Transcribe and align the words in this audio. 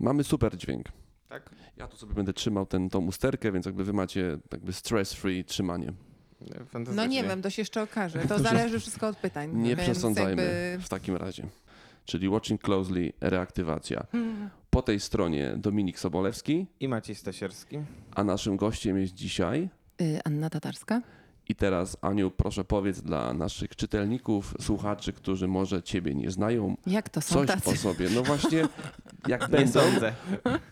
Mamy 0.00 0.24
super 0.24 0.56
dźwięk. 0.56 0.86
Tak? 1.28 1.50
Ja 1.76 1.88
tu 1.88 1.96
sobie 1.96 2.14
będę 2.14 2.32
trzymał 2.32 2.66
ten, 2.66 2.90
tą 2.90 3.06
usterkę, 3.06 3.52
więc 3.52 3.66
jakby 3.66 3.84
wy 3.84 3.92
macie 3.92 4.38
jakby 4.52 4.72
stress-free 4.72 5.44
trzymanie. 5.44 5.92
No 6.96 7.06
nie 7.06 7.22
wiem, 7.24 7.42
to 7.42 7.50
się 7.50 7.62
jeszcze 7.62 7.82
okaże. 7.82 8.18
To 8.18 8.38
zależy 8.48 8.80
wszystko 8.80 9.08
od 9.08 9.16
pytań. 9.16 9.56
Nie 9.56 9.76
więc 9.76 9.90
przesądzajmy 9.90 10.42
jakby- 10.42 10.84
w 10.84 10.88
takim 10.88 11.16
razie. 11.16 11.46
Czyli 12.04 12.28
watching 12.28 12.62
closely, 12.62 13.12
reaktywacja. 13.20 14.06
Po 14.70 14.82
tej 14.82 15.00
stronie 15.00 15.54
Dominik 15.56 15.98
Sobolewski, 15.98 16.66
I 16.80 16.88
Maciej 16.88 17.14
Stasierski. 17.16 17.78
a 18.14 18.24
naszym 18.24 18.56
gościem 18.56 18.98
jest 18.98 19.14
dzisiaj. 19.14 19.68
Y, 20.02 20.20
Anna 20.24 20.50
Tatarska. 20.50 21.02
I 21.50 21.54
teraz, 21.54 21.96
Aniu, 22.00 22.30
proszę 22.30 22.64
powiedz 22.64 23.00
dla 23.00 23.34
naszych 23.34 23.76
czytelników, 23.76 24.54
słuchaczy, 24.60 25.12
którzy 25.12 25.48
może 25.48 25.82
ciebie 25.82 26.14
nie 26.14 26.30
znają, 26.30 26.76
Jak 26.86 27.08
to 27.08 27.20
są 27.20 27.34
coś 27.34 27.46
tacy? 27.46 27.70
o 27.70 27.76
sobie. 27.76 28.08
No 28.14 28.22
właśnie, 28.22 28.62
jak 29.28 29.48
będą, 29.48 29.80
sądzę. 29.80 30.12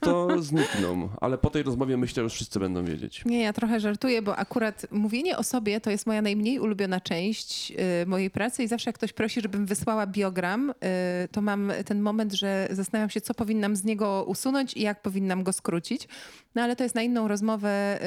to 0.01 0.43
znikną. 0.43 1.09
Ale 1.21 1.39
po 1.39 1.51
tej 1.51 1.63
rozmowie 1.63 1.97
myślę, 1.97 2.23
już 2.23 2.33
wszyscy 2.33 2.61
będą 2.61 2.85
wiedzieć. 2.85 3.25
Nie, 3.25 3.43
ja 3.43 3.53
trochę 3.53 3.81
żartuję, 3.81 4.23
bo 4.23 4.37
akurat 4.37 4.87
mówienie 4.91 5.37
o 5.39 5.43
sobie 5.43 5.81
to 5.81 5.91
jest 5.91 6.07
moja 6.07 6.23
najmniej 6.23 6.59
ulubiona 6.59 7.01
część 7.01 7.73
y, 8.03 8.07
mojej 8.07 8.31
pracy 8.31 8.63
i 8.63 8.69
zawsze 8.69 8.89
jak 8.89 8.97
ktoś 8.97 9.13
prosi, 9.13 9.41
żebym 9.41 9.67
wysłała 9.67 10.07
biogram, 10.07 10.71
y, 10.71 10.75
to 11.33 11.43
mam 11.43 11.73
ten 11.85 12.01
moment, 12.01 12.33
że 12.33 12.69
zastanawiam 12.71 13.11
się, 13.11 13.21
co 13.21 13.35
powinnam 13.35 13.77
z 13.77 13.85
niego 13.85 14.25
usunąć 14.29 14.75
i 14.75 14.83
jak 14.83 15.03
powinnam 15.03 15.43
go 15.45 15.53
skrócić. 15.53 16.09
No 16.55 16.63
ale 16.63 16.77
to 16.77 16.83
jest 16.83 16.95
na 16.95 17.03
inną 17.03 17.29
rozmowę. 17.29 17.99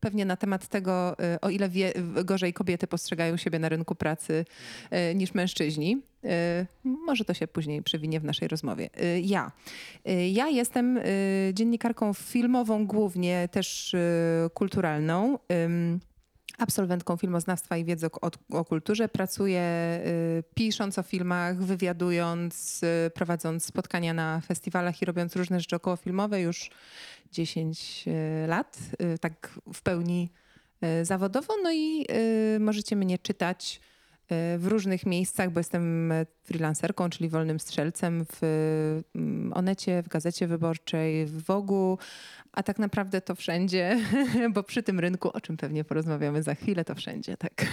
Pewnie 0.00 0.24
na 0.24 0.36
temat 0.36 0.68
tego, 0.68 1.16
y, 1.34 1.40
o 1.40 1.50
ile 1.50 1.68
wie, 1.68 1.92
gorzej 2.24 2.52
kobiety 2.52 2.86
postrzegają 2.86 3.36
siebie 3.36 3.58
na 3.58 3.68
rynku 3.68 3.94
pracy 3.94 4.44
y, 5.10 5.14
niż 5.14 5.34
mężczyźni. 5.34 6.02
Y, 6.24 6.28
Może 6.84 7.24
to 7.24 7.34
się 7.34 7.46
później 7.48 7.82
przewinie 7.82 8.20
w 8.20 8.24
naszej 8.24 8.48
rozmowie. 8.48 8.90
Ja. 9.22 9.52
Ja 10.32 10.48
jestem 10.48 11.00
dziennikarką 11.52 12.14
filmową, 12.14 12.86
głównie 12.86 13.48
też 13.52 13.96
kulturalną. 14.54 15.38
Absolwentką 16.58 17.16
filmoznawstwa 17.16 17.76
i 17.76 17.84
wiedzy 17.84 18.06
o, 18.06 18.30
o 18.50 18.64
kulturze. 18.64 19.08
Pracuję 19.08 19.62
y, 20.06 20.44
pisząc 20.54 20.98
o 20.98 21.02
filmach, 21.02 21.56
wywiadując, 21.56 22.80
y, 23.06 23.10
prowadząc 23.10 23.64
spotkania 23.64 24.14
na 24.14 24.40
festiwalach 24.40 25.02
i 25.02 25.04
robiąc 25.04 25.36
różne 25.36 25.60
rzeczy 25.60 25.76
okołofilmowe 25.76 26.40
już 26.40 26.70
10 27.32 28.04
y, 28.06 28.46
lat, 28.46 28.78
y, 29.14 29.18
tak 29.18 29.58
w 29.74 29.82
pełni 29.82 30.32
y, 31.00 31.04
zawodowo. 31.04 31.54
No 31.62 31.72
i 31.72 32.06
y, 32.56 32.60
możecie 32.60 32.96
mnie 32.96 33.18
czytać 33.18 33.80
w 34.58 34.66
różnych 34.66 35.06
miejscach, 35.06 35.50
bo 35.50 35.60
jestem 35.60 36.12
e, 36.12 36.26
freelancerką, 36.44 37.10
czyli 37.10 37.28
wolnym 37.28 37.60
strzelcem 37.60 38.26
w 38.32 38.42
mm, 39.14 39.52
Onecie, 39.52 40.02
w 40.02 40.08
Gazecie 40.08 40.46
Wyborczej, 40.46 41.26
w 41.26 41.44
Wogu, 41.44 41.98
a 42.52 42.62
tak 42.62 42.78
naprawdę 42.78 43.20
to 43.20 43.34
wszędzie, 43.34 44.00
bo 44.54 44.62
przy 44.62 44.82
tym 44.82 45.00
rynku, 45.00 45.30
o 45.32 45.40
czym 45.40 45.56
pewnie 45.56 45.84
porozmawiamy 45.84 46.42
za 46.42 46.54
chwilę, 46.54 46.84
to 46.84 46.94
wszędzie, 46.94 47.36
tak. 47.36 47.66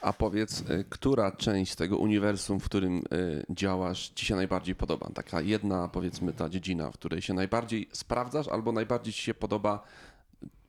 A 0.00 0.12
powiedz, 0.12 0.60
y, 0.60 0.84
która 0.88 1.32
część 1.32 1.74
tego 1.74 1.98
uniwersum, 1.98 2.60
w 2.60 2.64
którym 2.64 2.98
y, 2.98 3.44
działasz, 3.50 4.08
ci 4.08 4.26
się 4.26 4.36
najbardziej 4.36 4.74
podoba? 4.74 5.10
Taka 5.14 5.40
jedna, 5.40 5.88
powiedzmy, 5.88 6.32
ta 6.32 6.48
dziedzina, 6.48 6.90
w 6.90 6.94
której 6.94 7.22
się 7.22 7.34
najbardziej 7.34 7.88
sprawdzasz 7.92 8.48
albo 8.48 8.72
najbardziej 8.72 9.12
ci 9.12 9.22
się 9.22 9.34
podoba 9.34 9.82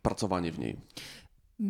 pracowanie 0.02 0.52
w 0.52 0.60
niej? 0.60 0.78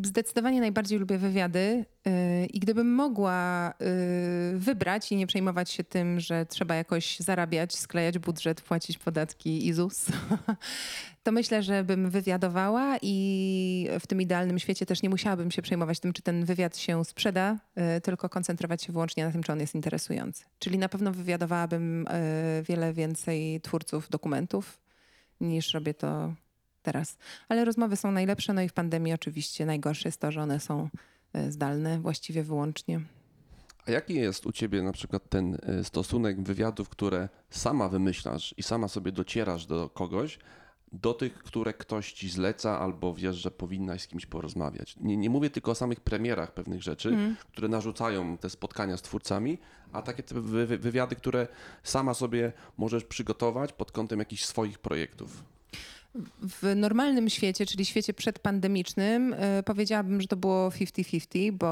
Zdecydowanie 0.04 0.60
najbardziej 0.60 1.00
lubię 1.00 1.18
wywiady 1.18 1.86
yy, 2.06 2.46
i 2.46 2.60
gdybym 2.60 2.96
mogła 2.96 3.74
yy, 3.80 4.60
wybrać 4.60 5.12
i 5.12 5.16
nie 5.16 5.28
przejmować 5.28 5.72
się 5.72 5.84
tym, 5.84 6.20
że 6.20 6.46
trzeba 6.46 6.76
jakoś 6.76 7.20
zarabiać, 7.20 7.76
sklejać 7.76 8.20
budżet, 8.20 8.62
płacić 8.62 8.98
podatki 8.98 9.68
i 9.68 9.74
ZUS, 9.74 10.06
to 11.24 11.32
myślę, 11.32 11.64
że 11.64 11.84
bym 11.84 12.10
wywiadowała 12.10 12.98
i 13.02 13.90
w 14.00 14.08
tym 14.08 14.22
idealnym 14.22 14.60
świecie 14.60 14.86
też 14.86 15.02
nie 15.02 15.10
musiałabym 15.10 15.52
się 15.52 15.62
przejmować 15.62 16.00
tym, 16.00 16.14
czy 16.14 16.22
ten 16.22 16.46
wywiad 16.46 16.78
się 16.78 17.06
sprzeda, 17.06 17.60
yy, 17.76 18.02
tylko 18.02 18.30
koncentrować 18.30 18.84
się 18.84 18.94
wyłącznie 18.94 19.26
na 19.26 19.32
tym, 19.32 19.44
czy 19.44 19.52
on 19.52 19.60
jest 19.60 19.76
interesujący. 19.76 20.46
Czyli 20.60 20.78
na 20.78 20.90
pewno 20.90 21.12
wywiadowałabym 21.12 22.08
wiele 22.64 22.94
więcej 22.94 23.62
twórców 23.62 24.10
dokumentów 24.10 24.82
niż 25.42 25.74
robię 25.74 25.94
to 25.94 26.34
teraz. 26.82 27.18
Ale 27.50 27.66
rozmowy 27.66 27.96
są 27.96 28.12
najlepsze, 28.12 28.54
no 28.54 28.62
i 28.62 28.70
w 28.70 28.74
pandemii 28.74 29.14
oczywiście 29.14 29.66
najgorsze 29.66 30.08
jest 30.10 30.20
to, 30.20 30.32
że 30.32 30.42
one 30.42 30.60
są 30.60 30.90
e, 31.34 31.52
zdalne 31.52 32.00
właściwie 32.00 32.44
wyłącznie. 32.44 33.02
A 33.88 33.92
jaki 33.92 34.14
jest 34.14 34.46
u 34.46 34.52
ciebie 34.52 34.84
na 34.84 34.92
przykład 34.92 35.30
ten 35.30 35.58
y, 35.80 35.84
stosunek 35.84 36.42
wywiadów, 36.42 36.90
które 36.90 37.30
sama 37.50 37.90
wymyślasz 37.90 38.54
i 38.58 38.64
sama 38.64 38.88
sobie 38.88 39.12
docierasz 39.12 39.66
do 39.66 39.90
kogoś, 39.90 40.40
do 40.92 41.14
tych, 41.14 41.34
które 41.34 41.74
ktoś 41.74 42.14
ci 42.14 42.30
zleca 42.30 42.80
albo 42.80 43.14
wiesz, 43.14 43.36
że 43.36 43.52
powinnaś 43.52 44.02
z 44.02 44.08
kimś 44.08 44.26
porozmawiać? 44.26 44.96
Nie, 45.00 45.18
nie 45.18 45.30
mówię 45.30 45.50
tylko 45.50 45.72
o 45.72 45.76
samych 45.76 46.00
premierach 46.00 46.54
pewnych 46.54 46.84
rzeczy, 46.84 47.36
które 47.52 47.68
narzucają 47.68 48.38
te 48.38 48.50
spotkania 48.50 48.98
z 48.98 49.02
twórcami, 49.02 49.58
a 49.92 50.02
takie 50.02 50.24
te 50.24 50.42
wy, 50.42 50.66
wy, 50.66 50.78
wywiady, 50.78 51.16
które 51.16 51.48
sama 51.84 52.14
sobie 52.14 52.52
możesz 52.78 53.04
przygotować 53.04 53.74
pod 53.74 53.92
kątem 53.92 54.20
jakichś 54.20 54.46
swoich 54.46 54.80
projektów. 54.80 55.44
W 56.42 56.76
normalnym 56.76 57.30
świecie, 57.30 57.66
czyli 57.66 57.86
świecie 57.86 58.14
przedpandemicznym, 58.14 59.34
y, 59.34 59.64
powiedziałabym, 59.64 60.22
że 60.22 60.28
to 60.28 60.36
było 60.36 60.70
50-50, 60.70 61.52
bo 61.52 61.68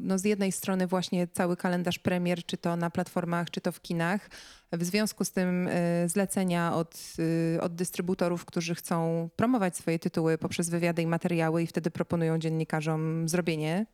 no 0.00 0.18
z 0.18 0.24
jednej 0.24 0.52
strony 0.52 0.86
właśnie 0.86 1.26
cały 1.26 1.56
kalendarz 1.56 1.98
premier, 1.98 2.44
czy 2.44 2.56
to 2.56 2.76
na 2.76 2.90
platformach, 2.90 3.50
czy 3.50 3.60
to 3.60 3.72
w 3.72 3.80
kinach, 3.80 4.30
w 4.76 4.84
związku 4.84 5.24
z 5.24 5.30
tym 5.30 5.68
y, 5.68 6.08
zlecenia 6.08 6.74
od, 6.74 7.14
y, 7.56 7.60
od 7.60 7.74
dystrybutorów, 7.74 8.44
którzy 8.44 8.74
chcą 8.74 9.28
promować 9.36 9.76
swoje 9.76 9.98
tytuły 9.98 10.38
poprzez 10.38 10.70
wywiady 10.70 11.02
i 11.02 11.06
materiały 11.06 11.62
i 11.62 11.66
wtedy 11.66 11.90
proponują 11.90 12.38
dziennikarzom 12.38 13.28
zrobienie 13.28 13.86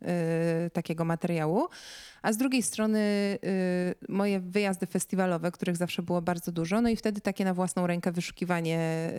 y, 0.67 0.71
takiego 0.71 1.05
materiału. 1.05 1.69
A 2.23 2.33
z 2.33 2.37
drugiej 2.37 2.63
strony 2.63 3.01
moje 4.09 4.41
wyjazdy 4.41 4.87
festiwalowe, 4.87 5.53
których 5.53 5.77
zawsze 5.77 6.03
było 6.03 6.23
bardzo 6.23 6.53
dużo, 6.53 6.81
no 6.81 6.89
i 6.89 6.97
wtedy 6.97 7.21
takie 7.21 7.45
na 7.45 7.55
własną 7.55 7.87
rękę 7.87 8.13
wyszukiwanie 8.13 9.13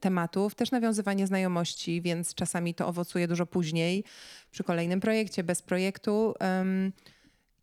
tematów, 0.00 0.54
też 0.54 0.70
nawiązywanie 0.70 1.26
znajomości, 1.26 2.02
więc 2.02 2.34
czasami 2.34 2.74
to 2.74 2.86
owocuje 2.86 3.28
dużo 3.28 3.46
później 3.46 4.04
przy 4.50 4.64
kolejnym 4.64 5.00
projekcie, 5.00 5.44
bez 5.44 5.62
projektu. 5.62 6.34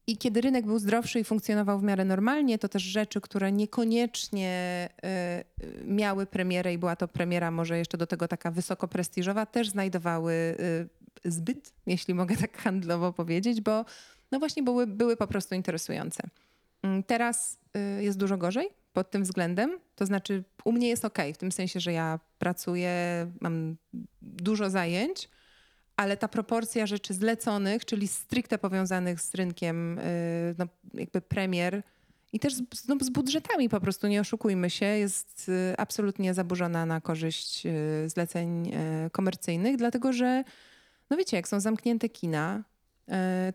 I 0.08 0.18
kiedy 0.18 0.42
rynek 0.42 0.66
był 0.66 0.80
zdrowszy 0.80 1.20
i 1.20 1.24
funkcjonował 1.24 1.80
w 1.80 1.84
miarę 1.84 2.06
normalnie, 2.06 2.60
to 2.60 2.70
też 2.70 2.84
rzeczy, 2.84 3.22
które 3.22 3.52
niekoniecznie 3.52 4.90
y, 5.62 5.66
y, 5.66 5.84
miały 5.86 6.26
premierę 6.26 6.74
i 6.74 6.78
była 6.78 6.96
to 6.96 7.08
premiera 7.08 7.52
może 7.52 7.78
jeszcze 7.78 7.98
do 7.98 8.08
tego 8.08 8.28
taka 8.28 8.52
wysoko 8.52 8.88
prestiżowa, 8.88 9.46
też 9.46 9.70
znajdowały 9.70 10.34
y, 11.26 11.32
zbyt, 11.32 11.74
jeśli 11.88 12.14
mogę 12.14 12.38
tak 12.38 12.58
handlowo 12.58 13.14
powiedzieć, 13.14 13.62
bo 13.62 13.86
no 14.32 14.40
właśnie 14.40 14.64
były, 14.64 14.88
były 14.88 15.18
po 15.18 15.28
prostu 15.28 15.56
interesujące. 15.56 16.24
Mm, 16.84 17.04
Teraz 17.04 17.60
jest 18.00 18.18
dużo 18.18 18.38
gorzej 18.38 18.70
pod 18.94 19.12
tym 19.12 19.24
względem. 19.24 19.80
To 19.96 20.06
znaczy, 20.06 20.44
u 20.66 20.72
mnie 20.72 20.90
jest 20.90 21.06
ok, 21.06 21.18
w 21.34 21.38
tym 21.38 21.52
sensie, 21.52 21.80
że 21.80 21.94
ja 21.94 22.20
pracuję, 22.40 22.92
mam 23.42 23.76
dużo 24.22 24.70
zajęć, 24.70 25.30
ale 25.98 26.18
ta 26.18 26.28
proporcja 26.28 26.86
rzeczy 26.86 27.14
zleconych, 27.14 27.86
czyli 27.86 28.08
stricte 28.08 28.58
powiązanych 28.58 29.22
z 29.22 29.36
rynkiem, 29.36 30.00
y, 30.00 30.56
no, 30.58 30.66
jakby 30.94 31.22
premier 31.22 31.84
i 32.34 32.40
też 32.40 32.54
z, 32.56 32.88
no, 32.88 32.96
z 33.02 33.10
budżetami 33.10 33.70
po 33.70 33.80
prostu, 33.80 34.08
nie 34.08 34.22
oszukujmy 34.22 34.70
się, 34.70 34.86
jest 34.86 35.50
y, 35.50 35.78
absolutnie 35.78 36.34
zaburzona 36.34 36.86
na 36.86 37.02
korzyść 37.02 37.66
y, 37.66 38.10
zleceń 38.10 38.72
komercyjnych, 39.12 39.78
dlatego 39.78 40.14
że, 40.14 40.44
no 41.10 41.18
wiecie, 41.18 41.38
jak 41.38 41.48
są 41.48 41.60
zamknięte 41.60 42.10
kina, 42.10 42.64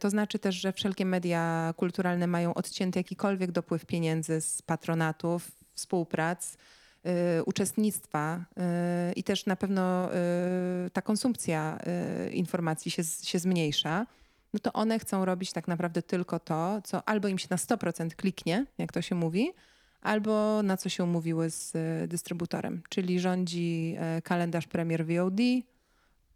to 0.00 0.10
znaczy 0.10 0.38
też, 0.38 0.54
że 0.54 0.72
wszelkie 0.72 1.04
media 1.04 1.74
kulturalne 1.76 2.26
mają 2.26 2.54
odcięty 2.54 2.98
jakikolwiek 2.98 3.52
dopływ 3.52 3.86
pieniędzy 3.86 4.40
z 4.40 4.62
patronatów, 4.62 5.50
współprac, 5.74 6.56
uczestnictwa 7.46 8.36
y, 8.38 9.12
i 9.12 9.22
też 9.24 9.46
na 9.46 9.56
pewno 9.56 10.14
y, 10.86 10.90
ta 10.90 11.02
konsumpcja 11.02 11.78
y, 12.26 12.30
informacji 12.30 12.90
się, 12.90 13.02
się 13.04 13.38
zmniejsza, 13.38 14.06
no 14.52 14.60
to 14.60 14.72
one 14.72 14.98
chcą 14.98 15.24
robić 15.24 15.52
tak 15.52 15.68
naprawdę 15.68 16.02
tylko 16.02 16.38
to, 16.38 16.82
co 16.84 17.08
albo 17.08 17.28
im 17.28 17.38
się 17.38 17.46
na 17.50 17.56
100% 17.56 18.10
kliknie, 18.14 18.66
jak 18.78 18.92
to 18.92 19.02
się 19.02 19.14
mówi, 19.14 19.52
albo 20.00 20.62
na 20.62 20.76
co 20.76 20.88
się 20.88 21.04
umówiły 21.04 21.50
z 21.50 21.74
y, 21.74 22.08
dystrybutorem. 22.08 22.82
Czyli 22.88 23.20
rządzi 23.20 23.96
y, 24.18 24.22
kalendarz 24.22 24.66
premier 24.66 25.06
VOD, 25.06 25.40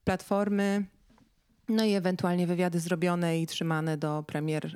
platformy, 0.04 0.84
no 1.68 1.84
i 1.84 1.92
ewentualnie 1.92 2.46
wywiady 2.46 2.80
zrobione 2.80 3.40
i 3.40 3.46
trzymane 3.46 3.96
do 3.96 4.24
premier 4.26 4.66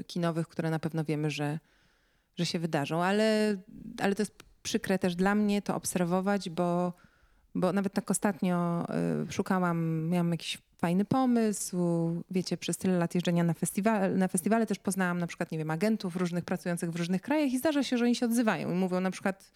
y, 0.00 0.04
kinowych, 0.04 0.48
które 0.48 0.70
na 0.70 0.78
pewno 0.78 1.04
wiemy, 1.04 1.30
że, 1.30 1.58
że 2.36 2.46
się 2.46 2.58
wydarzą. 2.58 3.02
Ale, 3.02 3.56
ale 4.00 4.14
to 4.14 4.22
jest 4.22 4.34
przykre 4.62 4.98
też 4.98 5.16
dla 5.16 5.34
mnie 5.34 5.62
to 5.62 5.74
obserwować, 5.74 6.50
bo, 6.50 6.92
bo 7.54 7.72
nawet 7.72 7.92
tak 7.92 8.10
ostatnio 8.10 8.86
y, 9.28 9.32
szukałam, 9.32 10.08
miałam 10.08 10.30
jakiś 10.30 10.58
fajny 10.78 11.04
pomysł. 11.04 11.76
Wiecie, 12.30 12.56
przez 12.56 12.76
tyle 12.76 12.98
lat 12.98 13.14
jeżdżenia 13.14 13.44
na, 13.44 13.54
festiwal, 13.54 14.18
na 14.18 14.28
festiwale 14.28 14.66
też 14.66 14.78
poznałam 14.78 15.18
na 15.18 15.26
przykład, 15.26 15.52
nie 15.52 15.58
wiem, 15.58 15.70
agentów 15.70 16.16
różnych 16.16 16.44
pracujących 16.44 16.90
w 16.90 16.96
różnych 16.96 17.22
krajach 17.22 17.52
i 17.52 17.58
zdarza 17.58 17.82
się, 17.82 17.98
że 17.98 18.04
oni 18.04 18.14
się 18.14 18.26
odzywają 18.26 18.72
i 18.72 18.74
mówią 18.74 19.00
na 19.00 19.10
przykład 19.10 19.52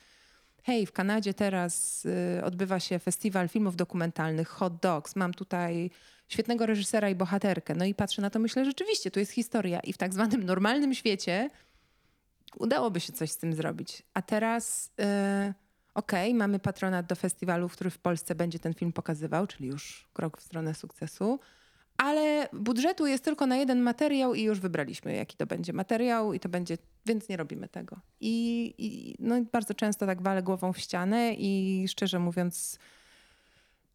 hej, 0.62 0.86
w 0.86 0.92
Kanadzie 0.92 1.34
teraz 1.34 2.04
y, 2.38 2.44
odbywa 2.44 2.80
się 2.80 2.98
festiwal 2.98 3.48
filmów 3.48 3.76
dokumentalnych 3.76 4.48
Hot 4.48 4.76
Dogs, 4.76 5.16
mam 5.16 5.34
tutaj 5.34 5.90
świetnego 6.28 6.66
reżysera 6.66 7.08
i 7.08 7.14
bohaterkę. 7.14 7.74
No 7.74 7.84
i 7.84 7.94
patrzę 7.94 8.22
na 8.22 8.30
to, 8.30 8.38
myślę, 8.38 8.64
rzeczywiście, 8.64 9.10
tu 9.10 9.20
jest 9.20 9.32
historia. 9.32 9.80
I 9.80 9.92
w 9.92 9.98
tak 9.98 10.14
zwanym 10.14 10.44
normalnym 10.44 10.94
świecie 10.94 11.50
udałoby 12.58 13.00
się 13.00 13.12
coś 13.12 13.30
z 13.30 13.38
tym 13.38 13.54
zrobić. 13.54 14.02
A 14.14 14.22
teraz, 14.22 14.92
y, 15.50 15.54
okej, 15.94 16.34
mamy 16.34 16.58
patronat 16.58 17.06
do 17.06 17.14
festiwalu, 17.14 17.68
który 17.68 17.90
w 17.90 17.98
Polsce 17.98 18.34
będzie 18.34 18.58
ten 18.58 18.74
film 18.74 18.92
pokazywał, 18.92 19.46
czyli 19.46 19.68
już 19.68 20.08
krok 20.12 20.38
w 20.38 20.42
stronę 20.42 20.74
sukcesu. 20.74 21.38
Ale 21.96 22.48
budżetu 22.52 23.06
jest 23.06 23.24
tylko 23.24 23.46
na 23.46 23.56
jeden 23.56 23.80
materiał 23.80 24.34
i 24.34 24.42
już 24.42 24.60
wybraliśmy, 24.60 25.14
jaki 25.14 25.36
to 25.36 25.46
będzie 25.46 25.72
materiał 25.72 26.32
i 26.32 26.40
to 26.40 26.48
będzie, 26.48 26.78
więc 27.06 27.28
nie 27.28 27.36
robimy 27.36 27.68
tego. 27.68 28.00
I, 28.20 28.74
i 28.78 29.16
no, 29.18 29.34
bardzo 29.52 29.74
często 29.74 30.06
tak 30.06 30.22
walę 30.22 30.42
głową 30.42 30.72
w 30.72 30.78
ścianę 30.78 31.34
i 31.34 31.84
szczerze 31.88 32.18
mówiąc, 32.18 32.78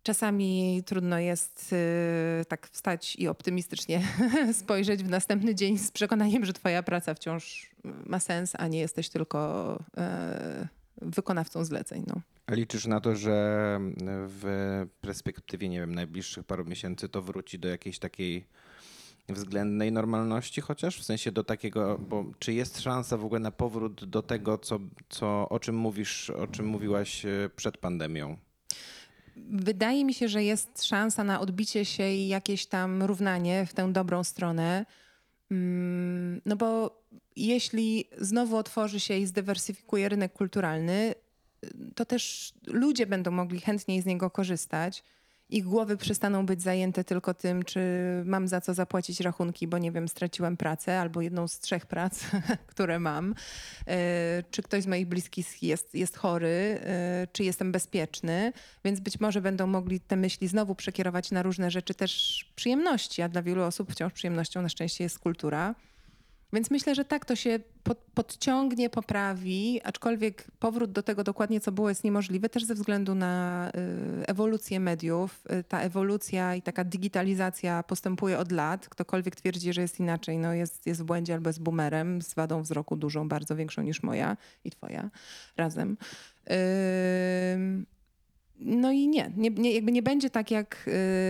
czasami 0.03 0.81
trudno 0.85 1.19
jest 1.19 1.73
y, 2.41 2.45
tak 2.45 2.67
wstać 2.67 3.15
i 3.15 3.27
optymistycznie 3.27 4.01
spojrzeć 4.61 5.03
w 5.03 5.09
następny 5.09 5.55
dzień 5.55 5.77
z 5.77 5.91
przekonaniem, 5.91 6.45
że 6.45 6.53
twoja 6.53 6.83
praca 6.83 7.13
wciąż 7.13 7.71
ma 7.83 8.19
sens, 8.19 8.53
a 8.57 8.67
nie 8.67 8.79
jesteś 8.79 9.09
tylko 9.09 9.79
y, 10.61 10.67
wykonawcą 11.01 11.65
zleceń. 11.65 12.03
No. 12.07 12.21
Liczysz 12.55 12.85
na 12.85 13.01
to, 13.01 13.15
że 13.15 13.79
w 14.27 14.85
perspektywie, 15.01 15.69
nie 15.69 15.79
wiem, 15.79 15.95
najbliższych 15.95 16.43
paru 16.43 16.65
miesięcy 16.65 17.09
to 17.09 17.21
wróci 17.21 17.59
do 17.59 17.67
jakiejś 17.67 17.99
takiej 17.99 18.45
względnej 19.29 19.91
normalności 19.91 20.61
chociaż? 20.61 20.99
W 20.99 21.03
sensie 21.03 21.31
do 21.31 21.43
takiego, 21.43 21.99
bo 22.09 22.25
czy 22.39 22.53
jest 22.53 22.81
szansa 22.81 23.17
w 23.17 23.25
ogóle 23.25 23.39
na 23.39 23.51
powrót 23.51 24.05
do 24.05 24.21
tego, 24.21 24.57
co, 24.57 24.79
co, 25.09 25.49
o 25.49 25.59
czym 25.59 25.75
mówisz, 25.75 26.29
o 26.29 26.47
czym 26.47 26.65
mówiłaś 26.65 27.25
przed 27.55 27.77
pandemią? 27.77 28.37
Wydaje 29.51 30.05
mi 30.05 30.13
się, 30.13 30.27
że 30.27 30.43
jest 30.43 30.83
szansa 30.83 31.23
na 31.23 31.39
odbicie 31.39 31.85
się 31.85 32.11
i 32.11 32.27
jakieś 32.27 32.65
tam 32.65 33.03
równanie 33.03 33.65
w 33.65 33.73
tę 33.73 33.93
dobrą 33.93 34.23
stronę. 34.23 34.85
Mm, 35.51 36.41
No 36.45 36.55
bo 36.55 36.99
jeśli 37.35 38.05
znowu 38.17 38.57
otworzy 38.57 38.99
się 38.99 39.17
i 39.17 39.25
zdywersyfikuje 39.25 40.09
rynek 40.09 40.33
kulturalny, 40.33 41.15
to 41.95 42.05
też 42.05 42.53
ludzie 42.67 43.05
będą 43.05 43.31
mogli 43.31 43.59
chętniej 43.59 44.01
z 44.01 44.05
niego 44.05 44.29
korzystać. 44.29 45.03
Ich 45.51 45.63
głowy 45.63 45.97
przestaną 45.97 46.45
być 46.45 46.61
zajęte 46.61 47.03
tylko 47.03 47.33
tym, 47.33 47.63
czy 47.63 47.81
mam 48.25 48.47
za 48.47 48.61
co 48.61 48.73
zapłacić 48.73 49.19
rachunki, 49.19 49.67
bo 49.67 49.77
nie 49.77 49.91
wiem, 49.91 50.07
straciłem 50.07 50.57
pracę 50.57 50.99
albo 50.99 51.21
jedną 51.21 51.47
z 51.47 51.59
trzech 51.59 51.85
prac, 51.85 52.23
które 52.71 52.99
mam. 52.99 53.35
E, 53.87 54.43
Czy 54.51 54.61
ktoś 54.63 54.83
z 54.83 54.87
moich 54.87 55.07
bliskich 55.07 55.63
jest, 55.63 55.95
jest 55.95 56.17
chory, 56.17 56.79
e, 56.83 57.27
czy 57.31 57.43
jestem 57.43 57.71
bezpieczny. 57.71 58.53
Więc 58.85 58.99
być 58.99 59.19
może 59.19 59.41
będą 59.41 59.67
mogli 59.67 59.99
te 59.99 60.15
myśli 60.15 60.47
znowu 60.47 60.75
przekierować 60.75 61.31
na 61.31 61.43
różne 61.43 61.71
rzeczy 61.71 61.93
też 61.93 62.45
przyjemności, 62.55 63.21
a 63.21 63.29
dla 63.29 63.41
wielu 63.41 63.63
osób 63.63 63.91
wciąż 63.91 64.13
przyjemnością 64.13 64.61
na 64.61 64.69
szczęście 64.69 65.03
jest 65.03 65.19
kultura. 65.19 65.75
Więc 66.53 66.71
myślę, 66.71 66.95
że 66.95 67.05
tak 67.05 67.25
to 67.25 67.35
się 67.35 67.59
pod, 67.83 67.97
podciągnie, 67.97 68.89
poprawi, 68.89 69.81
aczkolwiek 69.83 70.47
powrót 70.59 70.91
do 70.91 71.03
tego 71.03 71.23
dokładnie, 71.23 71.59
co 71.59 71.71
było, 71.71 71.89
jest 71.89 72.03
niemożliwe 72.03 72.49
też 72.49 72.63
ze 72.63 72.75
względu 72.75 73.15
na 73.15 73.67
y, 74.21 74.27
ewolucję 74.27 74.79
mediów. 74.79 75.43
Y, 75.51 75.63
ta 75.63 75.81
ewolucja 75.81 76.55
i 76.55 76.61
taka 76.61 76.83
digitalizacja 76.83 77.83
postępuje 77.83 78.39
od 78.39 78.51
lat. 78.51 78.89
Ktokolwiek 78.89 79.35
twierdzi, 79.35 79.73
że 79.73 79.81
jest 79.81 79.99
inaczej, 79.99 80.37
no 80.37 80.53
jest, 80.53 80.87
jest 80.87 81.01
w 81.01 81.03
błędzie 81.03 81.33
albo 81.33 81.49
jest 81.49 81.61
boomerem 81.61 82.21
z 82.21 82.33
wadą 82.33 82.61
wzroku 82.61 82.95
dużą, 82.95 83.29
bardzo 83.29 83.55
większą 83.55 83.81
niż 83.81 84.03
moja 84.03 84.37
i 84.63 84.71
twoja 84.71 85.09
razem. 85.57 85.97
Ym, 87.55 87.85
no 88.59 88.91
i 88.91 89.07
nie, 89.07 89.31
nie, 89.37 89.49
nie, 89.49 89.73
jakby 89.73 89.91
nie 89.91 90.03
będzie 90.03 90.29
tak 90.29 90.51
jak, 90.51 90.85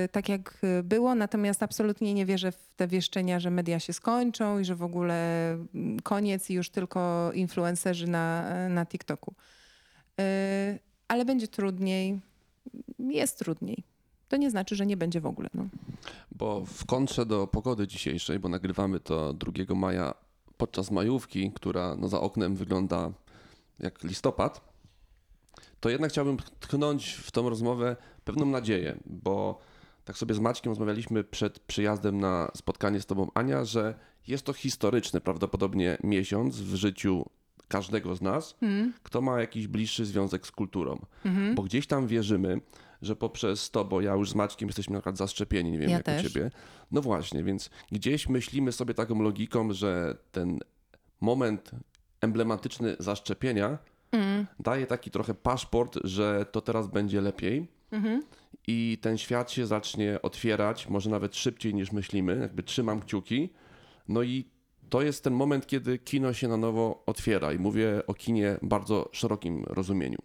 y, 0.05 0.09
tak 0.11 0.29
jak 0.29 0.57
y, 0.79 0.83
było, 0.83 1.15
natomiast 1.15 1.63
absolutnie 1.63 2.13
nie 2.13 2.25
wierzę 2.25 2.51
w 2.51 2.69
te 2.75 2.87
wieszczenia, 2.87 3.39
że 3.39 3.51
media 3.51 3.79
się 3.79 3.93
skończą 3.93 4.59
i 4.59 4.65
że 4.65 4.75
w 4.75 4.83
ogóle 4.83 5.51
mm, 5.51 5.99
koniec 5.99 6.49
i 6.49 6.53
już 6.53 6.69
tylko 6.69 7.31
influencerzy 7.33 8.07
na, 8.07 8.49
na 8.69 8.85
TikToku. 8.85 9.33
Y, 10.19 10.79
ale 11.07 11.25
będzie 11.25 11.47
trudniej, 11.47 12.19
jest 12.99 13.39
trudniej. 13.39 13.83
To 14.27 14.37
nie 14.37 14.51
znaczy, 14.51 14.75
że 14.75 14.85
nie 14.85 14.97
będzie 14.97 15.21
w 15.21 15.25
ogóle. 15.25 15.49
No. 15.53 15.65
Bo 16.31 16.65
w 16.65 16.85
kontrze 16.85 17.25
do 17.25 17.47
pogody 17.47 17.87
dzisiejszej, 17.87 18.39
bo 18.39 18.49
nagrywamy 18.49 18.99
to 18.99 19.33
2 19.33 19.75
maja 19.75 20.13
podczas 20.57 20.91
majówki, 20.91 21.51
która 21.51 21.95
no 21.95 22.07
za 22.07 22.21
oknem 22.21 22.55
wygląda 22.55 23.11
jak 23.79 24.03
listopad, 24.03 24.69
to 25.79 25.89
jednak 25.89 26.11
chciałbym 26.11 26.37
tknąć 26.59 27.13
w 27.13 27.31
tą 27.31 27.49
rozmowę 27.49 27.95
pewną 28.23 28.45
nadzieję, 28.45 28.97
bo 29.05 29.59
tak 30.05 30.17
sobie 30.17 30.35
z 30.35 30.39
Maćkiem 30.39 30.71
rozmawialiśmy 30.71 31.23
przed 31.23 31.59
przyjazdem 31.59 32.19
na 32.19 32.51
spotkanie 32.55 33.01
z 33.01 33.05
tobą, 33.05 33.31
Ania, 33.33 33.65
że 33.65 33.95
jest 34.27 34.45
to 34.45 34.53
historyczny 34.53 35.21
prawdopodobnie 35.21 35.97
miesiąc 36.03 36.55
w 36.59 36.75
życiu 36.75 37.25
każdego 37.67 38.15
z 38.15 38.21
nas, 38.21 38.55
kto 39.03 39.21
ma 39.21 39.39
jakiś 39.39 39.67
bliższy 39.67 40.05
związek 40.05 40.47
z 40.47 40.51
kulturą. 40.51 41.05
Bo 41.55 41.63
gdzieś 41.63 41.87
tam 41.87 42.07
wierzymy, 42.07 42.61
że 43.01 43.15
poprzez 43.15 43.71
to, 43.71 43.85
bo 43.85 44.01
ja 44.01 44.13
już 44.13 44.29
z 44.29 44.35
Maćkiem 44.35 44.69
jesteśmy 44.69 44.93
na 44.93 44.99
przykład 44.99 45.17
zaszczepieni, 45.17 45.71
nie 45.71 45.77
wiem 45.79 45.89
Ja 45.89 45.95
jak 45.97 46.05
też. 46.05 46.25
u 46.25 46.29
ciebie. 46.29 46.51
No 46.91 47.01
właśnie, 47.01 47.43
więc 47.43 47.69
gdzieś 47.91 48.29
myślimy 48.29 48.71
sobie 48.71 48.93
taką 48.93 49.21
logiką, 49.21 49.73
że 49.73 50.17
ten 50.31 50.59
moment 51.21 51.71
emblematyczny 52.21 52.95
zaszczepienia 52.99 53.77
daje 54.59 54.88
taki 54.88 55.11
trochę 55.11 55.33
paszport, 55.33 56.00
że 56.03 56.45
to 56.51 56.61
teraz 56.61 56.88
będzie 56.88 57.21
lepiej. 57.21 57.67
I 58.67 58.97
ten 59.01 59.17
świat 59.17 59.51
się 59.51 59.65
zacznie 59.65 60.21
otwierać, 60.21 60.88
może 60.88 61.09
nawet 61.09 61.35
szybciej 61.35 61.73
niż 61.73 61.91
myślimy, 61.91 62.38
jakby 62.41 62.63
trzymam 62.63 63.00
kciuki. 63.01 63.50
No 64.07 64.23
i 64.23 64.45
to 64.89 65.01
jest 65.01 65.23
ten 65.23 65.33
moment, 65.33 65.67
kiedy 65.67 65.97
kino 66.00 66.33
się 66.33 66.47
na 66.47 66.57
nowo 66.57 67.03
otwiera. 67.06 67.53
I 67.53 67.59
mówię 67.59 68.01
o 68.07 68.13
kinie 68.13 68.57
w 68.61 68.67
bardzo 68.67 69.09
szerokim 69.11 69.63
rozumieniu. 69.67 70.17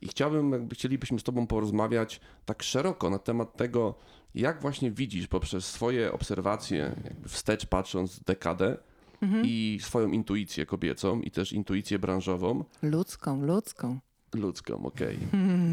I 0.00 0.08
chciałbym, 0.08 0.52
jakby 0.52 0.74
chcielibyśmy 0.74 1.18
z 1.18 1.22
tobą 1.22 1.46
porozmawiać 1.46 2.20
tak 2.44 2.62
szeroko 2.62 3.10
na 3.10 3.18
temat 3.18 3.56
tego, 3.56 3.94
jak 4.34 4.62
właśnie 4.62 4.90
widzisz 4.90 5.26
poprzez 5.26 5.64
swoje 5.66 6.12
obserwacje, 6.12 6.94
jakby 7.04 7.28
wstecz 7.28 7.66
patrząc 7.66 8.20
dekadę 8.20 8.76
i 9.44 9.78
swoją 9.82 10.08
intuicję 10.08 10.66
kobiecą 10.66 11.20
i 11.20 11.30
też 11.30 11.52
intuicję 11.52 11.98
branżową, 11.98 12.64
Ludzką, 12.82 13.42
ludzką. 13.46 13.98
ludzką, 14.34 14.86
okej. 14.86 15.18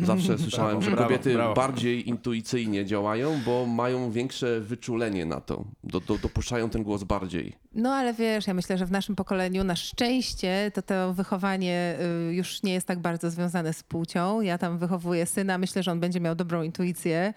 Zawsze 0.03 0.37
słyszałem, 0.43 0.79
Brawo, 0.79 0.91
że 0.97 1.03
kobiety 1.03 1.33
brawo. 1.33 1.53
bardziej 1.53 2.09
intuicyjnie 2.09 2.85
działają, 2.85 3.39
bo 3.45 3.65
mają 3.65 4.11
większe 4.11 4.59
wyczulenie 4.59 5.25
na 5.25 5.41
to. 5.41 5.65
Do, 5.83 5.99
do, 5.99 6.17
dopuszczają 6.17 6.69
ten 6.69 6.83
głos 6.83 7.03
bardziej. 7.03 7.53
No 7.75 7.93
ale 7.93 8.13
wiesz, 8.13 8.47
ja 8.47 8.53
myślę, 8.53 8.77
że 8.77 8.85
w 8.85 8.91
naszym 8.91 9.15
pokoleniu 9.15 9.63
na 9.63 9.75
szczęście 9.75 10.71
to 10.73 10.81
to 10.81 11.13
wychowanie 11.13 11.97
y, 12.29 12.33
już 12.33 12.63
nie 12.63 12.73
jest 12.73 12.87
tak 12.87 12.99
bardzo 12.99 13.31
związane 13.31 13.73
z 13.73 13.83
płcią. 13.83 14.41
Ja 14.41 14.57
tam 14.57 14.77
wychowuję 14.77 15.25
syna, 15.25 15.57
myślę, 15.57 15.83
że 15.83 15.91
on 15.91 15.99
będzie 15.99 16.19
miał 16.19 16.35
dobrą 16.35 16.63
intuicję 16.63 17.33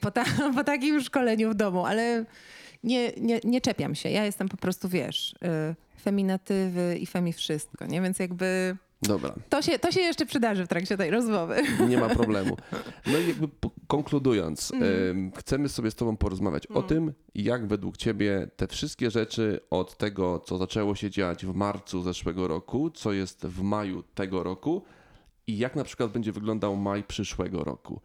po, 0.00 0.10
ta, 0.10 0.24
po 0.56 0.64
takim 0.64 1.00
szkoleniu 1.00 1.50
w 1.50 1.54
domu, 1.54 1.86
ale 1.86 2.24
nie, 2.82 3.12
nie, 3.16 3.40
nie 3.44 3.60
czepiam 3.60 3.94
się. 3.94 4.10
Ja 4.10 4.24
jestem 4.24 4.48
po 4.48 4.56
prostu, 4.56 4.88
wiesz, 4.88 5.32
y, 5.32 6.00
feminatywy 6.02 6.98
i 7.00 7.06
femi 7.06 7.32
wszystko, 7.32 7.86
nie? 7.86 8.02
Więc 8.02 8.18
jakby 8.18 8.76
Dobra, 9.02 9.34
to 9.48 9.62
się, 9.62 9.78
to 9.78 9.92
się 9.92 10.00
jeszcze 10.00 10.26
przydarzy 10.26 10.64
w 10.64 10.68
trakcie 10.68 10.96
tej 10.96 11.10
rozmowy. 11.10 11.56
nie 11.88 11.98
ma 11.98 12.08
problemu. 12.08 12.56
No 13.06 13.18
i 13.18 13.28
jakby 13.28 13.48
konkludując, 13.86 14.72
em, 14.72 15.32
chcemy 15.36 15.68
sobie 15.68 15.90
z 15.90 15.94
Tobą 15.94 16.16
porozmawiać 16.16 16.66
o 16.66 16.82
tym, 16.82 17.12
jak 17.34 17.66
według 17.66 17.96
Ciebie 17.96 18.48
te 18.56 18.66
wszystkie 18.66 19.10
rzeczy 19.10 19.60
od 19.70 19.96
tego, 19.96 20.40
co 20.40 20.58
zaczęło 20.58 20.94
się 20.94 21.10
dziać 21.10 21.46
w 21.46 21.54
marcu 21.54 22.02
zeszłego 22.02 22.48
roku, 22.48 22.90
co 22.90 23.12
jest 23.12 23.46
w 23.46 23.62
maju 23.62 24.02
tego 24.02 24.42
roku 24.42 24.82
i 25.46 25.58
jak 25.58 25.76
na 25.76 25.84
przykład 25.84 26.10
będzie 26.12 26.32
wyglądał 26.32 26.76
maj 26.76 27.04
przyszłego 27.04 27.64
roku. 27.64 28.00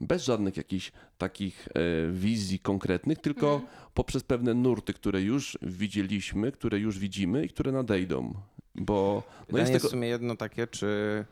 Bez 0.00 0.24
żadnych 0.24 0.56
jakichś 0.56 0.92
takich 1.18 1.68
e, 1.68 2.12
wizji 2.12 2.58
konkretnych, 2.58 3.18
tylko 3.18 3.60
poprzez 3.94 4.22
pewne 4.22 4.54
nurty, 4.54 4.94
które 4.94 5.22
już 5.22 5.58
widzieliśmy, 5.62 6.52
które 6.52 6.78
już 6.78 6.98
widzimy 6.98 7.44
i 7.44 7.48
które 7.48 7.72
nadejdą. 7.72 8.34
Bo 8.74 9.22
no 9.38 9.44
Pytanie 9.46 9.60
jest 9.60 9.72
jest 9.72 9.82
tego, 9.82 9.88
w 9.88 9.90
sumie 9.90 10.08
jedno 10.08 10.36
takie, 10.36 10.66
czy 10.66 11.24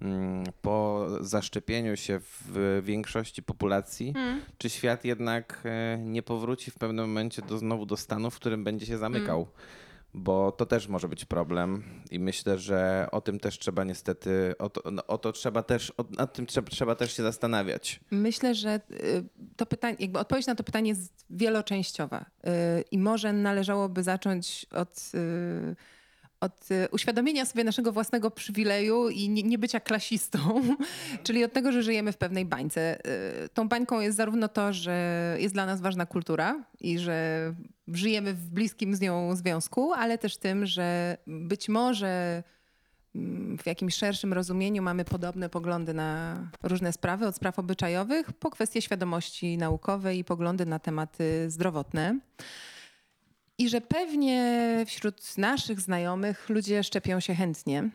mm, 0.00 0.44
po 0.62 1.06
zaszczepieniu 1.20 1.96
się 1.96 2.20
w 2.22 2.80
większości 2.84 3.42
populacji, 3.42 4.14
czy 4.58 4.70
świat 4.70 5.04
jednak 5.04 5.62
e, 5.64 5.98
nie 5.98 6.22
powróci 6.22 6.70
w 6.70 6.74
pewnym 6.74 7.06
momencie 7.08 7.42
do, 7.42 7.58
znowu 7.58 7.86
do 7.86 7.96
stanu, 7.96 8.30
w 8.30 8.36
którym 8.36 8.64
będzie 8.64 8.86
się 8.86 8.98
zamykał? 8.98 9.46
Bo 10.14 10.52
to 10.52 10.66
też 10.66 10.88
może 10.88 11.08
być 11.08 11.24
problem 11.24 11.82
i 12.10 12.18
myślę, 12.18 12.58
że 12.58 13.08
o 13.12 13.20
tym 13.20 13.40
też 13.40 13.58
trzeba 13.58 13.84
niestety, 13.84 14.54
o 14.58 14.70
to, 14.70 14.90
no, 14.90 15.06
o 15.06 15.18
to 15.18 15.32
trzeba 15.32 15.62
też, 15.62 15.92
o, 15.96 16.04
nad 16.18 16.32
tym 16.34 16.46
trzeba, 16.46 16.70
trzeba 16.70 16.94
też 16.94 17.16
się 17.16 17.22
zastanawiać. 17.22 18.00
Myślę, 18.10 18.54
że 18.54 18.80
y, 18.90 19.24
to 19.56 19.66
pytanie, 19.66 19.96
jakby 20.00 20.18
odpowiedź 20.18 20.46
na 20.46 20.54
to 20.54 20.64
pytanie 20.64 20.88
jest 20.88 21.26
wieloczęściowa 21.30 22.20
y, 22.20 22.50
i 22.90 22.98
może 22.98 23.32
należałoby 23.32 24.02
zacząć 24.02 24.66
od, 24.70 25.12
y, 25.14 25.76
od 26.42 26.70
y, 26.70 26.88
uświadomienia 26.90 27.44
sobie 27.44 27.64
naszego 27.64 27.92
własnego 27.92 28.30
przywileju 28.30 29.08
i 29.08 29.28
nie, 29.28 29.42
nie 29.42 29.58
bycia 29.58 29.80
klasistą, 29.80 30.38
czyli 31.24 31.44
od 31.44 31.52
tego, 31.52 31.72
że 31.72 31.82
żyjemy 31.82 32.12
w 32.12 32.16
pewnej 32.16 32.44
bańce. 32.44 32.98
Y, 33.44 33.48
Tą 33.48 33.68
bańką 33.68 34.00
jest 34.00 34.16
zarówno 34.16 34.48
to, 34.48 34.72
że 34.72 35.36
jest 35.40 35.54
dla 35.54 35.66
nas 35.66 35.80
ważna 35.80 36.06
kultura 36.06 36.64
i 36.80 36.98
że 36.98 37.54
żyjemy 37.88 38.34
w 38.34 38.50
bliskim 38.50 38.94
z 38.94 39.00
nią 39.00 39.36
związku, 39.36 39.92
ale 39.92 40.18
też 40.18 40.36
tym, 40.36 40.66
że 40.66 41.16
być 41.26 41.68
może 41.68 42.42
mm, 43.14 43.58
w 43.58 43.66
jakimś 43.66 43.94
szerszym 43.94 44.32
rozumieniu 44.32 44.82
mamy 44.82 45.04
podobne 45.04 45.48
poglądy 45.48 45.94
na 45.94 46.36
różne 46.62 46.92
sprawy, 46.92 47.26
od 47.26 47.36
spraw 47.36 47.58
obyczajowych 47.58 48.32
po 48.32 48.50
kwestie 48.50 48.82
świadomości 48.82 49.58
naukowej 49.58 50.18
i 50.18 50.24
poglądy 50.24 50.66
na 50.66 50.78
tematy 50.78 51.50
zdrowotne. 51.50 52.18
I 53.58 53.68
że 53.68 53.80
pewnie 53.80 54.84
wśród 54.86 55.38
naszych 55.38 55.80
znajomych 55.80 56.48
ludzie 56.48 56.84
szczepią 56.84 57.20
się 57.20 57.34
chętnie. 57.34 57.90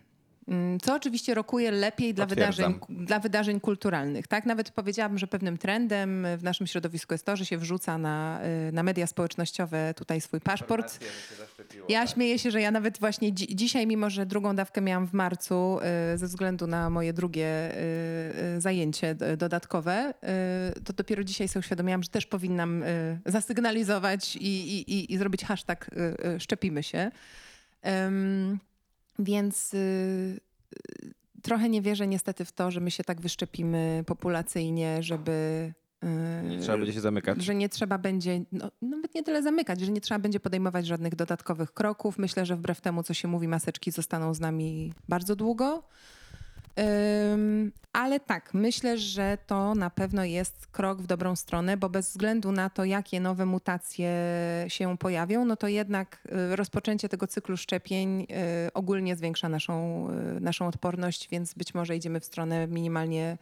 Mm, 0.48 0.80
Co 0.80 0.96
oczywiście 0.96 1.34
rokuje 1.34 1.72
lepiej 1.72 2.14
dla 2.14 2.26
wydarzeń, 2.26 2.80
dla 2.90 3.20
wydarzeń 3.20 3.60
kulturalnych. 3.60 4.28
Tak? 4.28 4.46
Nawet 4.46 4.72
powiedziałabym, 4.72 5.18
że 5.18 5.28
pewnym 5.28 5.58
trendem 5.58 6.28
w 6.38 6.44
naszym 6.44 6.68
środowisku 6.68 7.14
jest 7.14 7.26
to, 7.26 7.36
że 7.36 7.46
się 7.46 7.58
wrzuca 7.58 7.98
na, 7.98 8.40
y, 8.70 8.72
na 8.72 8.84
media 8.84 9.08
społecznościowe 9.08 9.94
tutaj 9.94 10.22
swój 10.22 10.42
paszport. 10.42 11.00
Ja 11.90 12.08
śmieję 12.08 12.40
się, 12.40 12.52
że 12.52 12.62
ja 12.62 12.72
nawet 12.72 13.00
właśnie 13.00 13.34
dzi- 13.34 13.56
dzisiaj, 13.56 13.88
mimo 13.88 14.10
że 14.10 14.26
drugą 14.26 14.56
dawkę 14.56 14.82
miałam 14.82 15.08
w 15.08 15.14
marcu 15.14 15.80
y, 16.14 16.18
ze 16.18 16.28
względu 16.28 16.68
na 16.68 16.90
moje 16.90 17.14
drugie 17.14 17.72
y, 18.58 18.62
zajęcie 18.62 19.16
dodatkowe, 19.38 20.14
to 20.86 20.94
dopiero 20.94 21.24
dzisiaj 21.24 21.48
sobie 21.48 21.60
uświadomiłam, 21.60 22.04
że 22.04 22.10
też 22.10 22.26
powinnam 22.26 22.84
zasygnalizować 23.26 24.36
i, 24.36 24.40
i, 24.48 24.94
i, 24.94 25.14
i 25.14 25.18
zrobić 25.18 25.44
hashtag 25.44 25.90
szczepimy 26.40 26.84
się. 26.84 27.12
Ym, 28.08 28.60
więc 29.20 29.74
y, 29.74 29.78
y, 29.78 31.14
trochę 31.42 31.70
nie 31.70 31.82
wierzę 31.82 32.08
niestety 32.08 32.46
w 32.46 32.52
to, 32.52 32.72
że 32.72 32.80
my 32.80 32.92
się 32.92 33.04
tak 33.04 33.22
wyszczepimy 33.22 34.04
populacyjnie, 34.08 35.04
żeby... 35.04 35.74
y, 36.04 36.48
Nie 36.50 36.60
trzeba 36.60 36.78
będzie 36.78 36.94
się 36.94 37.02
zamykać. 37.02 37.44
że 37.44 37.56
nie 37.56 37.70
trzeba 37.70 37.98
będzie, 37.98 38.42
no, 38.52 38.72
nawet 38.82 39.16
nie 39.16 39.24
tyle 39.24 39.44
zamykać, 39.44 39.80
że 39.82 39.92
nie 39.92 40.02
trzeba 40.02 40.20
będzie 40.20 40.40
podejmować 40.40 40.88
żadnych 40.88 41.16
dodatkowych 41.16 41.74
kroków. 41.74 42.18
Myślę, 42.18 42.46
że 42.46 42.56
wbrew 42.56 42.82
temu, 42.82 43.04
co 43.04 43.14
się 43.14 43.28
mówi, 43.28 43.48
maseczki 43.48 43.92
zostaną 43.92 44.34
z 44.34 44.40
nami 44.40 44.94
bardzo 45.10 45.36
długo. 45.36 45.84
Ale 47.94 48.20
tak, 48.20 48.54
myślę, 48.54 48.98
że 48.98 49.38
to 49.48 49.76
na 49.76 49.90
pewno 49.90 50.24
jest 50.24 50.68
krok 50.68 51.02
w 51.02 51.08
dobrą 51.08 51.36
stronę, 51.36 51.78
bo 51.78 51.90
bez 51.90 52.10
względu 52.10 52.52
na 52.52 52.70
to, 52.70 52.86
jakie 52.86 53.20
nowe 53.20 53.46
mutacje 53.46 54.12
się 54.68 54.98
pojawią, 54.98 55.46
no 55.46 55.56
to 55.56 55.68
jednak 55.68 56.28
y, 56.52 56.56
rozpoczęcie 56.56 57.10
tego 57.10 57.28
cyklu 57.28 57.58
szczepień 57.58 58.22
y, 58.22 58.26
ogólnie 58.74 59.16
zwiększa 59.16 59.50
naszą, 59.50 60.08
y, 60.38 60.40
naszą 60.40 60.68
odporność, 60.68 61.30
więc 61.30 61.54
być 61.54 61.74
może 61.74 61.96
idziemy 61.96 62.20
w 62.20 62.26
stronę 62.26 62.68
minimalnie 62.68 63.38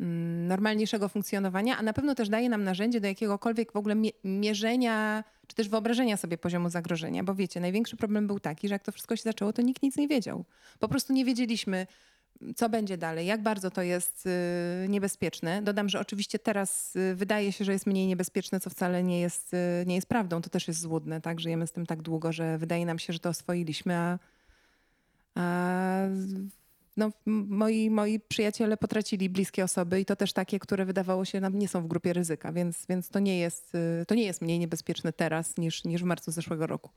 mm, 0.00 0.46
normalniejszego 0.46 1.08
funkcjonowania, 1.08 1.78
a 1.78 1.82
na 1.82 1.92
pewno 1.92 2.14
też 2.14 2.28
daje 2.28 2.48
nam 2.48 2.64
narzędzie 2.64 3.00
do 3.00 3.06
jakiegokolwiek 3.08 3.72
w 3.72 3.76
ogóle 3.76 3.94
mie- 3.94 4.12
mierzenia, 4.24 5.24
czy 5.46 5.56
też 5.56 5.68
wyobrażenia 5.68 6.16
sobie 6.16 6.38
poziomu 6.38 6.70
zagrożenia. 6.70 7.24
Bo 7.24 7.34
wiecie, 7.34 7.60
największy 7.60 7.96
problem 7.96 8.26
był 8.26 8.40
taki, 8.40 8.68
że 8.68 8.74
jak 8.74 8.82
to 8.82 8.92
wszystko 8.92 9.16
się 9.16 9.22
zaczęło, 9.22 9.52
to 9.52 9.62
nikt 9.62 9.82
nic 9.82 9.96
nie 9.96 10.08
wiedział. 10.08 10.44
Po 10.78 10.88
prostu 10.88 11.12
nie 11.12 11.24
wiedzieliśmy, 11.24 11.86
co 12.56 12.68
będzie 12.68 12.98
dalej, 12.98 13.26
jak 13.26 13.42
bardzo 13.42 13.70
to 13.70 13.82
jest 13.82 14.26
y, 14.26 14.88
niebezpieczne. 14.88 15.62
Dodam, 15.62 15.88
że 15.88 16.00
oczywiście 16.00 16.38
teraz 16.38 16.96
y, 16.96 17.14
wydaje 17.14 17.52
się, 17.52 17.64
że 17.64 17.72
jest 17.72 17.86
mniej 17.86 18.06
niebezpieczne, 18.06 18.60
co 18.60 18.70
wcale 18.70 19.02
nie 19.02 19.20
jest, 19.20 19.54
y, 19.54 19.84
nie 19.86 19.94
jest 19.94 20.06
prawdą. 20.06 20.42
To 20.42 20.50
też 20.50 20.68
jest 20.68 20.80
złudne, 20.80 21.20
tak? 21.20 21.40
Żyjemy 21.40 21.66
z 21.66 21.72
tym 21.72 21.86
tak 21.86 22.02
długo, 22.02 22.32
że 22.32 22.58
wydaje 22.58 22.86
nam 22.86 22.98
się, 22.98 23.12
że 23.12 23.18
to 23.18 23.28
oswoiliśmy, 23.28 23.94
a, 23.94 24.18
a 25.34 26.06
no, 26.96 27.10
moi, 27.26 27.90
moi 27.90 28.20
przyjaciele 28.20 28.76
potracili 28.76 29.30
bliskie 29.30 29.64
osoby 29.64 30.00
i 30.00 30.04
to 30.04 30.16
też 30.16 30.32
takie, 30.32 30.58
które 30.58 30.84
wydawało 30.84 31.24
się 31.24 31.40
nam 31.40 31.58
nie 31.58 31.68
są 31.68 31.82
w 31.82 31.86
grupie 31.86 32.12
ryzyka, 32.12 32.52
więc, 32.52 32.86
więc 32.88 33.08
to, 33.08 33.18
nie 33.18 33.38
jest, 33.38 33.72
to 34.08 34.14
nie 34.14 34.24
jest 34.24 34.42
mniej 34.42 34.58
niebezpieczne 34.58 35.12
teraz 35.12 35.56
niż, 35.56 35.84
niż 35.84 36.02
w 36.02 36.04
marcu 36.04 36.30
zeszłego 36.30 36.66
roku. 36.66 36.90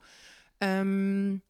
Em, 0.60 1.40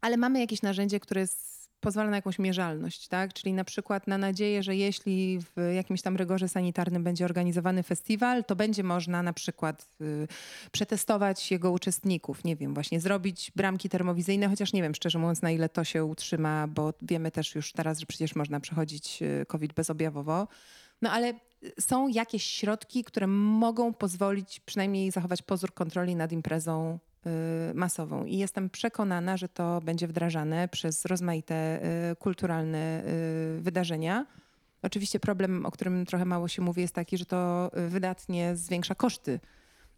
ale 0.00 0.16
mamy 0.16 0.40
jakieś 0.40 0.62
narzędzie, 0.62 1.00
które 1.00 1.20
jest, 1.20 1.61
pozwala 1.82 2.10
na 2.10 2.16
jakąś 2.16 2.38
mierzalność, 2.38 3.08
tak? 3.08 3.32
Czyli 3.32 3.52
na 3.52 3.64
przykład 3.64 4.06
na 4.06 4.18
nadzieję, 4.18 4.62
że 4.62 4.76
jeśli 4.76 5.38
w 5.40 5.74
jakimś 5.74 6.02
tam 6.02 6.16
rygorze 6.16 6.48
sanitarnym 6.48 7.04
będzie 7.04 7.24
organizowany 7.24 7.82
festiwal, 7.82 8.44
to 8.44 8.56
będzie 8.56 8.82
można 8.82 9.22
na 9.22 9.32
przykład 9.32 9.86
y, 10.00 10.28
przetestować 10.72 11.50
jego 11.50 11.70
uczestników, 11.70 12.44
nie 12.44 12.56
wiem, 12.56 12.74
właśnie 12.74 13.00
zrobić 13.00 13.52
bramki 13.56 13.88
termowizyjne, 13.88 14.48
chociaż 14.48 14.72
nie 14.72 14.82
wiem 14.82 14.94
szczerze 14.94 15.18
mówiąc 15.18 15.42
na 15.42 15.50
ile 15.50 15.68
to 15.68 15.84
się 15.84 16.04
utrzyma, 16.04 16.68
bo 16.68 16.94
wiemy 17.02 17.30
też 17.30 17.54
już 17.54 17.72
teraz, 17.72 17.98
że 17.98 18.06
przecież 18.06 18.34
można 18.34 18.60
przechodzić 18.60 19.22
y, 19.22 19.46
COVID 19.46 19.72
bezobjawowo. 19.72 20.48
No 21.02 21.10
ale 21.10 21.34
są 21.80 22.08
jakieś 22.08 22.44
środki, 22.44 23.04
które 23.04 23.26
mogą 23.26 23.94
pozwolić 23.94 24.60
przynajmniej 24.60 25.10
zachować 25.10 25.42
pozór 25.42 25.74
kontroli 25.74 26.16
nad 26.16 26.32
imprezą 26.32 26.98
y, 26.98 27.11
masową. 27.74 28.24
I 28.24 28.38
jestem 28.38 28.70
przekonana, 28.70 29.36
że 29.36 29.48
to 29.48 29.80
będzie 29.80 30.08
wdrażane 30.08 30.68
przez 30.68 31.04
rozmaite 31.04 31.80
y, 32.12 32.16
kulturalne 32.16 33.04
y, 33.58 33.60
wydarzenia. 33.60 34.26
Oczywiście 34.82 35.20
problem, 35.20 35.66
o 35.66 35.70
którym 35.70 36.06
trochę 36.06 36.24
mało 36.24 36.48
się 36.48 36.62
mówi, 36.62 36.82
jest 36.82 36.94
taki, 36.94 37.18
że 37.18 37.24
to 37.24 37.70
y, 37.78 37.88
wydatnie 37.88 38.56
zwiększa 38.56 38.94
koszty 38.94 39.40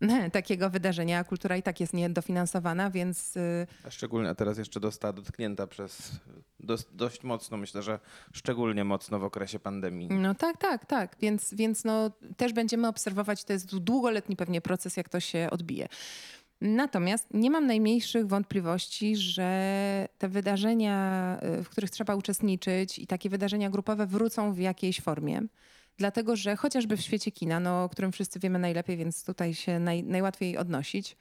takiego 0.32 0.70
wydarzenia. 0.70 1.24
Kultura 1.24 1.56
i 1.56 1.62
tak 1.62 1.80
jest 1.80 1.92
niedofinansowana, 1.92 2.90
więc 2.90 3.36
y, 3.36 3.66
A 3.86 3.90
szczególnie, 3.90 4.28
a 4.30 4.34
teraz 4.34 4.58
jeszcze 4.58 4.80
została 4.80 5.12
dotknięta 5.12 5.66
przez 5.66 6.12
dos, 6.60 6.86
dość 6.92 7.22
mocno, 7.22 7.56
myślę, 7.56 7.82
że 7.82 7.98
szczególnie 8.32 8.84
mocno 8.84 9.18
w 9.18 9.24
okresie 9.24 9.58
pandemii. 9.58 10.08
No 10.08 10.34
tak, 10.34 10.58
tak, 10.58 10.86
tak. 10.86 11.16
Więc, 11.20 11.54
więc 11.54 11.84
no, 11.84 12.10
też 12.36 12.52
będziemy 12.52 12.88
obserwować, 12.88 13.44
to 13.44 13.52
jest 13.52 13.78
długoletni 13.78 14.36
pewnie 14.36 14.60
proces, 14.60 14.96
jak 14.96 15.08
to 15.08 15.20
się 15.20 15.48
odbije. 15.50 15.88
Natomiast 16.66 17.26
nie 17.34 17.50
mam 17.50 17.66
najmniejszych 17.66 18.26
wątpliwości, 18.26 19.16
że 19.16 20.08
te 20.18 20.28
wydarzenia, 20.28 21.38
y, 21.60 21.64
w 21.64 21.68
których 21.68 21.90
trzeba 21.90 22.14
uczestniczyć 22.14 22.98
i 22.98 23.06
takie 23.06 23.30
wydarzenia 23.30 23.70
grupowe 23.70 24.06
wrócą 24.06 24.52
w 24.52 24.58
jakiejś 24.58 25.00
formie. 25.00 25.40
Dlatego, 25.96 26.36
że 26.36 26.56
chociażby 26.56 26.96
w 26.96 27.00
świecie 27.00 27.32
kina, 27.32 27.60
no, 27.60 27.84
o 27.84 27.88
którym 27.88 28.12
wszyscy 28.12 28.38
wiemy 28.38 28.58
najlepiej, 28.58 28.96
więc 28.96 29.24
tutaj 29.24 29.54
się 29.54 29.78
naj, 29.78 30.02
najłatwiej 30.02 30.56
odnosić. 30.56 31.16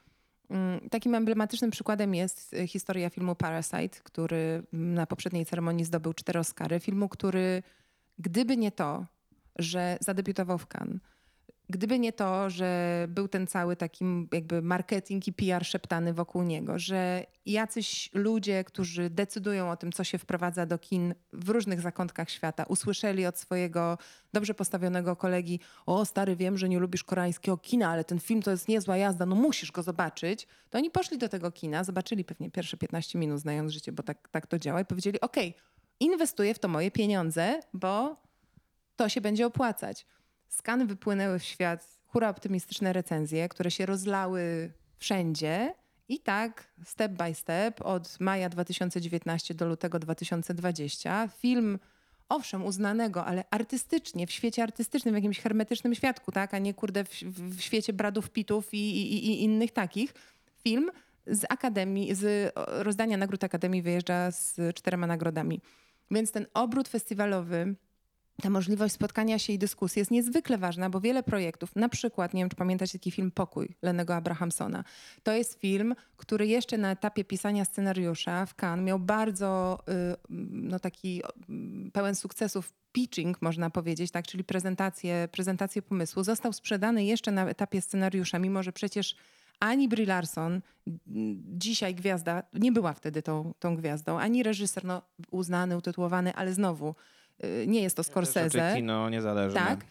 Mm, 0.50 0.90
Takim 0.90 1.16
emblematycznym 1.16 1.72
przykładem 1.72 2.16
jest 2.16 2.54
y, 2.54 2.68
historia 2.68 3.10
filmu 3.10 3.36
Parasite, 3.36 4.00
który 4.04 4.64
na 4.74 5.06
poprzedniej 5.06 5.46
ceremonii 5.46 5.86
zdobył 5.86 6.14
cztery 6.14 6.40
Oscary. 6.40 6.80
Filmu, 6.80 7.10
który 7.10 7.64
gdyby 8.20 8.58
nie 8.58 8.72
to, 8.72 9.06
że 9.60 9.98
zadebiutował 10.02 10.58
w 10.58 10.68
Cannes, 10.68 11.00
gdyby 11.70 12.00
nie 12.00 12.14
to, 12.14 12.50
że 12.50 13.06
był 13.10 13.28
ten 13.28 13.48
cały 13.48 13.76
taki 13.76 14.06
jakby 14.34 14.62
marketing 14.62 15.28
i 15.28 15.34
PR 15.34 15.66
szeptany 15.66 16.14
wokół 16.14 16.44
niego, 16.44 16.80
że 16.80 17.26
jacyś 17.46 18.10
ludzie, 18.14 18.64
którzy 18.64 19.10
decydują 19.10 19.72
o 19.72 19.78
tym, 19.78 19.92
co 19.92 20.04
się 20.04 20.18
wprowadza 20.18 20.66
do 20.66 20.78
kin 20.78 21.16
w 21.34 21.50
różnych 21.50 21.82
zakątkach 21.82 22.30
świata, 22.30 22.64
usłyszeli 22.64 23.26
od 23.26 23.38
swojego 23.38 23.98
dobrze 24.34 24.54
postawionego 24.54 25.16
kolegi, 25.16 25.60
o 25.86 26.06
stary, 26.06 26.36
wiem, 26.36 26.58
że 26.58 26.70
nie 26.70 26.80
lubisz 26.80 27.04
koreańskiego 27.04 27.58
kina, 27.58 27.90
ale 27.90 28.04
ten 28.04 28.20
film 28.20 28.42
to 28.42 28.52
jest 28.52 28.68
niezła 28.68 28.98
jazda, 28.98 29.26
no 29.26 29.36
musisz 29.36 29.72
go 29.72 29.84
zobaczyć, 29.84 30.48
to 30.70 30.78
oni 30.78 30.92
poszli 30.92 31.18
do 31.18 31.30
tego 31.30 31.52
kina, 31.52 31.84
zobaczyli 31.84 32.26
pewnie 32.26 32.52
pierwsze 32.52 32.78
15 32.78 33.20
minut 33.20 33.40
znając 33.40 33.72
życie, 33.72 33.92
bo 33.92 34.04
tak, 34.04 34.30
tak 34.30 34.48
to 34.48 34.60
działa 34.60 34.82
i 34.82 34.86
powiedzieli, 34.86 35.22
okej, 35.22 35.56
inwestuję 36.00 36.54
w 36.54 36.60
to 36.60 36.68
moje 36.68 36.92
pieniądze, 36.92 37.60
bo 37.74 38.18
to 38.96 39.10
się 39.10 39.22
będzie 39.22 39.46
opłacać. 39.46 40.06
Cannes 40.62 40.88
wypłynęły 40.88 41.40
w 41.40 41.44
świat 41.44 41.88
hura 42.08 42.30
optymistyczne 42.30 42.94
recenzje, 42.94 43.50
które 43.50 43.72
się 43.72 43.86
rozlały 43.86 44.72
wszędzie. 44.98 45.74
I 46.10 46.20
tak, 46.20 46.74
step 46.86 47.12
by 47.12 47.36
step, 47.36 47.82
od 47.82 48.20
maja 48.20 48.50
2019 48.50 49.54
do 49.54 49.68
lutego 49.68 50.00
2020, 50.00 51.28
film, 51.28 51.80
owszem, 52.30 52.66
uznanego, 52.66 53.26
ale 53.26 53.44
artystycznie, 53.52 54.28
w 54.28 54.32
świecie 54.32 54.64
artystycznym, 54.64 55.14
w 55.14 55.18
jakimś 55.18 55.40
hermetycznym 55.40 55.96
świadku, 55.96 56.32
tak, 56.32 56.54
a 56.54 56.60
nie 56.60 56.74
kurde 56.74 57.04
w, 57.04 57.10
w 57.56 57.62
świecie 57.62 57.94
Bradów 57.94 58.30
Pitów 58.30 58.74
i, 58.74 58.78
i, 58.78 59.28
i 59.28 59.44
innych 59.44 59.72
takich, 59.72 60.14
film 60.64 60.92
z 61.28 61.46
Akademii, 61.50 62.16
z 62.16 62.54
rozdania 62.68 63.18
nagród 63.18 63.44
Akademii 63.44 63.82
wyjeżdża 63.82 64.32
z 64.32 64.76
czterema 64.76 65.08
nagrodami. 65.08 65.62
Więc 66.12 66.32
ten 66.32 66.46
obrót 66.54 66.88
festiwalowy, 66.88 67.76
ta 68.42 68.50
możliwość 68.50 68.94
spotkania 68.94 69.40
się 69.40 69.54
i 69.54 69.58
dyskusji 69.58 70.00
jest 70.00 70.12
niezwykle 70.12 70.58
ważna, 70.58 70.90
bo 70.90 71.00
wiele 71.02 71.24
projektów, 71.24 71.76
na 71.76 71.90
przykład, 71.90 72.34
nie 72.34 72.42
wiem 72.42 72.50
czy 72.50 72.56
pamiętacie 72.56 73.00
taki 73.00 73.12
film 73.12 73.32
Pokój 73.32 73.76
Lenego 73.82 74.16
Abrahamsona, 74.16 74.84
to 75.24 75.32
jest 75.32 75.60
film, 75.60 75.96
który 76.18 76.48
jeszcze 76.48 76.78
na 76.78 76.92
etapie 76.92 77.24
pisania 77.24 77.66
scenariusza 77.66 78.46
w 78.46 78.56
Cannes 78.56 78.86
miał 78.86 79.00
bardzo 79.00 79.80
y, 79.90 80.16
no, 80.50 80.80
taki 80.80 81.22
pełen 81.94 82.16
sukcesów 82.16 82.74
pitching, 82.92 83.42
można 83.42 83.70
powiedzieć, 83.70 84.12
tak, 84.12 84.28
czyli 84.28 84.44
prezentację, 84.44 85.28
prezentację 85.32 85.82
pomysłu. 85.82 86.24
Został 86.24 86.54
sprzedany 86.54 87.06
jeszcze 87.06 87.32
na 87.32 87.50
etapie 87.50 87.82
scenariusza, 87.82 88.40
mimo 88.40 88.64
że 88.64 88.72
przecież 88.72 89.16
ani 89.60 89.88
Brie 89.88 90.06
Larson, 90.06 90.62
m, 90.88 91.02
dzisiaj 91.58 91.96
gwiazda, 91.96 92.44
nie 92.54 92.72
była 92.72 92.94
wtedy 92.94 93.22
tą, 93.22 93.54
tą 93.60 93.76
gwiazdą, 93.76 94.20
ani 94.20 94.44
reżyser, 94.44 94.86
no 94.86 95.02
uznany, 95.32 95.78
utytułowany, 95.78 96.36
ale 96.36 96.54
znowu 96.54 96.96
nie 97.68 97.82
jest 97.82 97.96
to 97.96 98.04
Scorsese. 98.04 98.74
Kino 98.76 99.10
niezależne. 99.10 99.60
Tak. 99.60 99.86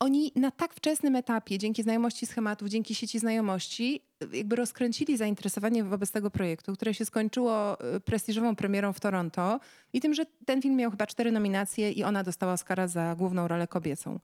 Oni 0.00 0.32
na 0.36 0.50
tak 0.50 0.74
wczesnym 0.74 1.16
etapie, 1.16 1.58
dzięki 1.58 1.82
znajomości 1.82 2.26
schematów, 2.26 2.68
dzięki 2.68 2.94
sieci 2.94 3.18
znajomości, 3.18 4.00
jakby 4.32 4.56
rozkręcili 4.56 5.16
zainteresowanie 5.16 5.84
wobec 5.84 6.10
tego 6.10 6.30
projektu, 6.30 6.72
które 6.72 6.94
się 6.94 7.04
skończyło 7.04 7.76
y, 7.96 8.00
prestiżową 8.00 8.56
premierą 8.56 8.92
w 8.92 9.00
Toronto 9.00 9.60
i 9.92 10.00
tym, 10.00 10.14
że 10.14 10.26
ten 10.46 10.62
film 10.62 10.76
miał 10.76 10.90
chyba 10.90 11.06
cztery 11.06 11.32
nominacje 11.32 11.92
i 11.92 12.04
ona 12.04 12.24
dostała 12.24 12.52
Oscara 12.52 12.88
za 12.88 13.14
główną 13.14 13.48
rolę 13.48 13.66
kobiecą. 13.66 14.20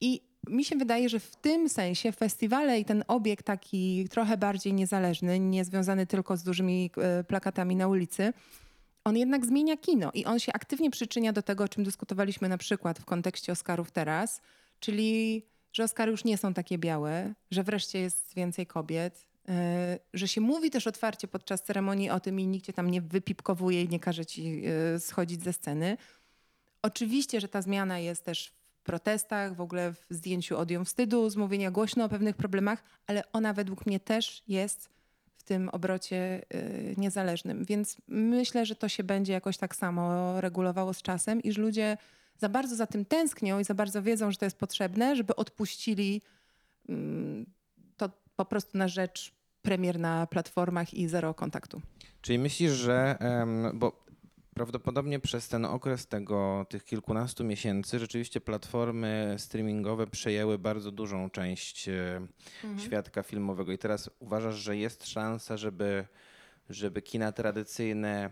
I 0.00 0.20
mi 0.48 0.64
się 0.64 0.76
wydaje, 0.76 1.08
że 1.08 1.20
w 1.20 1.36
tym 1.36 1.68
sensie 1.68 2.12
festiwale 2.12 2.80
i 2.80 2.84
ten 2.84 3.04
obieg 3.08 3.42
taki 3.42 4.08
trochę 4.10 4.36
bardziej 4.36 4.72
niezależny, 4.72 5.40
nie 5.40 5.64
związany 5.64 6.06
tylko 6.06 6.36
z 6.36 6.42
dużymi 6.42 6.90
y, 7.20 7.24
plakatami 7.24 7.76
na 7.76 7.88
ulicy, 7.88 8.32
on 9.06 9.16
jednak 9.16 9.46
zmienia 9.46 9.76
kino 9.76 10.10
i 10.14 10.24
on 10.24 10.38
się 10.38 10.52
aktywnie 10.52 10.90
przyczynia 10.90 11.32
do 11.32 11.42
tego, 11.42 11.64
o 11.64 11.68
czym 11.68 11.84
dyskutowaliśmy 11.84 12.48
na 12.48 12.58
przykład 12.58 12.98
w 12.98 13.04
kontekście 13.04 13.52
Oscarów 13.52 13.90
teraz, 13.90 14.40
czyli 14.80 15.42
że 15.72 15.84
Oscary 15.84 16.10
już 16.10 16.24
nie 16.24 16.38
są 16.38 16.54
takie 16.54 16.78
białe, 16.78 17.34
że 17.50 17.62
wreszcie 17.62 17.98
jest 17.98 18.34
więcej 18.34 18.66
kobiet, 18.66 19.26
yy, 19.48 19.54
że 20.14 20.28
się 20.28 20.40
mówi 20.40 20.70
też 20.70 20.86
otwarcie 20.86 21.28
podczas 21.28 21.62
ceremonii 21.62 22.10
o 22.10 22.20
tym 22.20 22.40
i 22.40 22.46
nikt 22.46 22.66
cię 22.66 22.72
tam 22.72 22.90
nie 22.90 23.02
wypipkowuje 23.02 23.82
i 23.82 23.88
nie 23.88 24.00
każe 24.00 24.26
ci 24.26 24.62
yy, 24.62 25.00
schodzić 25.00 25.42
ze 25.42 25.52
sceny. 25.52 25.96
Oczywiście, 26.82 27.40
że 27.40 27.48
ta 27.48 27.62
zmiana 27.62 27.98
jest 27.98 28.24
też 28.24 28.52
w 28.80 28.82
protestach, 28.82 29.56
w 29.56 29.60
ogóle 29.60 29.92
w 29.92 30.06
zdjęciu 30.10 30.58
odium 30.58 30.84
wstydu, 30.84 31.30
z 31.30 31.36
mówienia 31.36 31.70
głośno 31.70 32.04
o 32.04 32.08
pewnych 32.08 32.36
problemach, 32.36 32.84
ale 33.06 33.32
ona 33.32 33.52
według 33.52 33.86
mnie 33.86 34.00
też 34.00 34.42
jest 34.48 34.95
tym 35.46 35.68
obrocie 35.68 36.42
y, 36.54 36.94
niezależnym. 36.96 37.64
Więc 37.64 37.96
myślę, 38.08 38.66
że 38.66 38.76
to 38.76 38.88
się 38.88 39.04
będzie 39.04 39.32
jakoś 39.32 39.56
tak 39.56 39.76
samo 39.76 40.40
regulowało 40.40 40.94
z 40.94 41.02
czasem 41.02 41.42
i 41.42 41.52
że 41.52 41.62
ludzie 41.62 41.96
za 42.38 42.48
bardzo 42.48 42.76
za 42.76 42.86
tym 42.86 43.04
tęsknią 43.04 43.58
i 43.58 43.64
za 43.64 43.74
bardzo 43.74 44.02
wiedzą, 44.02 44.30
że 44.30 44.38
to 44.38 44.46
jest 44.46 44.58
potrzebne, 44.58 45.16
żeby 45.16 45.36
odpuścili 45.36 46.22
mm, 46.88 47.46
to 47.96 48.10
po 48.36 48.44
prostu 48.44 48.78
na 48.78 48.88
rzecz 48.88 49.34
premier 49.62 49.98
na 49.98 50.26
platformach 50.26 50.94
i 50.94 51.08
zero 51.08 51.34
kontaktu. 51.34 51.82
Czyli 52.20 52.38
myślisz, 52.38 52.72
że, 52.72 53.18
bo 53.74 54.05
prawdopodobnie 54.56 55.20
przez 55.20 55.48
ten 55.48 55.64
okres 55.64 56.06
tego, 56.06 56.66
tych 56.68 56.84
kilkunastu 56.84 57.44
miesięcy 57.44 57.98
rzeczywiście 57.98 58.40
platformy 58.40 59.34
streamingowe 59.38 60.06
przejęły 60.06 60.58
bardzo 60.58 60.92
dużą 60.92 61.30
część 61.30 61.88
e, 61.88 62.26
świadka 62.78 63.22
filmowego. 63.22 63.72
I 63.72 63.78
teraz 63.78 64.10
uważasz, 64.18 64.54
że 64.54 64.76
jest 64.76 65.06
szansa, 65.08 65.56
żeby, 65.56 66.06
żeby 66.70 67.02
kina 67.02 67.32
tradycyjne 67.32 68.30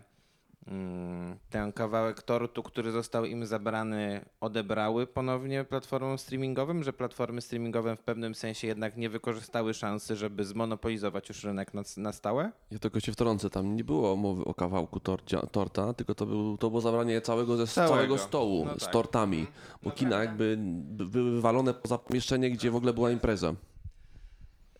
ten 1.49 1.73
kawałek 1.73 2.23
tortu, 2.23 2.63
który 2.63 2.91
został 2.91 3.25
im 3.25 3.45
zabrany, 3.45 4.25
odebrały 4.41 5.07
ponownie 5.07 5.63
platformom 5.63 6.17
streamingowym, 6.17 6.83
że 6.83 6.93
platformy 6.93 7.41
streamingowe 7.41 7.95
w 7.95 7.99
pewnym 7.99 8.35
sensie 8.35 8.67
jednak 8.67 8.97
nie 8.97 9.09
wykorzystały 9.09 9.73
szansy, 9.73 10.15
żeby 10.15 10.45
zmonopolizować 10.45 11.29
już 11.29 11.43
rynek 11.43 11.73
na, 11.73 11.81
na 11.97 12.11
stałe? 12.11 12.51
Ja 12.71 12.79
tylko 12.79 12.99
się 12.99 13.11
wtrącę, 13.11 13.49
tam 13.49 13.75
nie 13.75 13.83
było 13.83 14.15
mowy 14.15 14.45
o 14.45 14.53
kawałku 14.53 14.99
torcia, 14.99 15.41
torta, 15.41 15.93
tylko 15.93 16.15
to, 16.15 16.25
był, 16.25 16.57
to 16.57 16.69
było 16.69 16.81
zabranie 16.81 17.21
całego 17.21 17.57
ze 17.57 17.67
Całego. 17.67 17.95
całego 17.95 18.17
stołu 18.17 18.65
No 18.65 18.73
z 18.79 18.83
tak. 18.83 18.91
tortami, 18.93 19.47
bo 19.83 19.91
kina 19.91 20.19
jakby 20.23 20.57
b- 20.59 21.05
były 21.05 21.31
wywalone 21.31 21.73
poza 21.73 21.97
pomieszczenie, 21.97 22.49
gdzie 22.51 22.71
w 22.71 22.75
ogóle 22.75 22.93
była 22.93 23.11
impreza. 23.11 23.53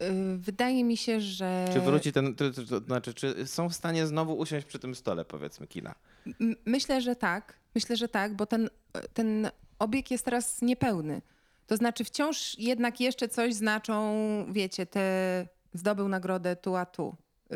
Y, 0.01 0.37
Wydaje 0.37 0.83
mi 0.83 0.97
się, 0.97 1.21
że. 1.21 1.69
Czy 1.73 1.79
wróci 1.81 2.11
ten, 2.11 2.35
to, 2.35 2.51
to, 2.51 2.79
znaczy, 2.79 3.13
czy 3.13 3.47
są 3.47 3.69
w 3.69 3.73
stanie 3.75 4.07
znowu 4.07 4.37
usiąść 4.37 4.65
przy 4.65 4.79
tym 4.79 4.95
stole, 4.95 5.25
powiedzmy, 5.25 5.67
kina? 5.67 5.95
M- 6.41 6.55
Myślę, 6.65 7.01
że 7.01 7.15
tak. 7.15 7.53
Myślę, 7.75 7.95
że 7.95 8.07
tak, 8.07 8.33
bo 8.35 8.45
ten, 8.45 8.69
ten 9.13 9.49
obieg 9.79 10.11
jest 10.11 10.25
teraz 10.25 10.61
niepełny. 10.61 11.21
To 11.67 11.77
znaczy 11.77 12.03
wciąż 12.03 12.59
jednak 12.59 12.99
jeszcze 12.99 13.27
coś 13.27 13.53
znaczą, 13.53 14.15
wiecie, 14.51 14.85
te 14.85 15.47
zdobył 15.73 16.07
nagrodę 16.07 16.55
tu 16.55 16.75
a 16.75 16.85
tu. 16.85 17.15
Y, 17.51 17.55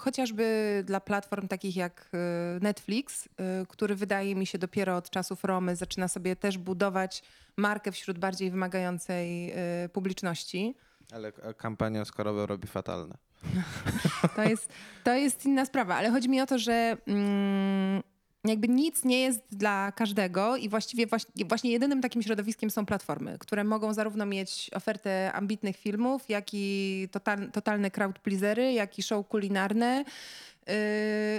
Chociażby 0.00 0.82
dla 0.86 1.00
platform 1.00 1.48
takich 1.48 1.76
jak 1.76 2.10
y, 2.58 2.60
Netflix, 2.60 3.26
y, 3.26 3.28
który 3.68 3.94
wydaje 3.94 4.34
mi 4.34 4.46
się 4.46 4.58
dopiero 4.58 4.96
od 4.96 5.10
czasów 5.10 5.44
Romy 5.44 5.76
zaczyna 5.76 6.08
sobie 6.08 6.36
też 6.36 6.58
budować 6.58 7.22
markę 7.56 7.92
wśród 7.92 8.18
bardziej 8.18 8.50
wymagającej 8.50 9.52
y, 9.84 9.88
publiczności. 9.88 10.74
Ale 11.12 11.32
kampania 11.56 12.02
Oscarowa 12.02 12.46
robi 12.46 12.68
fatalne. 12.68 13.14
To 14.36 14.42
jest, 14.42 14.72
to 15.04 15.14
jest 15.14 15.46
inna 15.46 15.66
sprawa, 15.66 15.94
ale 15.94 16.10
chodzi 16.10 16.28
mi 16.28 16.40
o 16.40 16.46
to, 16.46 16.58
że 16.58 16.96
mm, 17.06 18.02
jakby 18.44 18.68
nic 18.68 19.04
nie 19.04 19.20
jest 19.20 19.40
dla 19.50 19.92
każdego 19.92 20.56
i 20.56 20.68
właściwie 20.68 21.06
właśnie, 21.48 21.70
jedynym 21.70 22.00
takim 22.02 22.22
środowiskiem 22.22 22.70
są 22.70 22.86
platformy, 22.86 23.38
które 23.38 23.64
mogą 23.64 23.94
zarówno 23.94 24.26
mieć 24.26 24.70
ofertę 24.74 25.32
ambitnych 25.32 25.76
filmów, 25.76 26.28
jak 26.28 26.46
i 26.52 27.08
total, 27.12 27.50
totalne 27.50 27.90
crowd 27.90 28.18
pleasery, 28.18 28.72
jak 28.72 28.98
i 28.98 29.02
show 29.02 29.28
kulinarne, 29.28 30.04
yy, 30.66 30.74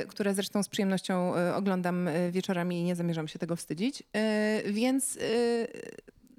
które 0.08 0.34
zresztą 0.34 0.64
z 0.64 0.70
przyjemnością 0.70 1.36
yy, 1.36 1.56
oglądam 1.56 2.06
yy, 2.06 2.32
wieczorami 2.32 2.80
i 2.80 2.84
nie 2.84 2.96
zamierzam 2.96 3.28
się 3.28 3.40
tego 3.40 3.56
wstydzić. 3.56 4.04
Yy, 4.66 4.74
więc 4.74 5.16
yy, 5.16 5.22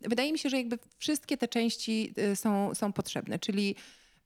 wydaje 0.09 0.33
mi 0.33 0.39
się, 0.39 0.51
że 0.51 0.57
jakby 0.57 0.79
wszystkie 0.99 1.37
te 1.37 1.49
części 1.49 2.15
yy, 2.17 2.37
są, 2.37 2.75
są 2.75 2.93
potrzebne, 2.93 3.39
czyli 3.39 3.75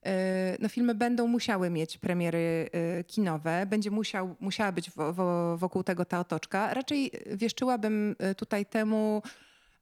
E, 0.05 0.57
no 0.59 0.69
filmy 0.69 0.95
będą 0.95 1.27
musiały 1.27 1.69
mieć 1.69 1.97
premiery 1.97 2.69
e, 2.71 3.03
kinowe, 3.03 3.65
będzie 3.65 3.91
musiał, 3.91 4.35
musiała 4.39 4.71
być 4.71 4.91
wo, 4.91 5.13
wo, 5.13 5.57
wokół 5.57 5.83
tego 5.83 6.05
ta 6.05 6.19
otoczka. 6.19 6.73
Raczej 6.73 7.11
wieszczyłabym 7.31 8.15
tutaj 8.37 8.65
temu 8.65 9.21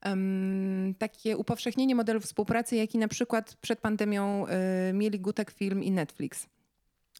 em, 0.01 0.95
takie 0.97 1.37
upowszechnienie 1.37 1.95
modelu 1.95 2.19
współpracy, 2.19 2.75
jaki 2.75 2.97
na 2.97 3.07
przykład 3.07 3.55
przed 3.61 3.79
pandemią 3.79 4.47
e, 4.47 4.93
mieli 4.93 5.19
Gutek 5.19 5.51
Film 5.51 5.83
i 5.83 5.91
Netflix. 5.91 6.47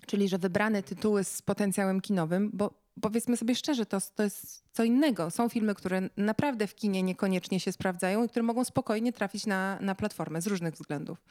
Czyli, 0.05 0.27
że 0.27 0.37
wybrane 0.37 0.83
tytuły 0.83 1.23
z 1.23 1.41
potencjałem 1.41 2.01
kinowym, 2.01 2.49
bo 2.53 2.82
powiedzmy 3.01 3.37
sobie 3.37 3.55
szczerze, 3.55 3.85
to, 3.85 3.97
to 4.15 4.23
jest 4.23 4.63
co 4.71 4.83
innego. 4.83 5.31
Są 5.31 5.49
filmy, 5.49 5.75
które 5.75 6.09
naprawdę 6.17 6.67
w 6.67 6.75
kinie 6.75 7.03
niekoniecznie 7.03 7.59
się 7.59 7.71
sprawdzają 7.71 8.23
i 8.23 8.29
które 8.29 8.43
mogą 8.43 8.63
spokojnie 8.63 9.13
trafić 9.13 9.45
na, 9.45 9.77
na 9.81 9.95
platformę 9.95 10.41
z 10.41 10.47
różnych 10.47 10.73
względów. 10.73 11.23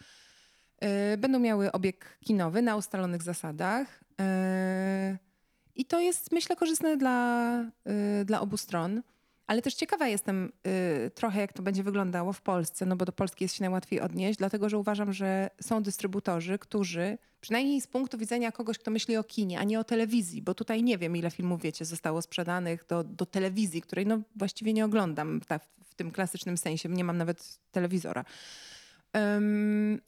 Y, 1.15 1.17
Będą 1.17 1.39
miały 1.39 1.73
obieg 1.73 2.19
kinowy 2.21 2.63
na 2.63 2.77
ustalonych 2.77 3.23
zasadach. 3.23 4.01
y, 4.21 5.19
I 5.75 5.85
to 5.85 6.01
jest, 6.01 6.33
myślę, 6.33 6.57
korzystne 6.57 6.97
dla, 6.97 7.61
y, 8.21 8.25
dla 8.25 8.41
obu 8.41 8.57
stron. 8.57 9.03
Ale 9.47 9.63
też 9.63 9.75
ciekawa 9.75 10.09
jestem 10.09 10.53
y, 11.07 11.11
trochę, 11.11 11.41
jak 11.41 11.53
to 11.53 11.63
będzie 11.63 11.83
wyglądało 11.83 12.33
w 12.33 12.41
Polsce, 12.41 12.87
no 12.87 12.97
bo 12.97 13.05
do 13.05 13.13
Polski 13.13 13.45
jest 13.45 13.55
się 13.55 13.63
najłatwiej 13.63 14.01
odnieść, 14.01 14.39
dlatego 14.39 14.69
że 14.69 14.79
uważam, 14.79 15.13
że 15.13 15.51
są 15.61 15.83
dystrybutorzy, 15.83 16.59
którzy, 16.59 17.19
przynajmniej 17.41 17.81
z 17.81 17.87
punktu 17.87 18.19
widzenia 18.19 18.53
kogoś, 18.53 18.79
kto 18.79 18.91
myśli 18.91 19.17
o 19.17 19.25
kinie, 19.25 19.59
a 19.59 19.65
nie 19.65 19.81
o 19.81 19.85
telewizji, 19.85 20.43
bo 20.43 20.55
tutaj 20.55 20.83
nie 20.83 20.99
wiem, 20.99 21.17
ile 21.17 21.31
filmów, 21.31 21.63
wiecie, 21.63 21.85
zostało 21.85 22.23
sprzedanych 22.23 22.85
do, 22.89 23.05
do 23.05 23.27
telewizji, 23.27 23.83
której 23.83 24.07
no 24.07 24.21
właściwie 24.37 24.73
nie 24.73 24.85
oglądam 24.85 25.41
w 25.85 25.95
tym 25.95 26.11
klasycznym 26.11 26.57
sensie, 26.57 26.89
nie 26.89 27.05
mam 27.05 27.19
nawet 27.19 27.59
telewizora. 27.73 28.25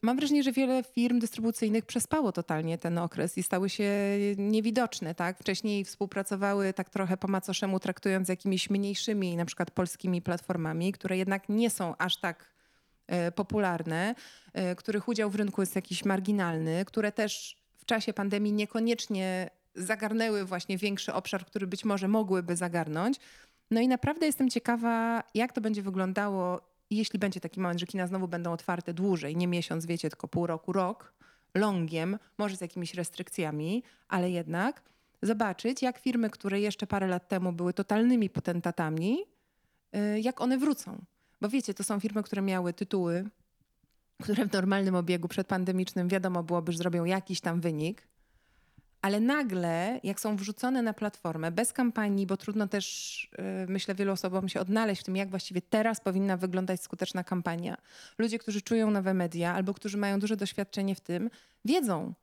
Mam 0.03 0.17
wrażenie, 0.17 0.43
że 0.43 0.53
wiele 0.53 0.83
firm 0.83 1.19
dystrybucyjnych 1.19 1.85
przespało 1.85 2.33
totalnie 2.33 2.79
ten 2.79 2.99
okres 2.99 3.39
i 3.39 3.43
stały 3.43 3.71
się 3.71 3.91
niewidoczne. 4.37 5.15
Tak? 5.15 5.39
Wcześniej 5.39 5.85
współpracowały 5.85 6.73
tak 6.73 6.91
trochę 6.91 7.17
po 7.17 7.29
macoszemu, 7.29 7.81
traktując 7.81 8.29
jakimiś 8.29 8.71
mniejszymi, 8.71 9.37
na 9.37 9.45
przykład 9.45 9.71
polskimi 9.71 10.23
platformami, 10.23 10.93
które 10.93 11.17
jednak 11.17 11.49
nie 11.49 11.71
są 11.71 11.97
aż 11.99 12.17
tak 12.17 12.55
e, 13.07 13.33
popularne, 13.33 14.15
e, 14.53 14.77
których 14.77 15.09
udział 15.09 15.31
w 15.31 15.35
rynku 15.35 15.63
jest 15.63 15.77
jakiś 15.77 16.05
marginalny, 16.05 16.85
które 16.85 17.13
też 17.13 17.57
w 17.77 17.85
czasie 17.85 18.13
pandemii 18.13 18.53
niekoniecznie 18.53 19.51
zagarnęły 19.75 20.45
właśnie 20.45 20.79
większy 20.79 21.13
obszar, 21.13 21.47
który 21.47 21.67
być 21.67 21.85
może 21.85 22.09
mogłyby 22.09 22.57
zagarnąć. 22.57 23.17
No 23.71 23.81
i 23.81 23.89
naprawdę 23.89 24.27
jestem 24.27 24.51
ciekawa, 24.51 25.23
jak 25.35 25.53
to 25.53 25.61
będzie 25.61 25.83
wyglądało, 25.83 26.74
jeśli 26.91 27.19
będzie 27.19 27.41
taki 27.41 27.61
moment, 27.61 27.81
że 27.81 27.87
kina 27.87 28.07
znowu 28.07 28.29
będą 28.29 28.53
otwarte 28.53 28.95
dłużej, 28.95 29.37
nie 29.37 29.49
miesiąc, 29.49 29.87
wiecie, 29.87 30.11
tylko 30.11 30.29
pół 30.29 30.47
roku, 30.47 30.73
rok, 30.73 31.13
longiem, 31.55 32.19
może 32.39 32.57
z 32.57 32.61
jakimiś 32.61 32.95
restrykcjami, 32.95 33.83
ale 34.09 34.31
jednak 34.31 34.83
zobaczyć, 35.23 35.83
jak 35.83 35.99
firmy, 35.99 36.31
które 36.31 36.61
jeszcze 36.61 36.87
parę 36.87 37.07
lat 37.07 37.29
temu 37.29 37.53
były 37.53 37.73
totalnymi 37.73 38.31
potentatami, 38.31 39.19
y, 39.97 40.21
jak 40.21 40.41
one 40.41 40.59
wrócą. 40.59 41.05
Bo 41.41 41.49
wiecie, 41.49 41.75
to 41.75 41.85
są 41.85 42.01
firmy, 42.01 42.23
które 42.23 42.43
miały 42.43 42.73
tytuły, 42.73 43.25
które 44.23 44.47
w 44.47 44.53
normalnym 44.53 44.95
obiegu 44.95 45.29
przedpandemicznym 45.29 46.09
wiadomo 46.09 46.43
byłoby, 46.43 46.73
że 46.73 46.79
zrobią 46.79 47.05
jakiś 47.05 47.41
tam 47.41 47.61
wynik, 47.61 48.09
ale 49.05 49.21
nagle, 49.21 50.01
jak 50.03 50.21
są 50.21 50.37
wrzucone 50.37 50.83
na 50.83 50.93
platformę 50.93 51.53
bez 51.53 51.73
kampanii, 51.73 52.27
bo 52.27 52.37
trudno 52.37 52.69
też, 52.69 53.29
yy, 53.39 53.45
myślę, 53.69 53.95
wielu 53.95 54.13
osobom 54.13 54.49
się 54.49 54.61
odnaleźć 54.61 55.03
w 55.03 55.05
tym, 55.05 55.17
jak 55.17 55.31
właściwie 55.31 55.63
teraz 55.63 56.01
powinna 56.01 56.37
wyglądać 56.37 56.83
skuteczna 56.83 57.25
kampania. 57.25 57.77
Ludzie, 58.19 58.39
którzy 58.39 58.63
czują 58.63 58.91
nowe 58.91 59.15
media 59.15 59.55
albo 59.55 59.75
którzy 59.75 59.99
mają 59.99 60.19
duże 60.19 60.37
doświadczenie 60.37 60.95
w 60.95 61.01
tym, 61.01 61.31
wiedzą, 61.65 62.15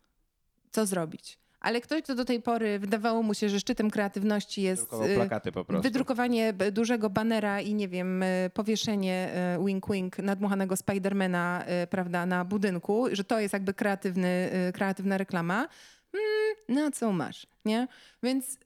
co 0.72 0.86
zrobić. 0.86 1.40
Ale 1.60 1.82
ktoś, 1.82 2.02
kto 2.02 2.16
do 2.16 2.26
tej 2.26 2.42
pory 2.42 2.80
wydawało 2.80 3.24
mu 3.24 3.34
się, 3.34 3.50
że 3.50 3.60
szczytem 3.60 3.92
kreatywności 3.92 4.62
jest 4.62 4.94
y, 4.94 5.82
wydrukowanie 5.82 6.54
dużego 6.54 7.10
banera 7.10 7.62
i 7.62 7.74
nie 7.74 7.88
wiem, 7.88 8.24
y, 8.24 8.50
powieszenie 8.54 9.30
y, 9.60 9.66
wink 9.66 9.92
wink 9.92 10.18
nadmuchanego 10.18 10.78
Spidermana, 10.78 11.66
y, 11.84 11.88
prawda, 11.88 12.26
na 12.26 12.46
budynku, 12.46 13.08
że 13.12 13.24
to 13.24 13.40
jest 13.40 13.54
jakby 13.54 13.74
kreatywny, 13.74 14.50
y, 14.70 14.74
kreatywna 14.74 15.18
reklama. 15.18 15.68
Mm, 16.14 16.56
no 16.70 16.92
co 16.92 17.12
masz, 17.12 17.48
nie? 17.66 17.88
Więc 18.24 18.58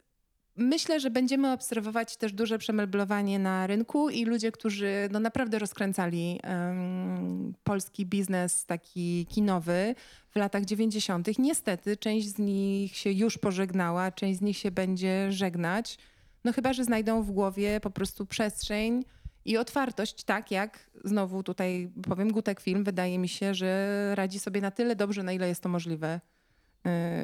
Myślę, 0.57 0.99
że 0.99 1.09
będziemy 1.09 1.51
obserwować 1.51 2.17
też 2.17 2.33
duże 2.33 2.57
przemeblowanie 2.57 3.39
na 3.39 3.67
rynku 3.67 4.09
i 4.09 4.25
ludzie, 4.25 4.51
którzy 4.51 5.09
no, 5.11 5.19
naprawdę 5.19 5.59
rozkręcali 5.59 6.39
em, 6.43 7.53
polski 7.63 8.05
biznes 8.05 8.65
taki 8.65 9.25
kinowy 9.25 9.95
w 10.29 10.35
latach 10.35 10.65
90. 10.65 11.39
Niestety 11.39 11.97
część 11.97 12.27
z 12.27 12.39
nich 12.39 12.97
się 12.97 13.11
już 13.11 13.37
pożegnała, 13.37 14.11
część 14.11 14.39
z 14.39 14.41
nich 14.41 14.57
się 14.57 14.71
będzie 14.71 15.31
żegnać. 15.31 15.97
No 16.43 16.53
chyba, 16.53 16.73
że 16.73 16.83
znajdą 16.83 17.23
w 17.23 17.31
głowie 17.31 17.79
po 17.79 17.89
prostu 17.89 18.25
przestrzeń 18.25 19.03
i 19.45 19.57
otwartość, 19.57 20.23
tak 20.23 20.51
jak 20.51 20.89
znowu 21.03 21.43
tutaj 21.43 21.91
powiem 22.09 22.31
Gutek 22.31 22.59
Film, 22.59 22.83
wydaje 22.83 23.19
mi 23.19 23.29
się, 23.29 23.53
że 23.53 24.11
radzi 24.15 24.39
sobie 24.39 24.61
na 24.61 24.71
tyle 24.71 24.95
dobrze, 24.95 25.23
na 25.23 25.33
ile 25.33 25.47
jest 25.47 25.63
to 25.63 25.69
możliwe 25.69 26.19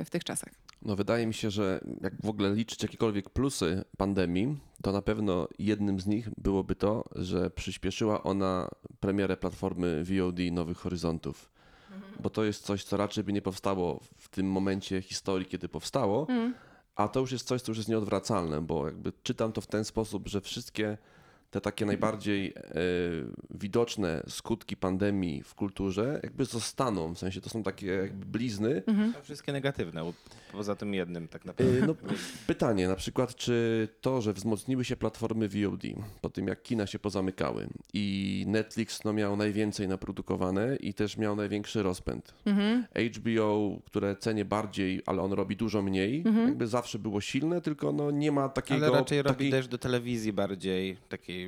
w 0.06 0.08
tych 0.10 0.24
czasach. 0.24 0.54
No 0.82 0.96
wydaje 0.96 1.28
mi 1.28 1.34
się, 1.34 1.52
że 1.52 1.82
jak 2.02 2.14
w 2.24 2.30
ogóle 2.30 2.56
liczyć 2.56 2.84
jakiekolwiek 2.84 3.30
plusy 3.30 3.84
pandemii, 3.98 4.58
to 4.82 4.92
na 4.92 5.02
pewno 5.02 5.48
jednym 5.60 6.00
z 6.00 6.08
nich 6.08 6.30
byłoby 6.38 6.76
to, 6.76 7.04
że 7.16 7.50
przyspieszyła 7.50 8.24
ona 8.24 8.70
premierę 9.00 9.38
platformy 9.38 10.04
VOD 10.04 10.40
Nowych 10.52 10.78
Horyzontów. 10.78 11.52
Bo 12.20 12.30
to 12.30 12.44
jest 12.44 12.64
coś, 12.64 12.84
co 12.84 12.98
raczej 12.98 13.24
by 13.24 13.34
nie 13.34 13.42
powstało 13.42 14.00
w 14.18 14.30
tym 14.30 14.52
momencie 14.52 15.02
historii, 15.02 15.48
kiedy 15.48 15.70
powstało, 15.70 16.28
a 16.96 17.08
to 17.08 17.20
już 17.20 17.32
jest 17.32 17.48
coś, 17.48 17.62
co 17.62 17.72
już 17.72 17.78
jest 17.78 17.90
nieodwracalne, 17.90 18.62
bo 18.62 18.86
jakby 18.86 19.14
czytam 19.24 19.52
to 19.52 19.62
w 19.62 19.68
ten 19.68 19.86
sposób, 19.86 20.28
że 20.28 20.42
wszystkie 20.42 20.98
te 21.52 21.62
takie 21.62 21.86
najbardziej 21.86 22.54
e, 22.56 22.74
widoczne 23.50 24.24
skutki 24.28 24.78
pandemii 24.78 25.44
w 25.44 25.56
kulturze 25.56 26.20
jakby 26.24 26.46
zostaną, 26.46 27.14
w 27.14 27.20
sensie 27.20 27.42
to 27.42 27.50
są 27.50 27.64
takie 27.64 27.88
jakby 27.88 28.26
blizny, 28.26 28.84
Są 28.88 29.22
Wszystkie 29.22 29.52
negatywne, 29.52 30.14
poza 30.52 30.76
tym 30.76 30.94
jednym 30.94 31.28
tak 31.28 31.46
naprawdę. 31.46 31.78
Y, 31.78 31.88
No, 31.88 31.96
pytanie 32.48 32.88
na 32.88 32.96
przykład, 32.96 33.36
czy 33.36 33.88
to, 34.02 34.22
że 34.22 34.34
wzmocniły 34.34 34.86
się 34.86 34.96
platformy 34.96 35.50
VOD 35.50 35.84
po 36.22 36.30
tym, 36.30 36.48
jak 36.48 36.62
kina 36.62 36.88
się 36.88 37.00
pozamykały 37.00 37.68
i 37.94 38.46
Netflix 38.48 39.04
no, 39.04 39.14
miał 39.14 39.36
najwięcej 39.36 39.88
naprodukowane 39.88 40.76
i 40.76 40.94
też 40.94 41.18
miał 41.18 41.36
największy 41.36 41.84
rozpęd. 41.84 42.34
HBO, 43.16 43.80
które 43.86 44.16
cenię 44.16 44.46
bardziej, 44.46 45.02
ale 45.06 45.22
on 45.22 45.34
robi 45.34 45.56
dużo 45.56 45.82
mniej, 45.82 46.24
jakby 46.46 46.68
zawsze 46.68 47.00
było 47.00 47.22
silne, 47.22 47.62
tylko 47.62 47.92
no, 47.92 48.12
nie 48.12 48.32
ma 48.32 48.50
takiego... 48.50 48.86
Ale 48.86 48.98
raczej 48.98 49.22
robi 49.22 49.52
też 49.52 49.68
do 49.68 49.78
telewizji 49.78 50.34
bardziej 50.34 50.98
takiej, 51.10 51.41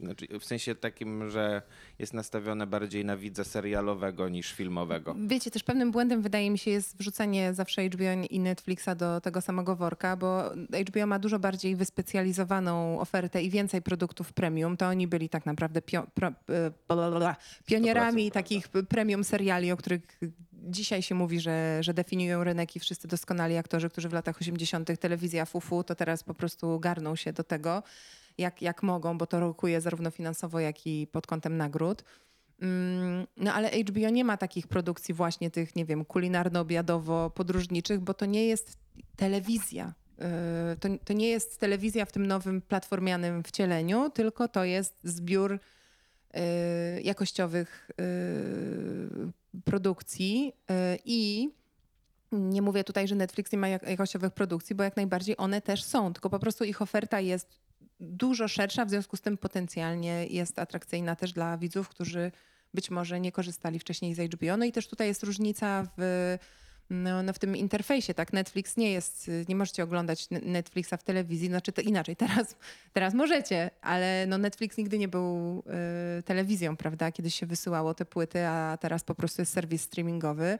znaczy 0.00 0.26
w 0.38 0.44
sensie 0.44 0.74
takim, 0.74 1.30
że 1.30 1.62
jest 1.98 2.14
nastawione 2.14 2.66
bardziej 2.66 3.04
na 3.04 3.16
widza 3.16 3.44
serialowego 3.44 4.28
niż 4.28 4.52
filmowego. 4.52 5.16
Wiecie, 5.26 5.50
też 5.50 5.62
pewnym 5.62 5.90
błędem 5.90 6.22
wydaje 6.22 6.50
mi 6.50 6.58
się 6.58 6.70
jest 6.70 6.96
wrzucenie 6.98 7.54
zawsze 7.54 7.88
HBO 7.88 8.04
i 8.30 8.40
Netflixa 8.40 8.88
do 8.96 9.20
tego 9.20 9.40
samego 9.40 9.76
worka, 9.76 10.16
bo 10.16 10.50
HBO 10.88 11.06
ma 11.06 11.18
dużo 11.18 11.38
bardziej 11.38 11.76
wyspecjalizowaną 11.76 13.00
ofertę 13.00 13.42
i 13.42 13.50
więcej 13.50 13.82
produktów 13.82 14.32
premium. 14.32 14.76
To 14.76 14.86
oni 14.86 15.06
byli 15.06 15.28
tak 15.28 15.46
naprawdę 15.46 15.82
pio, 15.82 16.06
pro, 16.14 16.28
e, 16.28 17.34
pionierami 17.66 18.30
takich 18.30 18.68
premium 18.68 19.24
seriali, 19.24 19.72
o 19.72 19.76
których 19.76 20.02
dzisiaj 20.52 21.02
się 21.02 21.14
mówi, 21.14 21.40
że, 21.40 21.78
że 21.80 21.94
definiują 21.94 22.44
rynek 22.44 22.76
i 22.76 22.80
wszyscy 22.80 23.08
doskonali 23.08 23.56
aktorzy, 23.56 23.90
którzy 23.90 24.08
w 24.08 24.12
latach 24.12 24.40
80. 24.40 25.00
telewizja 25.00 25.44
fufu, 25.44 25.84
to 25.84 25.94
teraz 25.94 26.22
po 26.24 26.34
prostu 26.34 26.80
garną 26.80 27.16
się 27.16 27.32
do 27.32 27.44
tego, 27.44 27.82
jak, 28.40 28.62
jak 28.62 28.82
mogą, 28.82 29.18
bo 29.18 29.26
to 29.26 29.40
rokuje 29.40 29.80
zarówno 29.80 30.10
finansowo, 30.10 30.60
jak 30.60 30.86
i 30.86 31.06
pod 31.06 31.26
kątem 31.26 31.56
nagród. 31.56 32.04
Mm, 32.62 33.26
No 33.36 33.52
ale 33.54 33.70
HBO 33.70 34.08
nie 34.10 34.24
ma 34.24 34.36
takich 34.36 34.66
produkcji 34.68 35.14
właśnie 35.14 35.50
tych, 35.50 35.76
nie 35.76 35.84
wiem, 35.84 36.04
kulinarno-obiadowo-podróżniczych, 36.04 37.98
bo 37.98 38.14
to 38.14 38.26
nie 38.26 38.46
jest 38.46 38.76
telewizja. 39.16 39.92
Yy, 40.18 40.24
To, 40.80 40.88
to 41.04 41.12
nie 41.12 41.28
jest 41.28 41.58
telewizja 41.60 42.04
w 42.04 42.12
tym 42.12 42.26
nowym 42.26 42.62
platformianym 42.62 43.42
wcieleniu, 43.42 44.10
tylko 44.10 44.48
to 44.48 44.64
jest 44.64 44.94
zbiór 45.04 45.58
yy, 46.34 46.40
jakościowych 47.02 47.90
yy, 47.98 49.62
produkcji 49.64 50.52
i 51.04 51.50
nie 52.32 52.62
mówię 52.62 52.84
tutaj, 52.84 53.08
że 53.08 53.14
Netflix 53.14 53.52
nie 53.52 53.58
ma 53.58 53.68
jak- 53.68 53.88
jakościowych 53.88 54.32
produkcji, 54.32 54.76
bo 54.76 54.82
jak 54.84 54.96
najbardziej 54.96 55.34
one 55.38 55.60
też 55.60 55.84
są, 55.84 56.12
tylko 56.12 56.30
po 56.30 56.38
prostu 56.38 56.64
ich 56.64 56.82
oferta 56.82 57.20
jest 57.20 57.59
dużo 58.00 58.48
szersza, 58.48 58.84
w 58.84 58.90
związku 58.90 59.16
z 59.16 59.20
tym 59.20 59.38
potencjalnie 59.38 60.26
jest 60.26 60.58
atrakcyjna 60.58 61.16
też 61.16 61.32
dla 61.32 61.58
widzów, 61.58 61.88
którzy 61.88 62.32
być 62.74 62.90
może 62.90 63.20
nie 63.20 63.32
korzystali 63.32 63.78
wcześniej 63.78 64.14
z 64.14 64.18
HBO. 64.34 64.56
No 64.56 64.64
i 64.64 64.72
też 64.72 64.88
tutaj 64.88 65.06
jest 65.08 65.22
różnica 65.22 65.86
w, 65.98 66.36
no, 66.90 67.22
no 67.22 67.32
w 67.32 67.38
tym 67.38 67.56
interfejsie, 67.56 68.14
tak? 68.14 68.32
Netflix 68.32 68.76
nie 68.76 68.92
jest, 68.92 69.30
nie 69.48 69.56
możecie 69.56 69.84
oglądać 69.84 70.30
Ne- 70.30 70.40
Netflixa 70.40 70.92
w 70.98 71.02
telewizji, 71.02 71.48
znaczy 71.48 71.72
to 71.72 71.80
inaczej, 71.80 72.16
teraz, 72.26 72.56
teraz 72.92 73.14
możecie, 73.14 73.70
ale 73.82 74.26
no 74.28 74.38
Netflix 74.38 74.76
nigdy 74.76 74.98
nie 74.98 75.08
był 75.08 75.62
y, 76.18 76.22
telewizją, 76.22 76.76
prawda? 76.76 77.12
Kiedyś 77.12 77.34
się 77.34 77.46
wysyłało 77.46 77.94
te 77.94 78.04
płyty, 78.04 78.46
a 78.46 78.78
teraz 78.80 79.04
po 79.04 79.14
prostu 79.14 79.42
jest 79.42 79.52
serwis 79.52 79.82
streamingowy. 79.82 80.58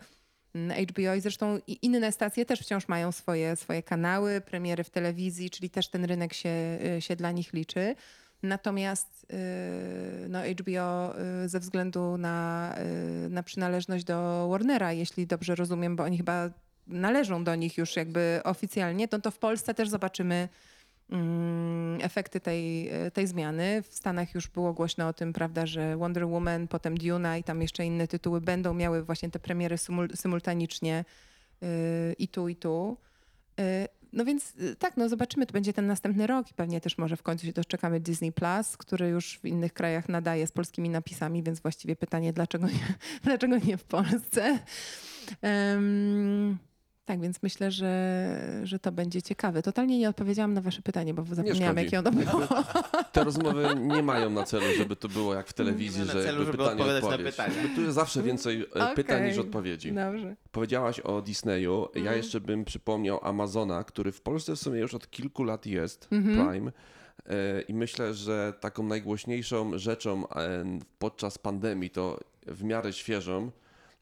HBO 0.55 1.15
i 1.15 1.21
zresztą 1.21 1.59
inne 1.83 2.13
stacje 2.13 2.47
też 2.47 2.61
wciąż 2.61 2.89
mają 2.89 3.13
swoje, 3.13 3.57
swoje 3.57 3.83
kanały, 3.83 4.41
premiery 4.41 4.85
w 4.85 4.91
telewizji, 4.91 5.51
czyli 5.51 5.71
też 5.71 5.89
ten 5.89 6.05
rynek 6.05 6.35
się, 6.35 6.79
y, 6.97 7.01
się 7.01 7.17
dla 7.17 7.31
nich 7.31 7.53
liczy. 7.53 7.95
Natomiast 8.43 9.27
y, 10.25 10.29
no, 10.29 10.39
HBO 10.43 11.15
y, 11.45 11.49
ze 11.49 11.61
względu 11.61 12.17
na, 12.17 12.75
na 13.31 13.43
przynależność 13.43 14.05
do 14.05 14.49
Warnera, 14.51 14.93
jeśli 14.93 15.27
dobrze 15.27 15.55
rozumiem, 15.55 15.97
bo 15.97 16.05
oni 16.05 16.17
chyba 16.17 16.51
należą 16.87 17.45
do 17.45 17.55
nich 17.55 17.79
już 17.79 17.97
jakby 17.97 18.41
oficjalnie, 18.45 19.09
no 19.13 19.19
to 19.19 19.31
w 19.31 19.39
Polsce 19.39 19.75
też 19.75 19.89
zobaczymy 19.89 20.49
efekty 22.01 22.41
tej, 22.41 22.91
tej 23.13 23.27
zmiany. 23.27 23.83
W 23.83 23.95
Stanach 23.95 24.35
już 24.35 24.49
było 24.49 24.73
głośno 24.73 25.09
o 25.09 25.13
tym, 25.13 25.33
prawda, 25.33 25.67
że 25.67 25.97
Wonder 25.97 26.27
Woman, 26.27 26.69
potem 26.69 26.97
Duna 26.97 27.39
i 27.39 27.45
tam 27.45 27.63
jeszcze 27.63 27.87
inne 27.87 28.09
tytuły 28.09 28.41
będą 28.41 28.75
miały 28.75 29.03
właśnie 29.03 29.31
te 29.31 29.39
premiery 29.39 29.77
symul- 29.77 30.17
symultanicznie 30.17 31.05
yy, 31.61 31.69
i 32.19 32.29
tu, 32.29 32.49
i 32.49 32.57
tu. 32.57 32.97
Yy, 33.59 33.65
No 34.13 34.25
więc 34.25 34.55
yy, 34.55 34.77
tak, 34.77 34.97
no 34.97 35.09
zobaczymy, 35.09 35.47
to 35.47 35.53
będzie 35.53 35.73
ten 35.73 35.87
następny 35.87 36.27
rok 36.27 36.51
i 36.51 36.55
pewnie 36.55 36.81
też 36.81 36.99
może 36.99 37.17
w 37.17 37.23
końcu 37.23 37.47
się 37.47 37.53
doczekamy 37.53 38.01
Disney 38.01 38.33
Plus, 38.33 38.77
który 38.77 39.09
już 39.09 39.39
w 39.39 39.45
innych 39.45 39.73
krajach 39.73 40.09
nadaje 40.09 40.47
z 40.47 40.53
polskimi 40.53 40.89
napisami, 40.91 41.43
więc 41.43 41.61
właściwie 41.61 41.97
pytanie, 41.97 42.33
dlaczego 42.33 42.67
nie, 42.67 42.95
dlaczego 43.25 43.59
nie 43.59 43.77
w 43.77 43.85
Polsce? 43.85 44.59
Em, 45.43 46.59
tak, 47.11 47.21
więc 47.21 47.43
myślę, 47.43 47.71
że, 47.71 48.61
że 48.65 48.79
to 48.79 48.93
będzie 48.93 49.23
ciekawe. 49.23 49.63
Totalnie 49.63 49.99
nie 49.99 50.09
odpowiedziałam 50.09 50.55
na 50.55 50.61
wasze 50.61 50.83
pytanie, 50.83 51.15
bo 51.15 51.25
zapomniałam, 51.25 51.75
szkodzi. 51.77 51.85
jakie 51.85 51.99
ono 51.99 52.11
było. 52.13 52.47
Te 53.13 53.25
rozmowy 53.25 53.69
nie 53.81 54.03
mają 54.03 54.31
na 54.31 54.43
celu, 54.45 54.65
żeby 54.79 54.97
to 54.97 55.09
było 55.09 55.35
jak 55.35 55.49
w 55.49 55.53
telewizji, 55.53 56.05
że 56.05 56.15
na 56.15 56.23
celu, 56.23 56.39
żeby 56.45 56.53
pytanie, 56.59 56.71
odpowiadać 56.71 57.03
na 57.03 57.09
odpowiedź. 57.09 57.37
pytania. 57.37 57.57
Jakby 57.57 57.75
Tu 57.75 57.83
jest 57.83 57.95
zawsze 57.95 58.23
więcej 58.23 58.67
e, 58.75 58.95
pytań 58.95 59.17
Okej. 59.17 59.29
niż 59.29 59.39
odpowiedzi. 59.39 59.93
Dobrze. 59.93 60.37
Powiedziałaś 60.53 61.01
o 61.01 61.23
Disneyu. 61.23 61.85
Mhm. 61.87 62.05
Ja 62.05 62.15
jeszcze 62.15 62.41
bym 62.41 62.65
przypomniał 62.65 63.19
Amazona, 63.23 63.85
który 63.85 64.13
w 64.13 64.21
Polsce 64.21 64.57
w 64.57 64.59
sumie 64.59 64.81
już 64.81 64.95
od 64.95 65.11
kilku 65.11 65.45
lat 65.45 65.67
jest, 65.67 66.09
Mhm. 66.13 66.49
Prime. 66.49 66.73
E, 67.27 67.61
I 67.63 67.75
myślę, 67.75 68.15
że 68.15 68.53
taką 68.61 68.83
najgłośniejszą 68.83 69.79
rzeczą 69.79 70.29
e, 70.29 70.65
podczas 70.99 71.39
pandemii, 71.39 71.91
to 71.91 72.19
w 72.47 72.65
miarę 72.65 72.93
świeżą, 72.93 73.51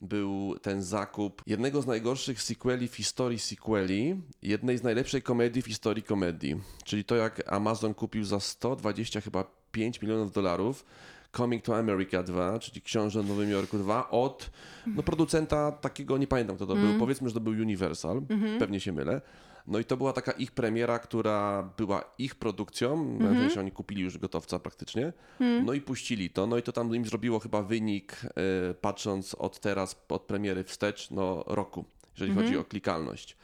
był 0.01 0.59
ten 0.63 0.83
zakup 0.83 1.43
jednego 1.47 1.83
z 1.83 1.87
najgorszych 1.87 2.43
sequeli 2.43 2.89
w 2.89 2.95
historii 2.95 3.39
sequeli, 3.39 4.17
jednej 4.43 4.79
z 4.79 4.83
najlepszej 4.83 5.23
komedii 5.23 5.63
w 5.63 5.67
historii 5.67 6.03
komedii. 6.03 6.61
Czyli 6.85 7.05
to, 7.05 7.17
jak 7.17 7.53
Amazon 7.53 7.95
kupił 7.95 8.25
za 8.25 8.41
120 8.41 9.21
chyba 9.21 9.45
5 9.73 10.03
milionów 10.03 10.33
dolarów 10.33 10.85
Coming 11.37 11.63
to 11.63 11.79
America 11.79 12.23
2, 12.23 12.59
czyli 12.59 12.83
Książę 12.83 13.23
w 13.23 13.29
Nowym 13.29 13.51
Jorku 13.51 13.79
2 13.79 14.11
od 14.11 14.51
no, 14.87 15.03
producenta 15.03 15.73
takiego, 15.73 16.19
nie 16.19 16.27
pamiętam 16.27 16.57
kto 16.57 16.67
to 16.67 16.75
był, 16.75 16.99
powiedzmy, 16.99 17.29
że 17.29 17.35
to 17.35 17.41
był 17.41 17.53
Universal, 17.53 18.23
pewnie 18.59 18.81
się 18.81 18.93
mylę. 18.93 19.21
No 19.69 19.79
i 19.79 19.85
to 19.85 19.97
była 19.97 20.13
taka 20.13 20.33
ich 20.33 20.53
premiera, 20.53 20.99
która 20.99 21.63
była 21.77 22.05
ich 22.19 22.35
produkcją, 22.35 23.19
w 23.19 23.39
sensie 23.39 23.61
oni 23.61 23.73
kupili 23.73 24.03
już 24.03 24.19
gotowca 24.19 24.59
praktycznie, 24.59 25.13
no 25.65 25.73
i 25.73 25.81
puścili 25.81 26.31
to, 26.31 26.47
no 26.47 26.59
i 26.59 26.63
to 26.63 26.73
tam 26.73 26.95
im 26.95 27.05
zrobiło 27.05 27.39
chyba 27.39 27.63
wynik, 27.63 28.13
e, 28.25 28.75
patrząc 28.75 29.35
od 29.35 29.61
teraz, 29.61 29.97
od 30.09 30.23
premiery 30.23 30.65
wstecz, 30.65 31.11
no 31.11 31.45
roku, 31.47 31.85
jeżeli 32.13 32.35
chodzi 32.35 32.57
o 32.59 32.65
klikalność. 32.65 33.37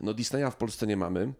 No 0.00 0.14
Disneya 0.14 0.50
w 0.50 0.56
Polsce 0.56 0.86
nie 0.86 0.96
mamy. 0.96 1.32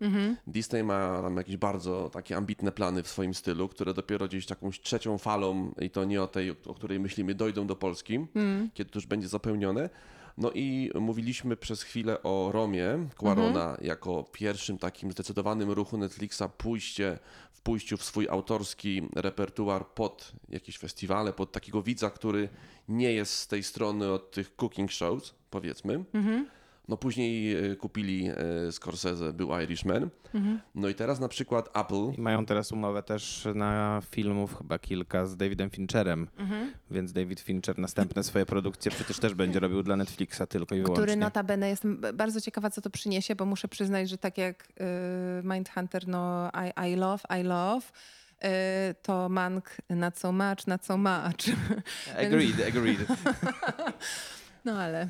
Disney 0.46 0.82
ma 0.84 1.22
tam 1.22 1.36
jakieś 1.36 1.56
bardzo 1.56 2.10
takie 2.12 2.36
ambitne 2.36 2.72
plany 2.72 3.02
w 3.02 3.08
swoim 3.08 3.34
stylu, 3.34 3.68
które 3.68 3.94
dopiero 3.94 4.28
gdzieś 4.28 4.50
jakąś 4.50 4.80
trzecią 4.80 5.18
falą, 5.18 5.72
i 5.80 5.90
to 5.90 6.04
nie 6.04 6.22
o 6.22 6.26
tej, 6.26 6.50
o 6.50 6.74
której 6.74 7.00
myślimy, 7.00 7.34
dojdą 7.34 7.66
do 7.66 7.76
Polski, 7.76 8.26
kiedy 8.74 8.90
to 8.90 8.98
już 8.98 9.06
będzie 9.06 9.28
zapełnione. 9.28 9.90
No 10.38 10.50
i 10.54 10.90
mówiliśmy 10.94 11.56
przez 11.56 11.82
chwilę 11.82 12.22
o 12.22 12.52
Romie 12.52 13.08
Quarona 13.16 13.76
jako 13.80 14.24
pierwszym 14.32 14.78
takim 14.78 15.12
zdecydowanym 15.12 15.70
ruchu 15.70 15.98
Netflixa 15.98 16.42
pójście 16.58 17.18
w 17.52 17.60
pójściu 17.60 17.96
w 17.96 18.04
swój 18.04 18.28
autorski 18.28 19.08
repertuar 19.14 19.86
pod 19.86 20.32
jakieś 20.48 20.78
festiwale, 20.78 21.32
pod 21.32 21.52
takiego 21.52 21.82
widza, 21.82 22.10
który 22.10 22.48
nie 22.88 23.12
jest 23.12 23.34
z 23.34 23.46
tej 23.46 23.62
strony 23.62 24.12
od 24.12 24.30
tych 24.30 24.56
cooking 24.56 24.90
shows, 24.92 25.34
powiedzmy. 25.50 26.04
No 26.88 26.96
później 26.96 27.56
e, 27.56 27.76
kupili 27.76 28.28
e, 28.28 28.72
Scorsese, 28.72 29.32
był 29.32 29.60
Irishman. 29.60 30.10
No 30.74 30.88
i 30.88 30.94
teraz 30.94 31.20
na 31.20 31.28
przykład 31.28 31.76
Apple 31.76 32.18
I 32.18 32.20
mają 32.20 32.46
teraz 32.46 32.72
umowę 32.72 33.02
też 33.02 33.48
na 33.54 34.02
filmów, 34.10 34.58
chyba 34.58 34.78
kilka 34.78 35.26
z 35.26 35.36
Davidem 35.36 35.70
Fincherem, 35.70 36.28
więc 36.90 37.12
David 37.12 37.40
Fincher 37.40 37.78
następne 37.78 38.24
swoje 38.24 38.46
produkcje 38.46 38.90
przecież 38.90 39.18
też 39.18 39.34
będzie 39.34 39.60
robił 39.60 39.82
dla 39.82 39.96
Netflixa 39.96 40.42
tylko 40.48 40.74
i 40.74 40.78
wyłącznie. 40.78 41.04
Który 41.04 41.16
notabene 41.16 41.68
jestem 41.68 42.00
bardzo 42.14 42.40
ciekawa, 42.40 42.70
co 42.70 42.80
to 42.80 42.90
przyniesie, 42.90 43.34
bo 43.34 43.44
muszę 43.44 43.68
przyznać, 43.68 44.10
że 44.10 44.18
tak 44.18 44.38
jak 44.38 44.68
y, 45.40 45.42
Mindhunter, 45.42 46.08
no 46.08 46.50
I, 46.66 46.92
I 46.92 46.96
love, 46.96 47.22
I 47.40 47.42
love, 47.42 47.86
y, 48.44 48.94
to 49.02 49.28
Mank 49.28 49.76
not 49.90 50.18
so 50.18 50.32
much, 50.32 50.66
not 50.66 50.84
so 50.84 50.96
much. 50.96 51.56
Agreed, 52.18 52.60
agreed. 52.68 53.06
No 54.64 54.80
ale 54.80 55.08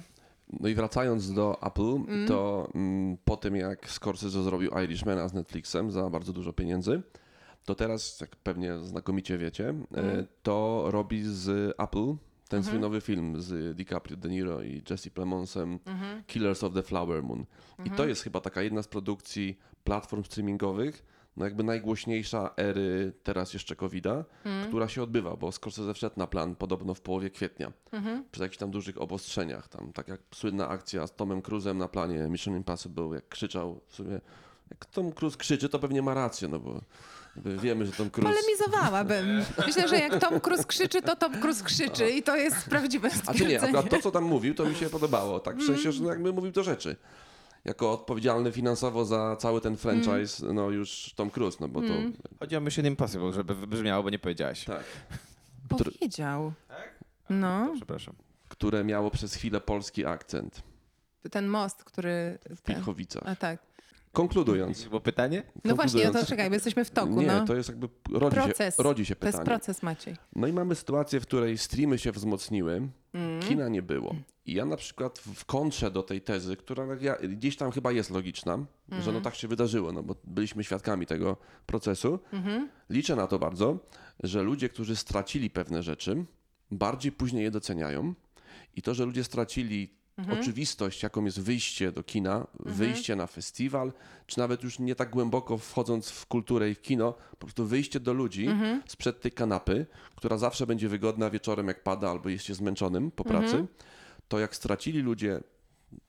No 0.61 0.69
i 0.69 0.75
wracając 0.75 1.33
do 1.33 1.63
Apple, 1.63 2.05
to 2.29 2.69
mm, 2.75 3.17
po 3.25 3.37
tym 3.37 3.57
jak 3.57 3.91
Scorsese 3.91 4.43
zrobił 4.43 4.71
Irishmana 4.85 5.29
z 5.29 5.35
Netflixem 5.35 5.91
za 5.91 6.11
bardzo 6.11 6.33
dużo 6.33 6.53
pieniędzy, 6.53 7.03
to 7.65 7.75
teraz, 7.75 8.21
jak 8.21 8.37
pewnie 8.37 8.79
znakomicie 8.79 9.39
wiecie, 9.39 9.75
e, 9.97 10.27
to 10.43 10.85
robi 10.91 11.23
z 11.25 11.75
Apple 11.79 12.17
ten 12.49 12.65
swój 12.65 12.81
nowy 12.81 13.01
film 13.01 13.43
z 13.43 13.77
DiCaprio, 13.77 14.17
De 14.17 14.29
Niro 14.29 14.63
i 14.63 14.83
Jesse 14.91 15.11
Plemonsem, 15.11 15.79
Killers 16.27 16.65
of 16.65 16.75
the 16.75 16.83
Flower 16.83 17.23
Moon. 17.23 17.47
I 17.85 17.91
to 17.91 18.07
jest 18.07 18.23
chyba 18.23 18.41
taka 18.41 18.63
jedna 18.63 18.83
z 18.83 18.89
produkcji 18.89 19.59
platform 19.85 20.25
streamingowych, 20.25 21.05
no 21.37 21.45
jakby 21.45 21.63
najgłośniejsza 21.65 22.51
ery 22.57 23.13
teraz 23.23 23.55
jeszcze 23.55 23.77
COVID-a, 23.77 24.25
która 24.69 24.89
się 24.89 25.03
odbywa, 25.03 25.37
bo 25.37 25.53
Scorsese 25.53 25.95
wszedł 25.95 26.19
na 26.19 26.27
plan 26.27 26.57
podobno 26.57 26.95
w 26.95 27.01
połowie 27.01 27.31
kwietnia, 27.31 27.73
przy 28.33 28.43
jakichś 28.43 28.59
tam 28.59 28.71
dużych 28.71 29.01
obostrzeniach, 29.01 29.69
tam 29.69 29.93
tak 29.93 30.09
jak 30.09 30.21
słynna 30.35 30.69
akcja 30.69 31.07
z 31.07 31.15
Tomem 31.15 31.43
Cruzem 31.43 31.79
na 31.79 31.89
planie 31.89 32.29
Mission 32.29 32.57
Impossible, 32.57 33.09
jak 33.15 33.29
krzyczał 33.29 33.81
w 33.87 33.95
sumie, 33.95 34.21
jak 34.71 34.87
Tom 34.87 35.13
Cruise 35.13 35.37
krzyczy, 35.37 35.69
to 35.69 35.79
pewnie 35.79 36.03
ma 36.03 36.15
rację, 36.15 36.49
no 36.49 36.59
bo 36.59 36.81
wiemy, 37.37 37.87
że 37.87 37.93
Tom 37.93 38.11
Cruise... 38.11 38.35
polemizowałabym. 38.35 39.43
Myślę, 39.67 39.89
że 39.89 39.99
jak 39.99 40.21
Tom 40.21 40.41
Cruise 40.41 40.65
krzyczy, 40.65 41.03
to 41.03 41.17
Tom 41.17 41.41
Cruise 41.41 41.65
krzyczy 41.65 42.11
i 42.11 42.23
to 42.23 42.37
jest 42.37 42.69
prawdziwe 42.69 43.09
A 43.09 43.11
czy 43.11 43.17
nie, 43.17 43.23
stwierdzenie. 43.23 43.63
akurat 43.63 43.91
to, 43.91 44.03
co 44.03 44.11
tam 44.11 44.25
mówił, 44.25 44.55
to 44.55 44.65
mi 44.65 44.75
się 44.75 44.91
podobało. 44.91 45.41
Tak 45.41 45.57
w 45.57 45.67
sensie, 45.67 45.93
że 45.93 46.03
no 46.03 46.09
jakby 46.09 46.33
mówił 46.33 46.53
do 46.53 46.63
rzeczy. 46.63 46.97
Jako 47.67 47.93
odpowiedzialny 47.93 48.53
finansowo 48.53 49.05
za 49.05 49.37
cały 49.37 49.61
ten 49.61 49.77
franchise, 49.77 50.53
no 50.53 50.71
już 50.71 51.13
Tom 51.17 51.31
Cruise, 51.31 51.59
no 51.61 51.69
bo 51.69 51.81
to... 51.81 51.89
Chodzi 52.41 52.57
o 52.57 52.61
Mission 52.61 52.87
Impossible, 52.87 53.33
żeby 53.33 53.55
wybrzmiało, 53.55 54.03
bo 54.03 54.11
nie 54.11 54.19
powiedziałaś. 54.19 54.65
Tak. 54.65 54.85
Powiedział. 55.69 56.53
No, 57.31 57.67
To 57.67 57.77
przepraszam. 57.77 58.15
Które 58.49 58.85
miało 58.85 59.11
przez 59.11 59.35
chwilę 59.35 59.61
polski 59.61 60.07
akcent 60.07 60.63
ten 61.31 61.47
most, 61.49 61.85
który... 61.85 62.39
w 62.57 62.63
Pilchowicach. 62.63 63.23
a 63.27 63.37
tak. 63.37 63.59
Konkludując. 64.13 64.85
Było 64.85 65.01
pytanie? 65.01 65.43
No 65.65 65.75
właśnie, 65.75 66.05
no 66.05 66.13
to 66.13 66.27
czekaj, 66.27 66.49
bo 66.49 66.55
jesteśmy 66.55 66.85
w 66.85 66.91
toku. 66.91 67.21
Nie, 67.21 67.27
no. 67.27 67.45
to 67.45 67.55
jest 67.57 67.69
jakby... 67.69 67.89
Rodzi 68.13 68.37
Proces. 68.37 68.77
się, 68.77 68.83
rodzi 68.83 69.07
się 69.07 69.17
To 69.17 69.27
jest 69.27 69.39
pytanie. 69.39 69.57
proces, 69.59 69.83
Maciej. 69.83 70.17
No 70.37 70.47
i 70.47 70.53
mamy 70.53 70.75
sytuację, 70.75 71.21
w 71.21 71.27
której 71.27 71.59
streamy 71.59 71.99
się 71.99 72.13
wzmocniły, 72.13 72.89
Mm. 73.15 73.41
kina 73.43 73.69
nie 73.69 73.83
było. 73.83 74.15
I 74.47 74.55
ja 74.55 74.65
na 74.65 74.77
przykład 74.77 75.19
w 75.19 75.45
kontrze 75.45 75.91
do 75.91 76.03
tej 76.03 76.21
tezy, 76.21 76.57
która 76.57 76.87
gdzieś 77.29 77.57
tam 77.57 77.71
chyba 77.71 77.93
jest 77.93 78.11
logiczna, 78.11 78.59
że 79.01 79.13
no 79.13 79.21
tak 79.21 79.35
się 79.35 79.49
wydarzyło, 79.49 79.93
no 79.93 80.03
bo 80.03 80.17
byliśmy 80.25 80.65
świadkami 80.65 81.07
tego 81.07 81.37
procesu, 81.67 82.19
liczę 82.91 83.17
na 83.17 83.27
to 83.27 83.39
bardzo, 83.39 83.79
że 84.23 84.43
ludzie, 84.43 84.69
którzy 84.69 84.97
stracili 84.97 85.51
pewne 85.51 85.83
rzeczy, 85.83 86.25
bardziej 86.71 87.13
później 87.13 87.43
je 87.45 87.51
doceniają. 87.51 88.15
I 88.77 88.83
to, 88.83 88.95
że 88.95 89.05
ludzie 89.05 89.25
stracili 89.25 89.97
oczywistość, 90.41 91.03
jaką 91.03 91.25
jest 91.25 91.41
wyjście 91.41 91.93
do 91.93 92.03
kina, 92.03 92.47
wyjście 92.61 93.17
na 93.17 93.27
festiwal, 93.27 93.93
czy 94.27 94.39
nawet 94.39 94.63
już 94.63 94.79
nie 94.79 94.95
tak 94.95 95.11
głęboko 95.11 95.59
wchodząc 95.59 96.11
w 96.11 96.27
kulturę 96.27 96.71
i 96.71 96.75
w 96.75 96.83
kino, 96.83 97.15
po 97.31 97.47
prostu 97.47 97.67
wyjście 97.67 98.01
do 98.01 98.13
ludzi 98.13 98.49
sprzed 98.87 99.21
tej 99.21 99.33
kanapy, 99.33 99.87
która 100.17 100.39
zawsze 100.39 100.67
będzie 100.67 100.89
wygodna 100.89 101.31
wieczorem, 101.31 101.69
jak 101.69 101.83
pada, 101.83 102.11
albo 102.11 102.29
jest 102.29 102.45
się 102.45 102.55
zmęczonym 102.55 103.11
po 103.11 103.25
pracy, 103.25 103.67
to 104.29 104.39
jak 104.39 104.57
stracili 104.57 105.01
ludzie 105.01 105.41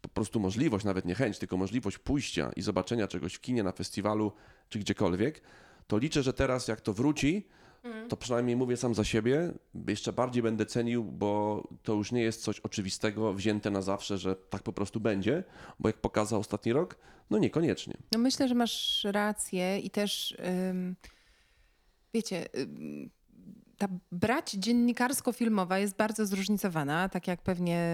po 0.01 0.09
prostu 0.09 0.39
możliwość, 0.39 0.85
nawet 0.85 1.05
nie 1.05 1.15
chęć, 1.15 1.39
tylko 1.39 1.57
możliwość 1.57 1.97
pójścia 1.97 2.51
i 2.55 2.61
zobaczenia 2.61 3.07
czegoś 3.07 3.33
w 3.33 3.41
kinie, 3.41 3.63
na 3.63 3.71
festiwalu 3.71 4.31
czy 4.69 4.79
gdziekolwiek, 4.79 5.41
to 5.87 5.97
liczę, 5.97 6.23
że 6.23 6.33
teraz 6.33 6.67
jak 6.67 6.81
to 6.81 6.93
wróci, 6.93 7.47
to 8.09 8.17
przynajmniej 8.17 8.55
mówię 8.55 8.77
sam 8.77 8.95
za 8.95 9.03
siebie, 9.03 9.51
jeszcze 9.87 10.13
bardziej 10.13 10.43
będę 10.43 10.65
cenił, 10.65 11.03
bo 11.03 11.63
to 11.83 11.93
już 11.93 12.11
nie 12.11 12.21
jest 12.21 12.41
coś 12.41 12.59
oczywistego, 12.59 13.33
wzięte 13.33 13.71
na 13.71 13.81
zawsze, 13.81 14.17
że 14.17 14.35
tak 14.35 14.63
po 14.63 14.73
prostu 14.73 14.99
będzie, 14.99 15.43
bo 15.79 15.89
jak 15.89 15.97
pokazał 15.97 16.39
ostatni 16.39 16.73
rok, 16.73 16.97
no 17.29 17.37
niekoniecznie. 17.37 17.97
No 18.11 18.19
myślę, 18.19 18.47
że 18.47 18.55
masz 18.55 19.03
rację 19.11 19.79
i 19.79 19.89
też 19.89 20.37
wiecie, 22.13 22.45
ta 23.77 23.87
brać 24.11 24.51
dziennikarsko-filmowa 24.51 25.77
jest 25.77 25.95
bardzo 25.95 26.25
zróżnicowana, 26.25 27.09
tak 27.09 27.27
jak 27.27 27.41
pewnie 27.41 27.89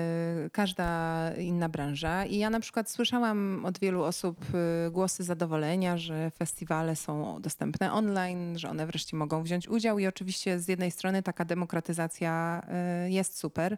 każda 0.51 1.29
inna 1.37 1.69
branża. 1.69 2.25
I 2.25 2.37
ja 2.37 2.49
na 2.49 2.59
przykład 2.59 2.89
słyszałam 2.89 3.65
od 3.65 3.79
wielu 3.79 4.03
osób 4.03 4.45
y, 4.87 4.91
głosy 4.91 5.23
zadowolenia, 5.23 5.97
że 5.97 6.31
festiwale 6.31 6.95
są 6.95 7.41
dostępne 7.41 7.93
online, 7.93 8.59
że 8.59 8.69
one 8.69 8.87
wreszcie 8.87 9.17
mogą 9.17 9.43
wziąć 9.43 9.67
udział 9.67 9.99
i 9.99 10.07
oczywiście 10.07 10.59
z 10.59 10.67
jednej 10.67 10.91
strony 10.91 11.23
taka 11.23 11.45
demokratyzacja 11.45 12.61
y, 13.05 13.11
jest 13.11 13.37
super, 13.37 13.77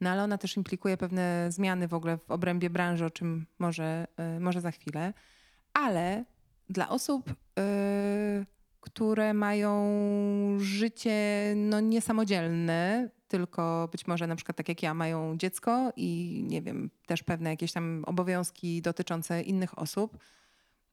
no 0.00 0.10
ale 0.10 0.22
ona 0.22 0.38
też 0.38 0.56
implikuje 0.56 0.96
pewne 0.96 1.46
zmiany 1.48 1.88
w 1.88 1.94
ogóle 1.94 2.18
w 2.18 2.30
obrębie 2.30 2.70
branży, 2.70 3.04
o 3.04 3.10
czym 3.10 3.46
może, 3.58 4.06
y, 4.36 4.40
może 4.40 4.60
za 4.60 4.70
chwilę. 4.70 5.12
Ale 5.72 6.24
dla 6.68 6.88
osób, 6.88 7.30
y, 7.30 8.46
które 8.80 9.34
mają 9.34 9.86
życie 10.58 11.52
no, 11.56 11.80
niesamodzielne, 11.80 13.10
tylko 13.28 13.88
być 13.92 14.06
może 14.06 14.26
na 14.26 14.36
przykład 14.36 14.56
tak 14.56 14.68
jak 14.68 14.82
ja 14.82 14.94
mają 14.94 15.36
dziecko 15.36 15.92
i 15.96 16.40
nie 16.46 16.62
wiem, 16.62 16.90
też 17.06 17.22
pewne 17.22 17.50
jakieś 17.50 17.72
tam 17.72 18.04
obowiązki 18.06 18.82
dotyczące 18.82 19.42
innych 19.42 19.78
osób, 19.78 20.18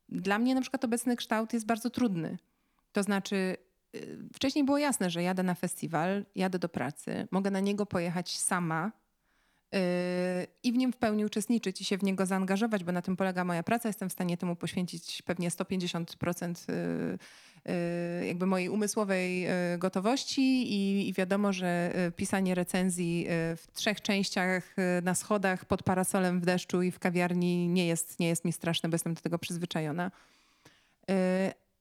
dla 0.10 0.40
mnie 0.40 0.56
na 0.56 0.62
przykład 0.62 0.86
obecny 0.86 1.16
kształt 1.16 1.54
jest 1.54 1.66
bardzo 1.66 1.90
trudny. 1.90 2.38
To 2.92 3.04
znaczy, 3.04 3.58
y, 3.96 4.18
wcześniej 4.34 4.66
było 4.66 4.78
jasne, 4.78 5.10
że 5.10 5.24
jadę 5.24 5.44
na 5.44 5.56
festiwal, 5.56 6.26
jadę 6.36 6.60
do 6.60 6.70
pracy, 6.70 7.28
mogę 7.32 7.52
na 7.52 7.60
niego 7.60 7.86
pojechać 7.86 8.40
sama 8.40 8.92
i 10.64 10.72
w 10.72 10.78
nim 10.78 10.94
w 10.94 10.98
pełni 10.98 11.26
uczestniczyć 11.26 11.82
i 11.82 11.86
się 11.86 11.98
w 11.98 12.04
niego 12.04 12.26
zaangażować, 12.26 12.84
bo 12.84 12.92
na 12.92 13.02
tym 13.02 13.18
polega 13.18 13.44
moja 13.44 13.64
praca. 13.64 13.90
Jestem 13.90 14.10
w 14.10 14.14
stanie 14.14 14.38
temu 14.38 14.56
poświęcić 14.56 15.22
pewnie 15.22 15.50
150% 15.50 16.70
yy, 16.70 17.18
yy, 18.20 18.28
jakby 18.28 18.46
mojej 18.46 18.70
umysłowej 18.70 19.42
yy, 19.42 19.50
gotowości 19.78 20.66
i, 21.10 21.14
wiadomo, 21.14 21.54
że 21.54 21.94
yy, 21.96 22.12
pisanie 22.12 22.56
recenzji 22.56 23.20
yy, 23.20 23.28
w 23.56 23.68
trzech 23.74 24.02
częściach 24.02 24.76
yy, 24.78 25.02
na 25.04 25.16
schodach 25.16 25.66
pod 25.66 25.84
parasolem 25.84 26.40
w 26.40 26.46
deszczu 26.46 26.82
i 26.82 26.92
w 26.92 27.00
kawiarni 27.00 27.68
nie 27.68 27.88
jest, 27.88 28.20
nie 28.20 28.28
jest 28.28 28.46
mi 28.46 28.52
straszne, 28.52 28.90
bo 28.90 28.96
jestem 28.96 29.14
do 29.14 29.22
tego 29.22 29.40
przyzwyczajona. 29.40 30.12
Yy, 31.08 31.16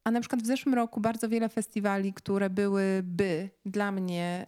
A 0.04 0.10
na 0.10 0.20
przykład 0.20 0.42
w 0.42 0.46
zeszłym 0.46 0.74
roku 0.74 1.00
bardzo 1.00 1.28
wiele 1.28 1.48
festiwali, 1.48 2.12
które 2.12 2.50
byłyby 2.50 3.50
dla 3.64 3.92
mnie 3.92 4.46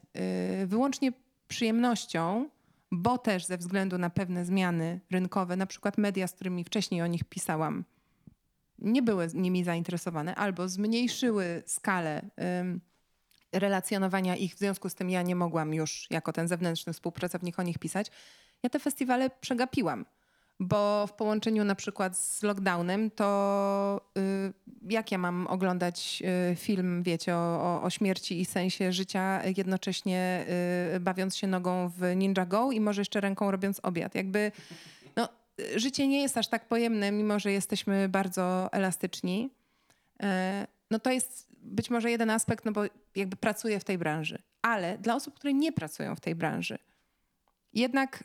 yy, 0.61 0.67
wyłącznie 0.67 1.13
przyjemnością, 1.49 2.49
bo 2.93 3.19
też 3.19 3.47
ze 3.47 3.59
względu 3.59 3.99
na 3.99 4.11
pewne 4.11 4.45
zmiany 4.45 5.01
rynkowe, 5.11 5.57
na 5.57 5.67
przykład 5.67 5.99
media, 5.99 6.27
z 6.27 6.33
którymi 6.33 6.65
wcześniej 6.65 7.03
o 7.03 7.07
nich 7.07 7.25
pisałam, 7.25 7.85
nie 8.79 9.03
były 9.03 9.29
nimi 9.35 9.65
zainteresowane 9.65 10.35
albo 10.35 10.69
zmniejszyły 10.69 11.63
skalę 11.67 12.31
relacjonowania 13.53 14.37
ich, 14.37 14.55
w 14.55 14.59
związku 14.59 14.89
z 14.89 14.95
tym 14.95 15.11
ja 15.11 15.23
nie 15.23 15.37
mogłam 15.37 15.75
już 15.75 16.07
jako 16.11 16.33
ten 16.33 16.49
zewnętrzny 16.49 16.93
współpracownik 16.93 17.59
o 17.59 17.63
nich 17.63 17.79
pisać. 17.79 18.11
Ja 18.63 18.71
te 18.71 18.79
festiwale 18.79 19.31
przegapiłam, 19.31 20.05
bo 20.61 21.07
w 21.07 21.13
połączeniu 21.13 21.65
na 21.65 21.75
przykład 21.75 22.19
z 22.19 22.43
lockdownem, 22.43 23.11
to 23.11 24.01
y, 24.19 24.53
jak 24.91 25.13
ja 25.13 25.19
mam 25.19 25.47
oglądać 25.47 26.23
y, 26.53 26.57
film, 26.57 27.03
wiecie, 27.03 27.35
o, 27.35 27.83
o, 27.83 27.91
śmierci 27.91 28.41
i 28.41 28.45
sensie 28.45 28.93
życia, 28.93 29.47
jednocześnie 29.57 30.47
y, 30.97 31.01
bawiąc 31.01 31.37
się 31.37 31.47
nogą 31.47 31.89
w 31.89 32.17
Ninja 32.17 32.47
Go 32.47 32.73
i 32.73 32.81
może 32.81 33.01
jeszcze 33.01 33.21
ręką 33.21 33.51
robiąc 33.51 33.81
obiad. 33.83 34.15
Jakby 34.15 34.53
no, 35.17 35.29
życie 35.77 36.09
nie 36.09 36.23
jest 36.23 36.39
aż 36.39 36.49
tak 36.49 36.69
pojemne, 36.69 37.13
mimo 37.13 37.39
że 37.39 37.53
jesteśmy 37.53 38.09
bardzo 38.09 38.73
elastyczni. 38.73 39.51
E, 40.23 40.67
No 40.91 40.99
to 40.99 41.11
jest 41.11 41.49
być 41.63 41.91
może 41.91 42.11
jeden 42.11 42.31
aspekt, 42.31 42.65
no 42.65 42.73
bo 42.73 42.83
jakby 43.17 43.37
pracuję 43.37 43.81
w 43.81 43.85
tej 43.85 43.99
branży. 43.99 44.43
Ale 44.63 44.99
dla 44.99 45.15
osób, 45.15 45.35
które 45.35 45.53
nie 45.53 45.73
pracują 45.73 46.15
w 46.17 46.21
tej 46.21 46.35
branży, 46.35 46.79
jednak 47.73 48.25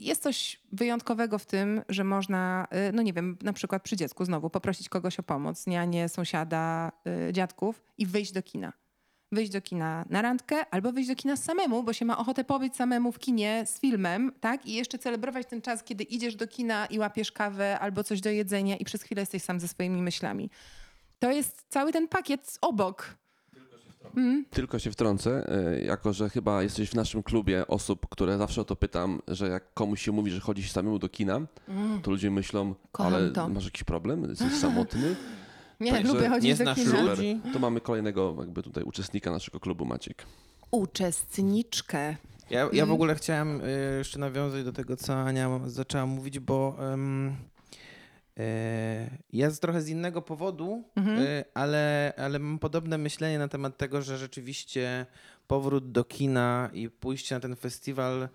jest 0.00 0.22
coś 0.22 0.60
wyjątkowego 0.72 1.38
w 1.38 1.46
tym, 1.46 1.82
że 1.88 2.04
można, 2.04 2.66
y, 2.88 2.92
no 2.92 3.02
nie 3.02 3.12
wiem, 3.12 3.38
na 3.42 3.52
przykład 3.52 3.82
przy 3.82 3.96
dziecku 3.96 4.24
znowu 4.24 4.50
poprosić 4.50 4.88
kogoś 4.88 5.18
o 5.18 5.22
pomoc, 5.22 5.66
nianie, 5.66 6.08
sąsiada, 6.08 6.92
y, 7.28 7.32
dziadków 7.32 7.82
i 7.98 8.06
wyjść 8.06 8.32
do 8.32 8.42
kina. 8.42 8.72
Wyjść 9.32 9.52
do 9.52 9.60
kina 9.60 10.04
na 10.10 10.22
randkę 10.22 10.64
albo 10.70 10.92
wyjść 10.92 11.08
do 11.08 11.16
kina 11.16 11.36
samemu, 11.36 11.82
bo 11.82 11.92
się 11.92 12.04
ma 12.04 12.18
ochotę 12.18 12.44
pobyć 12.44 12.76
samemu 12.76 13.12
w 13.12 13.18
kinie 13.18 13.64
z 13.66 13.80
filmem, 13.80 14.32
tak? 14.40 14.66
I 14.66 14.72
jeszcze 14.72 14.98
celebrować 14.98 15.46
ten 15.46 15.62
czas, 15.62 15.84
kiedy 15.84 16.04
idziesz 16.04 16.36
do 16.36 16.46
kina 16.46 16.86
i 16.86 16.98
łapiesz 16.98 17.32
kawę 17.32 17.78
albo 17.78 18.04
coś 18.04 18.20
do 18.20 18.30
jedzenia 18.30 18.76
i 18.76 18.84
przez 18.84 19.02
chwilę 19.02 19.22
jesteś 19.22 19.42
sam 19.42 19.60
ze 19.60 19.68
swoimi 19.68 20.02
myślami. 20.02 20.50
To 21.18 21.30
jest 21.30 21.64
cały 21.68 21.92
ten 21.92 22.08
pakiet 22.08 22.58
obok. 22.60 23.19
Tylko 24.50 24.78
się 24.78 24.90
wtrącę, 24.90 25.52
e, 25.76 25.80
jako 25.80 26.12
że 26.12 26.28
chyba 26.30 26.62
jesteś 26.62 26.90
w 26.90 26.94
naszym 26.94 27.22
klubie 27.22 27.66
osób, 27.66 28.06
które 28.10 28.38
zawsze 28.38 28.60
o 28.60 28.64
to 28.64 28.76
pytam, 28.76 29.22
że 29.28 29.48
jak 29.48 29.74
komuś 29.74 30.02
się 30.02 30.12
mówi, 30.12 30.30
że 30.30 30.40
chodzi 30.40 30.62
się 30.62 30.68
samemu 30.72 30.98
do 30.98 31.08
kina, 31.08 31.40
to 32.02 32.10
ludzie 32.10 32.30
myślą, 32.30 32.60
Mm. 32.62 32.74
Kocham 32.92 33.14
ale 33.14 33.30
to. 33.30 33.48
masz 33.48 33.64
jakiś 33.64 33.84
problem? 33.84 34.30
Jesteś 34.30 34.52
samotny? 34.66 35.16
Nie, 35.80 35.92
Także 35.92 36.12
lubię 36.12 36.28
chodzić 36.28 36.44
nie 36.44 36.56
do 36.56 36.74
znasz 36.74 36.78
kina. 36.78 37.02
ludzi? 37.02 37.40
To 37.52 37.58
mamy 37.58 37.80
kolejnego 37.80 38.36
jakby 38.40 38.62
tutaj 38.62 38.84
uczestnika 38.84 39.30
naszego 39.30 39.60
klubu, 39.60 39.84
Maciek. 39.84 40.26
Uczestniczkę. 40.70 42.16
Ja, 42.50 42.68
ja 42.72 42.86
w 42.86 42.90
ogóle 42.90 43.14
chciałem 43.14 43.60
y, 43.60 43.94
jeszcze 43.98 44.18
nawiązać 44.18 44.64
do 44.64 44.72
tego, 44.72 44.96
co 44.96 45.14
Ania 45.20 45.60
zaczęła 45.66 46.06
mówić, 46.06 46.38
bo 46.38 46.76
ym, 46.94 47.32
ja 49.32 49.50
z 49.50 49.60
trochę 49.60 49.82
z 49.82 49.88
innego 49.88 50.22
powodu, 50.22 50.84
Mhm. 50.96 51.18
y, 51.22 51.44
ale, 51.54 52.12
ale 52.16 52.38
mam 52.38 52.58
podobne 52.58 52.98
myślenie 52.98 53.38
na 53.38 53.48
temat 53.48 53.76
tego, 53.76 54.02
że 54.02 54.18
rzeczywiście 54.18 55.06
powrót 55.46 55.92
do 55.92 56.04
kina 56.04 56.70
i 56.72 56.90
pójście 56.90 57.34
na 57.34 57.40
ten 57.40 57.56
festiwal 57.56 58.28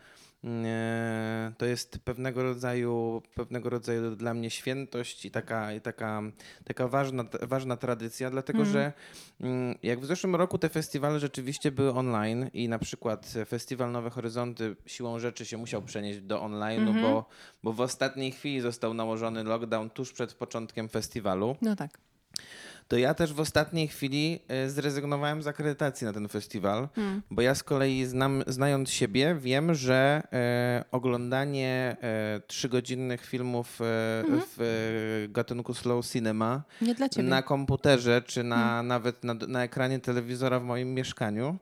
to 1.57 1.65
jest 1.65 1.99
pewnego 1.99 2.43
rodzaju, 2.43 3.21
pewnego 3.35 3.69
rodzaju 3.69 4.15
dla 4.15 4.33
mnie 4.33 4.49
świętość 4.49 5.25
i 5.25 5.31
taka, 5.31 5.73
i 5.73 5.81
taka, 5.81 6.21
taka 6.63 6.87
ważna, 6.87 7.23
ważna 7.41 7.77
tradycja, 7.77 8.29
dlatego 8.29 8.59
Mhm. 8.59 8.73
że 8.73 8.93
mm, 9.41 9.75
jak 9.83 9.99
w 9.99 10.05
zeszłym 10.05 10.35
roku 10.35 10.57
te 10.57 10.69
festiwale 10.69 11.19
rzeczywiście 11.19 11.71
były 11.71 11.93
online 11.93 12.49
i 12.53 12.69
na 12.69 12.79
przykład 12.79 13.33
Festiwal 13.47 13.91
Nowe 13.91 14.09
Horyzonty 14.09 14.75
siłą 14.85 15.19
rzeczy 15.19 15.45
się 15.45 15.57
musiał 15.57 15.81
przenieść 15.81 16.19
do 16.19 16.39
online'u, 16.41 16.87
Mhm. 16.87 17.01
bo, 17.01 17.25
bo 17.63 17.73
w 17.73 17.81
ostatniej 17.81 18.31
chwili 18.31 18.61
został 18.61 18.93
nałożony 18.93 19.43
lockdown 19.43 19.89
tuż 19.89 20.13
przed 20.13 20.33
początkiem 20.33 20.89
festiwalu, 20.89 21.55
No 21.61 21.75
tak. 21.75 21.97
To 22.87 22.97
ja 22.97 23.13
też 23.13 23.33
w 23.33 23.39
ostatniej 23.39 23.87
chwili 23.87 24.39
e, 24.47 24.69
zrezygnowałem 24.69 25.43
z 25.43 25.47
akredytacji 25.47 26.05
na 26.07 26.13
ten 26.13 26.27
festiwal, 26.27 26.89
Hmm. 26.95 27.21
bo 27.31 27.41
ja 27.41 27.55
z 27.55 27.63
kolei 27.63 28.05
znam, 28.05 28.43
znając 28.47 28.89
siebie 28.89 29.35
wiem, 29.39 29.73
że 29.75 30.21
e, 30.33 30.83
oglądanie 30.91 31.97
e, 32.01 32.41
trzygodzinnych 32.47 33.25
filmów 33.25 33.81
e, 33.81 33.85
Mhm. 34.25 34.41
w 34.57 34.61
e, 35.25 35.27
gatunku 35.27 35.73
slow 35.73 36.05
cinema 36.07 36.63
na 37.29 37.41
komputerze 37.41 38.21
czy 38.25 38.43
na, 38.43 38.83
nawet 38.83 39.23
na, 39.23 39.33
na 39.33 39.63
ekranie 39.63 39.99
telewizora 39.99 40.59
w 40.59 40.63
moim 40.63 40.93
mieszkaniu 40.93 41.57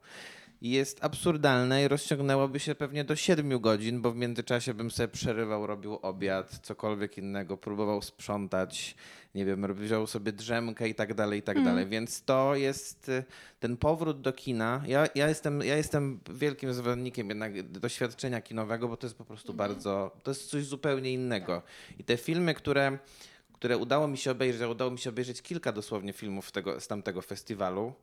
jest 0.72 1.04
absurdalne 1.04 1.84
i 1.84 1.88
rozciągnęłoby 1.88 2.60
się 2.60 2.76
pewnie 2.76 3.04
do 3.04 3.16
7 3.16 3.60
godzin, 3.60 4.02
bo 4.02 4.12
w 4.12 4.16
międzyczasie 4.16 4.74
bym 4.74 4.92
sobie 4.92 5.08
przerywał, 5.08 5.68
robił 5.68 6.00
obiad, 6.02 6.60
cokolwiek 6.62 7.18
innego, 7.18 7.58
próbował 7.58 8.02
sprzątać, 8.02 8.96
nie 9.36 9.46
wiem, 9.46 9.74
wziął 9.74 10.08
sobie 10.08 10.32
drzemkę 10.32 10.90
i 10.90 10.96
tak 10.96 11.14
dalej, 11.14 11.40
i 11.40 11.42
tak 11.42 11.64
dalej. 11.64 11.86
Więc 11.86 12.24
to 12.24 12.56
jest 12.56 13.10
y, 13.10 13.24
ten 13.60 13.78
powrót 13.78 14.22
do 14.22 14.34
kina. 14.34 14.84
Ja, 14.88 15.08
ja, 15.16 15.28
jestem, 15.28 15.62
ja 15.62 15.78
jestem 15.78 16.20
wielkim 16.30 16.74
zwolennikiem 16.74 17.30
jednak 17.30 17.70
doświadczenia 17.72 18.42
kinowego, 18.42 18.88
bo 18.88 18.98
to 18.98 19.08
jest 19.08 19.18
po 19.18 19.26
prostu 19.26 19.54
bardzo, 19.54 20.12
to 20.24 20.32
jest 20.32 20.50
coś 20.50 20.66
zupełnie 20.66 21.14
innego. 21.14 21.62
I 22.00 22.04
te 22.04 22.18
filmy, 22.18 22.54
które 22.54 22.98
które 23.54 23.78
udało 23.78 24.08
mi 24.08 24.18
się 24.18 24.32
obejrzeć, 24.32 24.70
udało 24.70 24.92
mi 24.92 25.00
się 25.00 25.10
obejrzeć 25.10 25.42
kilka 25.42 25.72
dosłownie 25.72 26.14
filmów 26.14 26.52
tego, 26.52 26.80
z 26.80 26.88
tamtego 26.88 27.22
festiwalu, 27.22 27.94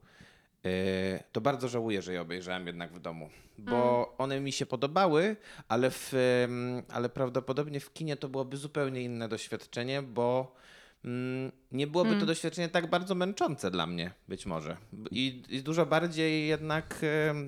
to 1.32 1.40
bardzo 1.40 1.68
żałuję, 1.68 2.02
że 2.02 2.12
je 2.12 2.20
obejrzałem 2.20 2.66
jednak 2.66 2.92
w 2.92 3.00
domu, 3.00 3.30
bo 3.58 4.14
one 4.18 4.40
mi 4.40 4.52
się 4.52 4.66
podobały, 4.66 5.36
ale, 5.68 5.90
w, 5.90 6.12
ale 6.88 7.08
prawdopodobnie 7.08 7.80
w 7.80 7.92
kinie 7.92 8.16
to 8.16 8.28
byłoby 8.28 8.56
zupełnie 8.56 9.02
inne 9.02 9.28
doświadczenie, 9.28 10.02
bo 10.02 10.40
mm, 10.40 10.60
nie 11.72 11.86
byłoby 11.86 12.16
to 12.20 12.26
doświadczenie 12.26 12.68
tak 12.68 12.90
bardzo 12.90 13.14
męczące 13.14 13.70
dla 13.70 13.86
mnie, 13.86 14.10
być 14.28 14.46
może. 14.46 14.76
I, 15.10 15.42
i 15.48 15.62
dużo 15.62 15.86
bardziej 15.86 16.48
jednak 16.48 17.00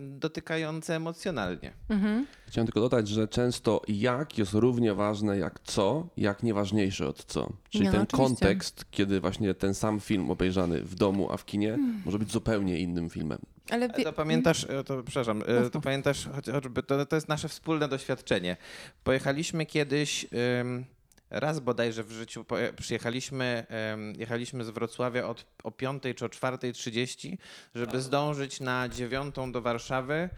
dotykające 0.08 0.96
emocjonalnie. 0.96 1.72
Mhm. 1.88 2.26
Chciałem 2.46 2.66
tylko 2.66 2.80
dodać, 2.80 3.08
że 3.08 3.28
często 3.28 3.82
jak 3.88 4.38
jest 4.38 4.52
równie 4.52 4.94
ważne 4.94 5.38
jak 5.38 5.60
co, 5.60 6.08
jak 6.16 6.42
nieważniejsze 6.42 7.08
od 7.08 7.24
co. 7.24 7.52
Czyli 7.70 7.84
Nie, 7.84 7.90
no 7.90 7.92
ten 7.92 8.02
oczywiście. 8.02 8.26
kontekst, 8.26 8.84
kiedy 8.90 9.20
właśnie 9.20 9.54
ten 9.54 9.74
sam 9.74 10.00
film 10.00 10.30
obejrzany 10.30 10.82
w 10.82 10.94
domu, 10.94 11.32
a 11.32 11.36
w 11.36 11.44
kinie, 11.44 11.68
Hmm. 11.70 12.02
może 12.04 12.18
być 12.18 12.32
zupełnie 12.32 12.78
innym 12.78 13.10
filmem. 13.10 13.38
Ale 13.70 13.88
wie, 13.88 14.04
To 14.04 14.12
pamiętasz, 14.12 14.66
e, 14.70 14.84
to 14.84 15.02
przepraszam, 15.02 15.42
e, 15.46 15.70
to 15.70 15.80
pamiętasz 15.80 16.28
choćby, 16.52 16.82
to, 16.82 17.06
to 17.06 17.16
jest 17.16 17.28
nasze 17.28 17.48
wspólne 17.48 17.88
doświadczenie. 17.88 18.56
Pojechaliśmy 19.04 19.66
kiedyś, 19.66 20.26
ym, 20.60 20.84
raz 21.32 21.60
bodajże 21.60 22.04
w 22.04 22.12
życiu, 22.12 22.44
poje- 22.44 22.72
przyjechaliśmy, 22.72 23.66
jechaliśmy 24.18 24.64
z 24.64 24.70
Wrocławia 24.70 25.26
od, 25.28 25.46
o 25.64 25.70
5 25.70 26.02
czy 26.16 26.24
o 26.24 26.28
4.30, 26.28 27.36
żeby 27.74 28.00
zdążyć 28.00 28.60
na 28.60 28.88
dziewiątą 28.88 29.52
do 29.52 29.62
Warszawy 29.62 30.30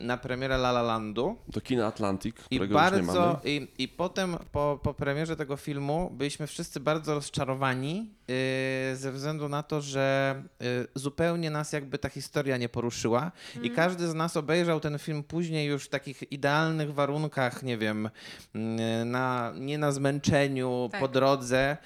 na 0.00 0.16
premierę 0.16 0.54
La 0.54 0.70
La 0.70 0.82
Landu. 0.82 1.36
Do 1.48 1.60
kina 1.60 1.86
Atlantic, 1.86 2.36
I 2.36 2.56
którego 2.56 2.64
już 2.64 2.92
nie 2.92 3.02
mamy. 3.02 3.06
bardzo, 3.06 3.40
i, 3.44 3.68
i 3.78 3.88
potem 3.88 4.36
po, 4.52 4.80
po 4.82 4.94
premierze 4.94 5.36
tego 5.36 5.56
filmu 5.56 6.10
byliśmy 6.14 6.46
wszyscy 6.46 6.80
bardzo 6.80 7.14
rozczarowani 7.14 8.10
yy, 8.28 8.96
ze 8.96 9.12
względu 9.12 9.48
na 9.48 9.62
to, 9.62 9.80
że 9.80 10.42
yy, 10.60 10.66
zupełnie 10.94 11.50
nas 11.50 11.72
jakby 11.72 11.98
ta 11.98 12.08
historia 12.08 12.56
nie 12.56 12.68
poruszyła 12.68 13.32
i 13.62 13.70
każdy 13.70 14.08
z 14.08 14.14
nas 14.14 14.36
obejrzał 14.36 14.80
ten 14.80 14.98
film 14.98 15.22
później 15.22 15.66
już 15.68 15.84
w 15.84 15.88
takich 15.88 16.32
idealnych 16.32 16.94
warunkach, 16.94 17.62
nie 17.62 17.78
wiem, 17.78 18.10
yy, 18.54 18.60
na, 19.04 19.52
nie 19.58 19.78
na 19.78 19.92
zmęczeniu, 19.92 20.88
Tak. 20.92 21.00
po 21.00 21.08
drodze 21.08 21.76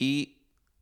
i 0.00 0.33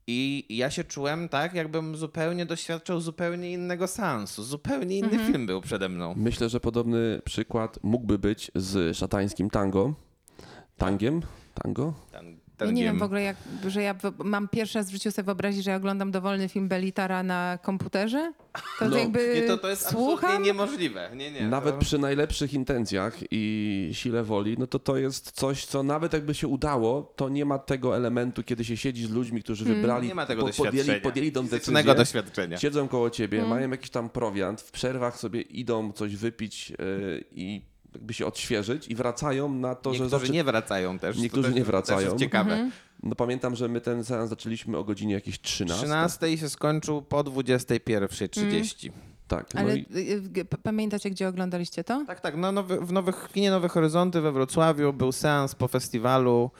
i 0.06 0.46
ja 0.56 0.70
się 0.70 0.84
czułem 0.84 1.28
tak, 1.28 1.54
jakbym 1.54 1.96
zupełnie 1.96 2.46
doświadczał 2.46 3.00
zupełnie 3.00 3.52
innego 3.52 3.86
seansu. 3.86 4.42
Zupełnie 4.42 4.98
inny 4.98 5.18
film 5.26 5.46
był 5.46 5.60
przede 5.60 5.88
mną. 5.88 6.14
Myślę, 6.16 6.48
że 6.48 6.60
podobny 6.60 7.22
przykład 7.24 7.78
mógłby 7.82 8.18
być 8.18 8.50
z 8.54 8.96
szatańskim 8.96 9.50
tango. 9.50 9.94
Tangiem? 10.76 11.22
Tango? 11.54 11.94
Ten, 12.66 12.76
ja 12.76 12.82
nie 12.82 12.84
wiem 12.84 12.98
w 12.98 13.02
ogóle, 13.02 13.22
jak, 13.22 13.36
że 13.68 13.82
ja 13.82 13.94
mam 14.24 14.48
pierwszy 14.48 14.78
raz 14.78 14.88
w 14.88 14.92
życiu 14.92 15.10
sobie 15.10 15.26
wyobrazić, 15.26 15.64
że 15.64 15.70
ja 15.70 15.76
oglądam 15.76 16.10
dowolny 16.10 16.48
film 16.48 16.68
Belitara 16.68 17.22
na 17.22 17.58
komputerze. 17.62 18.32
To 18.78 18.88
No. 18.88 18.96
jakby 18.96 19.34
Nie, 19.34 19.42
to, 19.42 19.58
to 19.58 19.68
jest 19.68 19.86
absolutnie 19.86 20.10
słucham. 20.18 20.42
niemożliwe. 20.42 21.10
Nie, 21.16 21.30
nie, 21.30 21.48
Nawet 21.48 21.74
to... 21.74 21.80
przy 21.80 21.98
najlepszych 21.98 22.54
intencjach 22.54 23.18
i 23.30 23.90
sile 23.92 24.22
woli, 24.24 24.56
no 24.58 24.66
to 24.66 24.78
to 24.78 24.96
jest 24.96 25.30
coś, 25.32 25.64
co 25.66 25.82
nawet 25.82 26.12
jakby 26.12 26.34
się 26.34 26.48
udało, 26.48 27.12
to 27.16 27.28
nie 27.28 27.44
ma 27.44 27.58
tego 27.58 27.96
elementu, 27.96 28.42
kiedy 28.42 28.64
się 28.64 28.76
siedzi 28.76 29.06
z 29.06 29.10
ludźmi, 29.10 29.42
którzy 29.42 29.64
wybrali, 29.64 29.86
Hmm. 29.88 30.08
Nie 30.08 30.14
ma 30.14 30.26
tego 30.26 30.40
po- 30.42 30.46
podjęli, 30.48 30.76
doświadczenia. 30.76 31.00
podjęli 31.00 31.32
tą 31.32 31.46
decyzję, 31.46 31.94
doświadczenia. 31.94 32.58
siedzą 32.58 32.88
koło 32.88 33.10
ciebie, 33.10 33.38
Hmm. 33.38 33.58
mają 33.58 33.70
jakiś 33.70 33.90
tam 33.90 34.08
prowiant, 34.08 34.60
w 34.60 34.70
przerwach 34.70 35.18
sobie 35.18 35.40
idą 35.40 35.92
coś 35.92 36.16
wypić 36.16 36.70
yy, 36.70 36.76
i 37.32 37.62
jakby 37.94 38.14
się 38.14 38.26
odświeżyć 38.26 38.88
i 38.88 38.94
wracają 38.94 39.54
na 39.54 39.74
to, 39.74 39.90
Niektórzy 39.90 40.10
że 40.10 40.18
zaczy... 40.20 40.32
nie 40.32 40.44
wracają 40.44 40.98
też. 40.98 41.18
Niektórzy 41.18 41.42
to 41.42 41.48
też, 41.48 41.56
nie 41.58 41.64
To 41.64 41.70
wracają. 41.70 41.98
też 41.98 42.06
jest 42.08 42.18
ciekawe. 42.18 42.52
Mhm. 42.52 42.70
No 43.02 43.14
pamiętam, 43.14 43.56
że 43.56 43.68
my 43.68 43.80
ten 43.80 44.04
seans 44.04 44.30
zaczęliśmy 44.30 44.76
o 44.78 44.84
godzinie 44.84 45.14
jakieś 45.14 45.40
13. 45.40 45.82
13 45.86 46.32
i 46.32 46.38
się 46.38 46.48
skończył 46.48 47.02
po 47.02 47.24
21.30. 47.24 48.90
Tak, 49.28 49.54
no 49.54 49.60
Ale 49.60 49.76
i 49.76 49.86
y, 49.96 50.40
y, 50.40 50.44
pamiętacie, 50.44 51.10
gdzie 51.10 51.28
oglądaliście 51.28 51.84
to? 51.84 52.04
Tak, 52.06 52.20
tak. 52.20 52.36
No, 52.36 52.52
nowy, 52.52 52.80
w, 52.80 52.92
nowych, 52.92 53.28
w 53.28 53.32
kinie 53.32 53.50
Nowe 53.50 53.68
Horyzonty 53.68 54.20
we 54.20 54.32
Wrocławiu 54.32 54.92
był 54.92 55.12
seans 55.12 55.54
po 55.54 55.68
festiwalu 55.68 56.50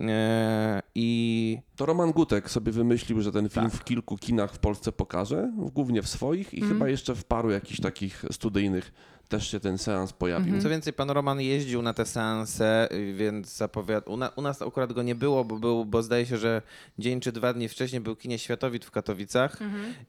e, 0.00 0.82
i 0.94 1.58
to 1.76 1.86
Roman 1.86 2.12
Gutek 2.12 2.50
sobie 2.50 2.72
wymyślił, 2.72 3.20
że 3.20 3.32
ten 3.32 3.48
film 3.48 3.70
Tak. 3.70 3.74
w 3.80 3.84
kilku 3.84 4.16
kinach 4.18 4.52
w 4.52 4.58
Polsce 4.58 4.92
pokaże, 4.92 5.52
głównie 5.56 6.02
w 6.02 6.08
swoich 6.08 6.54
i 6.54 6.56
Mhm. 6.56 6.72
chyba 6.72 6.88
jeszcze 6.88 7.14
w 7.14 7.24
paru 7.24 7.50
jakichś 7.50 7.80
takich 7.80 8.24
studyjnych 8.32 8.92
też 9.28 9.50
się 9.50 9.60
ten 9.60 9.78
seans 9.78 10.12
pojawił. 10.12 10.46
Mhm. 10.46 10.62
co 10.62 10.68
więcej, 10.68 10.92
pan 10.92 11.10
Roman 11.10 11.40
jeździł 11.40 11.82
na 11.82 11.94
te 11.94 12.06
seanse, 12.06 12.88
więc 13.14 13.56
zapowiadał. 13.56 14.14
U, 14.14 14.16
na, 14.16 14.28
u 14.28 14.42
nas 14.42 14.62
akurat 14.62 14.92
go 14.92 15.02
nie 15.02 15.14
było, 15.14 15.44
bo, 15.44 15.56
był, 15.56 15.84
bo 15.84 16.02
zdaje 16.02 16.26
się, 16.26 16.38
że 16.38 16.62
dzień 16.98 17.20
czy 17.20 17.32
dwa 17.32 17.52
dni 17.52 17.68
wcześniej 17.68 18.00
był 18.00 18.16
kinie 18.16 18.38
Światowit 18.38 18.84
w 18.84 18.90
Katowicach. 18.90 19.58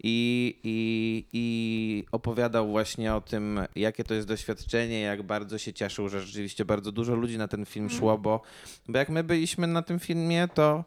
i, 0.03 0.55
i, 0.63 1.25
i 1.33 2.05
opowiadał 2.11 2.67
właśnie 2.67 3.15
o 3.15 3.21
tym, 3.21 3.59
jakie 3.75 4.03
to 4.03 4.13
jest 4.13 4.27
doświadczenie, 4.27 5.01
jak 5.01 5.23
bardzo 5.23 5.57
się 5.57 5.73
cieszył, 5.73 6.09
że 6.09 6.21
rzeczywiście 6.21 6.65
bardzo 6.65 6.91
dużo 6.91 7.15
ludzi 7.15 7.37
na 7.37 7.47
ten 7.47 7.65
film 7.65 7.89
szło, 7.89 8.17
bo, 8.17 8.41
bo 8.87 8.99
jak 8.99 9.09
my 9.09 9.23
byliśmy 9.23 9.67
na 9.67 9.81
tym 9.81 9.99
filmie, 9.99 10.47
to 10.53 10.83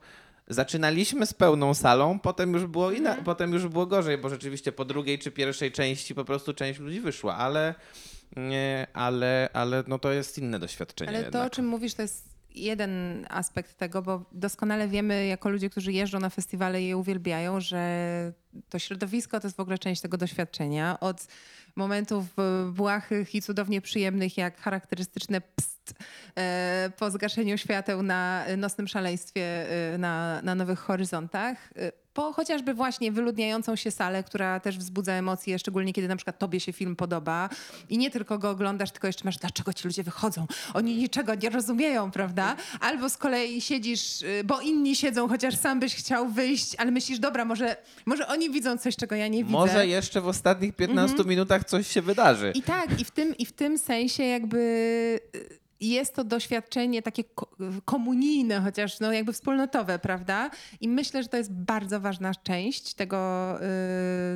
zaczynaliśmy 0.49 1.27
z 1.27 1.35
pełną 1.35 1.75
salą, 1.75 2.19
potem 2.19 2.53
już 2.53 2.67
było 2.67 2.91
inna, 2.91 3.17
potem 3.25 3.53
już 3.53 3.69
było 3.69 3.87
gorzej, 3.87 4.19
bo 4.19 4.29
rzeczywiście 4.29 4.73
po 4.73 4.85
drugiej 4.85 5.19
czy 5.19 5.31
pierwszej 5.31 5.73
części 5.73 6.15
po 6.15 6.25
prostu 6.25 6.55
część 6.55 6.81
ludzi 6.81 7.01
wyszła, 7.01 7.37
ale 7.37 7.75
Nie, 8.37 8.87
ale, 8.93 9.49
ale 9.53 9.85
no 9.87 9.99
to 9.99 10.13
jest 10.13 10.39
inne 10.39 10.59
doświadczenie 10.59 11.09
Ale 11.09 11.19
to, 11.19 11.25
jednak. 11.25 11.47
o 11.47 11.51
czym 11.51 11.67
mówisz, 11.67 11.95
to 11.95 12.03
jest 12.03 12.41
jeden 12.55 13.27
aspekt 13.31 13.77
tego, 13.77 14.03
bo 14.03 14.25
doskonale 14.33 14.89
wiemy, 14.89 15.27
jako 15.27 15.51
ludzie, 15.51 15.71
którzy 15.71 15.93
jeżdżą 15.93 16.21
na 16.21 16.31
festiwale 16.31 16.83
i 16.83 16.87
je 16.87 16.97
uwielbiają, 16.97 17.61
że 17.61 18.33
to 18.69 18.79
środowisko 18.79 19.41
to 19.41 19.47
jest 19.47 19.57
w 19.57 19.61
ogóle 19.61 19.79
część 19.79 20.01
tego 20.01 20.17
doświadczenia. 20.17 21.01
Od 21.01 21.27
momentów 21.77 22.25
e, 22.39 22.73
błahych 22.73 23.35
i 23.35 23.43
cudownie 23.43 23.81
przyjemnych, 23.81 24.37
jak 24.37 24.61
charakterystyczne 24.61 25.41
pst 25.41 25.95
e, 26.39 26.93
po 26.99 27.11
zgaszeniu 27.11 27.59
świateł 27.59 28.03
na 28.03 28.45
nocnym 28.57 28.89
szaleństwie 28.89 29.43
e, 29.93 29.99
na, 29.99 30.43
na 30.43 30.55
Nowych 30.55 30.79
Horyzontach, 30.79 31.73
e, 31.77 31.93
po 32.13 32.33
chociażby 32.33 32.75
właśnie 32.75 33.13
wyludniającą 33.13 33.77
się 33.77 33.91
salę, 33.91 34.25
która 34.25 34.61
też 34.61 34.79
wzbudza 34.79 35.13
emocje, 35.13 35.59
szczególnie 35.59 35.93
kiedy 35.93 36.09
na 36.09 36.17
przykład 36.17 36.39
tobie 36.39 36.61
się 36.61 36.73
film 36.73 36.97
podoba 36.97 37.49
i 37.89 37.99
nie 37.99 38.11
tylko 38.11 38.39
go 38.39 38.51
oglądasz, 38.51 38.91
tylko 38.91 39.07
jeszcze 39.07 39.25
masz, 39.25 39.37
dlaczego 39.37 39.73
ci 39.73 39.89
ludzie 39.89 40.03
wychodzą? 40.03 40.47
Oni 40.75 40.97
niczego 40.97 41.35
nie 41.35 41.51
rozumieją, 41.51 42.11
prawda? 42.11 42.57
Albo 42.81 43.11
z 43.11 43.17
kolei 43.17 43.61
siedzisz, 43.61 44.23
y, 44.23 44.43
bo 44.45 44.61
inni 44.61 44.97
siedzą, 44.97 45.29
chociaż 45.29 45.57
sam 45.57 45.81
byś 45.81 45.95
chciał 45.95 46.29
wyjść, 46.29 46.75
ale 46.79 46.91
myślisz, 46.91 47.19
dobra, 47.19 47.45
może, 47.45 47.77
może 48.07 48.29
oni 48.29 48.51
widzą 48.51 48.79
coś, 48.79 48.97
czego 48.97 49.15
ja 49.15 49.29
nie 49.29 49.45
widzę. 49.45 49.57
Może 49.59 49.87
jeszcze 49.87 50.21
w 50.21 50.29
ostatnich 50.29 50.77
15 50.77 51.25
minutach 51.25 51.65
coś 51.65 51.87
się 51.87 52.03
wydarzy. 52.03 52.53
I 52.55 52.63
tak, 52.63 53.01
i 53.01 53.05
w 53.05 53.11
tym, 53.11 53.37
i 53.37 53.47
w 53.47 53.53
tym 53.53 53.79
sensie 53.79 54.23
jakby 54.23 54.59
y, 55.35 55.60
jest 55.81 56.15
to 56.15 56.25
doświadczenie 56.25 57.03
takie 57.03 57.25
ko- 57.25 57.57
komunijne, 57.85 58.61
chociaż 58.61 59.01
no 59.01 59.13
jakby 59.13 59.33
wspólnotowe, 59.33 59.99
prawda? 59.99 60.51
I 60.81 60.89
myślę, 60.89 61.23
że 61.23 61.29
to 61.29 61.37
jest 61.37 61.53
bardzo 61.53 62.01
ważna 62.01 62.35
część 62.35 62.95
tego, 62.95 63.59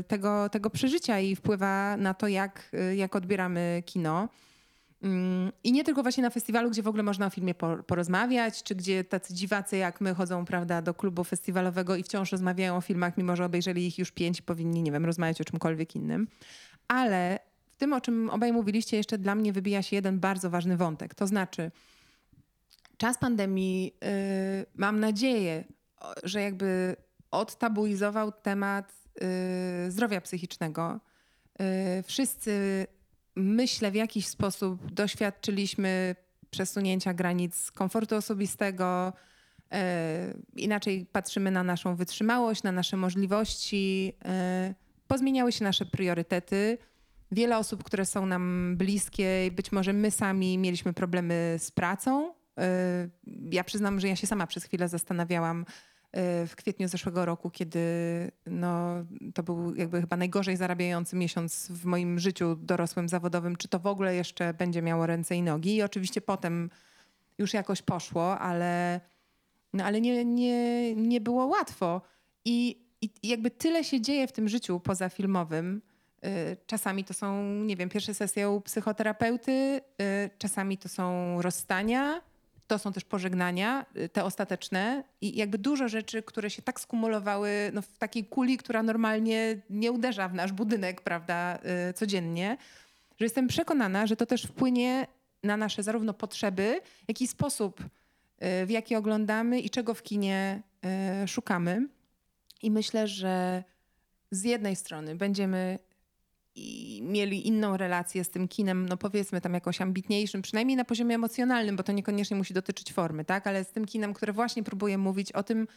y, 0.01 0.05
tego, 0.05 0.49
tego 0.49 0.70
przeżycia 0.70 1.20
i 1.20 1.36
wpływa 1.36 1.97
na 1.97 2.14
to, 2.14 2.28
jak, 2.28 2.70
y, 2.90 2.97
jak 2.97 3.16
odbieramy 3.16 3.82
kino. 3.86 4.28
Mm, 5.03 5.53
I 5.64 5.72
nie 5.72 5.84
tylko 5.84 6.03
właśnie 6.03 6.22
na 6.22 6.30
festiwalu, 6.30 6.70
gdzie 6.70 6.82
w 6.82 6.88
ogóle 6.88 7.03
można 7.03 7.26
o 7.26 7.30
filmie 7.30 7.55
por- 7.55 7.86
porozmawiać, 7.86 8.62
czy 8.62 8.74
gdzie 8.74 9.05
tacy 9.05 9.34
dziwacy 9.34 9.76
jak 9.76 10.01
my 10.01 10.14
chodzą, 10.14 10.45
prawda, 10.45 10.82
do 10.82 10.95
klubu 10.95 11.24
festiwalowego 11.24 11.97
i 11.97 12.03
wciąż 12.03 12.32
rozmawiają 12.32 12.76
o 12.76 12.80
filmach, 12.80 13.16
mimo 13.16 13.36
że 13.36 13.45
obejrzeli 13.45 13.86
ich 13.86 13.99
już 13.99 14.12
pięć 14.12 14.42
powinni, 14.42 14.82
nie 14.82 14.92
wiem, 14.92 15.05
rozmawiać 15.05 15.40
o 15.40 15.45
czymkolwiek 15.45 15.97
innym. 15.97 16.28
Ale 16.88 17.38
tym, 17.85 17.93
o 17.93 18.01
czym 18.01 18.30
obaj 18.30 18.53
mówiliście, 18.53 18.97
jeszcze 18.97 19.18
dla 19.18 19.35
mnie 19.35 19.53
wybija 19.53 19.82
się 19.82 19.97
jeden 19.97 20.20
bardzo 20.20 20.51
ważny 20.51 20.76
wątek. 20.76 21.14
To 21.14 21.26
znaczy, 21.26 21.70
czas 22.97 23.18
pandemii, 23.18 23.95
y, 24.05 24.66
mam 24.74 25.01
nadzieję, 25.01 25.64
że 26.22 26.43
jakby 26.43 26.97
odtabuizował 27.30 28.32
temat 28.32 28.93
y, 29.87 29.91
zdrowia 29.91 30.20
psychicznego. 30.20 31.01
Y, 31.99 32.03
wszyscy, 32.03 32.87
myślę, 33.37 33.91
w 33.91 33.95
jakiś 33.95 34.26
sposób 34.26 34.93
doświadczyliśmy 34.93 36.16
przesunięcia 36.51 37.14
granic 37.14 37.70
komfortu 37.70 38.16
osobistego. 38.16 39.12
y, 39.74 39.76
inaczej 40.57 41.07
patrzymy 41.12 41.51
na 41.51 41.62
naszą 41.62 41.97
wytrzymałość, 41.97 42.62
na 42.62 42.72
nasze 42.72 42.97
możliwości. 42.97 44.12
y, 44.70 44.74
pozmieniały 45.09 45.53
się 45.53 45.64
nasze 45.64 45.87
priorytety. 45.87 46.78
Wiele 47.35 47.59
osób, 47.59 47.85
które 47.85 48.07
są 48.07 48.26
nam 48.26 48.74
bliskie, 48.76 49.51
być 49.53 49.72
może 49.72 49.93
my 49.93 50.11
sami 50.11 50.59
mieliśmy 50.59 50.93
problemy 50.93 51.57
z 51.59 51.70
pracą. 51.70 52.30
Y, 52.30 53.11
Ja 53.51 53.64
przyznam, 53.64 54.01
że 54.01 54.09
ja 54.09 54.16
się 54.16 54.26
sama 54.26 54.47
przez 54.47 54.64
chwilę 54.64 54.89
zastanawiałam 54.89 55.61
y, 55.61 55.66
w 56.47 56.57
kwietniu 56.57 56.89
zeszłego 56.89 57.24
roku, 57.24 57.51
kiedy 57.51 57.80
no, 58.47 59.05
to 59.35 59.43
był 59.43 59.74
jakby 59.74 60.01
chyba 60.01 60.16
najgorzej 60.16 60.57
zarabiający 60.57 61.16
miesiąc 61.16 61.68
w 61.70 61.85
moim 61.85 62.18
życiu 62.18 62.57
dorosłym, 62.57 63.09
zawodowym, 63.09 63.57
czy 63.57 63.68
to 63.68 63.78
w 63.78 63.87
ogóle 63.87 64.14
jeszcze 64.14 64.55
będzie 64.55 64.82
miało 64.82 65.07
ręce 65.07 65.37
i 65.37 65.43
nogi. 65.43 65.76
I 65.76 65.82
oczywiście 65.82 66.20
potem 66.20 66.70
już 67.39 67.55
jakoś 67.55 67.82
poszło, 67.82 68.39
ale, 68.39 69.01
no, 69.72 69.85
ale 69.85 70.01
nie, 70.01 70.24
nie, 70.24 70.95
nie 70.95 71.20
było 71.20 71.47
łatwo. 71.47 72.03
I, 72.45 72.85
I 73.03 73.11
jakby 73.22 73.51
tyle 73.51 73.85
się 73.85 74.01
dzieje 74.01 74.26
w 74.26 74.32
tym 74.32 74.49
życiu 74.49 74.80
pozafilmowym. 74.80 75.76
Y, 75.76 75.93
Czasami 76.66 77.04
to 77.04 77.14
są, 77.14 77.44
nie 77.44 77.76
wiem, 77.76 77.88
pierwsze 77.88 78.14
sesje 78.14 78.50
u 78.50 78.60
psychoterapeuty, 78.60 79.52
y, 79.52 80.30
czasami 80.38 80.78
to 80.78 80.88
są 80.88 81.42
rozstania, 81.42 82.20
to 82.66 82.78
są 82.78 82.92
też 82.92 83.04
pożegnania, 83.04 83.86
y, 83.96 84.08
te 84.08 84.24
ostateczne 84.24 85.04
i 85.20 85.36
jakby 85.36 85.58
dużo 85.58 85.88
rzeczy, 85.88 86.22
które 86.22 86.50
się 86.50 86.62
tak 86.62 86.80
skumulowały 86.80 87.70
no, 87.74 87.82
w 87.82 87.98
takiej 87.98 88.24
kuli, 88.24 88.56
która 88.56 88.82
normalnie 88.82 89.60
nie 89.70 89.92
uderza 89.92 90.28
w 90.28 90.34
nasz 90.34 90.52
budynek, 90.52 91.00
prawda, 91.00 91.58
y, 91.90 91.92
codziennie, 91.92 92.56
że 93.18 93.24
jestem 93.24 93.48
przekonana, 93.48 94.06
że 94.06 94.16
to 94.16 94.26
też 94.26 94.42
wpłynie 94.42 95.06
na 95.42 95.56
nasze 95.56 95.82
zarówno 95.82 96.14
potrzeby, 96.14 96.80
jak 97.08 97.20
i 97.20 97.26
sposób, 97.26 97.80
y, 97.80 98.66
w 98.66 98.70
jaki 98.70 98.96
oglądamy 98.96 99.60
i 99.60 99.70
czego 99.70 99.94
w 99.94 100.02
kinie 100.02 100.62
y, 101.24 101.28
szukamy. 101.28 101.88
I 102.62 102.70
myślę, 102.70 103.08
że 103.08 103.64
z 104.30 104.44
jednej 104.44 104.76
strony 104.76 105.14
będziemy 105.14 105.78
i 106.57 107.00
mieli 107.02 107.46
inną 107.46 107.76
relację 107.76 108.24
z 108.24 108.30
tym 108.30 108.48
kinem, 108.48 108.88
no 108.88 108.96
powiedzmy 108.96 109.40
tam 109.40 109.55
jakoś 109.55 109.80
ambitniejszym, 109.80 110.42
przynajmniej 110.42 110.76
na 110.76 110.84
poziomie 110.84 111.14
emocjonalnym, 111.14 111.76
bo 111.76 111.82
to 111.82 111.92
niekoniecznie 111.92 112.36
musi 112.36 112.55
dotyczyć 112.55 112.92
formy, 112.92 113.24
tak? 113.24 113.46
Ale 113.46 113.64
z 113.64 113.70
tym 113.70 113.84
kinem, 113.84 114.14
które 114.14 114.32
właśnie 114.32 114.62
próbuje 114.62 114.98
mówić 114.98 115.32
o 115.32 115.42
tym, 115.42 115.68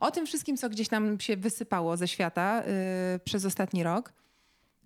o 0.00 0.10
tym 0.10 0.26
wszystkim, 0.26 0.56
co 0.56 0.70
gdzieś 0.70 0.90
nam 0.90 1.20
się 1.20 1.36
wysypało 1.36 1.96
ze 1.96 2.08
świata 2.08 2.62
yy, 3.12 3.18
przez 3.18 3.44
ostatni 3.44 3.82
rok. 3.82 4.12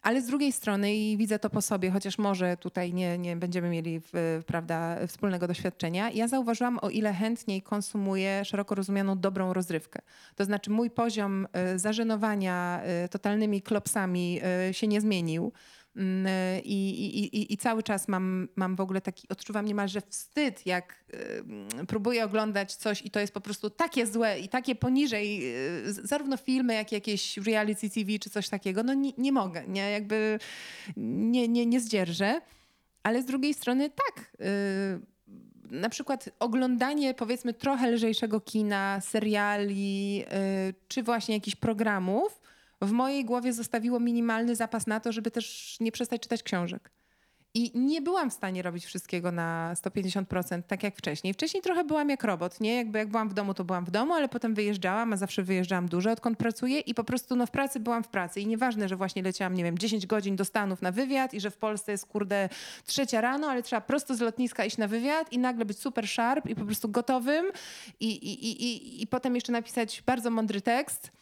Ale 0.06 0.22
z 0.22 0.26
drugiej 0.26 0.52
strony, 0.52 0.94
i 0.94 1.16
widzę 1.16 1.38
to 1.38 1.50
po 1.50 1.62
sobie, 1.62 1.90
chociaż 1.90 2.18
może 2.18 2.56
tutaj 2.56 2.94
nie, 2.94 3.18
nie 3.18 3.36
będziemy 3.36 3.70
mieli 3.70 4.00
prawda, 4.46 5.06
wspólnego 5.06 5.48
doświadczenia, 5.48 6.10
ja 6.10 6.28
zauważyłam, 6.28 6.78
o 6.82 6.90
ile 6.90 7.12
chętniej 7.12 7.62
konsumuję 7.62 8.44
szeroko 8.44 8.74
rozumianą 8.74 9.18
dobrą 9.18 9.52
rozrywkę. 9.52 10.00
To 10.36 10.44
znaczy, 10.44 10.70
mój 10.70 10.90
poziom 10.90 11.46
y, 11.74 11.78
zażenowania 11.78 12.80
y, 13.04 13.08
totalnymi 13.08 13.62
klopsami 13.62 14.40
y, 14.70 14.74
się 14.74 14.86
nie 14.86 15.00
zmienił. 15.00 15.52
Mm, 15.96 16.26
y, 16.26 16.60
I, 16.64 16.90
i, 17.06 17.36
i, 17.36 17.52
I 17.52 17.56
cały 17.56 17.82
czas 17.82 18.08
mam, 18.08 18.48
mam 18.56 18.76
w 18.76 18.80
ogóle 18.80 19.00
taki, 19.00 19.28
odczuwam 19.28 19.66
niemalże 19.66 20.00
wstyd, 20.00 20.66
jak 20.66 21.04
y, 21.14 21.16
mm, 21.38 21.86
próbuję 21.86 22.24
oglądać 22.24 22.74
coś 22.74 23.02
i 23.02 23.10
to 23.10 23.20
jest 23.20 23.34
po 23.34 23.40
prostu 23.40 23.70
takie 23.70 24.06
złe 24.06 24.40
i 24.40 24.48
takie 24.48 24.74
poniżej, 24.74 25.56
y, 25.88 25.92
zarówno 25.92 26.36
filmy, 26.36 26.74
jak 26.74 26.92
i 26.92 26.94
jakieś 26.94 27.36
reality 27.36 27.90
TV 27.90 28.18
czy 28.18 28.30
coś 28.30 28.48
takiego. 28.48 28.82
No 28.82 28.94
nie, 28.94 29.12
nie 29.18 29.32
mogę, 29.32 29.64
nie, 29.68 29.90
jakby 29.90 30.38
nie, 30.96 31.48
nie, 31.48 31.66
nie 31.66 31.80
zdzierżę. 31.80 32.40
Ale 33.02 33.22
z 33.22 33.24
drugiej 33.24 33.54
strony 33.54 33.90
tak, 33.90 34.36
na 35.70 35.88
przykład 35.88 36.28
oglądanie 36.38 37.14
powiedzmy 37.14 37.54
trochę 37.54 37.90
lżejszego 37.90 38.40
kina, 38.40 39.00
seriali, 39.00 40.24
czy 40.88 41.02
właśnie 41.02 41.34
jakichś 41.34 41.56
programów 41.56 42.40
w 42.80 42.90
mojej 42.90 43.24
głowie 43.24 43.52
zostawiło 43.52 44.00
minimalny 44.00 44.56
zapas 44.56 44.86
na 44.86 45.00
to, 45.00 45.12
żeby 45.12 45.30
też 45.30 45.76
nie 45.80 45.92
przestać 45.92 46.22
czytać 46.22 46.42
książek. 46.42 46.90
I 47.56 47.70
nie 47.74 48.02
byłam 48.02 48.30
w 48.30 48.32
stanie 48.32 48.62
robić 48.62 48.84
wszystkiego 48.84 49.32
na 49.32 49.74
150%, 49.74 50.62
tak 50.62 50.82
jak 50.82 50.96
wcześniej. 50.96 51.34
Wcześniej 51.34 51.62
trochę 51.62 51.84
byłam 51.84 52.10
jak 52.10 52.24
robot, 52.24 52.60
nie? 52.60 52.74
Jakby 52.74 52.98
jak 52.98 53.08
byłam 53.08 53.28
w 53.28 53.34
domu, 53.34 53.54
to 53.54 53.64
byłam 53.64 53.84
w 53.84 53.90
domu, 53.90 54.14
ale 54.14 54.28
potem 54.28 54.54
wyjeżdżałam, 54.54 55.12
a 55.12 55.16
zawsze 55.16 55.42
wyjeżdżałam 55.42 55.88
dużo, 55.88 56.10
odkąd 56.10 56.38
pracuję 56.38 56.80
i 56.80 56.94
po 56.94 57.04
prostu 57.04 57.36
no, 57.36 57.46
w 57.46 57.50
pracy 57.50 57.80
byłam 57.80 58.02
w 58.02 58.08
pracy. 58.08 58.40
I 58.40 58.46
nieważne, 58.46 58.88
że 58.88 58.96
właśnie 58.96 59.22
leciałam, 59.22 59.54
nie 59.54 59.64
wiem, 59.64 59.78
10 59.78 60.06
godzin 60.06 60.36
do 60.36 60.44
Stanów 60.44 60.82
na 60.82 60.92
wywiad 60.92 61.34
i 61.34 61.40
że 61.40 61.50
w 61.50 61.56
Polsce 61.56 61.92
jest, 61.92 62.06
kurde, 62.06 62.48
trzecia 62.86 63.20
rano, 63.20 63.48
ale 63.48 63.62
trzeba 63.62 63.80
prosto 63.80 64.14
z 64.14 64.20
lotniska 64.20 64.64
iść 64.64 64.76
na 64.76 64.88
wywiad 64.88 65.32
i 65.32 65.38
nagle 65.38 65.64
być 65.64 65.78
super 65.78 66.08
sharp 66.08 66.48
i 66.48 66.54
po 66.54 66.64
prostu 66.64 66.88
gotowym 66.88 67.46
i, 68.00 68.10
i, 68.10 68.46
i, 68.46 68.64
i, 68.64 69.02
i 69.02 69.06
potem 69.06 69.34
jeszcze 69.34 69.52
napisać 69.52 70.02
bardzo 70.06 70.30
mądry 70.30 70.60
tekst. 70.60 71.12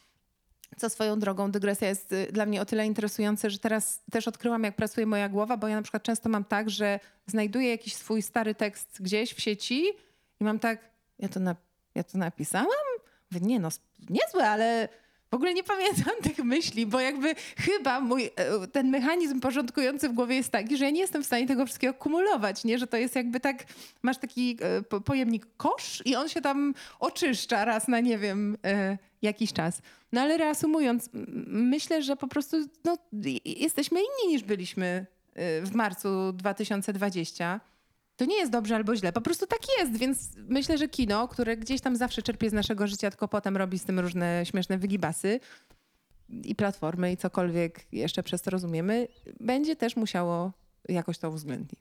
Co 0.77 0.91
swoją 0.91 1.19
drogą, 1.19 1.51
dygresja 1.51 1.89
jest 1.89 2.13
y, 2.13 2.29
dla 2.33 2.47
mnie 2.47 2.61
o 2.61 2.65
tyle 2.65 2.87
interesujące, 2.87 3.51
że 3.51 3.59
teraz 3.59 4.03
też 4.11 4.29
odkryłam, 4.29 4.65
jak 4.65 4.77
pracuje 4.77 5.07
moja 5.07 5.29
głowa, 5.29 5.57
bo 5.57 5.69
ja 5.69 5.77
na 5.77 5.83
przykład 5.83 6.03
często 6.03 6.29
mam 6.29 6.45
tak, 6.45 6.71
że 6.71 7.01
znajduję 7.27 7.71
jakiś 7.71 7.95
swój 7.95 8.23
stary 8.23 8.55
tekst 8.55 8.97
gdzieś 9.01 9.35
w 9.35 9.41
sieci 9.41 9.85
i 10.41 10.45
mam 10.45 10.59
tak, 10.59 10.79
ja 11.19 11.29
to, 11.29 11.41
na, 11.41 11.57
ja 11.95 12.05
to 12.05 12.19
napisałam? 12.19 12.69
Nie 13.41 13.61
no, 13.61 13.69
niezłe, 14.11 14.49
ale 14.51 14.89
w 15.35 15.37
ogóle 15.37 15.55
nie 15.55 15.65
pamiętam 15.65 16.15
tych 16.29 16.39
myśli, 16.39 16.87
bo 16.87 17.01
jakby 17.01 17.35
chyba 17.59 18.01
mój, 18.01 18.31
e, 18.37 18.67
ten 18.67 18.91
mechanizm 18.91 19.41
porządkujący 19.41 20.09
w 20.09 20.13
głowie 20.13 20.37
jest 20.37 20.51
taki, 20.51 20.77
że 20.77 20.85
ja 20.85 20.91
nie 20.91 21.01
jestem 21.01 21.23
w 21.23 21.27
stanie 21.27 21.47
tego 21.47 21.67
wszystkiego 21.67 21.95
kumulować, 21.95 22.65
nie? 22.65 22.79
Że 22.79 22.87
to 22.87 22.97
jest 22.97 23.17
jakby 23.17 23.41
tak, 23.41 23.65
masz 24.03 24.19
taki 24.19 24.59
e, 24.61 24.83
po- 24.83 25.01
pojemnik 25.01 25.47
kosz 25.57 26.03
i 26.05 26.17
on 26.17 26.29
się 26.29 26.41
tam 26.41 26.75
oczyszcza 27.01 27.65
raz 27.65 27.89
na, 27.89 28.01
nie 28.01 28.19
wiem, 28.19 28.57
e, 28.65 28.99
jakiś 29.25 29.53
czas. 29.53 29.83
No 30.13 30.21
ale 30.21 30.39
reasumując, 30.39 31.11
myślę, 31.47 32.03
że 32.03 32.17
po 32.17 32.29
prostu 32.29 32.57
no, 32.85 32.99
jesteśmy 33.45 34.01
inni 34.01 34.35
niż 34.35 34.43
byliśmy 34.43 35.07
e, 35.35 35.63
w 35.63 35.75
marcu 35.75 36.33
2020. 36.33 37.61
To 38.17 38.25
nie 38.25 38.37
jest 38.37 38.53
dobrze 38.53 38.77
albo 38.77 38.97
źle, 38.97 39.13
po 39.13 39.21
prostu 39.21 39.47
tak 39.47 39.61
jest, 39.79 39.97
więc 39.97 40.31
myślę, 40.49 40.79
że 40.79 40.89
kino, 40.89 41.29
które 41.29 41.57
gdzieś 41.57 41.81
tam 41.81 41.97
zawsze 41.97 42.23
czerpie 42.23 42.51
z 42.51 42.53
naszego 42.53 42.87
życia, 42.87 43.11
tylko 43.11 43.29
potem 43.29 43.57
robi 43.57 43.79
z 43.79 43.85
tym 43.85 44.01
różne 44.01 44.47
śmieszne 44.47 44.79
wygibasy 44.79 45.41
i 46.45 46.55
platformy 46.55 47.13
i 47.13 47.17
cokolwiek 47.17 47.87
jeszcze 47.93 48.23
przez 48.23 48.43
to 48.43 48.51
rozumiemy, 48.51 49.09
będzie 49.41 49.77
też 49.77 49.97
musiało 49.97 50.53
jakoś 50.89 51.19
to 51.19 51.31
uwzględnić. 51.31 51.81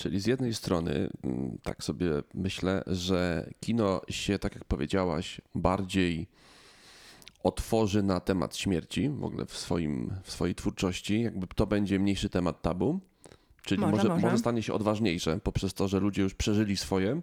Czyli 0.00 0.20
z 0.20 0.26
jednej 0.26 0.54
strony, 0.54 1.10
mm, 1.24 1.58
tak 1.62 1.84
sobie 1.84 2.10
myślę, 2.34 2.82
że 2.86 3.50
kino 3.60 4.00
się, 4.08 4.38
tak 4.38 4.54
jak 4.54 4.64
powiedziałaś, 4.64 5.40
bardziej 5.54 6.26
otworzy 7.42 8.02
na 8.02 8.20
temat 8.20 8.56
śmierci 8.56 9.08
w 9.08 9.24
ogóle 9.24 9.46
w, 9.46 9.56
swoim, 9.56 10.14
w 10.22 10.32
swojej 10.32 10.54
twórczości. 10.54 11.22
Jakby 11.22 11.46
to 11.46 11.66
będzie 11.66 11.98
mniejszy 11.98 12.28
temat 12.28 12.62
tabu. 12.62 13.00
Czyli 13.62 13.80
Może, 13.80 13.92
może, 13.96 14.08
może. 14.08 14.22
może 14.22 14.38
stanie 14.38 14.62
się 14.62 14.72
odważniejsze 14.72 15.40
poprzez 15.42 15.74
to, 15.74 15.88
że 15.88 16.00
ludzie 16.00 16.22
już 16.22 16.34
przeżyli 16.34 16.76
swoje 16.76 17.20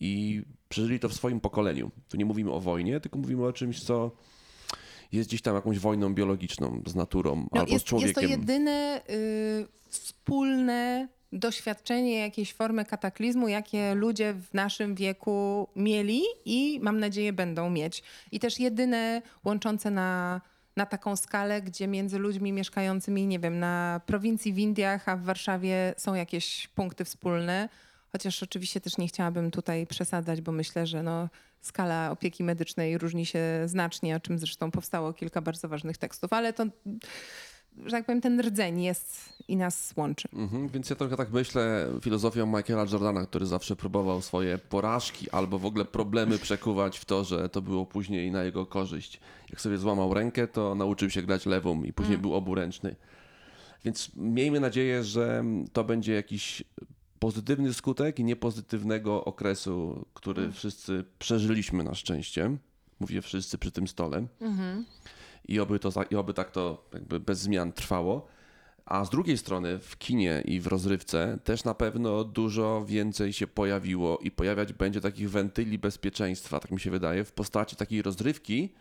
i 0.00 0.42
przeżyli 0.68 1.00
to 1.00 1.08
w 1.08 1.14
swoim 1.14 1.40
pokoleniu. 1.40 1.90
Tu 2.08 2.16
nie 2.16 2.24
mówimy 2.24 2.52
o 2.52 2.60
wojnie, 2.60 3.00
tylko 3.00 3.18
mówimy 3.18 3.46
o 3.46 3.52
czymś, 3.52 3.82
co 3.82 4.10
jest 5.12 5.28
gdzieś 5.28 5.42
tam 5.42 5.54
jakąś 5.54 5.78
wojną 5.78 6.14
biologiczną 6.14 6.82
z 6.86 6.94
naturą 6.94 7.36
No, 7.52 7.60
albo 7.60 7.72
jest, 7.72 7.84
z 7.84 7.88
człowiekiem. 7.88 8.22
jest 8.22 8.32
to 8.32 8.40
jedyne 8.40 9.02
y, 9.10 9.66
wspólne 9.88 11.08
doświadczenie 11.32 12.18
jakiejś 12.18 12.54
formy 12.54 12.84
kataklizmu, 12.84 13.48
jakie 13.48 13.94
ludzie 13.94 14.34
w 14.34 14.54
naszym 14.54 14.94
wieku 14.94 15.68
mieli 15.76 16.22
i 16.44 16.80
mam 16.82 16.98
nadzieję 16.98 17.32
będą 17.32 17.70
mieć. 17.70 18.02
I 18.32 18.40
też 18.40 18.60
jedyne 18.60 19.22
łączące 19.44 19.90
na, 19.90 20.40
na 20.76 20.86
taką 20.86 21.16
skalę, 21.16 21.62
gdzie 21.62 21.86
między 21.86 22.18
ludźmi 22.18 22.52
mieszkającymi, 22.52 23.26
nie 23.26 23.38
wiem, 23.38 23.58
na 23.58 24.00
prowincji 24.06 24.52
w 24.52 24.58
Indiach, 24.58 25.08
a 25.08 25.16
w 25.16 25.22
Warszawie 25.22 25.94
są 25.96 26.14
jakieś 26.14 26.68
punkty 26.68 27.04
wspólne. 27.04 27.68
Chociaż 28.12 28.42
oczywiście 28.42 28.80
też 28.80 28.98
nie 28.98 29.08
chciałabym 29.08 29.50
tutaj 29.50 29.86
przesadzać, 29.86 30.40
bo 30.40 30.52
myślę, 30.52 30.86
że 30.86 31.02
no, 31.02 31.28
skala 31.60 32.10
opieki 32.10 32.44
medycznej 32.44 32.98
różni 32.98 33.26
się 33.26 33.40
znacznie, 33.66 34.16
o 34.16 34.20
czym 34.20 34.38
zresztą 34.38 34.70
powstało 34.70 35.12
kilka 35.12 35.40
bardzo 35.40 35.68
ważnych 35.68 35.98
tekstów, 35.98 36.32
ale 36.32 36.52
to, 36.52 36.64
że 37.84 37.90
tak 37.90 38.06
powiem, 38.06 38.20
ten 38.20 38.40
rdzeń 38.40 38.82
jest 38.82 39.32
i 39.48 39.56
nas 39.56 39.92
łączy. 39.96 40.28
Mhm, 40.32 40.68
więc 40.68 40.90
ja 40.90 40.96
trochę 40.96 41.16
tak 41.16 41.32
myślę 41.32 41.88
filozofią 42.00 42.46
Michaela 42.46 42.86
Jordana, 42.92 43.26
który 43.26 43.46
zawsze 43.46 43.76
próbował 43.76 44.22
swoje 44.22 44.58
porażki 44.58 45.30
albo 45.30 45.58
w 45.58 45.66
ogóle 45.66 45.84
problemy 45.84 46.38
przekuwać 46.38 46.98
w 46.98 47.04
to, 47.04 47.24
że 47.24 47.48
to 47.48 47.62
było 47.62 47.86
później 47.86 48.30
na 48.30 48.44
jego 48.44 48.66
korzyść. 48.66 49.20
Jak 49.50 49.60
sobie 49.60 49.78
złamał 49.78 50.14
rękę, 50.14 50.46
to 50.46 50.74
nauczył 50.74 51.10
się 51.10 51.22
grać 51.22 51.46
lewą 51.46 51.82
i 51.82 51.92
później 51.92 52.18
był 52.18 52.34
oburęczny. 52.34 52.96
Więc 53.84 54.10
miejmy 54.16 54.60
nadzieję, 54.60 55.04
że 55.04 55.44
to 55.72 55.84
będzie 55.84 56.14
jakiś 56.14 56.64
pozytywny 57.18 57.74
skutek 57.74 58.18
i 58.18 58.24
niepozytywnego 58.24 59.24
okresu, 59.24 60.04
który 60.14 60.52
wszyscy 60.52 61.04
przeżyliśmy 61.18 61.84
na 61.84 61.94
szczęście. 61.94 62.56
Mówię 63.00 63.22
wszyscy 63.22 63.58
przy 63.58 63.70
tym 63.70 63.88
stole. 63.88 64.26
I 65.48 65.60
oby, 65.60 65.78
to, 65.78 65.90
i 66.10 66.16
oby 66.16 66.34
tak 66.34 66.50
to 66.50 66.84
jakby 66.94 67.20
bez 67.20 67.38
zmian 67.38 67.72
trwało. 67.72 68.26
A 68.86 69.04
z 69.04 69.10
drugiej 69.10 69.38
strony 69.38 69.78
w 69.78 69.98
kinie 69.98 70.42
i 70.44 70.60
w 70.60 70.66
rozrywce 70.66 71.38
też 71.44 71.64
na 71.64 71.74
pewno 71.74 72.24
dużo 72.24 72.84
więcej 72.86 73.32
się 73.32 73.46
pojawiło 73.46 74.18
i 74.18 74.30
pojawiać 74.30 74.72
będzie 74.72 75.00
takich 75.00 75.30
wentyli 75.30 75.78
bezpieczeństwa, 75.78 76.60
tak 76.60 76.70
mi 76.70 76.80
się 76.80 76.90
wydaje, 76.90 77.24
w 77.24 77.32
postaci 77.32 77.76
takiej 77.76 78.02
rozrywki, 78.02 78.72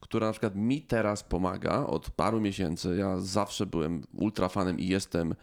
która 0.00 0.26
na 0.26 0.32
przykład 0.32 0.54
mi 0.54 0.82
teraz 0.82 1.22
pomaga 1.22 1.86
od 1.86 2.10
paru 2.10 2.40
miesięcy. 2.40 2.96
Ja 2.98 3.20
zawsze 3.20 3.66
byłem 3.66 4.02
ultrafanem 4.12 4.78
i 4.78 4.88
jestem 4.88 5.34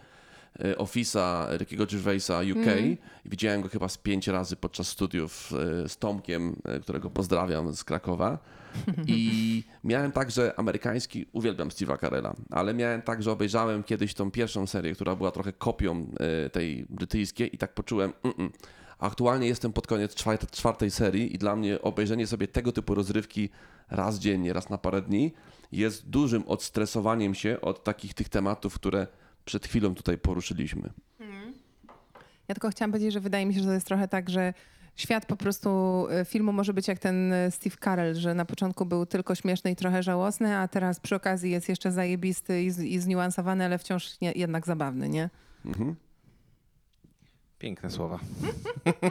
Office'a 0.60 1.58
Rickiego 1.58 1.86
Gervaisa 1.86 2.40
UK 2.40 2.80
i 3.26 3.30
widziałem 3.30 3.62
go 3.62 3.70
chyba 3.70 3.90
z 3.90 3.98
pięć 3.98 4.28
razy 4.28 4.56
podczas 4.56 4.88
studiów 4.88 5.54
e, 5.84 5.90
z 5.90 5.98
Tomkiem, 5.98 6.56
e, 6.66 6.80
którego 6.80 7.10
pozdrawiam 7.10 7.76
z 7.76 7.84
Krakowa. 7.84 8.38
I 9.08 9.64
miałem 9.84 10.12
także 10.12 10.60
amerykański, 10.60 11.26
uwielbiam 11.32 11.70
Steve'a 11.70 12.00
Carella, 12.00 12.34
ale 12.50 12.74
miałem 12.74 13.02
tak, 13.02 13.24
że 13.24 13.32
obejrzałem 13.32 13.84
kiedyś 13.84 14.14
tą 14.14 14.32
pierwszą 14.32 14.68
serię, 14.68 14.94
która 14.94 15.16
była 15.16 15.32
trochę 15.32 15.54
kopią 15.54 16.08
e, 16.20 16.50
tej 16.50 16.86
brytyjskiej 16.90 17.56
i 17.56 17.58
tak 17.58 17.74
poczułem, 17.74 18.14
mm-mm. 18.24 18.50
aktualnie 19.00 19.48
jestem 19.48 19.74
pod 19.74 19.88
koniec 19.88 20.16
czwartej 20.52 20.92
serii 20.92 21.36
i 21.36 21.38
dla 21.38 21.56
mnie 21.56 21.82
obejrzenie 21.82 22.28
sobie 22.28 22.48
tego 22.48 22.72
typu 22.72 22.96
rozrywki 22.96 23.50
raz 23.90 24.20
dziennie, 24.20 24.54
raz 24.54 24.70
na 24.70 24.78
parę 24.78 25.02
dni 25.02 25.34
jest 25.72 26.10
dużym 26.10 26.44
odstresowaniem 26.48 27.36
się 27.36 27.62
od 27.62 27.84
takich 27.84 28.14
tych 28.14 28.30
tematów, 28.30 28.76
które 28.76 29.08
przed 29.46 29.68
chwilą 29.68 29.96
tutaj 29.96 30.18
poruszyliśmy. 30.18 30.90
Ja 32.48 32.56
tylko 32.56 32.70
chciałam 32.70 32.92
powiedzieć, 32.92 33.14
że 33.14 33.20
wydaje 33.20 33.46
mi 33.46 33.54
się, 33.54 33.60
że 33.60 33.66
to 33.66 33.74
jest 33.74 33.88
trochę 33.88 34.08
tak, 34.08 34.30
że 34.30 34.54
świat 34.96 35.26
po 35.26 35.36
prostu 35.36 35.70
y, 36.22 36.26
filmu 36.26 36.54
może 36.54 36.74
być 36.74 36.88
jak 36.88 37.00
ten 37.00 37.34
y, 37.34 37.52
Steve 37.52 37.76
Carell, 37.84 38.16
że 38.16 38.34
na 38.34 38.46
początku 38.46 38.86
był 38.86 39.06
tylko 39.06 39.36
śmieszny 39.36 39.72
i 39.72 39.76
trochę 39.76 40.04
żałosny, 40.04 40.58
a 40.58 40.68
teraz 40.68 41.00
przy 41.00 41.16
okazji 41.16 41.52
jest 41.52 41.70
jeszcze 41.70 41.92
zajebisty 41.92 42.64
i, 42.64 42.72
z, 42.72 42.80
i 42.80 43.00
zniuansowany, 43.00 43.66
ale 43.66 43.78
wciąż 43.78 44.22
nie, 44.22 44.32
jednak 44.32 44.66
zabawny, 44.66 45.10
nie? 45.10 45.30
Mhm. 45.66 45.96
Piękne 47.62 47.90
słowa. 47.92 48.20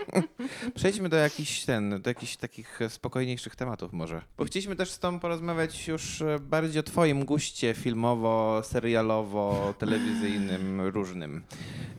Przejdźmy 0.75 1.09
do 1.09 1.17
jakichś 1.17 1.65
ten, 1.65 2.03
do 2.03 2.11
jakichś 2.11 2.37
takich 2.37 2.81
spokojniejszych 2.89 3.57
tematów 3.57 3.93
może. 3.93 4.23
Bo 4.39 4.45
chcieliśmy 4.45 4.77
też 4.77 4.91
z 4.91 4.99
tobą 4.99 5.21
porozmawiać 5.21 5.89
już 5.89 6.23
e, 6.23 6.39
bardziej 6.39 6.81
o 6.81 6.83
twoim 6.83 7.25
guście 7.25 7.75
filmowo, 7.75 8.63
serialowo, 8.65 9.75
telewizyjnym, 9.79 10.81
różnym. 10.81 11.43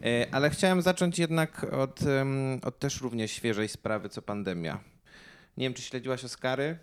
E, 0.04 0.28
Ale 0.32 0.49
chciałem 0.49 0.82
zacząć 0.82 1.20
jednak 1.20 1.64
od, 1.64 1.99
od 2.64 2.80
też 2.80 3.02
równie 3.02 3.28
świeżej 3.28 3.68
sprawy, 3.68 4.10
co 4.10 4.22
pandemia. 4.22 4.80
Nie 5.58 5.66
wiem, 5.66 5.74
czy 5.74 5.82
śledziłaś 5.82 6.24
Oscary? 6.24 6.78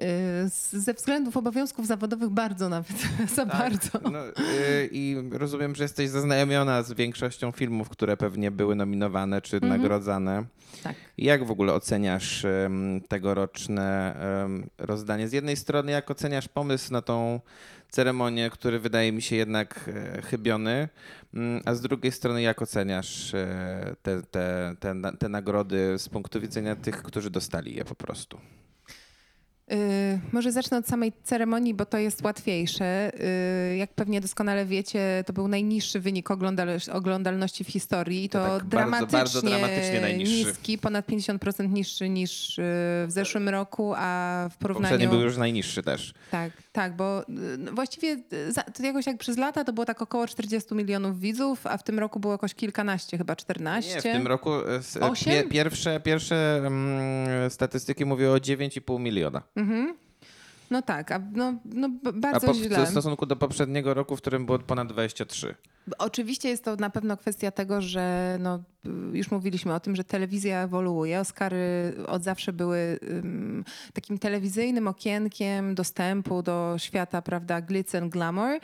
Y, 0.00 0.78
Ze 0.80 0.94
względów 0.94 1.36
obowiązków 1.36 1.86
zawodowych 1.86 2.30
bardzo 2.30 2.68
nawet, 2.68 2.96
za 3.36 3.46
bardzo. 3.46 3.88
No, 4.10 4.28
y, 4.28 4.88
I 4.92 5.16
rozumiem, 5.30 5.74
że 5.74 5.84
jesteś 5.84 6.08
zaznajomiona 6.08 6.82
z 6.82 6.92
większością 6.92 7.52
filmów, 7.52 7.88
które 7.88 8.16
pewnie 8.16 8.50
były 8.50 8.74
nominowane 8.74 9.42
czy 9.42 9.60
nagrodzane. 9.60 10.44
Tak. 10.82 10.96
Jak 11.18 11.44
w 11.44 11.50
ogóle 11.50 11.74
oceniasz 11.74 12.44
em, 12.44 13.00
tegoroczne 13.08 14.14
em, 14.44 14.70
rozdanie? 14.78 15.28
Z 15.28 15.32
jednej 15.32 15.56
strony, 15.56 15.92
jak 15.92 16.10
oceniasz 16.10 16.48
pomysł 16.48 16.92
na 16.92 17.02
tą 17.02 17.40
ceremonię, 17.90 18.50
który 18.50 18.78
wydaje 18.78 19.12
mi 19.12 19.22
się 19.22 19.36
jednak 19.36 19.90
e, 19.94 20.22
chybiony, 20.22 20.88
mm, 21.34 21.62
a 21.64 21.74
z 21.74 21.80
drugiej 21.80 22.12
strony, 22.12 22.42
jak 22.42 22.62
oceniasz 22.62 23.34
e, 23.34 23.96
te, 24.02 24.22
te, 24.22 24.74
te, 24.80 24.94
te 25.18 25.28
nagrody 25.28 25.98
z 25.98 26.08
punktu 26.08 26.40
widzenia 26.40 26.76
tych, 26.76 27.02
którzy 27.02 27.30
dostali 27.30 27.74
je 27.74 27.84
po 27.84 27.94
prostu? 27.94 28.38
Y, 29.72 30.20
może 30.32 30.52
zacznę 30.52 30.78
od 30.78 30.86
samej 30.88 31.12
ceremonii, 31.24 31.74
bo 31.74 31.86
to 31.86 31.98
jest 31.98 32.22
łatwiejsze. 32.24 33.12
Y, 33.72 33.76
jak 33.76 33.94
pewnie 33.94 34.20
doskonale 34.20 34.66
wiecie, 34.66 35.24
to 35.26 35.32
był 35.32 35.48
najniższy 35.48 36.00
wynik 36.00 36.28
oglądal- 36.30 36.92
oglądalności 36.92 37.64
w 37.64 37.68
historii 37.68 38.24
i 38.24 38.28
to, 38.28 38.38
To 38.38 38.44
tak 38.58 38.64
bardzo, 38.64 38.68
dramatycznie, 38.68 39.18
bardzo 39.18 39.42
dramatycznie 39.42 40.00
najniższy. 40.00 40.44
niski, 40.46 40.78
ponad 40.78 41.06
50% 41.06 41.68
niższy 41.68 42.08
niż 42.08 42.58
y, 42.58 42.62
w 43.06 43.08
zeszłym 43.08 43.48
roku, 43.48 43.92
a 43.96 44.48
w 44.52 44.56
porównaniu... 44.56 44.92
Poprzedni 44.94 45.16
był 45.16 45.20
już 45.26 45.36
najniższy 45.36 45.82
też. 45.82 46.14
Tak, 46.30 46.52
tak, 46.72 46.96
bo 46.96 47.22
y, 47.22 47.24
no 47.58 47.72
właściwie 47.72 48.12
y, 48.80 48.82
jakoś 48.82 49.06
jak 49.06 49.18
przez 49.18 49.36
lata 49.36 49.64
to 49.64 49.72
było 49.72 49.84
tak 49.84 50.02
około 50.02 50.26
40 50.26 50.74
milionów 50.74 51.20
widzów, 51.20 51.66
a 51.66 51.76
w 51.76 51.82
tym 51.82 51.98
roku 51.98 52.20
było 52.20 52.34
jakoś 52.34 52.54
kilkanaście, 52.54 53.18
chyba 53.18 53.36
14. 53.36 53.94
Nie, 53.94 54.00
w 54.00 54.02
tym 54.02 54.26
roku 54.26 54.50
Osiem? 55.00 55.32
pie, 55.32 55.50
pierwsze, 55.50 56.00
pierwsze 56.00 56.62
mm, 56.66 57.50
statystyki 57.50 58.04
mówią 58.04 58.32
o 58.32 58.36
9,5 58.36 59.00
miliona. 59.00 59.42
No 60.72 60.82
tak, 60.82 61.12
a 61.12 61.18
no, 61.32 61.54
no 61.64 61.88
b- 61.88 62.10
A 62.10 62.12
bardzo 62.12 62.46
po, 62.46 62.54
źle. 62.54 62.86
w 62.86 62.88
stosunku 62.88 63.26
do 63.26 63.36
poprzedniego 63.36 63.94
roku, 63.94 64.16
w 64.16 64.20
którym 64.20 64.46
było 64.46 64.58
ponad 64.58 64.88
23. 64.88 65.54
Oczywiście 65.98 66.48
jest 66.48 66.64
to 66.64 66.76
na 66.76 66.90
pewno 66.90 67.16
kwestia 67.16 67.50
tego, 67.50 67.80
że 67.80 68.36
no, 68.40 68.62
już 69.12 69.30
mówiliśmy 69.30 69.74
o 69.74 69.80
tym, 69.80 69.96
że 69.96 70.04
telewizja 70.04 70.62
ewoluuje. 70.62 71.20
Oscary 71.20 71.94
od 72.06 72.22
zawsze 72.24 72.52
były 72.52 72.98
ym, 73.10 73.64
takim 73.92 74.18
telewizyjnym 74.18 74.88
okienkiem 74.88 75.74
dostępu 75.74 76.42
do 76.42 76.74
świata, 76.78 77.22
prawda, 77.22 77.60
glitz 77.60 77.94
and 77.94 78.12
glamour. 78.12 78.58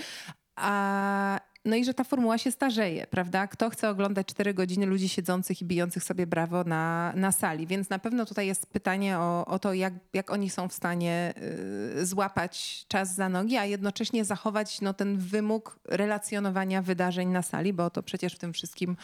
A, 0.57 1.41
no 1.69 1.77
i 1.77 1.85
że 1.85 1.95
ta 1.95 2.05
formuła 2.05 2.39
się 2.39 2.53
starzeje, 2.53 3.07
prawda? 3.11 3.47
Kto 3.47 3.71
chce 3.71 3.91
oglądać 3.91 4.27
4 4.27 4.55
godziny 4.55 4.87
ludzi 4.87 5.09
siedzących 5.09 5.63
i 5.63 5.65
bijących 5.65 6.05
sobie 6.05 6.27
brawo 6.27 6.65
na, 6.65 7.13
na 7.17 7.33
sali? 7.33 7.67
Więc 7.67 7.91
na 7.91 7.99
pewno 7.99 8.27
tutaj 8.27 8.47
jest 8.47 8.67
pytanie 8.67 9.19
o, 9.19 9.47
o 9.47 9.59
to, 9.59 9.75
jak, 9.75 9.95
jak 10.13 10.31
oni 10.31 10.51
są 10.51 10.69
w 10.69 10.73
stanie 10.73 11.35
y, 12.01 12.07
złapać 12.07 12.85
czas 12.89 13.15
za 13.15 13.29
nogi, 13.29 13.57
a 13.57 13.65
jednocześnie 13.65 14.25
zachować 14.25 14.81
no, 14.81 14.95
ten 14.95 15.19
wymóg 15.19 15.79
relacjonowania 15.85 16.83
wydarzeń 16.83 17.29
na 17.29 17.43
sali, 17.43 17.73
bo 17.73 17.85
o 17.85 17.91
to 17.91 18.03
przecież 18.03 18.35
w 18.35 18.39
tym 18.39 18.53
wszystkim 18.53 18.97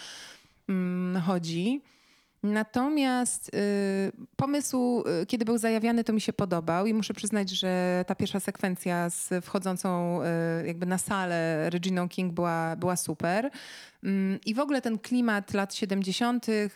mm, 0.68 1.22
chodzi. 1.22 1.80
Natomiast 2.44 3.54
y, 3.54 4.12
pomysł, 4.36 5.04
y, 5.22 5.26
kiedy 5.26 5.44
był 5.44 5.58
zajawiany, 5.58 6.04
to 6.04 6.12
mi 6.12 6.20
się 6.20 6.32
podobał 6.32 6.86
i 6.86 6.94
muszę 6.94 7.14
przyznać, 7.14 7.50
że 7.50 8.04
ta 8.06 8.14
pierwsza 8.14 8.40
sekwencja 8.40 9.10
z 9.10 9.44
wchodzącą 9.44 10.20
y, 10.22 10.66
jakby 10.66 10.86
na 10.86 10.98
salę 10.98 11.70
Reginą 11.70 12.08
King 12.08 12.32
była, 12.32 12.76
była 12.76 12.96
super. 12.96 13.50
Mm, 14.02 14.38
I 14.46 14.54
w 14.54 14.60
ogóle 14.60 14.82
ten 14.82 14.98
klimat 14.98 15.54
lat 15.54 15.74
70., 15.74 16.48
y, 16.48 16.70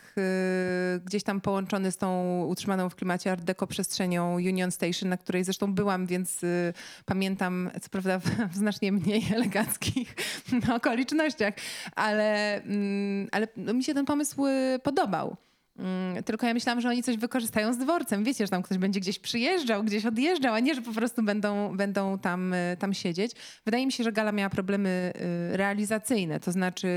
gdzieś 1.05 1.23
tam 1.23 1.41
połączony 1.41 1.91
z 1.91 1.97
tą 1.97 2.41
utrzymaną 2.45 2.89
w 2.89 2.95
klimacie 2.95 3.31
Art 3.31 3.43
Deco 3.43 3.67
przestrzenią 3.67 4.33
Union 4.33 4.71
Station, 4.71 5.09
na 5.09 5.17
której 5.17 5.43
zresztą 5.43 5.73
byłam, 5.73 6.05
więc 6.05 6.43
y, 6.43 6.73
pamiętam, 7.05 7.69
co 7.81 7.89
prawda 7.89 8.19
w, 8.19 8.55
znacznie 8.55 8.91
mniej 8.91 9.23
eleganckich 9.35 10.15
okolicznościach, 10.75 11.53
ale, 11.95 12.55
mm, 12.63 13.27
ale 13.31 13.47
no, 13.57 13.73
mi 13.73 13.83
się 13.83 13.93
ten 13.93 14.05
pomysł 14.05 14.45
podobał. 14.83 15.37
Mm, 15.79 16.23
Tylko 16.23 16.47
ja 16.47 16.53
myślałam, 16.53 16.81
że 16.81 16.89
oni 16.89 17.03
coś 17.03 17.17
wykorzystają 17.17 17.73
z 17.73 17.77
dworcem. 17.77 18.23
Wiecie, 18.23 18.45
że 18.45 18.49
tam 18.49 18.63
ktoś 18.63 18.77
będzie 18.77 18.99
gdzieś 18.99 19.19
przyjeżdżał, 19.19 19.83
gdzieś 19.83 20.05
odjeżdżał, 20.05 20.53
a 20.53 20.59
nie, 20.59 20.75
że 20.75 20.81
po 20.81 20.93
prostu 20.93 21.23
będą, 21.23 21.77
będą 21.77 22.19
tam, 22.19 22.53
y, 22.53 22.77
tam 22.79 22.93
siedzieć. 22.93 23.31
Wydaje 23.65 23.85
mi 23.85 23.91
się, 23.91 24.03
że 24.03 24.11
gala 24.11 24.31
miała 24.31 24.49
problemy 24.49 25.13
y, 25.53 25.57
realizacyjne. 25.57 26.39
To 26.39 26.51
znaczy 26.51 26.87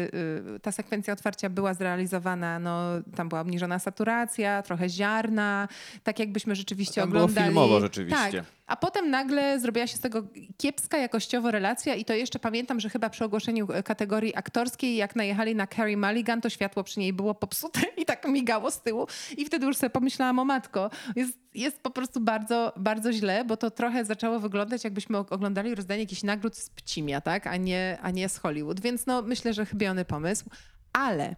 y, 0.57 0.61
ta 0.61 0.73
sekwencja 0.73 1.13
otwarcia 1.13 1.51
była 1.51 1.75
zrealizowana, 1.75 2.59
no 2.59 2.81
tam 3.17 3.29
była 3.29 3.41
obniżona 3.41 3.79
saturacja, 3.79 4.63
trochę 4.63 4.89
ziarna, 4.89 5.69
tak 6.03 6.19
jakbyśmy 6.19 6.55
rzeczywiście 6.55 7.01
Tam 7.01 7.11
było 7.11 7.23
oglądali. 7.23 7.47
filmowo 7.47 7.81
rzeczywiście. 7.81 8.33
Tak, 8.33 8.45
a 8.73 8.77
potem 8.77 9.11
nagle 9.11 9.61
zrobiła 9.61 9.87
się 9.87 9.97
z 9.97 10.01
tego 10.01 10.23
kiepska 10.57 10.99
jakościowo 10.99 11.51
relacja 11.51 11.95
i 11.95 12.05
to 12.05 12.15
jeszcze 12.15 12.39
pamiętam, 12.39 12.81
że 12.81 12.89
chyba 12.91 13.11
przy 13.11 13.25
ogłoszeniu 13.25 13.73
e, 13.73 13.83
kategorii 13.83 14.37
aktorskiej, 14.37 14.97
jak 14.97 15.17
najechali 15.17 15.55
na 15.55 15.67
Carrie 15.67 15.97
Mulligan, 15.97 16.41
to 16.41 16.51
światło 16.51 16.85
przy 16.85 17.01
niej 17.01 17.13
było 17.13 17.35
popsute 17.35 17.81
i 18.03 18.05
tak 18.05 18.29
migało 18.29 18.71
z 18.71 18.81
tyłu 18.81 19.07
i 19.37 19.45
wtedy 19.45 19.67
już 19.67 19.77
sobie 19.77 19.91
pomyślałam 19.91 20.39
o 20.39 20.45
matko. 20.45 20.91
Jest, 21.17 21.39
jest 21.55 21.81
po 21.81 21.91
prostu 21.91 22.21
bardzo, 22.21 22.73
bardzo 22.77 23.13
źle, 23.13 23.45
bo 23.45 23.57
to 23.57 23.71
trochę 23.71 24.05
zaczęło 24.05 24.41
wyglądać 24.41 24.85
jakbyśmy 24.85 25.19
og- 25.19 25.33
oglądali 25.33 25.75
rozdanie 25.75 26.01
jakichś 26.01 26.23
nagród 26.23 26.57
z 26.57 26.71
Pcimia, 26.71 27.21
tak? 27.21 27.47
A 27.47 27.57
nie, 27.57 27.99
a 28.03 28.11
nie 28.11 28.29
z 28.29 28.39
Hollywood. 28.39 28.81
Więc 28.81 29.07
no 29.07 29.23
myślę, 29.23 29.55
że 29.55 29.67
chybiony 29.67 30.05
pomysł. 30.05 30.45
Ale 30.93 31.37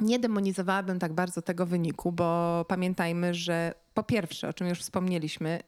nie 0.00 0.18
demonizowałabym 0.18 0.98
tak 0.98 1.12
bardzo 1.12 1.42
tego 1.42 1.66
wyniku, 1.66 2.12
bo 2.12 2.64
pamiętajmy, 2.68 3.34
że 3.34 3.74
po 3.94 4.02
pierwsze, 4.02 4.48
o 4.48 4.52
czym 4.52 4.66
już 4.66 4.80
wspomnieliśmy, 4.80 5.60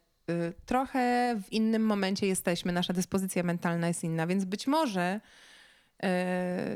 trochę 0.66 1.34
w 1.42 1.52
innym 1.52 1.86
momencie 1.86 2.26
jesteśmy, 2.26 2.72
nasza 2.72 2.92
dyspozycja 2.92 3.42
mentalna 3.42 3.88
jest 3.88 4.04
inna, 4.04 4.26
więc 4.26 4.44
być 4.44 4.66
może 4.66 5.20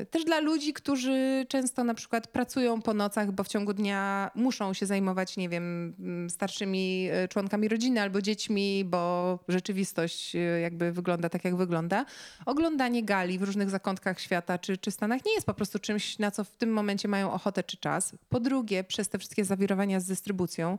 y, 0.01 0.05
też 0.05 0.25
dla 0.25 0.39
ludzi, 0.39 0.73
którzy 0.73 1.45
często 1.49 1.83
na 1.83 1.93
przykład 1.93 2.27
pracują 2.27 2.81
po 2.81 2.93
nocach, 2.93 3.31
bo 3.31 3.43
w 3.43 3.47
ciągu 3.47 3.73
dnia 3.73 4.31
muszą 4.35 4.73
się 4.73 4.85
zajmować, 4.85 5.37
nie 5.37 5.49
wiem, 5.49 5.95
mm, 5.99 6.29
starszymi 6.29 7.09
y, 7.25 7.27
członkami 7.27 7.67
rodziny 7.67 8.01
albo 8.01 8.21
dziećmi, 8.21 8.85
bo 8.85 9.39
rzeczywistość 9.47 10.35
y, 10.35 10.59
jakby 10.61 10.91
wygląda 10.91 11.29
tak, 11.29 11.45
jak 11.45 11.55
wygląda. 11.55 12.05
Oglądanie 12.45 13.03
gali 13.03 13.39
w 13.39 13.43
różnych 13.43 13.69
zakątkach 13.69 14.19
świata 14.19 14.57
czy, 14.57 14.77
czy 14.77 14.91
Stanach 14.91 15.25
nie 15.25 15.33
jest 15.33 15.45
po 15.45 15.53
prostu 15.53 15.79
czymś, 15.79 16.19
na 16.19 16.31
co 16.31 16.43
w 16.43 16.57
tym 16.57 16.73
momencie 16.73 17.07
mają 17.07 17.33
ochotę 17.33 17.63
czy 17.63 17.77
czas. 17.77 18.15
Po 18.29 18.39
drugie, 18.39 18.83
przez 18.83 19.09
te 19.09 19.19
wszystkie 19.19 19.45
zawirowania 19.45 19.99
z 19.99 20.05
dystrybucją, 20.05 20.77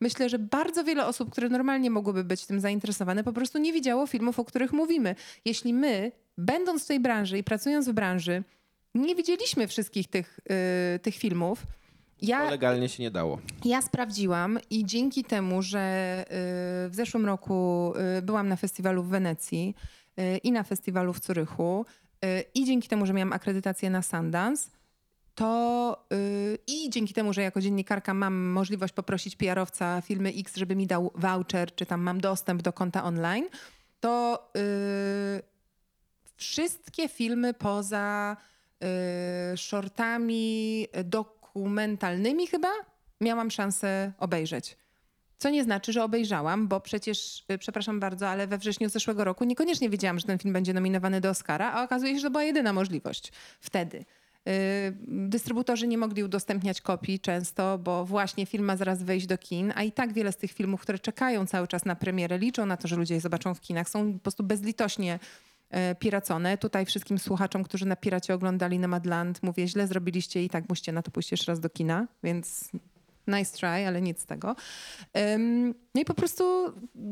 Myślę, 0.00 0.28
że 0.28 0.38
bardzo 0.38 0.84
wiele 0.84 1.06
osób, 1.06 1.30
które 1.30 1.48
normalnie 1.48 1.90
mogłyby 1.90 2.24
być 2.24 2.46
tym 2.46 2.60
zainteresowane, 2.60 3.24
po 3.24 3.32
prostu 3.32 3.58
nie 3.58 3.72
widziało 3.72 4.06
filmów, 4.06 4.38
o 4.40 4.44
których 4.44 4.72
mówimy. 4.72 5.14
Jeśli 5.44 5.74
my, 5.74 6.12
będąc 6.38 6.84
w 6.84 6.86
tej 6.86 7.00
branży 7.00 7.38
i 7.38 7.44
pracując 7.44 7.88
w 7.88 7.92
branży, 7.92 8.42
nie 8.94 9.14
widzieliśmy 9.14 9.68
wszystkich 9.68 10.08
tych, 10.08 10.40
y, 10.96 10.98
tych 10.98 11.14
filmów, 11.14 11.60
To 12.20 12.26
ja, 12.30 12.50
legalnie 12.50 12.88
się 12.88 13.02
nie 13.02 13.10
dało. 13.10 13.38
ja 13.64 13.82
sprawdziłam 13.82 14.58
i 14.70 14.84
dzięki 14.84 15.24
temu, 15.24 15.62
że 15.62 16.24
y, 16.86 16.90
w 16.90 16.94
zeszłym 16.94 17.26
roku 17.26 17.92
y, 18.18 18.22
byłam 18.22 18.48
na 18.48 18.56
festiwalu 18.56 19.02
w 19.02 19.08
Wenecji 19.08 19.74
y, 20.20 20.36
i 20.38 20.52
na 20.52 20.62
festiwalu 20.62 21.12
w 21.12 21.20
Curychu 21.20 21.86
y, 22.24 22.44
i 22.54 22.64
dzięki 22.64 22.88
temu, 22.88 23.06
że 23.06 23.12
miałam 23.12 23.32
akredytację 23.32 23.90
na 23.90 24.02
Sundance, 24.02 24.70
to 25.34 26.06
y, 26.12 26.58
i 26.66 26.90
dzięki 26.90 27.14
temu, 27.14 27.32
że 27.32 27.42
jako 27.42 27.60
dziennikarka 27.60 28.14
mam 28.14 28.34
możliwość 28.34 28.94
poprosić 28.94 29.36
PR-owca 29.36 30.00
firmy 30.00 30.32
X, 30.36 30.56
żeby 30.56 30.76
mi 30.76 30.86
dał 30.86 31.12
voucher, 31.14 31.74
czy 31.74 31.86
tam 31.86 32.00
mam 32.00 32.20
dostęp 32.20 32.62
do 32.62 32.72
konta 32.72 33.04
online, 33.04 33.44
to 34.00 34.48
y, 34.56 35.42
wszystkie 36.36 37.08
filmy 37.08 37.54
poza 37.54 38.36
y, 39.52 39.56
shortami 39.56 40.86
dokumentalnymi 41.04 42.46
chyba 42.46 42.68
miałam 43.20 43.50
szansę 43.50 44.12
obejrzeć. 44.18 44.76
Co 45.38 45.50
nie 45.50 45.64
znaczy, 45.64 45.92
że 45.92 46.04
obejrzałam, 46.04 46.68
bo 46.68 46.80
przecież, 46.80 47.44
y, 47.52 47.58
przepraszam 47.58 48.00
bardzo, 48.00 48.28
ale 48.28 48.46
we 48.46 48.58
wrześniu 48.58 48.88
zeszłego 48.88 49.24
roku 49.24 49.44
niekoniecznie 49.44 49.90
wiedziałam, 49.90 50.18
że 50.18 50.26
ten 50.26 50.38
film 50.38 50.52
będzie 50.52 50.74
nominowany 50.74 51.20
do 51.20 51.30
Oscara, 51.30 51.72
a 51.72 51.84
okazuje 51.84 52.12
się, 52.12 52.18
że 52.18 52.26
to 52.26 52.30
była 52.30 52.44
jedyna 52.44 52.72
możliwość 52.72 53.32
wtedy. 53.60 54.04
Y, 54.48 54.94
Dystrybutorzy 55.08 55.86
nie 55.86 55.98
mogli 55.98 56.24
udostępniać 56.24 56.80
kopii 56.80 57.20
często, 57.20 57.78
bo 57.78 58.04
właśnie 58.04 58.46
film 58.46 58.64
ma 58.64 58.76
zaraz 58.76 59.02
wejść 59.02 59.26
do 59.26 59.38
kin, 59.38 59.72
a 59.76 59.82
i 59.82 59.92
tak 59.92 60.12
wiele 60.12 60.32
z 60.32 60.36
tych 60.36 60.52
filmów, 60.52 60.80
które 60.80 60.98
czekają 60.98 61.46
cały 61.46 61.68
czas 61.68 61.84
na 61.84 61.96
premierę, 61.96 62.38
liczą 62.38 62.66
na 62.66 62.76
to, 62.76 62.88
że 62.88 62.96
ludzie 62.96 63.14
je 63.14 63.20
zobaczą 63.20 63.54
w 63.54 63.60
kinach, 63.60 63.88
są 63.88 64.12
po 64.12 64.18
prostu 64.18 64.42
bezlitośnie 64.42 65.18
e, 65.70 65.94
piracone. 65.94 66.58
Tutaj 66.58 66.86
wszystkim 66.86 67.18
słuchaczom, 67.18 67.64
którzy 67.64 67.86
na 67.86 67.96
Piracie 67.96 68.34
oglądali 68.34 68.78
Nomadland, 68.78 69.42
mówię, 69.42 69.68
źle 69.68 69.86
zrobiliście 69.86 70.44
i 70.44 70.48
tak 70.48 70.68
musicie 70.68 70.92
na 70.92 71.02
to 71.02 71.10
pójść 71.10 71.30
jeszcze 71.30 71.52
raz 71.52 71.60
do 71.60 71.70
kina, 71.70 72.06
więc 72.22 72.70
nice 73.26 73.56
try, 73.56 73.86
ale 73.86 74.02
nic 74.02 74.20
z 74.20 74.26
tego. 74.26 74.56
No 75.94 76.00
i 76.00 76.04
po 76.04 76.14
prostu 76.14 76.44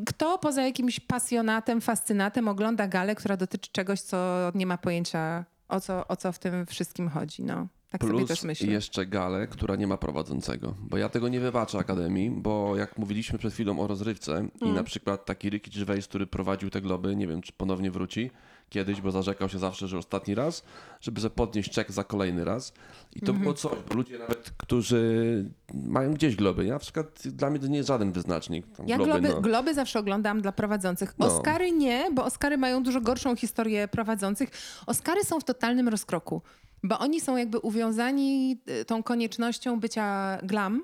kto 0.07 0.39
poza 0.39 0.63
jakimś 0.63 1.01
pasjonatem, 1.01 1.81
fascynatem 1.81 2.49
ogląda 2.49 2.89
galę, 2.89 3.15
która 3.15 3.37
dotyczy 3.37 3.71
czegoś, 3.73 4.01
co 4.01 4.51
nie 4.55 4.67
ma 4.67 4.79
pojęcia, 4.79 5.45
o 5.73 5.81
co, 5.81 6.09
o 6.09 6.17
co 6.17 6.33
w 6.33 6.39
tym 6.39 6.67
wszystkim 6.67 7.09
chodzi. 7.09 7.43
No, 7.45 7.69
tak 7.91 8.03
sobie 8.05 8.25
też 8.27 8.41
Plus 8.41 8.61
jeszcze 8.61 9.07
galę, 9.07 9.47
która 9.47 9.77
nie 9.77 9.87
ma 9.87 9.97
prowadzącego. 9.97 10.75
Bo 10.81 10.97
ja 10.97 11.09
tego 11.09 11.29
nie 11.29 11.41
wybaczę 11.41 11.79
Akademii, 11.79 12.31
bo 12.31 12.77
jak 12.77 12.99
mówiliśmy 12.99 13.39
przed 13.39 13.53
chwilą 13.53 13.81
o 13.81 13.87
rozrywce 13.87 14.49
i 14.61 14.65
Mm. 14.65 14.75
na 14.75 14.85
przykład 14.85 15.25
taki 15.27 15.51
Ricky 15.51 15.71
Gervais, 15.71 16.09
który 16.09 16.27
prowadził 16.27 16.71
te 16.71 16.81
globy, 16.81 17.17
nie 17.17 17.27
wiem 17.27 17.43
czy 17.43 17.53
ponownie 17.53 17.91
wróci 17.91 18.31
kiedyś, 18.73 19.01
bo 19.01 19.11
zarzekał 19.11 19.49
się 19.49 19.59
zawsze, 19.59 19.89
że 19.89 19.99
ostatni 19.99 20.35
raz, 20.35 20.65
żeby 21.01 21.21
sobie 21.21 21.35
podnieść 21.35 21.71
czek 21.73 21.93
za 21.93 22.05
kolejny 22.05 22.45
raz. 22.45 22.73
I 23.17 23.21
to 23.21 23.27
Mhm. 23.27 23.43
było 23.43 23.55
coś, 23.55 23.79
bo 23.89 23.95
ludzie 23.95 24.19
nawet, 24.19 24.51
którzy 24.57 25.45
mają 25.75 26.15
gdzieś 26.15 26.37
globy, 26.37 26.65
ja 26.65 26.73
na 26.73 26.79
przykład 26.79 27.23
dla 27.29 27.51
mnie 27.51 27.59
to 27.61 27.67
nie 27.67 27.77
jest 27.77 27.89
żaden 27.89 28.13
wyznacznik. 28.13 28.67
Tam 28.77 28.89
Ja 28.89 28.97
globy, 28.97 29.11
globy, 29.13 29.29
no. 29.29 29.41
globy 29.41 29.75
zawsze 29.75 29.99
oglądam 29.99 30.41
dla 30.43 30.53
prowadzących. 30.53 31.15
No. 31.19 31.27
Oscary 31.27 31.73
nie, 31.73 32.11
bo 32.15 32.25
Oscary 32.25 32.57
mają 32.59 32.83
dużo 32.83 33.01
gorszą 33.01 33.37
historię 33.37 33.89
prowadzących. 33.89 34.51
Oscary 34.87 35.25
są 35.25 35.41
w 35.41 35.45
totalnym 35.45 35.89
rozkroku, 35.89 36.43
bo 36.83 36.99
oni 36.99 37.21
są 37.21 37.37
jakby 37.37 37.59
uwiązani 37.59 38.61
y, 38.81 38.85
tą 38.85 39.03
koniecznością 39.03 39.81
bycia 39.81 40.39
glam, 40.43 40.83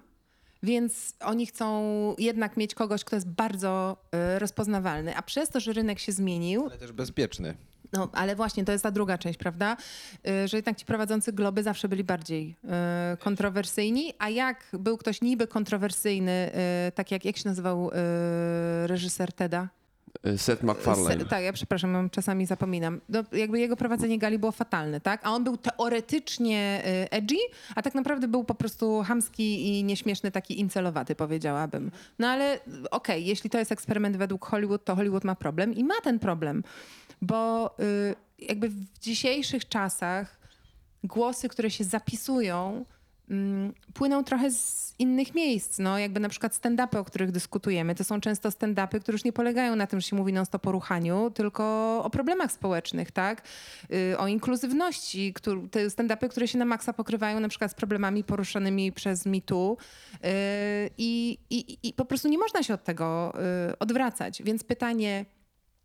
więc 0.63 1.15
oni 1.21 1.47
chcą 1.47 1.85
jednak 2.19 2.57
mieć 2.57 2.75
kogoś, 2.75 3.05
kto 3.05 3.17
jest 3.17 3.29
bardzo 3.29 3.97
y, 4.35 4.39
rozpoznawalny. 4.39 5.17
A 5.17 5.23
przez 5.23 5.49
to, 5.49 5.61
że 5.61 5.73
rynek 5.73 5.99
się 5.99 6.13
zmienił, 6.13 6.67
Ale 6.67 6.79
też 6.79 6.93
bezpieczny. 6.93 7.55
No, 7.93 8.09
ale 8.13 8.37
właśnie 8.37 8.65
to 8.65 8.73
jest 8.73 8.85
ta 8.85 8.91
druga 8.91 9.19
część, 9.19 9.39
prawda? 9.39 9.77
Y, 10.45 10.49
Że 10.49 10.57
jednak 10.57 10.77
ci 10.77 10.85
prowadzący 10.85 11.33
globy 11.33 11.63
zawsze 11.63 11.89
byli 11.89 12.05
bardziej 12.05 12.57
y, 13.15 13.17
kontrowersyjni, 13.17 14.15
a 14.19 14.29
jak 14.29 14.65
był 14.73 14.97
ktoś 14.97 15.21
niby 15.21 15.47
kontrowersyjny, 15.47 16.51
y, 16.89 16.93
tak 16.93 17.11
jak, 17.11 17.25
jak 17.25 17.37
się 17.37 17.49
nazywał 17.49 17.91
reżyser 18.87 19.33
Teda? 19.33 19.69
Seth 20.37 20.63
MacFarlane. 20.63 21.25
Tak, 21.25 21.45
ja 21.45 21.53
przepraszam, 21.53 22.11
czasami 22.11 22.47
zapominam. 22.47 23.01
No, 23.09 23.25
jakby 23.33 23.61
jego 23.61 23.77
prowadzenie 23.77 24.19
gali 24.19 24.39
było 24.39 24.53
fatalne, 24.53 25.01
tak? 25.01 25.21
A 25.27 25.31
on 25.31 25.45
był 25.45 25.57
teoretycznie 25.57 26.83
edgy, 27.11 27.37
a 27.75 27.83
tak 27.83 27.95
naprawdę 27.95 28.29
był 28.29 28.45
po 28.45 28.55
prostu 28.55 29.03
hamski 29.03 29.69
i 29.69 29.85
nieśmieszny, 29.85 30.31
taki 30.31 30.61
incelowaty, 30.61 31.15
powiedziałabym. 31.15 31.91
No 32.19 32.29
ale 32.29 32.61
okej, 32.91 33.27
jeśli 33.27 33.51
to 33.51 33.59
jest 33.59 33.73
eksperyment 33.73 34.17
według 34.17 34.47
Hollywood, 34.47 34.85
to 34.85 34.97
Hollywood 34.97 35.25
ma 35.25 35.35
problem 35.35 35.75
i 35.75 35.85
ma 35.85 36.01
ten 36.03 36.19
problem, 36.19 36.63
bo 37.23 37.75
y, 37.81 38.15
jakby 38.39 38.69
w 38.69 38.99
dzisiejszych 38.99 39.69
czasach 39.69 40.39
głosy, 41.05 41.49
które 41.49 41.71
się 41.71 41.85
zapisują, 41.85 42.85
mm, 43.31 43.73
płyną 43.95 44.25
trochę 44.25 44.51
z 44.51 44.95
innych 44.99 45.35
miejsc. 45.35 45.79
No, 45.79 45.99
jakby 45.99 46.21
na 46.21 46.29
przykład 46.29 46.53
stand-upy, 46.53 46.99
o 46.99 47.05
których 47.05 47.33
dyskutujemy, 47.33 47.95
to 47.95 48.05
są 48.05 48.21
często 48.21 48.49
stand-upy, 48.49 49.01
które 49.01 49.15
już 49.15 49.25
nie 49.25 49.33
polegają 49.33 49.77
na 49.77 49.87
tym, 49.87 50.01
że 50.01 50.09
się 50.09 50.17
mówi 50.17 50.33
non-stop 50.33 50.67
o 50.67 50.73
ruchaniu, 50.73 51.31
tylko 51.31 51.65
o 52.05 52.11
problemach 52.11 52.53
społecznych, 52.53 53.11
tak? 53.11 53.43
Y, 53.93 54.19
o 54.19 54.29
inkluzywności. 54.29 55.35
Te 55.71 55.87
stand-upy, 55.87 56.29
które 56.29 56.49
się 56.49 56.59
na 56.59 56.65
maksa 56.65 56.93
pokrywają 56.93 57.41
na 57.41 57.49
przykład 57.49 57.71
z 57.71 57.75
problemami 57.75 58.25
poruszanymi 58.25 58.93
przez 58.93 59.27
MeToo 59.27 59.77
y, 59.77 60.29
i, 60.99 61.39
i, 61.83 61.93
po 61.93 62.05
prostu 62.05 62.29
nie 62.29 62.39
można 62.39 62.63
się 62.63 62.75
od 62.75 62.85
tego 62.85 63.35
odwracać. 63.79 64.43
Więc 64.43 64.65
pytanie, 64.65 65.25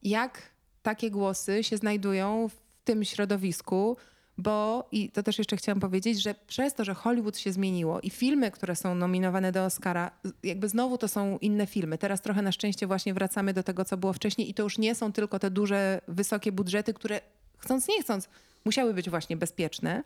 jak 0.04 0.53
takie 0.84 1.12
głosy 1.12 1.64
się 1.64 1.78
znajdują 1.78 2.50
w 2.50 2.84
tym 2.84 3.06
środowisku, 3.06 3.98
bo 4.38 4.88
i 4.92 5.10
to 5.10 5.24
też 5.24 5.38
jeszcze 5.38 5.58
chciałam 5.58 5.80
powiedzieć, 5.80 6.22
że 6.22 6.36
przez 6.48 6.74
to, 6.74 6.84
że 6.84 6.94
Hollywood 6.94 7.38
się 7.38 7.52
zmieniło 7.52 8.02
i 8.02 8.10
filmy, 8.10 8.52
które 8.52 8.76
są 8.76 8.96
nominowane 8.96 9.52
do 9.52 9.66
Oscara, 9.66 10.12
jakby 10.44 10.70
znowu 10.70 10.98
to 10.98 11.08
są 11.08 11.38
inne 11.38 11.68
filmy. 11.68 11.98
Teraz 11.98 12.22
trochę 12.22 12.42
na 12.42 12.52
szczęście 12.52 12.88
właśnie 12.88 13.14
wracamy 13.14 13.54
do 13.54 13.64
tego, 13.64 13.86
co 13.86 13.98
było 13.98 14.14
wcześniej 14.14 14.50
i 14.50 14.54
to 14.54 14.64
już 14.64 14.78
nie 14.78 14.96
są 14.96 15.12
tylko 15.12 15.40
te 15.40 15.52
duże, 15.52 16.02
wysokie 16.08 16.52
budżety, 16.52 16.94
które 16.94 17.22
chcąc 17.58 17.88
nie 17.88 18.02
chcąc 18.02 18.30
musiały 18.66 18.94
być 18.94 19.10
właśnie 19.10 19.38
bezpieczne. 19.38 20.04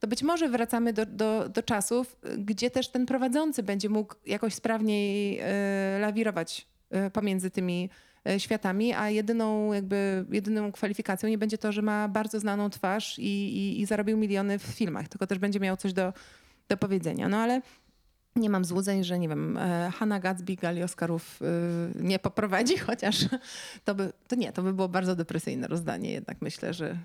To 0.00 0.06
być 0.06 0.22
może 0.22 0.48
wracamy 0.48 0.92
do, 0.92 1.06
do, 1.06 1.48
do 1.48 1.62
czasów, 1.62 2.16
gdzie 2.38 2.70
też 2.70 2.88
ten 2.88 3.06
prowadzący 3.06 3.62
będzie 3.62 3.88
mógł 3.88 4.14
jakoś 4.26 4.54
sprawniej 4.54 5.38
e, 5.42 5.98
lawirować 6.00 6.66
e, 6.90 7.10
pomiędzy 7.10 7.50
tymi 7.50 7.90
światami, 8.38 8.92
a 8.94 9.10
jedyną 9.10 9.72
jakby 9.72 10.24
jedyną 10.30 10.72
kwalifikacją 10.72 11.28
nie 11.28 11.38
będzie 11.38 11.58
to, 11.58 11.72
że 11.72 11.82
ma 11.82 12.08
bardzo 12.08 12.40
znaną 12.40 12.70
twarz 12.70 13.18
i, 13.18 13.22
i, 13.56 13.80
i 13.80 13.86
zarobił 13.86 14.16
miliony 14.16 14.58
w 14.58 14.62
filmach, 14.62 15.08
tylko 15.08 15.26
też 15.26 15.38
będzie 15.38 15.60
miał 15.60 15.76
coś 15.76 15.92
do, 15.92 16.12
do 16.68 16.76
powiedzenia. 16.76 17.28
No 17.28 17.36
ale 17.36 17.62
nie 18.36 18.50
mam 18.50 18.64
złudzeń, 18.64 19.04
że 19.04 19.18
nie 19.18 19.28
wiem, 19.28 19.56
e, 19.56 19.90
Hanna 19.98 20.20
Gatsby 20.20 20.56
gali 20.56 20.82
Oscarów 20.82 21.42
y, 21.42 22.02
nie 22.02 22.18
poprowadzi, 22.18 22.78
chociaż 22.88 23.24
to 23.84 23.94
by, 23.94 24.12
to 24.28 24.36
nie, 24.36 24.52
to 24.52 24.62
by 24.62 24.72
było 24.72 24.88
bardzo 24.88 25.16
depresyjne 25.16 25.66
rozdanie 25.68 26.10
jednak 26.12 26.42
myślę, 26.42 26.74
że 26.74 26.96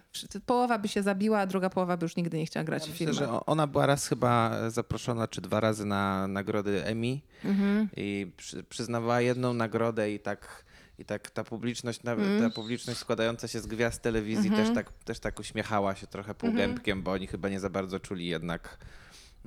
połowa 0.45 0.77
by 0.79 0.87
się 0.87 1.03
zabiła, 1.03 1.39
a 1.39 1.45
druga 1.45 1.69
połowa 1.69 1.97
by 1.97 2.05
już 2.05 2.15
nigdy 2.15 2.37
nie 2.37 2.45
chciała 2.45 2.63
grać 2.63 2.83
w 2.83 2.89
Myślę, 2.89 2.97
filmach. 2.97 3.15
że 3.33 3.45
ona 3.45 3.67
była 3.67 3.85
raz 3.85 4.07
chyba 4.07 4.51
zaproszona, 4.69 5.27
czy 5.27 5.41
dwa 5.41 5.59
razy 5.59 5.85
na 5.85 6.27
nagrody 6.27 6.85
Emmy 6.85 7.19
Mhm. 7.45 7.89
i 7.97 8.31
przy, 8.37 8.63
przyznawała 8.63 9.21
jedną 9.21 9.53
nagrodę 9.53 10.11
i 10.11 10.19
tak, 10.19 10.65
i 10.99 11.05
tak 11.05 11.31
ta 11.31 11.43
publiczność, 11.43 12.03
nawet 12.03 12.25
Mhm. 12.25 12.49
ta 12.51 12.55
publiczność 12.55 12.99
składająca 12.99 13.47
się 13.47 13.59
z 13.59 13.65
gwiazd 13.67 14.01
telewizji 14.01 14.51
też, 14.51 14.73
tak, 14.75 14.91
też 15.03 15.19
tak 15.19 15.39
uśmiechała 15.39 15.95
się 15.95 16.07
trochę 16.07 16.35
półgębkiem, 16.35 17.03
bo 17.03 17.11
oni 17.11 17.27
chyba 17.27 17.49
nie 17.49 17.59
za 17.59 17.69
bardzo 17.69 17.99
czuli 17.99 18.27
jednak 18.27 18.77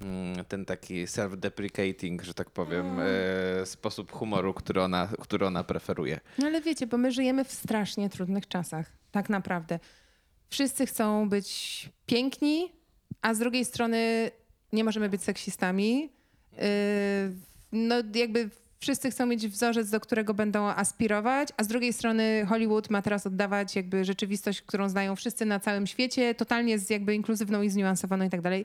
mm, 0.02 0.44
ten 0.44 0.64
taki 0.64 1.04
self-deprecating, 1.04 2.22
że 2.22 2.34
tak 2.34 2.50
powiem, 2.50 2.86
e, 3.00 3.66
sposób 3.66 4.12
humoru, 4.12 4.54
który 4.54 4.82
ona, 4.82 5.08
który 5.20 5.46
ona 5.46 5.64
preferuje. 5.64 6.20
No 6.38 6.46
ale 6.46 6.60
wiecie, 6.60 6.86
bo 6.86 6.98
my 6.98 7.12
żyjemy 7.12 7.44
w 7.44 7.52
strasznie 7.52 8.10
trudnych 8.10 8.48
czasach, 8.48 8.92
tak 9.10 9.28
naprawdę. 9.28 9.78
Wszyscy 10.48 10.86
chcą 10.86 11.28
być 11.28 11.88
piękni, 12.06 12.72
a 13.22 13.34
z 13.34 13.38
drugiej 13.38 13.64
strony 13.64 14.30
nie 14.72 14.84
możemy 14.84 15.08
być 15.08 15.22
seksistami. 15.22 16.12
Yy, 16.52 16.58
No 17.72 17.94
jakby 18.14 18.50
wszyscy 18.78 19.10
chcą 19.10 19.26
mieć 19.26 19.48
wzorzec, 19.48 19.90
do 19.90 20.00
którego 20.00 20.34
będą 20.34 20.66
aspirować, 20.66 21.48
a 21.56 21.64
z 21.64 21.66
drugiej 21.66 21.92
strony 21.92 22.46
Hollywood 22.48 22.90
ma 22.90 23.02
teraz 23.02 23.26
oddawać 23.26 23.76
jakby 23.76 24.04
rzeczywistość, 24.04 24.62
którą 24.62 24.88
znają 24.88 25.16
wszyscy 25.16 25.46
na 25.46 25.60
całym 25.60 25.86
świecie, 25.86 26.34
totalnie 26.34 26.78
z 26.78 26.90
jakby 26.90 27.14
inkluzywną 27.14 27.62
i 27.62 27.70
zniuansowaną 27.70 28.24
i 28.24 28.30
tak 28.30 28.40
dalej. 28.40 28.64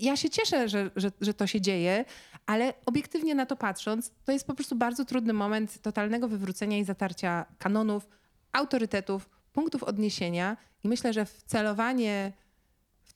Ja 0.00 0.16
się 0.16 0.30
cieszę, 0.30 0.68
że, 0.68 0.90
że, 0.96 1.12
że 1.20 1.34
to 1.34 1.46
się 1.46 1.60
dzieje, 1.60 2.04
ale 2.46 2.74
obiektywnie 2.86 3.34
na 3.34 3.46
to 3.46 3.56
patrząc, 3.56 4.12
to 4.24 4.32
jest 4.32 4.46
po 4.46 4.54
prostu 4.54 4.76
bardzo 4.76 5.04
trudny 5.04 5.32
moment 5.32 5.82
totalnego 5.82 6.28
wywrócenia 6.28 6.78
i 6.78 6.84
zatarcia 6.84 7.46
kanonów, 7.58 8.08
autorytetów, 8.52 9.28
punktów 9.52 9.82
odniesienia. 9.82 10.56
I 10.84 10.88
myślę, 10.88 11.12
że 11.12 11.24
wcelowanie 11.24 12.32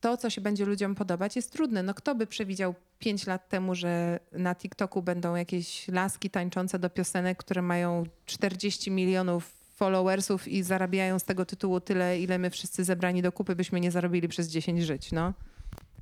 to, 0.03 0.17
co 0.17 0.31
się 0.31 0.41
będzie 0.41 0.65
ludziom 0.65 0.95
podobać, 0.95 1.37
jest 1.37 1.53
trudne. 1.53 1.83
No 1.83 1.95
kto 1.95 2.15
by 2.15 2.27
przewidział 2.27 2.75
pięć 2.99 3.27
lat 3.27 3.49
temu, 3.49 3.75
że 3.75 4.21
na 4.33 4.55
TikToku 4.55 5.03
będą 5.03 5.35
jakieś 5.35 5.89
laski 5.89 6.31
tańczące 6.31 6.79
do 6.79 6.91
piosenek, 6.91 7.39
które 7.39 7.63
mają 7.63 8.05
40 8.27 8.91
milionów 8.91 9.51
followersów 9.75 10.49
i 10.49 10.63
zarabiają 10.63 11.19
z 11.19 11.25
tego 11.25 11.45
tytułu 11.45 11.81
tyle, 11.81 12.21
ile 12.21 12.39
my 12.39 12.51
wszyscy 12.51 12.85
zebrani 12.85 13.23
do 13.23 13.33
kupy 13.33 13.57
byśmy 13.57 13.81
nie 13.81 13.91
zarobili 13.91 14.29
przez 14.29 14.49
10 14.49 14.83
żyć, 14.83 15.13
no. 15.13 15.33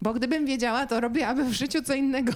Bo 0.02 0.14
gdybym 0.14 0.46
wiedziała, 0.46 0.86
to 0.86 1.00
robiłabym 1.00 1.50
w 1.50 1.52
życiu 1.52 1.82
co 1.82 1.94
innego. 1.94 2.32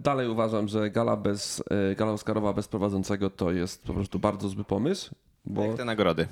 Dalej 0.00 0.28
uważam, 0.28 0.68
że 0.68 0.90
gala, 0.90 1.16
bez, 1.16 1.62
e, 1.90 1.94
gala 1.94 2.12
Oscarowa 2.12 2.52
bez 2.52 2.68
prowadzącego 2.68 3.30
to 3.30 3.52
jest 3.52 3.82
po 3.82 3.94
prostu 3.94 4.18
bardzo 4.18 4.48
zły 4.48 4.64
pomysł, 4.64 5.14
bo 5.44 5.64
Jak 5.64 5.76
te 5.76 5.84
nagrody. 5.84 6.26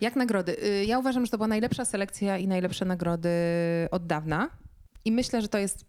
Jak 0.00 0.16
nagrody? 0.16 0.56
Y, 0.64 0.84
Ja 0.84 0.98
uważam, 0.98 1.24
że 1.24 1.30
to 1.30 1.38
była 1.38 1.48
najlepsza 1.48 1.84
selekcja 1.84 2.38
i 2.38 2.48
najlepsze 2.48 2.84
nagrody 2.84 3.30
od 3.90 4.06
dawna. 4.06 4.50
I 5.04 5.12
myślę, 5.12 5.42
że 5.42 5.48
to 5.48 5.58
jest 5.58 5.84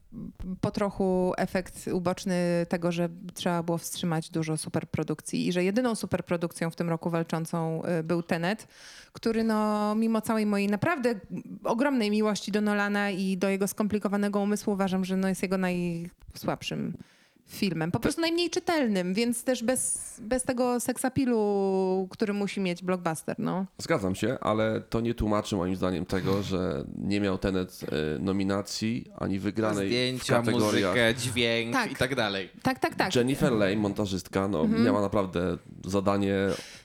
po 0.61 0.71
trochu 0.71 1.33
efekt 1.37 1.87
uboczny 1.87 2.65
tego, 2.69 2.91
że 2.91 3.09
trzeba 3.33 3.63
było 3.63 3.77
wstrzymać 3.77 4.29
dużo 4.29 4.57
superprodukcji 4.57 5.47
i 5.47 5.51
że 5.51 5.63
jedyną 5.63 5.95
superprodukcją 5.95 6.69
w 6.69 6.75
tym 6.75 6.89
roku 6.89 7.09
walczącą 7.09 7.81
y, 7.99 8.03
był 8.03 8.23
Tenet, 8.23 8.67
który 9.13 9.43
no, 9.43 9.95
mimo 9.95 10.21
całej 10.21 10.45
mojej 10.45 10.67
naprawdę 10.67 11.15
ogromnej 11.63 12.11
miłości 12.11 12.51
do 12.51 12.61
Nolana 12.61 13.11
i 13.11 13.37
do 13.37 13.49
jego 13.49 13.67
skomplikowanego 13.67 14.39
umysłu 14.39 14.73
uważam, 14.73 15.05
że 15.05 15.17
no, 15.17 15.27
jest 15.27 15.43
jego 15.43 15.57
najsłabszym 15.57 16.93
filmem. 17.47 17.91
Po 17.91 17.99
prostu 17.99 18.21
najmniej 18.21 18.49
czytelnym, 18.49 19.13
więc 19.13 19.43
też 19.43 19.63
bez, 19.63 20.13
bez 20.21 20.43
tego 20.43 20.79
seksapilu, 20.79 22.07
który 22.11 22.33
musi 22.33 22.59
mieć 22.61 22.83
blockbuster. 22.83 23.35
No. 23.39 23.65
Zgadzam 23.77 24.15
się, 24.15 24.37
ale 24.41 24.81
to 24.89 25.01
nie 25.01 25.13
tłumaczy 25.13 25.55
moim 25.55 25.75
zdaniem 25.75 26.05
tego, 26.05 26.43
że 26.43 26.85
nie 26.97 27.21
miał 27.21 27.37
Tenet 27.37 27.79
e, 28.15 28.19
nominacji 28.19 29.05
ani 29.17 29.39
wygranej 29.39 29.85
w 29.87 29.89
Zdjęcia, 29.89 30.33
kategoriach. 30.35 30.91
muzykę, 30.95 31.15
dźwięk 31.15 31.73
Tak. 31.73 31.91
i 31.91 31.95
tak 31.95 32.15
dalej. 32.15 32.49
Tak, 32.63 32.79
tak, 32.79 32.95
tak. 32.95 33.15
Jennifer 33.15 33.51
Lane, 33.51 33.75
montażystka, 33.75 34.47
no, 34.47 34.61
Mhm. 34.61 34.83
miała 34.83 35.01
naprawdę 35.01 35.57
zadanie 35.89 36.35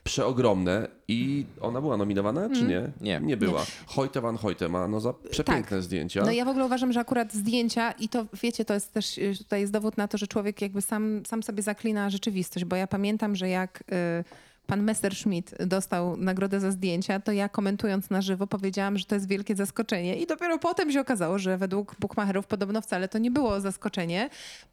przeogromne 0.04 0.88
i 1.08 1.46
ona 1.60 1.80
była 1.80 1.96
nominowana, 1.96 2.50
czy 2.54 2.62
nie? 2.64 2.90
Nie. 3.00 3.20
Nie 3.20 3.36
była. 3.36 3.66
Hoyte 3.86 4.20
van 4.20 4.36
Hoytema, 4.36 4.88
no 4.88 5.00
za 5.00 5.12
przepiękne 5.30 5.82
zdjęcia. 5.82 6.22
No 6.24 6.32
ja 6.32 6.44
w 6.44 6.48
ogóle 6.48 6.64
uważam, 6.64 6.92
że 6.92 7.00
akurat 7.00 7.32
zdjęcia 7.32 7.92
i 7.92 8.08
to 8.08 8.26
wiecie, 8.42 8.64
to 8.64 8.74
jest 8.74 8.92
też 8.92 9.18
y, 9.18 9.34
tutaj 9.38 9.60
jest 9.60 9.72
dowód 9.72 9.96
na 9.96 10.08
to, 10.08 10.18
że 10.18 10.26
człowiek 10.26 10.62
jakby 10.62 10.82
sam, 10.82 11.22
sam 11.26 11.42
sobie 11.42 11.62
zaklina 11.62 12.10
rzeczywistość, 12.10 12.64
bo 12.64 12.76
ja 12.76 12.86
pamiętam, 12.86 13.36
że 13.36 13.48
jak 13.48 13.84
y, 13.92 14.50
pan 14.70 14.82
Messerschmidt 14.82 15.66
dostał 15.66 16.16
nagrodę 16.16 16.60
za 16.60 16.70
zdjęcia, 16.70 17.20
to 17.20 17.32
ja 17.32 17.48
komentując 17.48 18.10
na 18.10 18.22
żywo 18.22 18.46
powiedziałam, 18.46 18.98
że 18.98 19.04
to 19.04 19.14
jest 19.14 19.28
wielkie 19.28 19.56
zaskoczenie 19.56 20.16
i 20.16 20.26
dopiero 20.26 20.58
potem 20.58 20.92
się 20.92 21.00
okazało, 21.00 21.38
że 21.38 21.58
według 21.58 21.96
Buchmacherów 22.00 22.46
podobno 22.46 22.80
wcale 22.80 23.08
to 23.08 23.18
nie 23.18 23.30
było 23.30 23.60
zaskoczenie, 23.60 24.30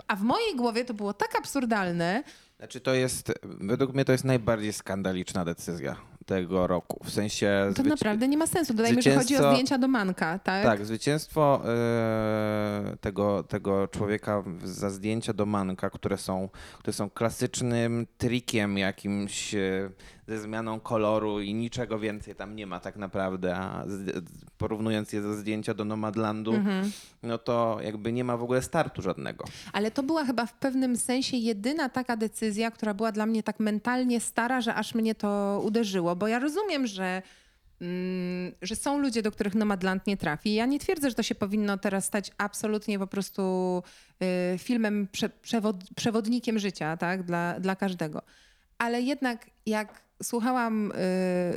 a 0.08 0.16
w 0.16 0.22
mojej 0.22 0.56
głowie 0.56 0.86
to 0.86 0.94
było 0.94 1.14
tak 1.14 1.38
absurdalne, 1.38 2.24
Znaczy 2.60 2.80
to 2.82 2.94
jest, 2.94 3.34
według 3.44 3.94
mnie 3.94 4.06
to 4.06 4.12
jest 4.12 4.24
najbardziej 4.24 4.74
skandaliczna 4.74 5.46
decyzja 5.46 5.96
tego 6.26 6.68
roku. 6.68 7.04
W 7.04 7.12
sensie... 7.12 7.72
to 7.76 7.84
zwyci- 7.84 7.90
naprawdę 7.90 8.28
nie 8.28 8.38
ma 8.38 8.48
sensu. 8.48 8.74
Dodajmy, 8.74 9.02
że 9.02 9.16
chodzi 9.16 9.38
o 9.38 9.52
zdjęcia 9.54 9.78
do 9.78 9.88
Manka, 9.88 10.40
tak? 10.40 10.64
Tak, 10.64 10.86
zwycięstwo 10.86 11.62
e, 11.66 12.98
tego, 13.02 13.44
tego 13.44 13.88
człowieka 13.88 14.44
za 14.64 14.90
zdjęcia 14.90 15.34
do 15.34 15.46
Manka, 15.46 15.90
które 15.90 16.18
są, 16.18 16.50
które 16.80 16.94
są 16.94 17.10
klasycznym 17.10 18.08
trikiem 18.18 18.78
jakimś 18.78 19.56
e, 19.56 19.90
ze 20.28 20.40
zmianą 20.40 20.80
koloru 20.80 21.42
i 21.42 21.54
niczego 21.54 22.00
więcej 22.00 22.36
tam 22.36 22.56
nie 22.56 22.68
ma 22.68 22.80
tak 22.80 22.96
naprawdę, 22.96 23.56
a 23.56 23.86
porównując 24.58 25.14
je 25.14 25.22
ze 25.22 25.36
zdjęcia 25.38 25.74
do 25.74 25.86
Nomadlandu, 25.86 26.54
Mhm. 26.54 26.92
no 27.24 27.38
to 27.38 27.78
jakby 27.84 28.12
nie 28.14 28.24
ma 28.24 28.38
w 28.38 28.44
ogóle 28.44 28.62
startu 28.62 29.02
żadnego. 29.02 29.46
Ale 29.74 29.92
to 29.92 30.04
była 30.04 30.26
chyba 30.26 30.46
w 30.46 30.54
pewnym 30.54 30.98
sensie 30.98 31.38
jedyna 31.38 31.90
taka 31.90 32.18
decyzja, 32.18 32.72
która 32.72 32.94
była 32.94 33.12
dla 33.12 33.26
mnie 33.26 33.44
tak 33.44 33.60
mentalnie 33.60 34.20
stara, 34.20 34.62
że 34.62 34.76
aż 34.76 34.96
mnie 34.96 35.16
to 35.16 35.62
uderzyło. 35.66 36.16
Bo 36.16 36.28
ja 36.28 36.40
rozumiem, 36.40 36.88
że, 36.88 37.22
mm, 37.82 38.52
że 38.62 38.76
są 38.76 39.00
ludzie, 39.00 39.22
do 39.22 39.32
których 39.32 39.56
Nomadland 39.56 40.08
nie 40.08 40.18
trafi. 40.18 40.54
Ja 40.54 40.66
nie 40.66 40.80
twierdzę, 40.80 41.10
że 41.10 41.16
to 41.16 41.24
się 41.24 41.36
powinno 41.36 41.78
teraz 41.78 42.06
stać 42.06 42.32
absolutnie 42.38 43.00
po 43.00 43.08
prostu 43.08 43.42
y, 44.54 44.58
filmem, 44.58 45.08
prze, 45.12 45.30
przewod, 45.30 45.76
przewodnikiem 45.96 46.60
życia 46.60 46.98
tak? 46.98 47.24
dla, 47.24 47.60
dla 47.60 47.76
każdego. 47.76 48.22
Ale 48.78 49.02
jednak 49.02 49.46
jak 49.66 50.07
słuchałam, 50.24 50.92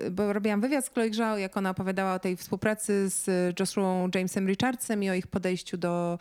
y, 0.07 0.11
bo 0.11 0.33
robiłam 0.33 0.61
wywiad 0.61 0.87
z 0.87 0.91
Chloe 0.91 1.13
Zhao, 1.13 1.39
jak 1.39 1.57
ona 1.57 1.71
opowiadała 1.71 2.15
o 2.15 2.19
tej 2.19 2.37
współpracy 2.37 3.09
z 3.09 3.27
Joshua 3.61 4.09
Jamesem 4.15 4.49
Richardsem 4.49 5.03
i 5.03 5.11
o 5.11 5.15
ich 5.15 5.27
podejściu 5.27 5.77
do, 5.77 6.19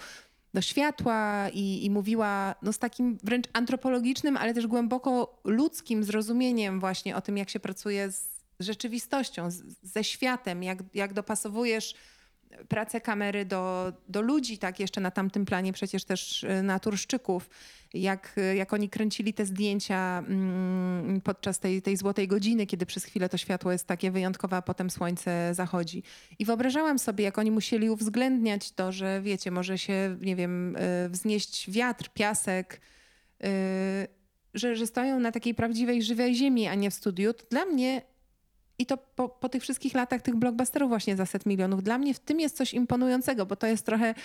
do 0.54 0.62
światła 0.62 1.50
i, 1.54 1.86
i 1.86 1.90
mówiła 1.90 2.56
no, 2.62 2.74
z 2.74 2.80
takim 2.80 3.18
wręcz 3.24 3.46
antropologicznym, 3.54 4.38
ale 4.38 4.54
też 4.54 4.68
głęboko 4.68 5.42
ludzkim 5.44 6.04
zrozumieniem 6.04 6.80
właśnie 6.80 7.16
o 7.16 7.22
tym, 7.22 7.38
jak 7.38 7.50
się 7.50 7.60
pracuje 7.60 8.12
z 8.12 8.30
rzeczywistością, 8.60 9.52
z, 9.52 9.64
ze 9.84 10.04
światem, 10.04 10.64
jak, 10.64 10.80
jak 10.94 11.14
dopasowujesz 11.14 11.96
pracę 12.68 13.02
kamery 13.02 13.46
do, 13.46 13.94
do 14.08 14.22
ludzi, 14.22 14.58
tak 14.58 14.80
jeszcze 14.80 15.02
na 15.02 15.12
tamtym 15.12 15.46
planie 15.46 15.74
przecież 15.74 16.04
też 16.04 16.44
y, 16.44 16.64
naturszczyków, 16.64 17.50
jak, 17.94 18.36
jak 18.56 18.74
oni 18.74 18.90
kręcili 18.90 19.34
te 19.34 19.46
zdjęcia 19.46 20.24
mm, 20.28 21.22
podczas 21.22 21.60
tej, 21.60 21.82
tej 21.82 21.98
złotej 21.98 22.28
godziny, 22.28 22.66
kiedy 22.66 22.86
przez 22.86 23.04
chwilę 23.04 23.30
to 23.30 23.38
światło 23.38 23.72
jest 23.72 23.88
takie 23.88 24.12
wyjątkowe, 24.12 24.58
a 24.58 24.62
potem 24.62 24.90
słońce 24.90 25.54
zachodzi. 25.54 26.04
I 26.40 26.46
wyobrażałam 26.46 27.00
sobie, 27.00 27.24
jak 27.24 27.38
oni 27.38 27.52
musieli 27.52 27.90
uwzględniać 27.90 28.72
to, 28.72 28.92
że 28.92 29.22
wiecie, 29.22 29.52
może 29.52 29.78
się, 29.78 30.18
nie 30.22 30.36
wiem, 30.36 30.76
y, 30.76 31.10
wznieść 31.10 31.72
wiatr, 31.72 32.10
piasek, 32.14 32.82
y, 33.44 33.48
że, 34.54 34.76
że 34.76 34.88
stoją 34.88 35.20
na 35.20 35.32
takiej 35.32 35.56
prawdziwej, 35.56 36.04
żywej 36.04 36.36
ziemi, 36.36 36.68
a 36.68 36.76
nie 36.76 36.92
w 36.92 36.94
studiu. 36.94 37.34
To 37.34 37.46
dla 37.50 37.66
mnie 37.66 38.02
I 38.80 38.86
to 38.86 38.98
po, 38.98 39.30
po 39.30 39.50
tych 39.50 39.62
wszystkich 39.62 39.94
latach 39.94 40.22
tych 40.22 40.36
blockbusterów 40.36 40.90
właśnie 40.90 41.16
za 41.16 41.26
set 41.26 41.46
milionów. 41.46 41.84
Dla 41.84 41.98
mnie 41.98 42.14
w 42.14 42.20
tym 42.20 42.40
jest 42.40 42.58
coś 42.58 42.74
imponującego, 42.74 43.46
bo 43.46 43.56
to 43.56 43.68
jest 43.68 43.86
trochę... 43.86 44.16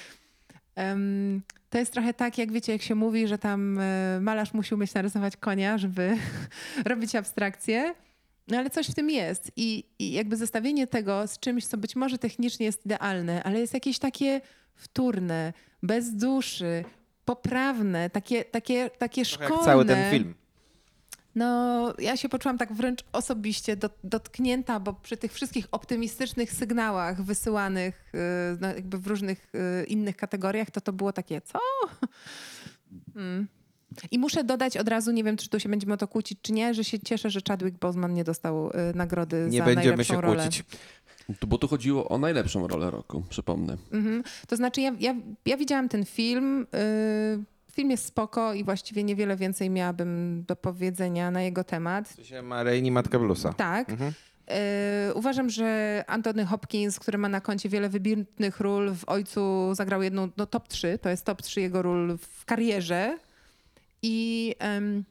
em, 0.75 1.43
to 1.71 1.79
jest 1.79 1.93
trochę 1.93 2.15
tak, 2.15 2.39
jak 2.39 2.53
wiecie, 2.53 2.73
jak 2.73 2.83
się 2.83 2.95
mówi, 2.95 3.29
że 3.29 3.39
tam 3.39 3.79
e, 3.79 4.19
malarz 4.21 4.55
musi 4.55 4.75
umieć 4.75 4.95
narysować 4.95 5.37
konia, 5.37 5.79
żeby 5.79 6.17
robić 6.91 7.15
abstrakcję. 7.15 7.95
No 8.49 8.59
ale 8.59 8.71
coś 8.71 8.89
w 8.91 8.95
tym 8.95 9.11
jest. 9.11 9.53
I, 9.57 9.85
I 9.99 10.13
jakby 10.13 10.37
zestawienie 10.37 10.87
tego 10.87 11.27
z 11.27 11.39
czymś, 11.39 11.67
co 11.67 11.77
być 11.77 11.97
może 11.97 12.19
technicznie 12.19 12.67
jest 12.67 12.87
idealne, 12.87 13.43
ale 13.43 13.61
jest 13.61 13.75
jakieś 13.75 13.99
takie 13.99 14.41
wtórne, 14.75 15.53
bez 15.83 16.15
duszy, 16.15 16.85
poprawne, 17.25 18.11
takie, 18.11 18.45
takie, 18.45 18.91
takie 18.99 19.25
Trochę 19.25 19.45
szkolne. 19.45 19.57
jak 19.57 19.65
cały 19.65 19.85
ten 19.85 20.11
film. 20.11 20.35
No, 21.35 21.95
ja 21.99 22.17
się 22.17 22.29
poczułam 22.29 22.59
tak 22.59 22.73
wręcz 22.73 23.05
osobiście 23.13 23.77
dot, 23.77 23.93
dotknięta, 24.05 24.81
bo 24.81 24.93
przy 24.93 25.17
tych 25.17 25.33
wszystkich 25.33 25.67
optymistycznych 25.73 26.53
sygnałach 26.53 27.23
wysyłanych 27.23 28.13
y, 28.15 28.19
no, 28.61 28.69
jakby 28.69 28.99
w 28.99 29.07
różnych 29.07 29.49
y, 29.83 29.85
innych 29.85 30.17
kategoriach, 30.17 30.71
to 30.71 30.81
to 30.81 30.93
było 30.93 31.13
takie, 31.13 31.41
co? 31.41 31.59
Hmm. 33.15 33.49
I 34.11 34.19
muszę 34.19 34.45
dodać 34.45 34.77
od 34.77 34.89
razu, 34.89 35.11
nie 35.13 35.25
wiem, 35.25 35.37
czy 35.37 35.49
tu 35.49 35.61
się 35.61 35.69
będziemy 35.69 35.95
o 35.95 35.97
to 35.97 36.09
kłócić, 36.09 36.39
czy 36.43 36.53
nie, 36.53 36.75
że 36.75 36.85
się 36.85 36.99
cieszę, 36.99 37.31
że 37.31 37.41
Chadwick 37.49 37.79
Boseman 37.79 38.15
nie 38.15 38.25
dostał 38.25 38.71
y, 38.71 38.73
nagrody 38.95 39.47
Nie 39.51 39.59
za 39.59 39.65
będziemy 39.65 39.87
najlepszą 39.87 40.15
się 40.15 40.21
rolę. 40.21 40.43
kłócić. 40.43 40.65
Tu- 41.41 41.47
Bo 41.47 41.59
tu 41.59 41.69
chodziło 41.69 42.09
o 42.09 42.19
najlepszą 42.19 42.67
rolę 42.69 42.91
roku, 42.91 43.23
przypomnę. 43.29 43.77
Mhm. 43.93 44.23
To 44.49 44.57
znaczy, 44.57 44.81
ja, 44.81 44.93
ja, 45.01 45.15
ja 45.47 45.57
widziałam 45.57 45.89
ten 45.89 46.05
film. 46.05 46.67
y, 46.75 47.45
film 47.75 47.91
jest 47.91 48.05
spoko 48.07 48.55
i 48.55 48.65
właściwie 48.65 49.05
niewiele 49.05 49.37
więcej 49.37 49.71
miałabym 49.71 50.45
do 50.49 50.57
powiedzenia 50.57 51.31
na 51.31 51.43
jego 51.43 51.65
temat. 51.65 52.17
To 52.17 52.25
się 52.25 52.43
ma 52.43 52.63
Rainey 52.63 52.91
Matka 52.91 53.19
Bluesa. 53.19 53.53
Tak. 53.53 53.91
Mhm. 53.91 54.13
Y, 55.11 55.15
uważam, 55.15 55.51
że 55.51 56.05
Anthony 56.07 56.47
Hopkins, 56.47 56.99
który 56.99 57.19
ma 57.19 57.29
na 57.29 57.41
koncie 57.41 57.69
wiele 57.69 57.89
wybitnych 57.89 58.61
ról, 58.61 58.95
w 58.95 59.09
Ojcu 59.09 59.75
zagrał 59.75 60.03
jedną, 60.03 60.29
no 60.37 60.47
top 60.47 60.69
3, 60.69 60.99
to 60.99 61.09
jest 61.09 61.25
top 61.25 61.43
3 61.43 61.61
jego 61.61 61.83
ról 61.83 62.19
w 62.19 62.45
karierze. 62.45 63.19
I, 64.03 64.55
em, 64.59 65.05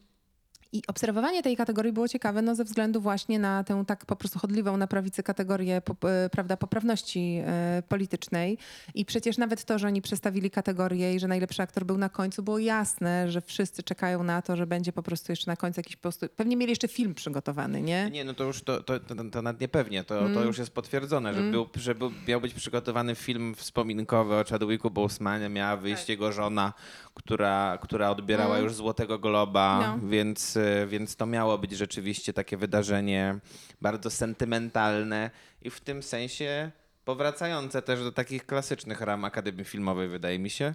I 0.74 0.82
obserwowanie 0.88 1.43
tej 1.43 1.57
kategorii 1.57 1.91
było 1.93 2.07
ciekawe 2.07 2.41
no, 2.41 2.55
ze 2.55 2.63
względu 2.63 3.01
właśnie 3.01 3.39
na 3.39 3.63
tę 3.63 3.84
tak 3.88 4.05
po 4.05 4.15
prostu 4.15 4.39
chodliwą 4.39 4.78
na 4.78 4.88
prawicy 4.88 5.24
kategorię 5.24 5.82
pop, 5.82 6.05
e, 6.05 6.30
prawda, 6.32 6.57
poprawności 6.57 7.41
e, 7.45 7.84
politycznej. 7.88 8.57
I 8.95 9.05
przecież 9.05 9.38
nawet 9.38 9.65
to, 9.65 9.80
że 9.80 9.88
oni 9.88 10.01
przestawili 10.01 10.51
kategorię 10.51 11.15
i 11.15 11.19
że 11.19 11.28
najlepszy 11.28 11.61
aktor 11.61 11.86
był 11.86 11.97
na 11.97 12.09
końcu, 12.09 12.43
było 12.43 12.59
jasne, 12.59 13.32
że 13.32 13.41
wszyscy 13.41 13.84
czekają 13.84 14.24
na 14.24 14.41
to, 14.41 14.55
że 14.55 14.67
będzie 14.67 14.93
po 14.93 15.03
prostu 15.03 15.32
jeszcze 15.32 15.51
na 15.51 15.55
końcu 15.55 15.80
jakiś 15.80 15.95
po. 15.95 16.09
Pewnie 16.36 16.57
mieli 16.57 16.69
jeszcze 16.69 16.88
film 16.88 17.13
przygotowany, 17.13 17.82
nie? 17.82 18.09
Nie, 18.11 18.26
no 18.26 18.34
to 18.34 18.43
już 18.43 18.63
to, 18.63 18.84
to, 18.84 18.99
to, 18.99 19.15
to 19.32 19.41
nawet 19.41 19.61
niepewnie, 19.61 20.03
to, 20.03 20.30
to 20.34 20.43
już 20.43 20.57
jest 20.57 20.71
potwierdzone, 20.71 21.34
że, 21.34 21.41
był, 21.41 21.69
że 21.76 21.95
był, 21.95 22.11
miał 22.28 22.41
być 22.41 22.53
przygotowany 22.53 23.15
film 23.15 23.55
wspominkowy 23.55 24.36
o 24.36 24.43
Chadwicku 24.43 24.91
Bosemanie, 24.91 25.49
miała 25.49 25.78
wyjść 25.78 26.09
jego 26.09 26.32
żona, 26.32 26.74
która, 27.13 27.78
która 27.82 28.09
odbierała 28.09 28.57
już 28.59 28.74
Złotego 28.74 29.19
Globa, 29.19 29.80
No. 29.82 30.07
więc, 30.07 30.57
więc 30.88 31.16
to 31.16 31.26
miało 31.26 31.57
być 31.57 31.72
rzeczywiście 31.72 32.34
takie 32.34 32.57
wydarzenie 32.57 33.39
bardzo 33.82 34.09
sentymentalne 34.09 35.30
i 35.61 35.70
w 35.70 35.82
tym 35.82 36.03
sensie 36.03 36.72
powracające 37.05 37.82
też 37.82 38.03
do 38.03 38.11
takich 38.11 38.45
klasycznych 38.45 39.01
ram 39.01 39.26
Akademii 39.26 39.66
Filmowej, 39.66 40.09
wydaje 40.09 40.39
mi 40.39 40.49
się. 40.49 40.74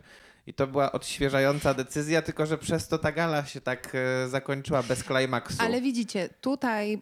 I 0.48 0.54
to 0.54 0.66
była 0.66 0.92
odświeżająca 0.92 1.74
decyzja, 1.74 2.22
tylko 2.22 2.46
że 2.46 2.58
przez 2.58 2.88
to 2.88 2.98
ta 2.98 3.12
gala 3.12 3.44
się 3.44 3.60
tak 3.60 3.92
e, 3.94 4.28
zakończyła 4.28 4.82
bez 4.82 5.04
klimaksu. 5.04 5.56
Ale 5.60 5.80
widzicie, 5.80 6.28
tutaj 6.40 6.94
y, 6.94 6.98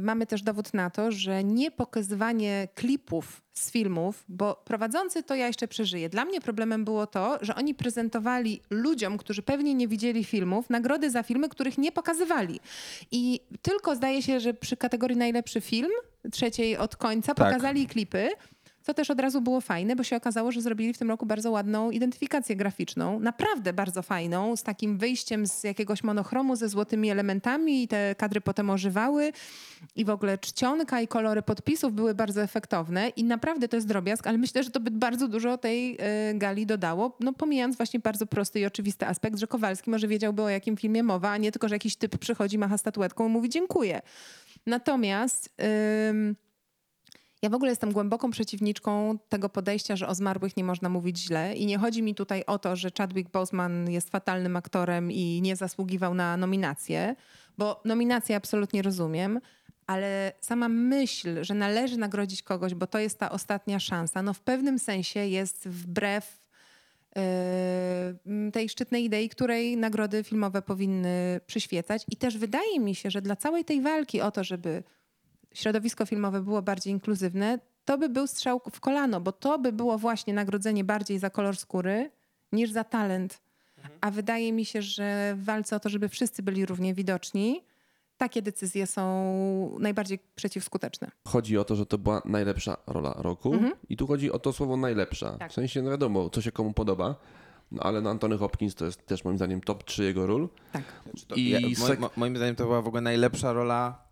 mamy 0.00 0.26
też 0.26 0.42
dowód 0.42 0.74
na 0.74 0.90
to, 0.90 1.12
że 1.12 1.44
nie 1.44 1.70
pokazywanie 1.70 2.68
klipów 2.74 3.42
z 3.54 3.70
filmów, 3.70 4.24
bo 4.28 4.62
prowadzący 4.64 5.22
to 5.22 5.34
ja 5.34 5.46
jeszcze 5.46 5.68
przeżyję. 5.68 6.08
Dla 6.08 6.24
mnie 6.24 6.40
problemem 6.40 6.84
było 6.84 7.06
to, 7.06 7.38
że 7.40 7.54
oni 7.54 7.74
prezentowali 7.74 8.62
ludziom, 8.70 9.18
którzy 9.18 9.42
pewnie 9.42 9.74
nie 9.74 9.88
widzieli 9.88 10.24
filmów, 10.24 10.70
nagrody 10.70 11.10
za 11.10 11.22
filmy, 11.22 11.48
których 11.48 11.78
nie 11.78 11.92
pokazywali. 11.92 12.60
I 13.10 13.40
tylko 13.62 13.96
zdaje 13.96 14.22
się, 14.22 14.40
że 14.40 14.54
przy 14.54 14.76
kategorii 14.76 15.16
najlepszy 15.16 15.60
film, 15.60 15.90
trzeciej 16.32 16.76
od 16.76 16.96
końca, 16.96 17.34
Tak. 17.34 17.46
pokazali 17.48 17.86
klipy. 17.86 18.28
Co 18.82 18.94
też 18.94 19.10
od 19.10 19.20
razu 19.20 19.40
było 19.40 19.60
fajne, 19.60 19.96
bo 19.96 20.02
się 20.02 20.16
okazało, 20.16 20.52
że 20.52 20.60
zrobili 20.60 20.92
w 20.92 20.98
tym 20.98 21.08
roku 21.08 21.26
bardzo 21.26 21.50
ładną 21.50 21.90
identyfikację 21.90 22.56
graficzną. 22.56 23.20
Naprawdę 23.20 23.72
bardzo 23.72 24.02
fajną, 24.02 24.56
z 24.56 24.62
takim 24.62 24.98
wyjściem 24.98 25.46
z 25.46 25.64
jakiegoś 25.64 26.04
monochromu 26.04 26.56
ze 26.56 26.68
złotymi 26.68 27.10
elementami 27.10 27.82
i 27.82 27.88
te 27.88 28.14
kadry 28.14 28.40
potem 28.40 28.70
ożywały 28.70 29.32
i 29.96 30.04
w 30.04 30.10
ogóle 30.10 30.38
czcionka 30.38 31.00
i 31.00 31.08
kolory 31.08 31.42
podpisów 31.42 31.92
były 31.92 32.14
bardzo 32.14 32.42
efektowne 32.42 33.08
i 33.08 33.24
naprawdę 33.24 33.68
to 33.68 33.76
jest 33.76 33.88
drobiazg, 33.88 34.26
ale 34.26 34.38
myślę, 34.38 34.62
że 34.62 34.70
to 34.70 34.80
by 34.80 34.90
bardzo 34.90 35.28
dużo 35.28 35.58
tej 35.58 35.94
y, 35.94 35.98
gali 36.34 36.66
dodało, 36.66 37.16
no 37.20 37.32
pomijając 37.32 37.76
właśnie 37.76 38.00
bardzo 38.00 38.26
prosty 38.26 38.60
i 38.60 38.66
oczywisty 38.66 39.06
aspekt, 39.06 39.38
że 39.38 39.46
Kowalski 39.46 39.90
może 39.90 40.08
wiedziałby 40.08 40.42
o 40.42 40.48
jakim 40.48 40.76
filmie 40.76 41.02
mowa, 41.02 41.30
a 41.30 41.36
nie 41.36 41.52
tylko, 41.52 41.68
że 41.68 41.74
jakiś 41.74 41.96
typ 41.96 42.18
przychodzi, 42.18 42.58
macha 42.58 42.78
statuetką 42.78 43.28
i 43.28 43.30
mówi 43.30 43.48
dziękuję. 43.48 44.02
Natomiast... 44.66 45.54
ja 47.42 47.50
w 47.50 47.54
ogóle 47.54 47.70
jestem 47.70 47.92
głęboką 47.92 48.30
przeciwniczką 48.30 49.18
tego 49.28 49.48
podejścia, 49.48 49.96
że 49.96 50.08
o 50.08 50.14
zmarłych 50.14 50.56
nie 50.56 50.64
można 50.64 50.88
mówić 50.88 51.18
źle. 51.18 51.54
I 51.56 51.66
nie 51.66 51.78
chodzi 51.78 52.02
mi 52.02 52.14
tutaj 52.14 52.44
o 52.46 52.58
to, 52.58 52.76
że 52.76 52.88
Chadwick 52.98 53.30
Boseman 53.30 53.90
jest 53.90 54.10
fatalnym 54.10 54.56
aktorem 54.56 55.12
i 55.12 55.40
nie 55.42 55.56
zasługiwał 55.56 56.14
na 56.14 56.36
nominację, 56.36 57.16
bo 57.58 57.80
nominację 57.84 58.36
absolutnie 58.36 58.82
rozumiem, 58.82 59.40
ale 59.86 60.32
sama 60.40 60.68
myśl, 60.68 61.44
że 61.44 61.54
należy 61.54 61.96
nagrodzić 61.96 62.42
kogoś, 62.42 62.74
bo 62.74 62.86
to 62.86 62.98
jest 62.98 63.18
ta 63.18 63.30
ostatnia 63.30 63.78
szansa, 63.78 64.22
no 64.22 64.34
w 64.34 64.40
pewnym 64.40 64.78
sensie 64.78 65.26
jest 65.26 65.68
wbrew 65.68 66.40
yy, 67.16 68.50
tej 68.52 68.68
szczytnej 68.68 69.04
idei, 69.04 69.28
której 69.28 69.76
nagrody 69.76 70.24
filmowe 70.24 70.62
powinny 70.62 71.40
przyświecać. 71.46 72.04
I 72.08 72.16
też 72.16 72.38
wydaje 72.38 72.80
mi 72.80 72.94
się, 72.94 73.10
że 73.10 73.22
dla 73.22 73.36
całej 73.36 73.64
tej 73.64 73.80
walki 73.80 74.20
o 74.20 74.30
to, 74.30 74.44
żeby 74.44 74.82
środowisko 75.54 76.06
filmowe 76.06 76.40
było 76.40 76.62
bardziej 76.62 76.92
inkluzywne, 76.92 77.58
to 77.84 77.98
by 77.98 78.08
był 78.08 78.26
strzał 78.26 78.60
w 78.72 78.80
kolano, 78.80 79.20
bo 79.20 79.32
to 79.32 79.58
by 79.58 79.72
było 79.72 79.98
właśnie 79.98 80.34
nagrodzenie 80.34 80.84
bardziej 80.84 81.18
za 81.18 81.30
kolor 81.30 81.56
skóry 81.56 82.10
niż 82.52 82.70
za 82.70 82.84
talent. 82.84 83.40
A 84.00 84.10
wydaje 84.10 84.52
mi 84.52 84.64
się, 84.64 84.82
że 84.82 85.34
w 85.36 85.44
walce 85.44 85.76
o 85.76 85.80
to, 85.80 85.88
żeby 85.88 86.08
wszyscy 86.08 86.42
byli 86.42 86.66
równie 86.66 86.94
widoczni, 86.94 87.64
takie 88.16 88.42
decyzje 88.42 88.86
są 88.86 89.76
najbardziej 89.78 90.18
przeciwskuteczne. 90.34 91.10
Chodzi 91.28 91.58
o 91.58 91.64
to, 91.64 91.76
że 91.76 91.86
to 91.86 91.98
była 91.98 92.22
najlepsza 92.24 92.76
rola 92.86 93.14
roku 93.16 93.54
i 93.88 93.96
tu 93.96 94.06
chodzi 94.06 94.32
o 94.32 94.38
to 94.38 94.52
słowo 94.52 94.76
najlepsza. 94.76 95.32
Tak. 95.32 95.50
W 95.50 95.54
sensie, 95.54 95.82
no 95.82 95.90
wiadomo, 95.90 96.30
co 96.30 96.42
się 96.42 96.52
komu 96.52 96.72
podoba, 96.72 97.14
no 97.72 97.82
ale 97.82 98.00
no 98.00 98.10
Antony 98.10 98.38
Hopkins 98.38 98.74
to 98.74 98.84
jest 98.84 99.06
też 99.06 99.24
moim 99.24 99.36
zdaniem 99.36 99.60
top 99.60 99.84
3 99.84 100.04
jego 100.04 100.26
ról. 100.26 100.48
Tak. 100.72 100.82
Znaczy 101.04 101.26
to, 101.26 101.34
I 101.34 101.48
ja, 101.48 101.58
moim 102.16 102.36
zdaniem 102.36 102.56
to 102.56 102.64
była 102.64 102.82
w 102.82 102.86
ogóle 102.86 103.00
najlepsza 103.00 103.52
rola 103.52 104.09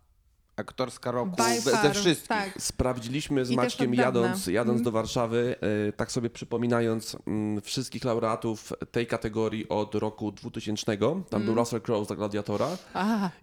aktorska 0.59 1.11
roku 1.11 1.35
By 1.37 1.59
ze- 1.61 1.71
far, 1.71 1.93
wszystkich. 1.95 2.27
Tak. 2.27 2.53
Sprawdziliśmy 2.59 3.45
z 3.45 3.51
I 3.51 3.55
Maćkiem 3.55 3.93
jadąc, 3.93 4.47
jadąc 4.47 4.81
do 4.81 4.91
Warszawy, 4.91 5.55
e, 5.89 5.91
tak 5.93 6.11
sobie 6.11 6.29
przypominając 6.29 7.17
mm, 7.27 7.61
wszystkich 7.61 8.03
laureatów 8.05 8.73
tej 8.91 9.07
kategorii 9.07 9.69
od 9.69 9.95
roku 9.95 10.31
2000. 10.31 10.97
Tam 11.29 11.43
był 11.43 11.55
Russell 11.55 11.81
Crowe 11.81 12.05
za 12.05 12.15
Gladiatora. 12.15 12.67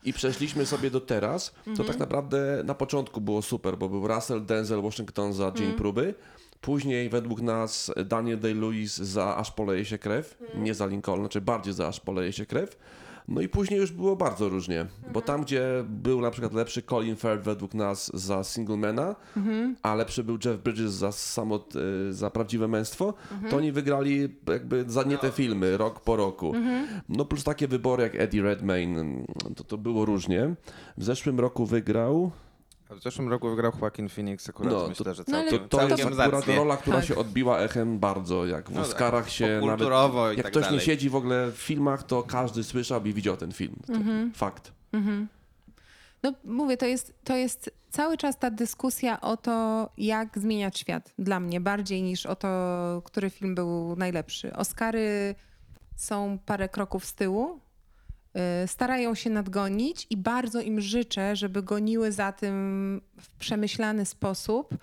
I 0.04 0.12
przeszliśmy 0.12 0.66
sobie 0.66 0.90
do 0.90 1.00
teraz, 1.00 1.50
to 1.64 1.70
Mhm. 1.70 1.88
tak 1.88 1.98
naprawdę 1.98 2.62
na 2.64 2.74
początku 2.74 3.20
było 3.20 3.42
super, 3.42 3.78
bo 3.78 3.88
był 3.88 4.08
Russell, 4.08 4.44
Denzel, 4.46 4.82
Washington 4.82 5.32
za 5.32 5.44
Dzień 5.52 5.62
Mhm. 5.62 5.76
Próby. 5.78 6.14
Później 6.60 7.08
według 7.08 7.40
nas 7.40 7.92
Daniel 8.04 8.40
Day-Lewis 8.40 9.02
za 9.04 9.36
Aż 9.36 9.50
poleje 9.50 9.84
się 9.84 9.98
krew, 9.98 10.36
Mhm. 10.42 10.64
nie 10.64 10.74
za 10.74 10.86
Lincoln, 10.86 11.20
znaczy 11.20 11.40
bardziej 11.40 11.74
za 11.74 11.88
Aż 11.88 12.00
poleje 12.00 12.32
się 12.32 12.46
krew. 12.46 12.76
No 13.28 13.40
i 13.40 13.48
później 13.48 13.80
już 13.80 13.92
było 13.92 14.16
bardzo 14.16 14.48
różnie, 14.48 14.80
Mhm. 14.80 15.12
bo 15.12 15.20
tam, 15.22 15.42
gdzie 15.42 15.84
był 15.88 16.20
na 16.20 16.30
przykład 16.30 16.52
lepszy 16.54 16.82
Colin 16.82 17.16
Firth 17.16 17.42
według 17.44 17.74
nas 17.74 18.10
za 18.14 18.44
Singlemana, 18.44 19.14
Mhm. 19.36 19.76
a 19.82 19.94
lepszy 19.94 20.24
był 20.24 20.38
Jeff 20.44 20.62
Bridges 20.62 20.92
za, 20.92 21.12
samot, 21.12 21.74
y, 21.76 22.12
za 22.12 22.30
Prawdziwe 22.30 22.68
Męstwo, 22.68 23.14
Mhm. 23.32 23.50
to 23.50 23.56
oni 23.56 23.72
wygrali 23.72 24.28
jakby 24.48 24.84
za 24.88 25.02
nie 25.02 25.18
te 25.18 25.30
filmy, 25.32 25.76
rok 25.76 26.00
po 26.00 26.16
roku. 26.16 26.54
Mhm. 26.54 26.86
No 27.08 27.24
plus 27.24 27.44
takie 27.44 27.68
wybory 27.68 28.02
jak 28.02 28.14
Eddie 28.14 28.42
Redmayne, 28.42 29.04
to, 29.56 29.64
to 29.64 29.78
było 29.78 30.04
różnie. 30.04 30.54
W 30.96 31.04
zeszłym 31.04 31.40
roku 31.40 31.66
wygrał, 31.66 32.30
A 32.90 32.94
W 32.94 33.02
zeszłym 33.02 33.28
roku 33.28 33.50
wygrał 33.50 33.72
Joaquin 33.82 34.08
Phoenix 34.08 34.48
akurat, 34.48 34.72
No, 34.72 34.80
to- 34.82 34.88
myślę, 34.88 35.14
że 35.14 35.24
No, 35.28 35.32
całkiem, 35.34 35.68
to 35.68 35.76
jest 35.80 35.88
całkiem 35.88 36.06
akurat 36.08 36.30
zacnie. 36.32 36.56
rola, 36.56 36.76
która 36.76 36.96
Tak. 36.96 37.06
się 37.06 37.16
odbiła 37.16 37.58
echem 37.58 37.98
bardzo, 37.98 38.46
jak 38.46 38.68
w 38.70 38.72
No 38.72 38.80
tak, 38.80 38.90
Oscarach 38.90 39.30
się 39.30 39.60
nawet... 39.66 39.88
Jak 40.36 40.36
tak 40.36 40.46
ktoś 40.52 40.62
dalej. 40.62 40.78
nie 40.78 40.84
siedzi 40.84 41.10
w 41.10 41.16
ogóle 41.16 41.52
w 41.52 41.56
filmach, 41.56 42.02
to 42.02 42.22
każdy 42.22 42.64
słyszał 42.64 43.04
i 43.04 43.12
widział 43.14 43.36
ten 43.36 43.52
film. 43.52 43.76
To 43.86 43.92
Mhm. 43.92 44.32
Fakt. 44.32 44.72
No 46.22 46.32
mówię, 46.44 46.76
to 46.76 46.86
jest, 46.86 47.12
to 47.24 47.36
jest 47.36 47.70
cały 47.90 48.16
czas 48.16 48.38
ta 48.38 48.50
dyskusja 48.50 49.20
o 49.20 49.36
to, 49.36 49.88
jak 49.98 50.38
zmieniać 50.38 50.78
świat 50.78 51.12
dla 51.18 51.40
mnie, 51.40 51.60
bardziej 51.60 52.02
niż 52.02 52.26
o 52.26 52.36
to, 52.36 52.48
który 53.04 53.30
film 53.30 53.54
był 53.54 53.96
najlepszy. 53.96 54.52
Oscary 54.56 55.34
są 55.96 56.38
parę 56.46 56.68
kroków 56.68 57.04
z 57.04 57.14
tyłu. 57.14 57.60
Y, 58.64 58.68
starają 58.68 59.14
się 59.14 59.30
nadgonić 59.30 60.06
i 60.10 60.16
bardzo 60.16 60.60
im 60.60 60.80
życzę, 60.80 61.36
żeby 61.36 61.62
goniły 61.62 62.12
za 62.12 62.32
tym 62.32 63.00
w 63.20 63.30
przemyślany 63.30 64.06
sposób, 64.06 64.74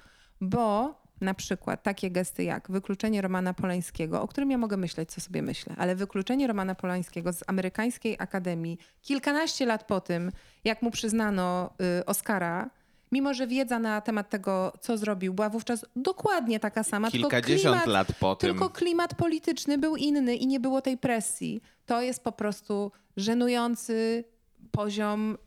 bo 0.41 0.95
na 1.21 1.33
przykład 1.33 1.83
takie 1.83 2.11
gesty 2.11 2.43
jak 2.43 2.71
wykluczenie 2.71 3.21
Romana 3.21 3.53
Polańskiego, 3.53 4.21
o 4.21 4.27
którym 4.27 4.51
ja 4.51 4.57
mogę 4.57 4.77
myśleć, 4.77 5.11
co 5.11 5.21
sobie 5.21 5.41
myślę, 5.41 5.75
ale 5.77 5.95
wykluczenie 5.95 6.47
Romana 6.47 6.75
Polańskiego 6.75 7.33
z 7.33 7.43
amerykańskiej 7.47 8.15
akademii 8.19 8.77
kilkanaście 9.01 9.65
lat 9.65 9.83
po 9.83 10.01
tym, 10.01 10.31
jak 10.63 10.81
mu 10.81 10.91
przyznano 10.91 11.73
y, 11.99 12.05
Oscara, 12.05 12.69
mimo 13.11 13.33
że 13.33 13.47
wiedza 13.47 13.79
na 13.79 14.01
temat 14.01 14.29
tego, 14.29 14.73
co 14.81 14.97
zrobił, 14.97 15.33
była 15.33 15.49
wówczas 15.49 15.85
dokładnie 15.95 16.59
taka 16.59 16.83
sama, 16.83 17.11
Kilkadziesiąt 17.11 17.75
klimat, 17.75 17.87
lat 17.87 18.07
po 18.19 18.35
tym. 18.35 18.49
tylko 18.49 18.69
klimat 18.69 19.15
polityczny 19.15 19.77
był 19.77 19.95
inny 19.95 20.35
i 20.35 20.47
nie 20.47 20.59
było 20.59 20.81
tej 20.81 20.97
presji. 20.97 21.61
To 21.85 22.01
jest 22.01 22.23
po 22.23 22.31
prostu 22.31 22.91
żenujący 23.17 24.23
poziom, 24.71 25.37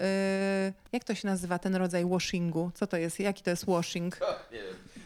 y, 0.70 0.72
jak 0.92 1.04
to 1.04 1.14
się 1.14 1.28
nazywa 1.28 1.58
ten 1.58 1.74
rodzaj 1.76 2.04
washingu? 2.10 2.70
Co 2.74 2.86
to 2.86 2.96
jest? 2.96 3.20
Jaki 3.20 3.42
to 3.42 3.50
jest 3.50 3.66
washing? 3.66 4.18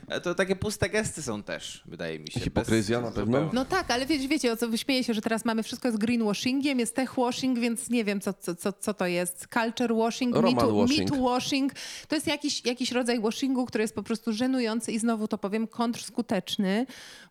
E, 0.08 0.20
To 0.20 0.34
takie 0.34 0.56
puste 0.56 0.88
gesty 0.88 1.22
są 1.22 1.42
też, 1.42 1.82
wydaje 1.86 2.18
mi 2.18 2.28
się. 2.30 2.40
Hipokryzja 2.40 3.00
na 3.00 3.10
pewno? 3.10 3.50
No 3.52 3.64
tak, 3.64 3.90
ale 3.90 4.06
wiecie, 4.06 4.28
wiecie 4.28 4.52
o 4.52 4.56
co 4.56 4.68
wyśmieję 4.68 5.04
się, 5.04 5.14
że 5.14 5.20
teraz 5.20 5.44
mamy 5.44 5.62
wszystko 5.62 5.88
jest 5.88 5.98
greenwashingiem, 5.98 6.78
jest 6.78 6.94
tech 6.96 7.14
washing, 7.14 7.58
więc 7.58 7.90
nie 7.90 8.04
wiem, 8.04 8.20
co, 8.20 8.32
co, 8.32 8.54
co, 8.54 8.72
co 8.72 8.94
to 8.94 9.06
jest. 9.06 9.46
Culture 9.54 9.94
washing, 9.94 10.34
Roman 10.34 10.54
me 10.54 10.60
too, 10.60 10.76
washing. 10.80 11.10
washing. 11.16 11.72
To 12.08 12.14
jest 12.14 12.26
jakiś, 12.26 12.64
jakiś 12.64 12.92
rodzaj 12.92 13.20
washingu, 13.20 13.66
który 13.66 13.82
jest 13.84 13.94
po 13.94 14.02
prostu 14.02 14.32
żenujący 14.32 14.92
i 14.92 14.98
znowu 14.98 15.28
to 15.28 15.38
powiem, 15.38 15.66
kontrskuteczny, 15.66 16.86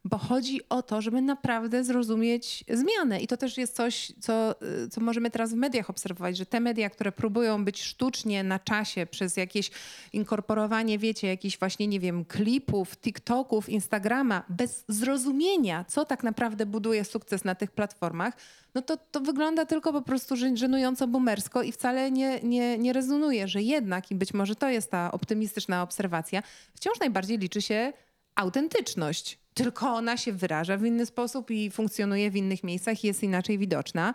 bo 0.05 0.17
chodzi 0.17 0.61
o 0.69 0.83
to, 0.83 1.01
żeby 1.01 1.21
naprawdę 1.21 1.83
zrozumieć 1.83 2.63
zmianę. 2.69 3.19
I 3.21 3.27
to 3.27 3.37
też 3.37 3.57
jest 3.57 3.75
coś, 3.75 4.11
co, 4.19 4.55
y, 4.85 4.89
co 4.89 5.01
możemy 5.01 5.31
teraz 5.31 5.53
w 5.53 5.55
mediach 5.55 5.89
obserwować, 5.89 6.37
że 6.37 6.45
te 6.45 6.59
media, 6.59 6.89
które 6.89 7.11
próbują 7.11 7.65
być 7.65 7.83
sztucznie 7.83 8.43
na 8.43 8.59
czasie 8.59 9.05
przez 9.05 9.37
jakieś 9.37 9.71
inkorporowanie, 10.13 10.99
wiecie, 10.99 11.27
jakichś 11.27 11.59
właśnie, 11.59 11.87
nie 11.87 11.99
wiem, 11.99 12.25
klipów, 12.25 12.97
TikToków, 12.97 13.69
Instagrama, 13.69 14.43
bez 14.49 14.85
zrozumienia, 14.87 15.85
co 15.87 16.05
tak 16.05 16.23
naprawdę 16.23 16.65
buduje 16.65 17.05
sukces 17.05 17.43
na 17.43 17.55
tych 17.55 17.71
platformach, 17.71 18.33
no 18.75 18.81
to, 18.81 18.97
to 18.97 19.19
wygląda 19.19 19.65
tylko 19.65 19.93
po 19.93 20.01
prostu 20.01 20.35
żen- 20.35 20.57
żenująco 20.57 21.07
boomersko 21.07 21.63
i 21.63 21.71
wcale 21.71 22.11
nie, 22.11 22.39
nie, 22.43 22.77
nie 22.77 22.93
rezonuje, 22.93 23.47
że 23.47 23.61
jednak, 23.61 24.11
i 24.11 24.15
być 24.15 24.33
może 24.33 24.55
to 24.55 24.69
jest 24.69 24.91
ta 24.91 25.11
optymistyczna 25.11 25.83
obserwacja, 25.83 26.43
wciąż 26.73 26.99
najbardziej 26.99 27.37
liczy 27.37 27.61
się 27.61 27.93
autentyczność. 28.35 29.39
Tylko 29.53 29.89
ona 29.89 30.17
się 30.17 30.31
wyraża 30.33 30.77
w 30.77 30.85
inny 30.85 31.05
sposób 31.05 31.51
i 31.51 31.71
funkcjonuje 31.71 32.31
w 32.31 32.35
innych 32.35 32.63
miejscach 32.63 33.03
i 33.03 33.07
jest 33.07 33.23
inaczej 33.23 33.57
widoczna. 33.57 34.13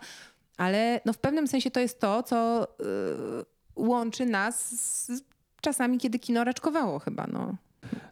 Ale 0.57 1.01
no 1.05 1.13
w 1.13 1.17
pewnym 1.17 1.47
sensie 1.47 1.71
to 1.71 1.79
jest 1.79 1.99
to, 1.99 2.23
co 2.23 2.67
yy, 2.79 3.45
łączy 3.75 4.25
nas 4.25 4.69
z 5.05 5.23
czasami, 5.61 5.97
kiedy 5.97 6.19
kino 6.19 6.43
raczkowało 6.43 6.99
chyba. 6.99 7.27
No. 7.27 7.55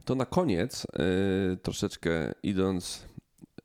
To 0.06 0.16
na 0.16 0.26
koniec, 0.26 0.86
y, 1.54 1.58
troszeczkę 1.58 2.34
idąc 2.43 3.06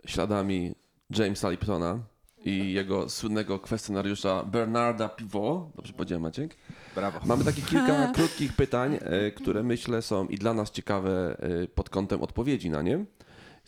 śladami 0.07 0.75
Jamesa 1.11 1.51
Liptona 1.51 1.99
i 2.45 2.73
jego 2.73 3.09
słynnego 3.09 3.59
kwestionariusza 3.59 4.45
Bernarda 4.45 5.09
Pivot, 5.09 5.69
dobrze 5.77 5.93
powiedziałem 5.93 6.23
Maciek? 6.23 6.57
Brawo. 6.95 7.21
Mamy 7.25 7.45
takie 7.45 7.63
kilka 7.63 8.13
krótkich 8.15 8.53
pytań, 8.53 8.95
y, 9.29 9.33
które 9.33 9.63
myślę 9.63 10.03
są 10.03 10.27
i 10.27 10.37
dla 10.39 10.55
nas 10.55 10.71
ciekawe 10.71 11.37
y, 11.65 11.69
pod 11.69 11.91
kątem 11.91 12.23
odpowiedzi 12.23 12.71
na 12.71 12.83
nie. 12.83 13.05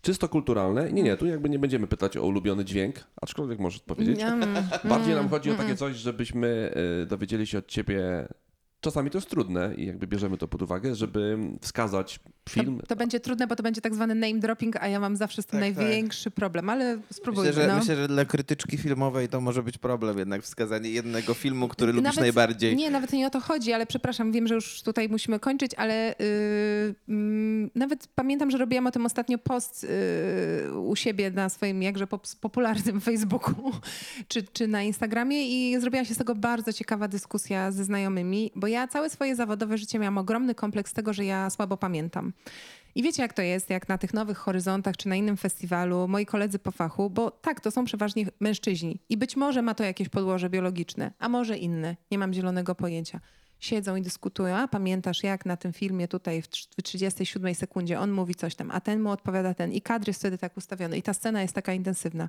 Czysto 0.03 0.29
kulturalne. 0.29 0.93
Nie, 0.93 1.03
nie, 1.03 1.17
tu 1.17 1.27
jakby 1.27 1.49
nie 1.49 1.59
będziemy 1.59 1.87
pytać 1.87 2.17
o 2.17 2.23
ulubiony 2.23 2.65
dźwięk, 2.65 2.95
aczkolwiek 3.23 3.59
możesz 3.59 3.81
powiedzieć. 3.81 4.21
Mm, 4.23 4.55
Bardziej 4.85 5.15
nam 5.15 5.29
chodzi 5.29 5.51
o 5.51 5.55
takie 5.55 5.77
coś, 5.77 5.97
żebyśmy 5.97 6.75
y, 7.03 7.07
dowiedzieli 7.07 7.47
się 7.47 7.59
od 7.59 7.67
ciebie. 7.67 8.29
Czasami 8.81 9.11
to 9.11 9.19
jest 9.19 9.31
trudne 9.31 9.75
i 9.77 9.87
jakby 9.87 10.07
bierzemy 10.07 10.39
to 10.39 10.49
pod 10.49 10.63
uwagę, 10.63 10.95
żeby 10.95 11.39
wskazać 11.61 12.21
film. 12.49 12.79
To, 12.81 12.87
to 12.87 12.97
będzie 12.97 13.21
trudne, 13.21 13.47
bo 13.47 13.57
to 13.57 13.63
będzie 13.63 13.81
tak 13.81 13.95
zwany 13.95 14.15
name 14.15 14.35
dropping, 14.39 14.77
a 14.77 14.89
ja 14.89 15.01
mam 15.01 15.17
zawsze 15.17 15.43
z 15.43 15.47
tym 15.47 15.61
Tak, 15.61 15.77
największy 15.77 16.31
problem, 16.31 16.71
ale 16.71 16.99
spróbujmy. 17.13 17.49
Myślę 17.51 17.63
że, 17.63 17.69
no. 17.69 17.79
myślę, 17.79 17.97
że 17.97 18.09
dla 18.09 18.25
krytyczki 18.25 18.79
filmowej 18.79 19.29
to 19.29 19.41
może 19.41 19.63
być 19.63 19.79
problem 19.79 20.19
jednak 20.19 20.43
wskazanie 20.43 20.91
jednego 20.91 21.35
filmu, 21.35 21.69
który 21.69 21.93
lubisz 21.93 22.05
Nawet- 22.05 22.21
najbardziej. 22.21 22.77
Nie, 22.77 22.91
nawet 22.91 23.13
nie 23.13 23.27
o 23.27 23.31
to 23.31 23.41
chodzi, 23.41 23.73
ale 23.73 23.87
przepraszam, 23.87 24.33
wiem, 24.33 24.47
że 24.47 24.55
już 24.55 24.83
tutaj 24.83 25.09
musimy 25.09 25.41
kończyć, 25.41 25.75
ale 25.75 26.15
yy, 26.19 26.95
mm, 27.09 27.71
nawet 27.75 28.07
pamiętam, 28.15 28.51
że 28.51 28.59
robiłam 28.59 28.87
o 28.87 28.91
tym 28.91 29.07
ostatnio 29.07 29.39
post 29.39 29.87
yy, 30.65 30.79
u 30.81 30.97
siebie 30.97 31.31
na 31.31 31.49
swoim 31.49 31.83
jakże 31.83 32.07
pop- 32.07 32.37
popularnym 32.41 33.01
Facebooku 33.01 33.55
czy, 34.29 34.43
czy 34.43 34.69
na 34.69 34.83
Instagramie 34.83 35.49
i 35.49 35.81
zrobiła 35.81 36.05
się 36.05 36.15
z 36.15 36.19
tego 36.19 36.35
bardzo 36.35 36.73
ciekawa 36.73 37.09
dyskusja 37.09 37.73
ze 37.73 37.85
znajomymi, 37.85 38.51
bo 38.57 38.70
ja 38.71 38.89
całe 38.89 39.11
swoje 39.11 39.37
zawodowe 39.37 39.79
życie 39.79 39.99
miałam 39.99 40.19
ogromny 40.19 40.55
kompleks 40.55 40.93
tego, 40.93 41.13
że 41.13 41.25
ja 41.25 41.51
słabo 41.51 41.77
pamiętam. 41.77 42.33
I 42.95 43.03
wiecie, 43.03 43.23
jak 43.23 43.33
to 43.33 43.43
jest, 43.43 43.71
jak 43.71 43.89
na 43.89 43.99
tych 43.99 44.15
nowych 44.15 44.39
horyzontach 44.39 44.97
czy 44.97 45.09
na 45.09 45.17
innym 45.17 45.37
festiwalu, 45.37 46.09
moi 46.09 46.27
koledzy 46.27 46.59
po 46.59 46.71
fachu, 46.71 47.11
bo 47.11 47.31
tak, 47.31 47.61
to 47.61 47.71
są 47.71 47.85
przeważnie 47.85 48.27
mężczyźni 48.41 49.01
i 49.09 49.17
być 49.17 49.37
może 49.37 49.63
ma 49.63 49.75
to 49.75 49.85
jakieś 49.85 50.09
podłoże 50.09 50.51
biologiczne, 50.51 51.13
a 51.19 51.29
może 51.29 51.59
inne, 51.59 51.97
nie 52.11 52.19
mam 52.19 52.33
zielonego 52.33 52.75
pojęcia. 52.75 53.21
Siedzą 53.59 53.97
i 53.97 54.03
dyskutują, 54.03 54.57
a 54.57 54.69
pamiętasz 54.69 55.23
jak 55.23 55.47
na 55.47 55.57
tym 55.57 55.73
filmie 55.73 56.09
tutaj 56.09 56.43
w 56.43 56.49
trz- 56.49 56.69
w 56.79 56.83
37 56.83 57.55
sekundzie 57.55 58.01
on 58.01 58.11
mówi 58.11 58.35
coś 58.35 58.55
tam, 58.55 58.71
a 58.71 58.81
ten 58.81 59.01
mu 59.01 59.11
odpowiada 59.11 59.55
ten 59.55 59.73
i 59.73 59.81
kadr 59.81 60.09
jest 60.09 60.21
wtedy 60.21 60.39
tak 60.39 60.57
ustawiony 60.57 60.97
i 60.97 61.03
ta 61.03 61.15
scena 61.15 61.43
jest 61.43 61.55
taka 61.55 61.73
intensywna. 61.73 62.29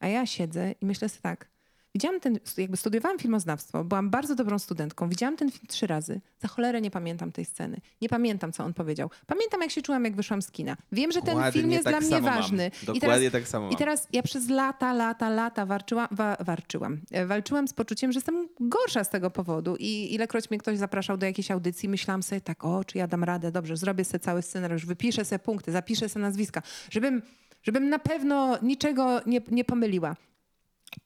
A 0.00 0.08
ja 0.08 0.26
siedzę 0.26 0.74
i 0.80 0.86
myślę 0.86 1.08
sobie 1.08 1.22
tak, 1.22 1.48
Widziałam 1.94 2.20
ten, 2.20 2.38
jakby 2.56 2.76
studiowałam 2.76 3.18
filmoznawstwo, 3.18 3.84
byłam 3.84 4.10
bardzo 4.10 4.34
dobrą 4.34 4.58
studentką. 4.58 5.08
Widziałam 5.08 5.36
ten 5.36 5.50
film 5.50 5.66
trzy 5.68 5.86
razy. 5.86 6.20
Za 6.38 6.48
cholerę 6.48 6.80
nie 6.80 6.90
pamiętam 6.90 7.32
tej 7.32 7.44
sceny. 7.44 7.80
Nie 8.00 8.08
pamiętam, 8.08 8.52
co 8.52 8.64
on 8.64 8.74
powiedział. 8.74 9.10
Pamiętam, 9.26 9.60
jak 9.60 9.70
się 9.70 9.82
czułam, 9.82 10.04
jak 10.04 10.16
wyszłam 10.16 10.42
z 10.42 10.50
kina. 10.50 10.76
Wiem, 10.92 11.12
że 11.12 11.20
ten 11.20 11.26
Dokładnie 11.34 11.60
film 11.60 11.70
jest 11.72 11.84
tak 11.84 11.92
dla 11.92 12.00
mnie 12.00 12.08
samo 12.10 12.22
mam. 12.28 12.34
ważny. 12.36 12.70
Dokładnie 12.82 13.30
tak 13.30 13.48
samo 13.48 13.66
I 13.66 13.70
mam. 13.70 13.78
teraz 13.78 14.08
ja 14.12 14.22
przez 14.22 14.48
lata, 14.48 14.92
lata, 14.92 15.28
lata 15.30 15.66
warczyłam, 15.66 16.08
wa, 16.10 16.36
warczyłam. 16.40 17.00
E, 17.10 17.26
Walczyłam 17.26 17.68
z 17.68 17.72
poczuciem, 17.72 18.12
że 18.12 18.16
jestem 18.16 18.48
gorsza 18.60 19.04
z 19.04 19.10
tego 19.10 19.30
powodu. 19.30 19.76
I 19.78 20.14
ilekroć 20.14 20.50
mnie 20.50 20.58
ktoś 20.58 20.78
zapraszał 20.78 21.16
do 21.16 21.26
jakiejś 21.26 21.50
audycji, 21.50 21.88
myślałam 21.88 22.22
sobie 22.22 22.40
tak, 22.40 22.64
o, 22.64 22.84
czy 22.84 22.98
ja 22.98 23.06
dam 23.06 23.24
radę, 23.24 23.52
dobrze, 23.52 23.76
zrobię 23.76 24.04
sobie 24.04 24.20
cały 24.20 24.42
scenariusz, 24.42 24.86
wypiszę 24.86 25.24
sobie 25.24 25.38
punkty, 25.38 25.72
zapiszę 25.72 26.08
sobie 26.08 26.22
nazwiska, 26.22 26.62
żebym, 26.90 27.22
żebym 27.62 27.88
na 27.88 27.98
pewno 27.98 28.58
niczego 28.62 29.20
nie, 29.26 29.40
nie 29.50 29.64
pomyliła. 29.64 30.16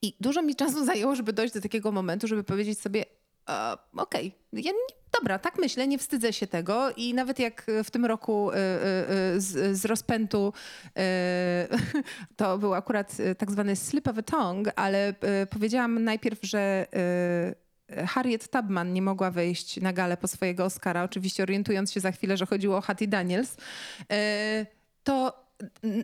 I 0.03 0.17
dużo 0.21 0.43
mi 0.43 0.57
czasu 0.57 0.85
zajęło, 0.85 1.17
żeby 1.17 1.33
dojść 1.33 1.55
do 1.55 1.61
takiego 1.61 1.93
momentu, 1.93 2.29
żeby 2.29 2.45
powiedzieć 2.45 2.81
sobie, 2.81 3.05
e, 3.49 3.77
okej, 3.97 4.35
ja 4.53 4.73
nie, 4.73 4.99
dobra, 5.19 5.39
tak 5.39 5.59
myślę, 5.59 5.89
nie 5.89 5.99
wstydzę 5.99 6.33
się 6.33 6.47
tego 6.47 6.91
i 6.97 7.15
nawet 7.15 7.39
jak 7.39 7.67
w 7.85 7.91
tym 7.91 8.05
roku 8.05 8.51
e, 8.51 8.55
e, 8.55 8.59
e, 8.59 9.41
z, 9.41 9.79
z 9.79 9.85
rozpętu 9.85 10.53
to 12.37 12.59
był 12.59 12.75
akurat 12.75 13.17
tak 13.39 13.51
zwany 13.51 13.77
slip 13.77 14.09
of 14.09 14.19
a 14.19 14.23
tongue, 14.23 14.73
ale 14.77 15.15
powiedziałam 15.51 16.05
najpierw, 16.05 16.39
że 16.43 16.87
Harriet 18.07 18.51
Tubman 18.51 18.93
nie 18.93 19.03
mogła 19.03 19.31
wejść 19.31 19.81
na 19.81 19.93
galę 19.93 20.17
po 20.17 20.29
swojego 20.29 20.65
Oscara, 20.65 21.05
oczywiście 21.05 21.43
orientując 21.43 21.93
się 21.93 22.01
za 22.01 22.13
chwilę, 22.13 22.37
że 22.37 22.47
chodziło 22.47 22.77
o 22.77 22.81
Hattie 22.81 23.09
Daniels, 23.09 23.57
to 25.05 25.48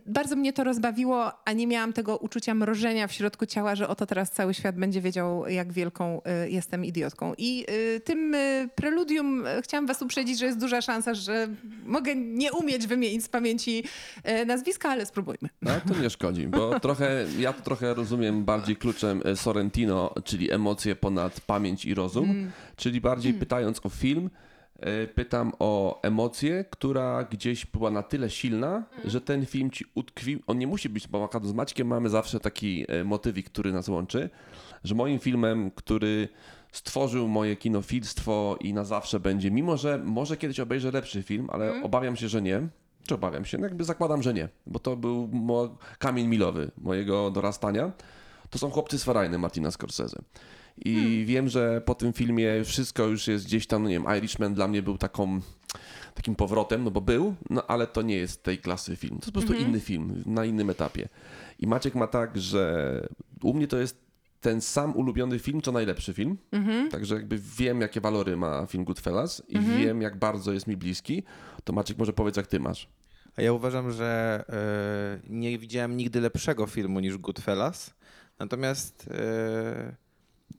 bardzo 0.06 0.36
mnie 0.36 0.52
to 0.52 0.64
rozbawiło, 0.64 1.32
a 1.44 1.52
nie 1.52 1.66
miałam 1.66 1.92
tego 1.92 2.16
uczucia 2.16 2.54
mrożenia 2.54 3.06
w 3.06 3.12
środku 3.12 3.46
ciała, 3.46 3.74
że 3.74 3.88
oto 3.88 4.06
teraz 4.06 4.30
cały 4.30 4.54
świat 4.54 4.76
będzie 4.76 5.00
wiedział, 5.00 5.48
jak 5.48 5.72
wielką 5.72 6.20
y, 6.44 6.50
jestem 6.50 6.84
idiotką. 6.84 7.32
I 7.38 7.66
y, 7.96 8.00
tym 8.00 8.34
y, 8.34 8.68
preludium 8.74 9.44
chciałam 9.62 9.86
was 9.86 10.02
uprzedzić, 10.02 10.38
że 10.38 10.46
jest 10.46 10.58
duża 10.58 10.82
szansa, 10.82 11.14
że 11.14 11.48
mogę 11.84 12.14
nie 12.16 12.52
umieć 12.52 12.86
wymienić 12.86 13.24
z 13.24 13.28
pamięci 13.28 13.84
nazwiska, 14.46 14.90
ale 14.90 15.06
spróbujmy. 15.06 15.48
No 15.62 15.72
to 15.88 16.02
nie 16.02 16.10
szkodzi, 16.10 16.46
bo 16.46 16.80
trochę, 16.80 17.26
ja 17.38 17.52
to 17.52 17.62
trochę 17.62 17.94
rozumiem 17.94 18.44
bardziej 18.44 18.76
kluczem 18.76 19.22
Sorrentino, 19.34 20.14
czyli 20.24 20.52
emocje 20.52 20.96
ponad 20.96 21.40
pamięć 21.40 21.84
i 21.84 21.94
rozum, 21.94 22.50
czyli 22.76 23.00
bardziej 23.00 23.34
pytając 23.34 23.86
o 23.86 23.88
film, 23.88 24.30
pytam 25.14 25.52
o 25.58 26.02
emocję, 26.02 26.64
która 26.70 27.24
gdzieś 27.24 27.66
była 27.66 27.90
na 27.90 28.02
tyle 28.02 28.30
silna, 28.30 28.84
że 29.04 29.20
ten 29.20 29.46
film 29.46 29.70
ci 29.70 29.84
utkwił. 29.94 30.40
On 30.46 30.58
nie 30.58 30.66
musi 30.66 30.88
być, 30.88 31.08
bo 31.08 31.28
z 31.42 31.52
Maćkiem 31.52 31.86
mamy 31.86 32.08
zawsze 32.10 32.40
taki 32.40 32.84
e, 32.88 33.04
motywik, 33.04 33.46
który 33.50 33.72
nas 33.72 33.88
łączy, 33.88 34.30
że 34.84 34.94
moim 34.94 35.18
filmem, 35.18 35.70
który 35.70 36.28
stworzył 36.72 37.28
moje 37.28 37.56
kinofilstwo 37.56 38.56
i 38.60 38.72
na 38.74 38.84
zawsze 38.84 39.20
będzie, 39.20 39.50
mimo 39.50 39.76
że 39.76 39.98
może 40.04 40.36
kiedyś 40.36 40.60
obejrzę 40.60 40.90
lepszy 40.90 41.22
film, 41.22 41.48
ale 41.52 41.82
obawiam 41.82 42.16
się, 42.16 42.28
że 42.28 42.42
nie. 42.42 42.68
Czy 43.06 43.14
obawiam 43.14 43.44
się? 43.44 43.58
No 43.58 43.64
jakby 43.64 43.84
zakładam, 43.84 44.22
że 44.22 44.34
nie, 44.34 44.48
bo 44.66 44.78
to 44.78 44.96
był 44.96 45.28
mo- 45.32 45.76
kamień 45.98 46.26
milowy 46.26 46.70
mojego 46.78 47.30
dorastania. 47.30 47.92
To 48.50 48.58
są 48.58 48.70
chłopcy 48.70 48.98
z 48.98 49.04
Farajny 49.04 49.38
Martina 49.38 49.70
Scorsese. 49.70 50.18
I 50.84 51.24
wiem, 51.26 51.48
że 51.48 51.80
po 51.80 51.94
tym 51.94 52.12
filmie 52.12 52.64
wszystko 52.64 53.06
już 53.06 53.28
jest 53.28 53.44
gdzieś 53.44 53.66
tam, 53.66 53.82
no 53.82 53.88
nie 53.88 53.94
wiem, 53.94 54.16
Irishman 54.18 54.54
dla 54.54 54.68
mnie 54.68 54.82
był 54.82 54.98
taką, 54.98 55.40
takim 56.14 56.34
powrotem, 56.34 56.84
no 56.84 56.90
bo 56.90 57.00
był, 57.00 57.34
no 57.50 57.66
ale 57.66 57.86
to 57.86 58.02
nie 58.02 58.16
jest 58.16 58.42
tej 58.42 58.58
klasy 58.58 58.96
film. 58.96 59.18
To 59.18 59.26
jest 59.26 59.32
po 59.32 59.40
prostu 59.40 59.54
inny 59.54 59.80
film, 59.80 60.22
na 60.26 60.44
innym 60.44 60.70
etapie. 60.70 61.08
I 61.58 61.66
Maciek 61.66 61.94
ma 61.94 62.06
tak, 62.06 62.38
że 62.38 63.08
u 63.42 63.54
mnie 63.54 63.66
to 63.66 63.76
jest 63.78 64.04
ten 64.40 64.60
sam 64.60 64.96
ulubiony 64.96 65.38
film 65.38 65.60
to 65.60 65.72
najlepszy 65.72 66.14
film. 66.14 66.38
Także 66.90 67.14
jakby 67.14 67.38
wiem, 67.38 67.80
jakie 67.80 68.00
walory 68.00 68.36
ma 68.36 68.66
film 68.66 68.84
Goodfellas 68.84 69.42
i 69.48 69.58
wiem, 69.60 70.02
jak 70.02 70.18
bardzo 70.18 70.52
jest 70.52 70.66
mi 70.66 70.76
bliski. 70.76 71.22
To 71.64 71.72
Maciek 71.72 71.98
może 71.98 72.12
powiedz, 72.12 72.36
jak 72.36 72.46
ty 72.46 72.60
masz. 72.60 72.88
A 73.36 73.42
ja 73.42 73.52
uważam, 73.52 73.90
że 73.90 74.44
e, 74.48 75.28
nie 75.28 75.58
widziałem 75.58 75.96
nigdy 75.96 76.20
lepszego 76.20 76.66
filmu 76.66 77.00
niż 77.00 77.18
Goodfellas. 77.18 77.94
Natomiast 78.38 79.08
e, 79.10 79.96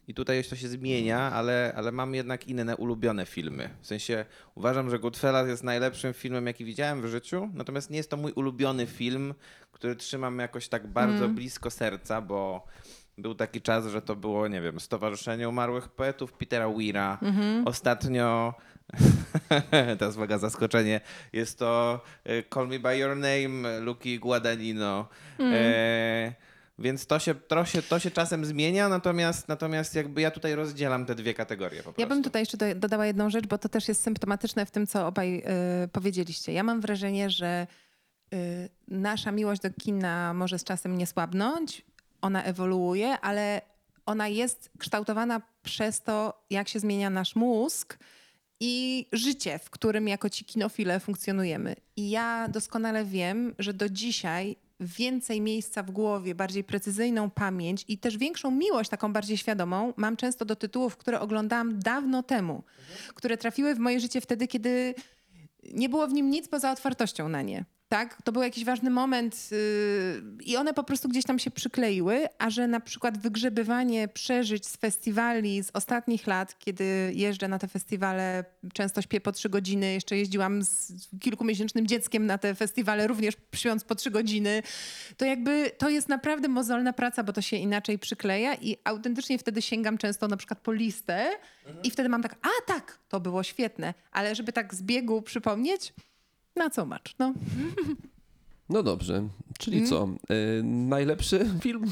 i 0.07 0.13
tutaj 0.13 0.43
to 0.43 0.55
się 0.55 0.67
zmienia, 0.67 1.19
ale, 1.19 1.73
ale 1.75 1.91
mam 1.91 2.15
jednak 2.15 2.47
inne 2.47 2.77
ulubione 2.77 3.25
filmy. 3.25 3.69
W 3.81 3.87
sensie 3.87 4.25
uważam, 4.55 4.89
że 4.89 4.99
Goodfellas 4.99 5.47
jest 5.47 5.63
najlepszym 5.63 6.13
filmem, 6.13 6.47
jaki 6.47 6.65
widziałem 6.65 7.01
w 7.01 7.05
życiu. 7.05 7.49
Natomiast 7.53 7.89
nie 7.89 7.97
jest 7.97 8.09
to 8.09 8.17
mój 8.17 8.31
ulubiony 8.31 8.85
film, 8.85 9.33
który 9.71 9.95
trzymam 9.95 10.39
jakoś 10.39 10.67
tak 10.67 10.87
bardzo 10.87 11.29
blisko 11.29 11.71
serca, 11.71 12.21
bo 12.21 12.65
był 13.17 13.35
taki 13.35 13.61
czas, 13.61 13.87
że 13.87 14.01
to 14.01 14.15
było, 14.15 14.47
nie 14.47 14.61
wiem, 14.61 14.79
Stowarzyszenie 14.79 15.49
Umarłych 15.49 15.89
Poetów 15.89 16.33
Petera 16.33 16.69
Weira. 16.69 17.19
Ostatnio 17.65 18.53
Teraz 19.99 20.15
uwaga, 20.15 20.37
zaskoczenie. 20.37 21.01
Jest 21.33 21.59
to 21.59 22.01
e, 22.23 22.43
Call 22.43 22.67
Me 22.67 22.79
By 22.79 22.97
Your 22.97 23.15
Name, 23.15 23.79
Luki 23.79 24.19
Guadagnino. 24.19 25.07
E, 25.39 26.33
więc 26.79 27.07
to 27.07 27.19
się, 27.19 27.35
to, 27.35 27.65
się, 27.65 27.81
to 27.81 27.99
się 27.99 28.11
czasem 28.11 28.45
zmienia, 28.45 28.89
natomiast, 28.89 29.47
natomiast 29.47 29.95
jakby 29.95 30.21
ja 30.21 30.31
tutaj 30.31 30.55
rozdzielam 30.55 31.05
te 31.05 31.15
dwie 31.15 31.33
kategorie 31.33 31.77
po 31.77 31.83
prostu. 31.83 32.01
Ja 32.01 32.07
bym 32.07 32.23
tutaj 32.23 32.41
jeszcze 32.41 32.57
do, 32.57 32.75
dodała 32.75 33.05
jedną 33.05 33.29
rzecz, 33.29 33.47
bo 33.47 33.57
to 33.57 33.69
też 33.69 33.87
jest 33.87 34.03
symptomatyczne 34.03 34.65
w 34.65 34.71
tym, 34.71 34.87
co 34.87 35.07
obaj 35.07 35.43
y, 35.83 35.87
powiedzieliście. 35.87 36.53
Ja 36.53 36.63
mam 36.63 36.81
wrażenie, 36.81 37.29
że 37.29 37.67
y, 38.33 38.69
nasza 38.87 39.31
miłość 39.31 39.61
do 39.61 39.69
kina 39.69 40.33
może 40.33 40.59
z 40.59 40.63
czasem 40.63 40.97
nie 40.97 41.07
słabnąć, 41.07 41.85
ona 42.21 42.43
ewoluuje, 42.43 43.19
ale 43.19 43.61
ona 44.05 44.27
jest 44.27 44.69
kształtowana 44.79 45.41
przez 45.63 46.01
to, 46.01 46.45
jak 46.49 46.67
się 46.67 46.79
zmienia 46.79 47.09
nasz 47.09 47.35
mózg 47.35 47.97
i 48.59 49.05
życie, 49.11 49.59
w 49.59 49.69
którym 49.69 50.07
jako 50.07 50.29
ci 50.29 50.45
kinofile 50.45 50.99
funkcjonujemy. 50.99 51.75
I 51.95 52.09
ja 52.09 52.47
doskonale 52.47 53.05
wiem, 53.05 53.55
że 53.59 53.73
do 53.73 53.89
dzisiaj 53.89 54.55
więcej 54.79 55.41
miejsca 55.41 55.83
w 55.83 55.91
głowie, 55.91 56.35
bardziej 56.35 56.63
precyzyjną 56.63 57.29
pamięć 57.29 57.85
i 57.87 57.97
też 57.97 58.17
większą 58.17 58.51
miłość, 58.51 58.89
taką 58.89 59.13
bardziej 59.13 59.37
świadomą, 59.37 59.93
mam 59.97 60.17
często 60.17 60.45
do 60.45 60.55
tytułów, 60.55 60.97
które 60.97 61.19
oglądałam 61.19 61.79
dawno 61.79 62.23
temu, 62.23 62.63
które 63.15 63.37
trafiły 63.37 63.75
w 63.75 63.79
moje 63.79 63.99
życie 63.99 64.21
wtedy, 64.21 64.47
kiedy 64.47 64.95
nie 65.73 65.89
było 65.89 66.07
w 66.07 66.13
nim 66.13 66.29
nic 66.29 66.47
poza 66.47 66.71
otwartością 66.71 67.29
na 67.29 67.41
nie. 67.41 67.65
Tak? 67.89 68.21
To 68.21 68.31
był 68.31 68.41
jakiś 68.41 68.65
ważny 68.65 68.89
moment 68.89 69.51
yy, 69.51 69.57
i 70.43 70.57
one 70.57 70.73
po 70.73 70.83
prostu 70.83 71.09
gdzieś 71.09 71.25
tam 71.25 71.39
się 71.39 71.51
przykleiły, 71.51 72.25
a 72.37 72.49
że 72.49 72.67
na 72.67 72.79
przykład 72.79 73.17
wygrzebywanie 73.17 74.07
przeżyć 74.07 74.67
z 74.67 74.77
festiwali 74.77 75.63
z 75.63 75.71
ostatnich 75.73 76.27
lat, 76.27 76.59
kiedy 76.59 77.11
jeżdżę 77.15 77.47
na 77.47 77.59
te 77.59 77.67
festiwale, 77.67 78.45
często 78.73 79.01
śpię 79.01 79.21
po 79.21 79.31
trzy 79.31 79.49
godziny, 79.49 79.93
jeszcze 79.93 80.17
jeździłam 80.17 80.63
z 80.63 80.93
kilkumiesięcznym 81.21 81.87
dzieckiem 81.87 82.25
na 82.25 82.37
te 82.37 82.55
festiwale, 82.55 83.07
również 83.07 83.35
śpiąc 83.55 83.83
po 83.83 83.95
trzy 83.95 84.11
godziny, 84.11 84.63
to 85.17 85.25
jakby 85.25 85.71
to 85.77 85.89
jest 85.89 86.09
naprawdę 86.09 86.47
mozolna 86.47 86.93
praca, 86.93 87.23
bo 87.23 87.33
to 87.33 87.41
się 87.41 87.57
inaczej 87.57 87.99
przykleja 87.99 88.55
i 88.55 88.77
autentycznie 88.83 89.37
wtedy 89.37 89.61
sięgam 89.61 89.97
często 89.97 90.27
na 90.27 90.37
przykład 90.37 90.59
po 90.59 90.71
listę 90.71 91.29
i 91.83 91.91
wtedy 91.91 92.09
mam 92.09 92.23
tak, 92.23 92.35
a 92.41 92.73
tak, 92.73 92.99
to 93.09 93.19
było 93.19 93.43
świetne, 93.43 93.93
ale 94.11 94.35
żeby 94.35 94.53
tak 94.53 94.75
z 94.75 94.81
biegu 94.81 95.21
przypomnieć, 95.21 95.93
na 96.55 96.69
co 96.69 96.85
macz, 96.85 97.15
no. 97.19 97.33
No 98.69 98.83
dobrze, 98.83 99.27
czyli 99.59 99.87
co? 99.87 100.09
Y, 100.59 100.63
najlepszy 100.63 101.45
film? 101.63 101.85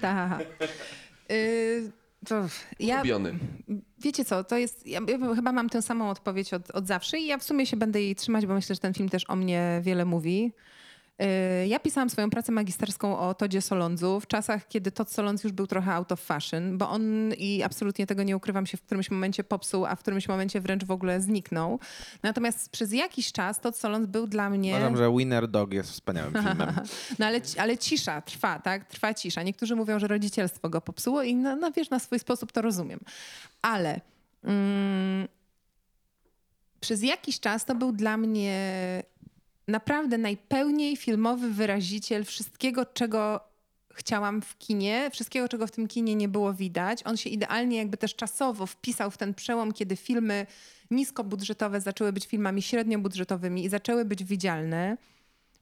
Tak. 0.00 0.40
Y, 1.30 1.92
to 2.28 2.46
ja, 2.80 2.96
Ulubiony. 2.96 3.34
wiecie 3.98 4.24
co, 4.24 4.44
to 4.44 4.56
jest, 4.58 4.86
ja, 4.86 5.00
ja 5.08 5.34
chyba 5.34 5.52
mam 5.52 5.68
tę 5.70 5.82
samą 5.82 6.10
odpowiedź 6.10 6.54
od, 6.54 6.70
od 6.70 6.86
zawsze 6.86 7.18
i 7.18 7.26
ja 7.26 7.38
w 7.38 7.44
sumie 7.44 7.66
się 7.66 7.76
będę 7.76 8.02
jej 8.02 8.14
trzymać, 8.16 8.46
bo 8.46 8.54
myślę, 8.54 8.74
że 8.74 8.80
ten 8.80 8.94
film 8.94 9.08
też 9.08 9.30
o 9.30 9.36
mnie 9.36 9.80
wiele 9.82 10.04
mówi. 10.04 10.52
Y, 11.22 11.66
Ja 11.66 11.80
pisałam 11.80 12.10
swoją 12.10 12.30
pracę 12.30 12.52
magisterską 12.52 13.18
o 13.18 13.34
Todzie 13.34 13.62
Solondzu 13.62 14.20
w 14.20 14.26
czasach, 14.26 14.68
kiedy 14.68 14.90
Todd 14.92 15.10
Solondz 15.10 15.44
już 15.44 15.52
był 15.52 15.66
trochę 15.66 15.92
out 15.92 16.12
of 16.12 16.20
fashion, 16.20 16.78
bo 16.78 16.90
on, 16.90 17.32
i 17.38 17.62
absolutnie 17.62 18.06
tego 18.06 18.22
nie 18.22 18.36
ukrywam, 18.36 18.66
się 18.66 18.76
w 18.76 18.82
którymś 18.82 19.10
momencie 19.10 19.44
popsuł, 19.44 19.86
a 19.86 19.96
w 19.96 19.98
którymś 19.98 20.28
momencie 20.28 20.60
wręcz 20.60 20.84
w 20.84 20.90
ogóle 20.90 21.20
zniknął. 21.20 21.78
Natomiast 22.22 22.70
przez 22.70 22.92
jakiś 22.92 23.32
czas 23.32 23.60
Todd 23.60 23.76
Solondz 23.76 24.06
był 24.06 24.26
dla 24.26 24.50
mnie... 24.50 24.70
Uważam, 24.70 24.96
że 24.96 25.12
Winner 25.18 25.48
Dog 25.48 25.72
jest 25.72 25.90
wspaniałym 25.90 26.32
filmem. 26.44 26.74
No 27.18 27.26
ale, 27.26 27.40
ale 27.58 27.78
cisza 27.78 28.20
trwa, 28.20 28.58
tak? 28.58 28.84
Trwa 28.84 29.14
cisza. 29.14 29.42
Niektórzy 29.42 29.76
mówią, 29.76 29.98
że 29.98 30.08
rodzicielstwo 30.08 30.68
go 30.68 30.80
popsuło 30.80 31.22
i 31.22 31.34
no, 31.34 31.56
no 31.56 31.72
wiesz, 31.72 31.90
na 31.90 31.98
swój 31.98 32.18
sposób 32.18 32.52
to 32.52 32.62
rozumiem. 32.62 33.00
Ale 33.62 34.00
mm, 34.44 35.28
przez 36.80 37.02
jakiś 37.02 37.40
czas 37.40 37.64
to 37.64 37.74
był 37.74 37.92
dla 37.92 38.16
mnie 38.16 38.62
naprawdę 39.68 40.18
najpełniej 40.18 40.96
filmowy 40.96 41.50
wyraziciel 41.50 42.24
wszystkiego, 42.24 42.86
czego 42.86 43.40
chciałam 43.94 44.42
w 44.42 44.58
kinie, 44.58 45.10
wszystkiego, 45.12 45.48
czego 45.48 45.66
w 45.66 45.70
tym 45.70 45.88
kinie 45.88 46.14
nie 46.14 46.28
było 46.28 46.54
widać. 46.54 47.02
On 47.04 47.16
się 47.16 47.30
idealnie 47.30 47.76
jakby 47.76 47.96
też 47.96 48.14
czasowo 48.14 48.66
wpisał 48.66 49.10
w 49.10 49.18
ten 49.18 49.34
przełom, 49.34 49.72
kiedy 49.72 49.96
filmy 49.96 50.46
niskobudżetowe 50.90 51.80
zaczęły 51.80 52.12
być 52.12 52.26
filmami 52.26 52.62
średniobudżetowymi 52.62 53.64
i 53.64 53.68
zaczęły 53.68 54.04
być 54.04 54.24
widzialne. 54.24 54.96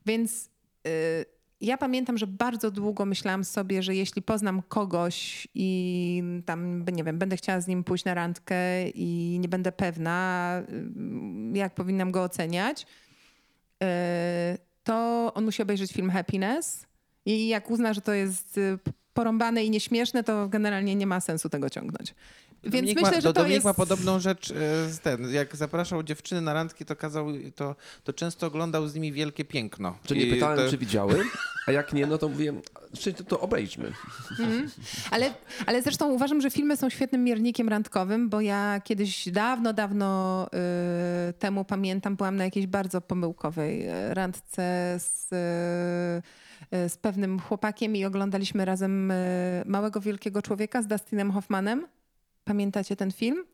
Więc 0.07 0.51
y, 0.87 1.25
ja 1.61 1.79
pamiętam, 1.79 2.19
że 2.19 2.27
bardzo 2.27 2.71
długo 2.71 3.07
myślałam 3.07 3.45
sobie, 3.45 3.83
że 3.83 3.95
jeśli 3.95 4.23
poznam 4.23 4.63
kogoś 4.63 5.49
i 5.55 6.23
tam, 6.47 6.85
nie 6.93 7.05
wiem, 7.05 7.19
będę 7.19 7.37
chciała 7.37 7.61
z 7.61 7.67
nim 7.67 7.85
pójść 7.85 8.05
na 8.05 8.15
randkę 8.15 8.89
i 8.89 9.39
nie 9.41 9.49
będę 9.49 9.73
pewna, 9.73 10.63
y, 11.55 11.59
jak 11.59 11.75
powinnam 11.75 12.13
go 12.13 12.23
oceniać, 12.23 12.87
to 14.85 15.31
on 15.35 15.45
musi 15.45 15.63
obejrzeć 15.63 15.93
film 15.93 16.11
Happiness 16.11 16.87
i 17.27 17.49
jak 17.49 17.71
uzna, 17.71 17.95
że 17.95 18.01
to 18.01 18.13
jest 18.13 18.59
y, 18.59 18.79
porąbane 19.15 19.65
i 19.65 19.71
nieśmieszne, 19.71 20.25
to 20.25 20.49
generalnie 20.49 20.95
nie 20.95 21.07
ma 21.07 21.21
sensu 21.21 21.49
tego 21.49 21.71
ciągnąć. 21.71 22.15
Więc 22.65 22.75
Dominik 22.75 22.97
myślę, 22.97 23.11
ma, 23.11 23.21
że 23.21 23.23
to 23.23 23.33
Dominik 23.33 23.55
jest... 23.55 23.65
ma 23.65 23.75
podobną 23.75 24.21
rzecz 24.21 24.51
e, 24.51 24.55
z 24.89 25.01
ten. 25.01 25.33
Jak 25.33 25.57
zapraszał 25.57 26.03
dziewczyny 26.03 26.41
na 26.41 26.55
randki, 26.55 26.85
to 26.85 26.97
kazał, 26.97 27.27
to, 27.57 27.77
to 28.05 28.13
często 28.13 28.47
oglądał 28.47 28.89
z 28.89 28.95
nimi 28.95 29.13
wielkie 29.13 29.45
piękno. 29.45 29.99
Czy 30.05 30.17
nie 30.17 30.23
I 30.23 30.31
pytałem, 30.31 30.59
to, 30.59 30.71
czy 30.71 30.79
widziały, 30.79 31.25
a 31.67 31.73
jak 31.73 31.93
nie, 31.93 32.07
no 32.07 32.19
to 32.19 32.29
mówiłem, 32.29 32.61
to, 33.17 33.25
to 33.25 33.41
obejrzmy. 33.41 33.93
Ale, 35.11 35.35
ale 35.67 35.83
zresztą 35.83 36.11
uważam, 36.13 36.41
że 36.41 36.51
filmy 36.51 36.77
są 36.77 36.91
świetnym 36.91 37.25
miernikiem 37.25 37.69
randkowym, 37.69 38.29
bo 38.29 38.41
ja 38.41 38.81
kiedyś 38.85 39.29
dawno, 39.29 39.73
dawno 39.73 40.47
y, 41.29 41.33
temu 41.33 41.65
pamiętam, 41.65 42.17
byłam 42.17 42.37
na 42.37 42.45
jakiejś 42.45 42.67
bardzo 42.67 43.01
pomyłkowej 43.01 43.89
y, 43.89 44.15
randce 44.15 44.97
z, 44.99 45.33
y, 45.33 46.77
y, 46.77 46.89
z 46.89 46.97
pewnym 46.97 47.41
chłopakiem 47.41 47.97
i 47.97 48.05
oglądaliśmy 48.05 48.65
razem 48.65 49.11
y, 49.11 49.63
Małego 49.67 50.01
Wielkiego 50.01 50.43
Człowieka 50.43 50.83
z 50.83 50.87
Dustinem 50.87 51.31
Hoffmanem. 51.31 51.87
Pamiętacie 52.45 52.97
ten 52.97 53.13
film? 53.13 53.45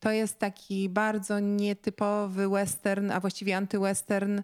To 0.00 0.10
jest 0.10 0.38
taki 0.38 0.88
bardzo 0.88 1.40
nietypowy 1.40 2.48
western, 2.48 3.10
a 3.10 3.20
właściwie 3.20 3.56
antywestern. 3.56 4.42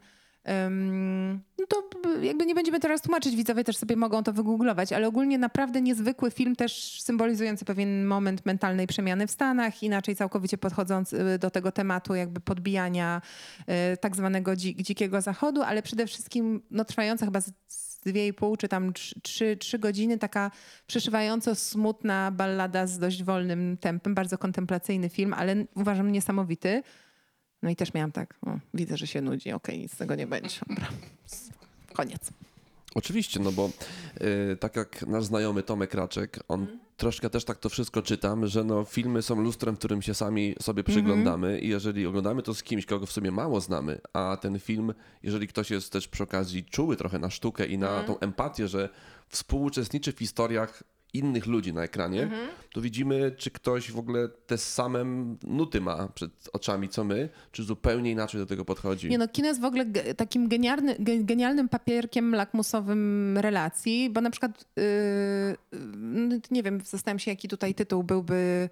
Ym, 0.66 1.40
no 1.58 1.66
to 1.66 1.82
jakby 2.22 2.46
nie 2.46 2.54
będziemy 2.54 2.80
teraz 2.80 3.02
tłumaczyć, 3.02 3.36
widzowie 3.36 3.64
też 3.64 3.76
sobie 3.76 3.96
mogą 3.96 4.22
to 4.22 4.32
wygooglować, 4.32 4.92
ale 4.92 5.08
ogólnie 5.08 5.38
naprawdę 5.38 5.80
niezwykły 5.80 6.30
film, 6.30 6.56
też 6.56 7.02
symbolizujący 7.02 7.64
pewien 7.64 8.06
moment 8.06 8.46
mentalnej 8.46 8.86
przemiany 8.86 9.26
w 9.26 9.30
Stanach, 9.30 9.82
inaczej 9.82 10.16
całkowicie 10.16 10.58
podchodzący 10.58 11.38
do 11.38 11.50
tego 11.50 11.72
tematu 11.72 12.14
jakby 12.14 12.40
podbijania 12.40 13.22
y, 13.60 13.96
tak 13.96 14.16
zwanego 14.16 14.56
dzi- 14.56 14.76
dzikiego 14.76 15.20
zachodu, 15.20 15.62
ale 15.62 15.82
przede 15.82 16.06
wszystkim 16.06 16.62
no, 16.70 16.84
trwająca 16.84 17.24
chyba 17.26 17.40
z, 17.40 17.52
z 18.00 18.02
dwie 18.02 18.26
i 18.26 18.32
pół 18.32 18.56
czy 18.56 18.68
tam 18.68 18.92
trzy, 18.92 19.20
trzy, 19.20 19.56
trzy 19.56 19.78
godziny, 19.78 20.18
taka 20.18 20.50
przeszywająco 20.86 21.54
smutna 21.54 22.30
ballada 22.30 22.86
z 22.86 22.98
dość 22.98 23.22
wolnym 23.22 23.76
tempem, 23.76 24.14
bardzo 24.14 24.38
kontemplacyjny 24.38 25.08
film, 25.08 25.34
ale 25.34 25.64
uważam 25.74 26.12
niesamowity. 26.12 26.82
No 27.62 27.70
i 27.70 27.76
też 27.76 27.94
miałam 27.94 28.12
tak, 28.12 28.34
o, 28.46 28.58
widzę, 28.74 28.96
że 28.96 29.06
się 29.06 29.20
nudzi, 29.20 29.52
okej, 29.52 29.78
nic 29.78 29.92
z 29.92 29.96
tego 29.96 30.14
nie 30.14 30.26
będzie. 30.26 30.60
Dobra, 30.68 30.88
koniec. 31.92 32.30
Oczywiście, 32.94 33.40
no 33.40 33.52
bo 33.52 33.70
y, 34.52 34.56
tak 34.56 34.76
jak 34.76 35.06
nasz 35.06 35.24
znajomy 35.24 35.62
Tomek 35.62 35.94
Raczek, 35.94 36.40
on 36.48 36.66
troszkę 36.96 37.30
też 37.30 37.44
tak 37.44 37.58
to 37.58 37.68
wszystko 37.68 38.02
czytam, 38.02 38.46
że 38.46 38.64
no, 38.64 38.84
filmy 38.84 39.22
są 39.22 39.40
lustrem, 39.40 39.74
w 39.74 39.78
którym 39.78 40.02
się 40.02 40.14
sami 40.14 40.54
sobie 40.62 40.84
przyglądamy 40.84 41.60
i 41.60 41.68
jeżeli 41.68 42.06
oglądamy 42.06 42.42
to 42.42 42.54
z 42.54 42.62
kimś, 42.62 42.86
kogo 42.86 43.06
w 43.06 43.12
sumie 43.12 43.30
mało 43.30 43.60
znamy, 43.60 44.00
a 44.12 44.36
ten 44.40 44.58
film, 44.58 44.94
jeżeli 45.22 45.48
ktoś 45.48 45.70
jest 45.70 45.92
też 45.92 46.08
przy 46.08 46.22
okazji 46.22 46.64
czuły 46.64 46.96
trochę 46.96 47.18
na 47.18 47.30
sztukę 47.30 47.66
i 47.66 47.78
na 47.78 48.02
tą 48.02 48.18
empatię, 48.18 48.68
że 48.68 48.88
współuczestniczy 49.28 50.12
w 50.12 50.18
historiach 50.18 50.82
innych 51.14 51.46
ludzi 51.46 51.72
na 51.74 51.82
ekranie, 51.82 52.22
Mhm. 52.22 52.48
to 52.72 52.80
widzimy, 52.80 53.32
czy 53.36 53.50
ktoś 53.50 53.92
w 53.92 53.98
ogóle 53.98 54.28
te 54.28 54.58
same 54.58 55.04
nuty 55.44 55.80
ma 55.80 56.08
przed 56.08 56.30
oczami, 56.52 56.88
co 56.88 57.04
my, 57.04 57.28
czy 57.52 57.62
zupełnie 57.62 58.10
inaczej 58.10 58.40
do 58.40 58.46
tego 58.46 58.64
podchodzi. 58.64 59.08
Nie 59.08 59.18
no, 59.18 59.28
kino 59.28 59.48
jest 59.48 59.60
w 59.60 59.64
ogóle 59.64 59.84
takim 60.16 60.48
genialny, 60.48 60.94
ge- 60.94 61.24
genialnym 61.24 61.68
papierkiem 61.68 62.34
lakmusowym 62.34 63.38
relacji, 63.38 64.10
bo 64.10 64.20
na 64.20 64.30
przykład, 64.30 64.64
yy, 64.76 64.82
nie 66.50 66.62
wiem, 66.62 66.80
zastanawiam 66.84 67.18
się, 67.18 67.30
jaki 67.30 67.48
tutaj 67.48 67.74
tytuł 67.74 68.02
byłby 68.02 68.68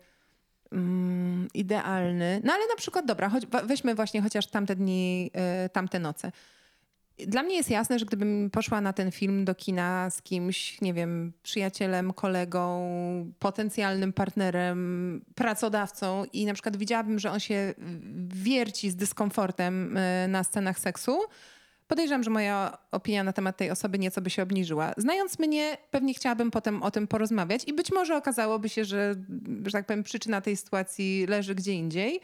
mm, 0.72 1.48
idealny. 1.54 2.40
No 2.44 2.52
ale 2.52 2.66
na 2.68 2.76
przykład, 2.76 3.06
dobra, 3.06 3.28
choć, 3.28 3.46
weźmy 3.66 3.94
właśnie 3.94 4.22
chociaż 4.22 4.46
tamte 4.46 4.76
dni, 4.76 5.22
yy, 5.24 5.30
tamte 5.72 5.98
noce. 5.98 6.32
Dla 7.26 7.42
mnie 7.42 7.56
jest 7.56 7.70
jasne, 7.70 7.98
że 7.98 8.06
gdybym 8.06 8.50
poszła 8.52 8.80
na 8.80 8.92
ten 8.92 9.12
film 9.12 9.44
do 9.44 9.54
kina 9.54 10.10
z 10.10 10.22
kimś, 10.22 10.80
nie 10.80 10.94
wiem, 10.94 11.32
przyjacielem, 11.42 12.12
kolegą, 12.12 12.90
potencjalnym 13.38 14.12
partnerem, 14.12 15.20
pracodawcą 15.34 16.24
i 16.32 16.46
na 16.46 16.54
przykład 16.54 16.76
widziałabym, 16.76 17.18
że 17.18 17.30
on 17.30 17.40
się 17.40 17.74
wierci 18.28 18.90
z 18.90 18.96
dyskomfortem 18.96 19.96
y, 19.96 20.28
na 20.28 20.44
scenach 20.44 20.78
seksu, 20.78 21.18
podejrzewam, 21.88 22.22
że 22.22 22.30
moja 22.30 22.78
opinia 22.90 23.24
na 23.24 23.32
temat 23.32 23.56
tej 23.56 23.70
osoby 23.70 23.98
nieco 23.98 24.20
by 24.20 24.30
się 24.30 24.42
obniżyła. 24.42 24.92
Znając 24.96 25.38
mnie, 25.38 25.76
pewnie 25.90 26.14
chciałabym 26.14 26.50
potem 26.50 26.82
o 26.82 26.90
tym 26.90 27.06
porozmawiać 27.06 27.64
i 27.66 27.72
być 27.72 27.92
może 27.92 28.16
okazałoby 28.16 28.68
się, 28.68 28.84
że, 28.84 29.14
że 29.66 29.72
tak 29.72 29.86
powiem, 29.86 30.02
przyczyna 30.02 30.40
tej 30.40 30.56
sytuacji 30.56 31.26
leży 31.26 31.54
gdzie 31.54 31.72
indziej, 31.72 32.20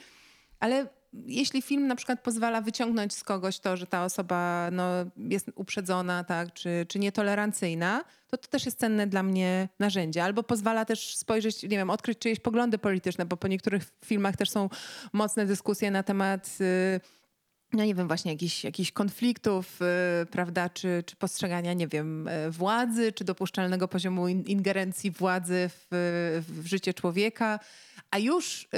ale 0.61 0.87
jeśli 1.27 1.63
film 1.63 1.87
na 1.87 1.97
przykład 1.97 2.21
pozwala 2.21 2.61
wyciągnąć 2.61 3.15
z 3.15 3.25
kogoś 3.25 3.59
to, 3.59 3.77
że 3.77 3.87
ta 3.87 4.05
osoba 4.05 4.69
no, 4.73 4.85
jest 5.17 5.51
uprzedzona 5.55 6.25
tak, 6.25 6.53
czy, 6.53 6.87
czy 6.89 6.99
nietolerancyjna, 6.99 8.05
to 8.29 8.37
to 8.37 8.49
też 8.49 8.65
jest 8.65 8.79
cenne 8.79 9.07
dla 9.07 9.23
mnie 9.23 9.69
narzędzie. 9.79 10.25
Albo 10.25 10.43
pozwala 10.43 10.85
też 10.85 11.17
spojrzeć, 11.17 11.63
nie 11.63 11.69
wiem, 11.69 11.91
odkryć 11.91 12.19
czyjeś 12.19 12.41
poglądy 12.41 12.79
polityczne, 12.79 13.27
bo 13.27 13.37
po 13.37 13.49
niektórych 13.49 13.83
filmach 14.05 14.37
też 14.37 14.51
są 14.51 14.69
mocne 15.13 15.47
dyskusje 15.47 15.91
na 15.91 16.03
temat... 16.03 16.59
no 17.75 17.85
nie 17.85 17.95
wiem, 17.95 18.07
właśnie 18.07 18.33
jakichś, 18.33 18.65
jakichś 18.65 18.93
konfliktów, 18.93 19.81
y, 20.23 20.27
prawda, 20.27 20.69
czy, 20.69 21.05
czy 21.07 21.17
postrzegania, 21.17 21.73
nie 21.73 21.89
wiem, 21.89 22.29
y, 22.29 22.51
władzy, 22.51 23.13
czy 23.13 23.25
dopuszczalnego 23.25 23.89
poziomu 23.89 24.29
in, 24.29 24.43
ingerencji 24.43 25.11
władzy 25.11 25.69
w, 25.69 25.87
w 26.49 26.67
życie 26.67 26.95
człowieka. 26.95 27.61
A 28.11 28.19
już 28.19 28.63
y, 28.63 28.69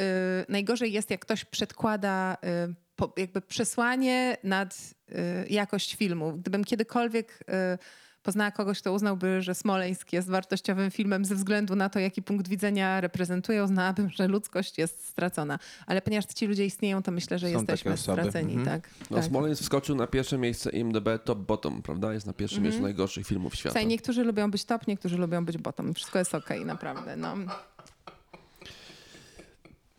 najgorzej 0.49 0.93
jest, 0.93 1.11
jak 1.11 1.21
ktoś 1.21 1.45
przedkłada 1.45 2.37
y, 2.71 2.75
po, 2.97 3.13
jakby 3.17 3.41
przesłanie 3.41 4.37
nad 4.45 4.95
y, 5.09 5.15
jakość 5.51 5.97
filmu. 5.97 6.33
Gdybym 6.33 6.65
kiedykolwiek 6.65 7.39
y, 7.41 7.79
poznała 8.27 8.51
kogoś, 8.51 8.81
kto 8.81 8.93
uznałby, 8.93 9.43
że 9.43 9.55
Smoleńsk 9.55 10.13
jest 10.13 10.29
wartościowym 10.29 10.91
filmem 10.91 11.25
ze 11.25 11.35
względu 11.35 11.77
na 11.77 11.89
to, 11.89 11.99
jaki 11.99 12.23
punkt 12.23 12.49
widzenia 12.49 13.01
reprezentuje, 13.01 13.65
uznałabym, 13.65 14.11
że 14.11 14.29
ludzkość 14.29 14.79
jest 14.79 15.07
stracona. 15.09 15.59
Ale 15.87 16.03
ponieważ 16.03 16.25
ci 16.25 16.47
ludzie 16.47 16.67
istnieją, 16.67 17.03
to 17.03 17.13
myślę, 17.13 17.39
że 17.39 17.51
Są 17.51 17.59
jesteśmy 17.59 17.97
straceni. 17.97 18.55
Mhm. 18.55 18.81
Tak, 18.81 18.91
No, 19.11 19.17
tak. 19.17 19.27
Smoleńsk 19.27 19.63
wskoczył 19.63 19.97
na 19.97 20.07
pierwsze 20.07 20.39
miejsce 20.39 20.71
IMDb 20.71 21.09
top 21.25 21.39
bottom, 21.39 21.83
prawda? 21.83 22.13
Jest 22.13 22.27
na 22.27 22.33
pierwszym 22.33 22.63
miejscu 22.63 22.83
najgorszych 22.83 23.27
filmów 23.27 23.55
świata. 23.55 23.73
Słuchaj, 23.73 23.87
niektórzy 23.87 24.25
lubią 24.25 24.51
być 24.51 24.65
top, 24.65 24.87
niektórzy 24.87 25.17
lubią 25.17 25.45
być 25.45 25.59
bottom. 25.59 25.95
Wszystko 25.95 26.19
jest 26.19 26.35
okej, 26.35 26.65
naprawdę. 26.65 27.17
No. 27.17 27.35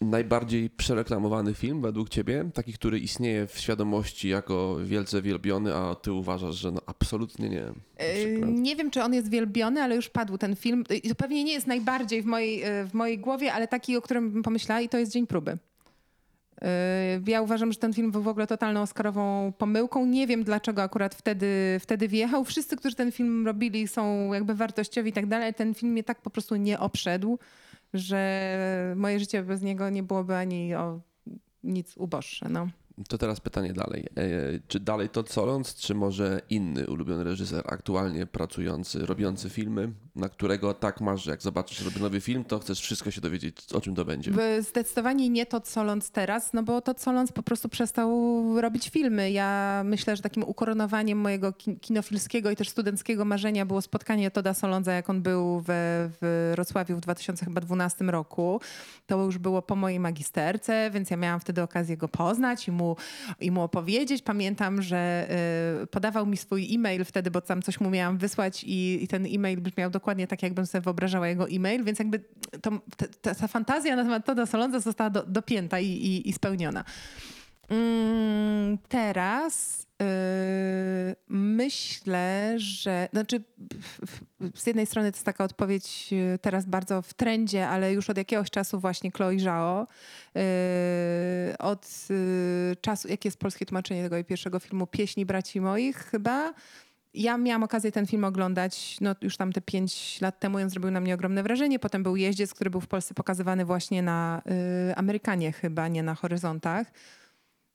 Najbardziej 0.02 0.70
przereklamowany 0.70 1.54
film 1.54 1.82
według 1.82 2.10
ciebie, 2.10 2.50
taki, 2.54 2.74
który 2.74 3.00
istnieje 3.00 3.48
w 3.48 3.60
świadomości 3.60 4.30
jako 4.30 4.78
wielce 4.84 5.22
wielbiony, 5.22 5.76
a 5.76 5.96
ty 5.96 6.12
uważasz, 6.12 6.56
że 6.56 6.72
no 6.72 6.82
absolutnie 6.86 7.50
nie. 7.50 7.64
Yy? 8.00 8.42
Nie 8.48 8.76
wiem, 8.76 8.92
czy 8.92 9.04
on 9.04 9.14
jest 9.14 9.30
wielbiony, 9.30 9.82
ale 9.82 9.96
już 9.96 10.10
padł 10.10 10.38
ten 10.38 10.56
film. 10.56 10.84
I 11.04 11.10
to 11.10 11.16
pewnie 11.16 11.44
nie 11.44 11.54
jest 11.54 11.68
najbardziej 11.68 12.22
w 12.22 12.26
mojej, 12.26 12.60
yy, 12.60 12.88
w 12.88 12.94
mojej 12.94 13.20
głowie, 13.20 13.54
ale 13.54 13.68
taki, 13.68 13.98
o 13.98 14.02
którym 14.02 14.32
bym 14.32 14.44
pomyślała 14.44 14.82
i 14.82 14.90
to 14.90 14.98
jest 14.98 15.12
Dzień 15.12 15.28
Próby. 15.28 15.58
Yy, 16.62 16.68
Ja 17.28 17.42
uważam, 17.42 17.72
że 17.72 17.80
ten 17.80 17.94
film 17.94 18.12
był 18.12 18.22
w 18.22 18.28
ogóle 18.28 18.48
totalną 18.48 18.82
oscarową 18.82 19.54
pomyłką. 19.58 20.06
Nie 20.06 20.28
wiem, 20.28 20.44
dlaczego 20.44 20.82
akurat 20.84 21.16
wtedy, 21.16 21.78
wtedy 21.80 22.08
wjechał. 22.08 22.46
Wszyscy, 22.46 22.78
którzy 22.78 22.96
ten 22.96 23.12
film 23.12 23.46
robili 23.46 23.88
są 23.88 24.34
jakby 24.34 24.56
wartościowi 24.56 25.10
i 25.10 25.14
tak 25.14 25.26
dalej. 25.26 25.44
ale 25.44 25.54
Ten 25.54 25.74
film 25.74 25.92
mnie 25.92 26.04
tak 26.04 26.22
po 26.22 26.30
prostu 26.30 26.56
nie 26.56 26.80
obszedł, 26.80 27.40
że 27.94 28.94
moje 28.96 29.20
życie 29.20 29.44
bez 29.44 29.62
niego 29.62 29.90
nie 29.90 30.04
byłoby 30.04 30.36
ani 30.36 30.76
o 30.76 31.00
nic 31.64 31.98
uboższe. 31.98 32.50
No. 32.50 32.68
To 33.10 33.18
teraz 33.18 33.40
pytanie 33.40 33.74
dalej. 33.74 34.06
E, 34.18 34.24
czy 34.68 34.80
dalej 34.80 35.10
to 35.10 35.24
Solons, 35.28 35.76
czy 35.76 35.96
może 35.96 36.42
inny 36.50 36.88
ulubiony 36.88 37.24
reżyser 37.24 37.64
aktualnie 37.68 38.26
pracujący, 38.26 39.06
robiący 39.06 39.50
filmy, 39.50 39.92
na 40.16 40.30
którego 40.30 40.74
tak 40.74 41.02
masz, 41.02 41.24
że 41.24 41.32
jak 41.32 41.42
zobaczysz 41.42 41.86
robi 41.86 42.02
nowy 42.02 42.22
film, 42.22 42.44
to 42.44 42.60
chcesz 42.60 42.82
wszystko 42.82 43.12
się 43.12 43.22
dowiedzieć, 43.22 43.74
o 43.74 43.82
czym 43.82 43.96
to 43.96 44.06
będzie? 44.06 44.32
Zdecydowanie 44.60 45.30
nie 45.30 45.46
to 45.46 45.62
Solons 45.64 46.12
teraz, 46.12 46.54
no 46.54 46.64
bo 46.64 46.82
to 46.82 46.94
Solons 46.98 47.32
po 47.32 47.44
prostu 47.44 47.70
przestał 47.70 48.12
robić 48.62 48.90
filmy. 48.90 49.32
Ja 49.32 49.82
myślę, 49.86 50.16
że 50.16 50.22
takim 50.22 50.44
ukoronowaniem 50.44 51.18
mojego 51.18 51.52
kin- 51.52 51.80
kinofilskiego 51.80 52.52
i 52.52 52.56
też 52.56 52.70
studenckiego 52.70 53.26
marzenia 53.26 53.66
było 53.66 53.82
spotkanie 53.82 54.32
Toda 54.32 54.54
Solonza, 54.54 54.94
jak 54.94 55.10
on 55.10 55.22
był 55.22 55.60
we, 55.60 56.10
w 56.22 56.52
Wrocławiu 56.56 56.98
w 56.98 57.00
2012 57.00 58.06
roku. 58.06 58.62
To 59.08 59.24
już 59.26 59.38
było 59.38 59.62
po 59.62 59.76
mojej 59.76 60.00
magisterce, 60.00 60.92
więc 60.94 61.10
ja 61.10 61.18
miałam 61.18 61.40
wtedy 61.40 61.62
okazję 61.62 61.98
go 61.98 62.08
poznać 62.08 62.68
i 62.68 62.72
mu, 62.72 62.87
i 63.40 63.52
mu 63.52 63.62
opowiedzieć. 63.62 64.22
Pamiętam, 64.22 64.82
że 64.82 65.28
y, 65.84 65.88
podawał 65.88 66.26
mi 66.26 66.38
swój 66.38 66.76
e-mail 66.76 67.06
wtedy, 67.06 67.32
bo 67.32 67.42
tam 67.42 67.62
coś 67.62 67.80
mu 67.80 67.90
miałam 67.90 68.18
wysłać 68.18 68.64
i, 68.64 69.04
i 69.04 69.08
ten 69.08 69.26
e-mail 69.26 69.62
brzmiał 69.62 69.90
dokładnie 69.90 70.28
tak, 70.28 70.44
jakbym 70.44 70.66
sobie 70.66 70.82
wyobrażała 70.82 71.28
jego 71.28 71.50
e-mail, 71.50 71.84
więc 71.84 72.00
jakby 72.00 72.20
to, 72.62 72.72
ta, 72.98 73.06
ta, 73.22 73.36
ta 73.36 73.48
fantazja 73.48 73.96
na 73.96 74.04
temat 74.04 74.26
Toda 74.26 74.46
Solonza 74.46 74.80
została 74.80 75.10
do, 75.10 75.24
dopięta 75.24 75.80
i, 75.80 75.88
i, 75.88 76.30
i 76.30 76.34
spełniona. 76.34 76.84
Mm, 77.70 78.78
teraz 78.90 79.87
myślę, 81.30 82.54
że 82.58 83.10
znaczy 83.12 83.44
z 84.56 84.68
jednej 84.68 84.86
strony 84.86 85.12
to 85.12 85.16
jest 85.18 85.26
taka 85.26 85.44
odpowiedź 85.44 86.12
yy, 86.12 86.40
teraz 86.42 86.66
bardzo 86.66 87.02
w 87.02 87.14
trendzie, 87.14 87.68
ale 87.68 87.94
już 87.94 88.10
od 88.10 88.18
jakiegoś 88.18 88.50
czasu 88.50 88.80
właśnie 88.80 89.12
Chloe 89.12 89.40
Zhao. 89.40 89.88
Yy, 90.36 90.42
od 91.60 92.08
yy, 92.10 92.76
czasu, 92.82 93.08
jakie 93.08 93.28
jest 93.28 93.40
polskie 93.40 93.66
tłumaczenie 93.66 94.04
tego 94.04 94.24
pierwszego 94.24 94.60
filmu 94.60 94.88
Pieśni 94.88 95.26
braci 95.26 95.62
moich 95.62 95.98
chyba. 95.98 96.54
Ja 97.14 97.38
miałam 97.38 97.64
okazję 97.64 97.92
ten 97.92 98.08
film 98.08 98.24
oglądać 98.24 98.98
no, 99.02 99.16
już 99.22 99.38
tam 99.38 99.54
te 99.54 99.62
pięć 99.62 100.22
lat 100.22 100.40
temu 100.40 100.60
i 100.60 100.64
on 100.64 100.70
zrobił 100.70 100.92
na 100.92 101.00
mnie 101.00 101.14
ogromne 101.14 101.44
wrażenie. 101.44 101.80
Potem 101.80 102.04
był 102.04 102.16
Jeździec, 102.16 102.54
który 102.54 102.70
był 102.70 102.82
w 102.82 102.88
Polsce 102.88 103.14
pokazywany 103.14 103.66
właśnie 103.66 104.02
na 104.02 104.42
y, 104.92 104.96
Amerykanie 104.96 105.52
chyba, 105.52 105.88
nie 105.88 106.04
na 106.04 106.16
Horyzontach. 106.16 106.92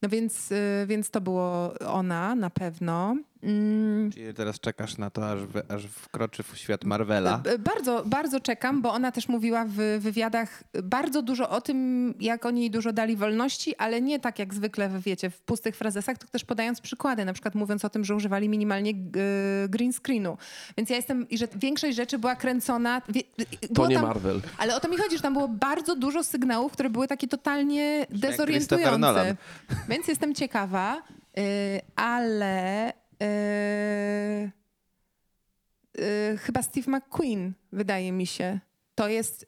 No 0.03 0.09
więc, 0.09 0.53
y, 0.53 0.85
więc 0.87 1.11
to 1.11 1.21
było 1.21 1.75
ona 1.87 2.35
na 2.35 2.51
pewno. 2.51 3.17
Mm. 3.43 4.11
Czyli 4.13 4.35
teraz 4.35 4.61
czekasz 4.61 4.99
na 4.99 5.11
to, 5.11 5.31
aż, 5.31 5.41
wy, 5.41 5.63
aż 5.69 5.85
wkroczy 5.87 6.43
w 6.43 6.59
świat 6.59 6.85
Marvela. 6.85 7.43
Bardzo, 7.59 8.03
bardzo 8.07 8.41
czekam, 8.41 8.83
bo 8.83 8.93
ona 8.93 9.13
też 9.13 9.29
mówiła 9.29 9.65
w 9.65 9.75
wywiadach 9.99 10.63
bardzo 10.83 11.23
dużo 11.23 11.51
o 11.51 11.61
tym, 11.61 12.15
jak 12.21 12.47
oni 12.47 12.61
jej 12.61 12.71
dużo 12.71 12.93
dali 12.93 13.17
wolności, 13.17 13.77
ale 13.77 14.01
nie 14.01 14.21
tak 14.21 14.39
jak 14.39 14.55
zwykle, 14.55 14.91
wiecie, 15.05 15.31
w 15.31 15.41
pustych 15.41 15.77
frazesach, 15.77 16.19
tylko 16.19 16.33
też 16.33 16.45
podając 16.45 16.81
przykłady, 16.81 17.25
na 17.25 17.33
przykład 17.33 17.55
mówiąc 17.55 17.85
o 17.85 17.91
tym, 17.91 18.05
że 18.05 18.15
używali 18.15 18.49
minimalnie 18.49 18.95
g- 18.95 19.23
green 19.69 19.93
screenu. 19.93 20.37
Więc 20.77 20.91
ja 20.91 20.97
jestem, 20.97 21.29
i 21.29 21.39
że 21.39 21.49
większość 21.57 21.97
rzeczy 21.97 22.19
była 22.19 22.37
kręcona... 22.37 23.03
Wie, 23.09 23.23
To 23.75 23.87
nie 23.87 23.95
tam- 23.97 24.05
Marvel. 24.07 24.41
Ale 24.59 24.77
o 24.77 24.81
to 24.81 24.89
mi 24.89 24.97
chodzi, 24.97 25.17
że 25.17 25.23
tam 25.23 25.33
było 25.33 25.49
bardzo 25.49 25.97
dużo 25.97 26.25
sygnałów, 26.25 26.73
które 26.73 26.91
były 26.91 27.09
takie 27.09 27.29
totalnie 27.29 28.07
dezorientujące. 28.11 29.37
Więc 29.89 30.09
jestem 30.09 30.35
ciekawa, 30.35 31.03
y, 31.39 31.43
ale 31.97 32.93
chyba 36.39 36.63
Steve 36.63 36.91
McQueen, 36.91 37.53
wydaje 37.73 38.13
mi 38.13 38.27
się. 38.27 38.61
To 38.95 39.09
jest, 39.09 39.47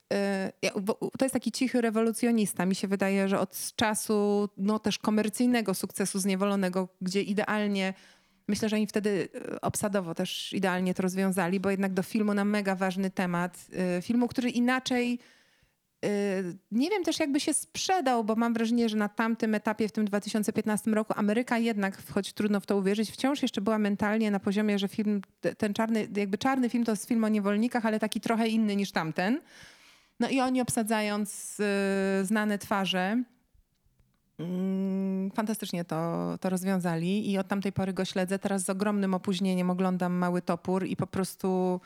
y, 0.65 0.81
bo 0.81 0.95
to 1.19 1.25
jest 1.25 1.33
taki 1.33 1.53
cichy 1.53 1.81
rewolucjonista. 1.81 2.67
Mi 2.67 2.75
się 2.75 2.89
wydaje, 2.89 3.29
że 3.29 3.41
od 3.41 3.73
czasu 3.77 4.49
no, 4.57 4.79
też 4.79 4.99
komercyjnego 4.99 5.75
sukcesu 5.75 6.19
Zniewolonego, 6.19 6.89
gdzie 7.01 7.23
idealnie 7.23 7.95
Myślę, 8.49 8.69
że 8.69 8.77
oni 8.77 8.87
wtedy 8.87 9.29
obsadowo 9.63 10.15
też 10.15 10.53
idealnie 10.53 10.95
to 10.95 11.03
rozwiązali, 11.03 11.61
bo 11.61 11.71
jednak 11.71 11.93
do 11.93 12.03
filmu 12.03 12.35
na 12.35 12.45
mega 12.45 12.75
ważny 12.75 13.11
temat, 13.11 13.67
filmu, 14.03 14.29
który 14.29 14.51
inaczej 14.51 15.19
nie 16.73 16.91
wiem 16.91 17.05
też 17.05 17.21
jakby 17.21 17.41
się 17.41 17.55
sprzedał, 17.55 18.25
bo 18.25 18.37
mam 18.37 18.55
wrażenie, 18.55 18.89
że 18.89 18.97
na 18.97 19.09
tamtym 19.09 19.55
etapie, 19.55 19.89
w 19.89 19.93
tym 19.93 20.05
2015 20.05 20.91
roku, 20.91 21.13
Ameryka 21.17 21.59
jednak, 21.59 22.03
choć 22.13 22.33
trudno 22.33 22.61
w 22.61 22.67
to 22.67 22.77
uwierzyć, 22.77 23.11
wciąż 23.11 23.43
jeszcze 23.43 23.61
była 23.61 23.79
mentalnie 23.79 24.31
na 24.31 24.41
poziomie, 24.41 24.79
że 24.79 24.89
film, 24.89 25.21
te- 25.41 25.55
ten 25.55 25.75
czarny, 25.75 26.09
jakby 26.17 26.39
czarny 26.39 26.69
film 26.69 26.85
to 26.85 26.93
jest 26.93 27.09
film 27.09 27.25
o 27.25 27.29
niewolnikach, 27.29 27.87
ale 27.87 28.01
taki 28.01 28.21
trochę 28.21 28.49
inny 28.49 28.77
niż 28.77 28.93
tamten. 28.93 29.41
No 30.21 30.29
i 30.29 30.41
oni 30.41 30.61
obsadzając 30.61 31.61
y, 31.61 32.25
znane 32.25 32.59
twarze, 32.59 33.23
mm, 34.39 35.31
fantastycznie 35.31 35.85
to, 35.85 36.39
to 36.41 36.51
rozwiązali 36.51 37.31
i 37.31 37.39
od 37.39 37.49
tamtej 37.49 37.73
pory 37.73 37.93
go 37.93 38.05
śledzę. 38.05 38.39
Teraz 38.39 38.65
z 38.65 38.71
ogromnym 38.71 39.15
opóźnieniem 39.15 39.71
oglądam 39.71 40.13
Mały 40.13 40.43
Topór 40.43 40.87
i 40.87 40.97
po 40.97 41.07
prostu 41.07 41.81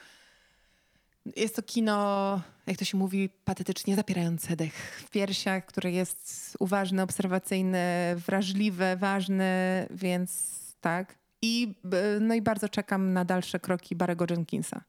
Jest 1.36 1.56
to 1.56 1.62
kino, 1.62 2.40
jak 2.66 2.76
to 2.76 2.84
się 2.84 2.98
mówi, 2.98 3.28
patetycznie 3.44 3.96
zapierające 3.96 4.56
dech 4.56 5.00
w 5.06 5.10
piersiach, 5.10 5.66
które 5.66 5.90
jest 5.92 6.56
uważne, 6.60 7.02
obserwacyjne, 7.02 8.14
wrażliwe, 8.26 8.96
ważne, 8.96 9.86
więc 9.90 10.58
tak. 10.80 11.18
I, 11.42 11.74
b- 11.84 12.18
no 12.20 12.34
i 12.34 12.42
bardzo 12.42 12.68
czekam 12.68 13.12
na 13.12 13.24
dalsze 13.24 13.60
kroki 13.60 13.96
Barego 13.96 14.24
Jenkinsa. 14.30 14.80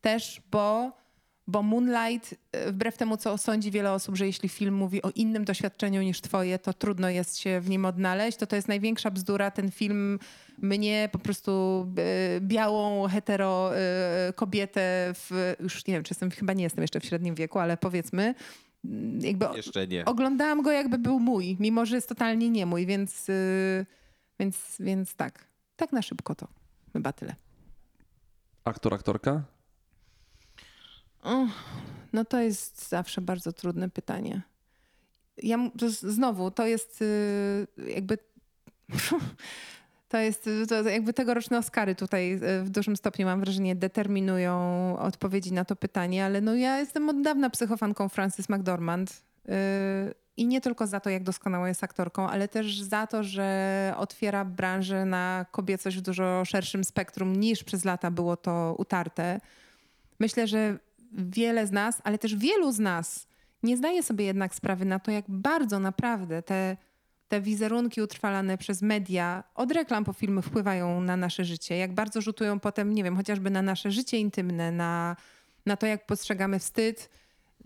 Też, 0.00 0.42
bo, 0.50 0.92
bo 1.48 1.62
Moonlight, 1.62 2.34
e, 2.52 2.72
wbrew 2.72 2.96
temu, 2.96 3.16
co 3.16 3.38
sądzi 3.38 3.70
wiele 3.70 3.92
osób, 3.92 4.16
że 4.16 4.26
jeśli 4.26 4.48
film 4.48 4.74
mówi 4.74 5.02
o 5.02 5.10
innym 5.14 5.44
doświadczeniu 5.44 6.02
niż 6.02 6.20
twoje, 6.20 6.58
to 6.58 6.72
trudno 6.72 7.10
jest 7.10 7.38
się 7.38 7.60
w 7.60 7.68
nim 7.70 7.84
odnaleźć, 7.84 8.38
to 8.38 8.46
to 8.46 8.56
jest 8.56 8.68
największa 8.68 9.10
bzdura. 9.10 9.50
Ten 9.50 9.70
film 9.70 10.18
mnie 10.58 11.08
po 11.12 11.18
prostu 11.18 11.86
e, 12.36 12.40
białą 12.40 13.08
hetero 13.08 13.70
e, 13.76 14.32
kobietę 14.32 15.12
w, 15.14 15.54
już 15.60 15.86
nie 15.86 15.94
wiem, 15.94 16.02
czy 16.02 16.12
jestem, 16.12 16.30
chyba 16.30 16.52
nie 16.52 16.64
jestem 16.64 16.82
jeszcze 16.82 17.00
w 17.00 17.04
średnim 17.04 17.34
wieku, 17.34 17.58
ale 17.58 17.76
powiedzmy, 17.76 18.34
mm, 18.84 19.20
jakby 19.20 19.46
Jeszcze 19.56 19.86
nie. 19.86 20.04
oglądałam 20.04 20.62
go 20.62 20.72
jakby 20.72 20.98
był 20.98 21.20
mój, 21.20 21.56
mimo 21.60 21.86
że 21.86 21.96
jest 21.96 22.08
totalnie 22.08 22.50
nie 22.50 22.66
mój, 22.66 22.86
więc, 22.86 23.28
y, 23.28 23.86
więc, 24.40 24.76
więc 24.80 25.14
tak. 25.14 25.48
Tak 25.76 25.92
na 25.92 26.02
szybko 26.02 26.34
to. 26.34 26.48
Chyba 26.92 27.12
tyle. 27.12 27.34
Aktor, 28.64 28.94
aktorka? 28.94 29.57
No 32.12 32.24
to 32.24 32.40
jest 32.40 32.88
zawsze 32.88 33.20
bardzo 33.20 33.52
trudne 33.52 33.90
pytanie. 33.90 34.42
Ja 35.42 35.58
znowu, 35.86 36.50
to 36.50 36.66
jest 36.66 37.02
y, 37.02 37.66
jakby. 37.94 38.18
To 40.08 40.18
jest 40.18 40.50
to 40.68 40.88
jakby 40.88 41.12
tegoroczne 41.12 41.58
Oscary 41.58 41.94
tutaj 41.94 42.32
y, 42.32 42.62
w 42.62 42.70
dużym 42.70 42.96
stopniu 42.96 43.26
mam 43.26 43.40
wrażenie 43.40 43.76
determinują 43.76 44.54
odpowiedzi 44.98 45.52
na 45.52 45.64
to 45.64 45.76
pytanie, 45.76 46.24
ale 46.24 46.40
no 46.40 46.54
ja 46.54 46.78
jestem 46.78 47.08
od 47.08 47.22
dawna 47.22 47.50
psychofanką 47.50 48.08
Frances 48.08 48.48
McDormand 48.48 49.22
y, 49.48 49.52
i 50.36 50.46
nie 50.46 50.60
tylko 50.60 50.86
za 50.86 51.00
to, 51.00 51.10
jak 51.10 51.22
doskonała 51.22 51.68
jest 51.68 51.84
aktorką, 51.84 52.28
ale 52.28 52.48
też 52.48 52.80
za 52.82 53.06
to, 53.06 53.24
że 53.24 53.94
otwiera 53.96 54.44
branżę 54.44 55.04
na 55.04 55.46
kobiecość 55.50 55.96
w 55.96 56.00
dużo 56.00 56.44
szerszym 56.44 56.84
spektrum 56.84 57.36
niż 57.36 57.64
przez 57.64 57.84
lata 57.84 58.10
było 58.10 58.36
to 58.36 58.74
utarte. 58.78 59.40
Myślę, 60.20 60.46
że 60.46 60.78
wiele 61.12 61.66
z 61.66 61.72
nas, 61.72 62.00
ale 62.04 62.18
też 62.18 62.36
wielu 62.36 62.72
z 62.72 62.78
nas 62.78 63.28
nie 63.62 63.76
zdaje 63.76 64.02
sobie 64.02 64.24
jednak 64.24 64.54
sprawy 64.54 64.84
na 64.84 64.98
to, 64.98 65.10
jak 65.10 65.24
bardzo 65.28 65.78
naprawdę 65.78 66.42
te, 66.42 66.76
te 67.28 67.40
wizerunki 67.40 68.02
utrwalane 68.02 68.58
przez 68.58 68.82
media 68.82 69.44
od 69.54 69.72
reklam 69.72 70.04
po 70.04 70.12
filmy 70.12 70.42
wpływają 70.42 71.00
na 71.00 71.16
nasze 71.16 71.44
życie, 71.44 71.76
jak 71.76 71.94
bardzo 71.94 72.20
rzutują 72.20 72.60
potem, 72.60 72.94
nie 72.94 73.04
wiem, 73.04 73.16
chociażby 73.16 73.50
na 73.50 73.62
nasze 73.62 73.90
życie 73.90 74.18
intymne, 74.18 74.72
na, 74.72 75.16
na 75.66 75.76
to, 75.76 75.86
jak 75.86 76.06
postrzegamy 76.06 76.58
wstyd, 76.58 77.10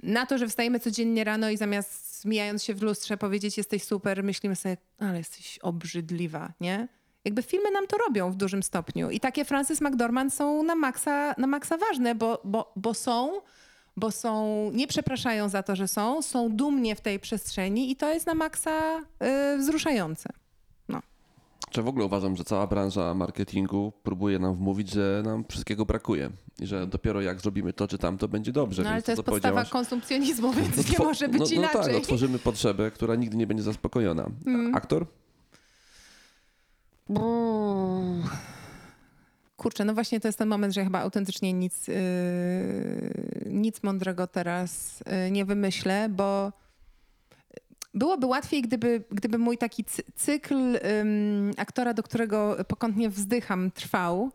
na 0.03 0.27
to, 0.27 0.39
że 0.39 0.49
wstajemy 0.49 0.81
codziennie 0.81 1.25
rano 1.25 1.51
i 1.51 1.57
zamiast 1.57 2.25
mijając 2.25 2.65
się 2.65 2.75
w 2.75 2.83
lustrze 2.83 3.17
powiedzieć 3.17 3.57
jesteś 3.59 3.83
super, 3.83 4.25
myślimy 4.25 4.57
sobie, 4.57 4.77
ale 4.99 5.19
jesteś 5.19 5.59
obrzydliwa, 5.59 6.53
nie? 6.61 6.89
Jakby 7.25 7.43
filmy 7.43 7.71
nam 7.71 7.87
to 7.87 7.97
robią 7.99 8.31
w 8.31 8.37
dużym 8.37 8.63
stopniu. 8.63 9.11
I 9.11 9.21
takie 9.21 9.45
Frances 9.45 9.81
McDormand 9.81 10.35
są 10.35 10.63
na 10.63 10.75
maksa, 10.75 11.35
na 11.39 11.47
maksa 11.47 11.77
ważne, 11.77 12.15
bo, 12.15 12.41
bo, 12.45 12.73
bo 12.77 12.95
są, 12.95 13.33
bo 13.97 14.11
są, 14.11 14.71
nie 14.75 14.87
przepraszają 14.87 15.49
za 15.49 15.63
to, 15.63 15.77
że 15.77 15.89
są, 15.89 16.23
są 16.23 16.57
dumnie 16.57 16.97
w 16.97 17.01
tej 17.01 17.21
przestrzeni 17.21 17.91
i 17.91 17.97
to 17.97 18.13
jest 18.13 18.27
na 18.27 18.35
maksa 18.35 18.99
y, 19.55 19.59
wzruszające. 19.59 20.29
Czy 21.73 21.83
w 21.83 21.89
ogóle 21.89 22.05
uważam, 22.05 22.37
że 22.37 22.45
cała 22.45 22.67
branża 22.67 23.15
marketingu 23.15 23.93
próbuje 24.03 24.39
nam 24.39 24.55
wmówić, 24.55 24.91
że 24.91 25.23
nam 25.25 25.45
wszystkiego 25.49 25.87
brakuje 25.87 26.31
i 26.61 26.67
że 26.67 26.87
dopiero 26.87 27.21
jak 27.21 27.41
zrobimy 27.41 27.73
to 27.73 27.89
czy 27.89 27.99
tamto 27.99 28.29
będzie 28.29 28.53
dobrze. 28.53 28.83
No 28.83 28.91
ale 28.91 29.03
to 29.03 29.13
jest 29.13 29.23
co 29.25 29.31
podstawa 29.33 29.65
konsumpcjonizmu, 29.65 30.53
więc 30.63 30.77
nie 30.77 30.97
two- 30.97 31.05
może 31.05 31.29
być 31.29 31.41
no, 31.41 31.47
no 31.47 31.53
inaczej. 31.53 31.81
Mm. 31.81 31.93
tak, 31.93 31.95
no, 31.95 32.01
tworzymy 32.01 32.39
potrzebę, 32.39 32.91
która 32.91 33.15
nigdy 33.15 33.37
nie 33.37 33.47
będzie 33.47 33.63
zaspokojona. 33.63 34.27
Aktor? 34.75 35.07
Kurczę, 39.57 39.85
no 39.85 39.95
właśnie 39.95 40.21
to 40.21 40.29
jest 40.29 40.39
ten 40.39 40.49
moment, 40.49 40.75
że 40.75 40.85
chyba 40.85 41.01
autentycznie 41.01 41.53
nic, 41.53 41.89
yy, 41.89 41.95
nic 43.47 43.83
mądrego 43.83 44.27
teraz 44.27 45.03
yy, 45.25 45.31
nie 45.31 45.45
wymyślę, 45.45 46.09
bo 46.09 46.53
byłoby 47.95 48.27
łatwiej, 48.27 48.63
gdyby, 48.63 49.05
gdyby 49.11 49.39
mój 49.39 49.59
taki 49.59 49.85
cy- 49.85 50.03
cykl 50.15 50.55
ym, 51.01 51.51
aktora, 51.57 51.95
do 51.95 52.03
którego 52.03 52.57
pokątnie 52.69 53.11
wzdycham, 53.11 53.71
trwał. 53.71 54.31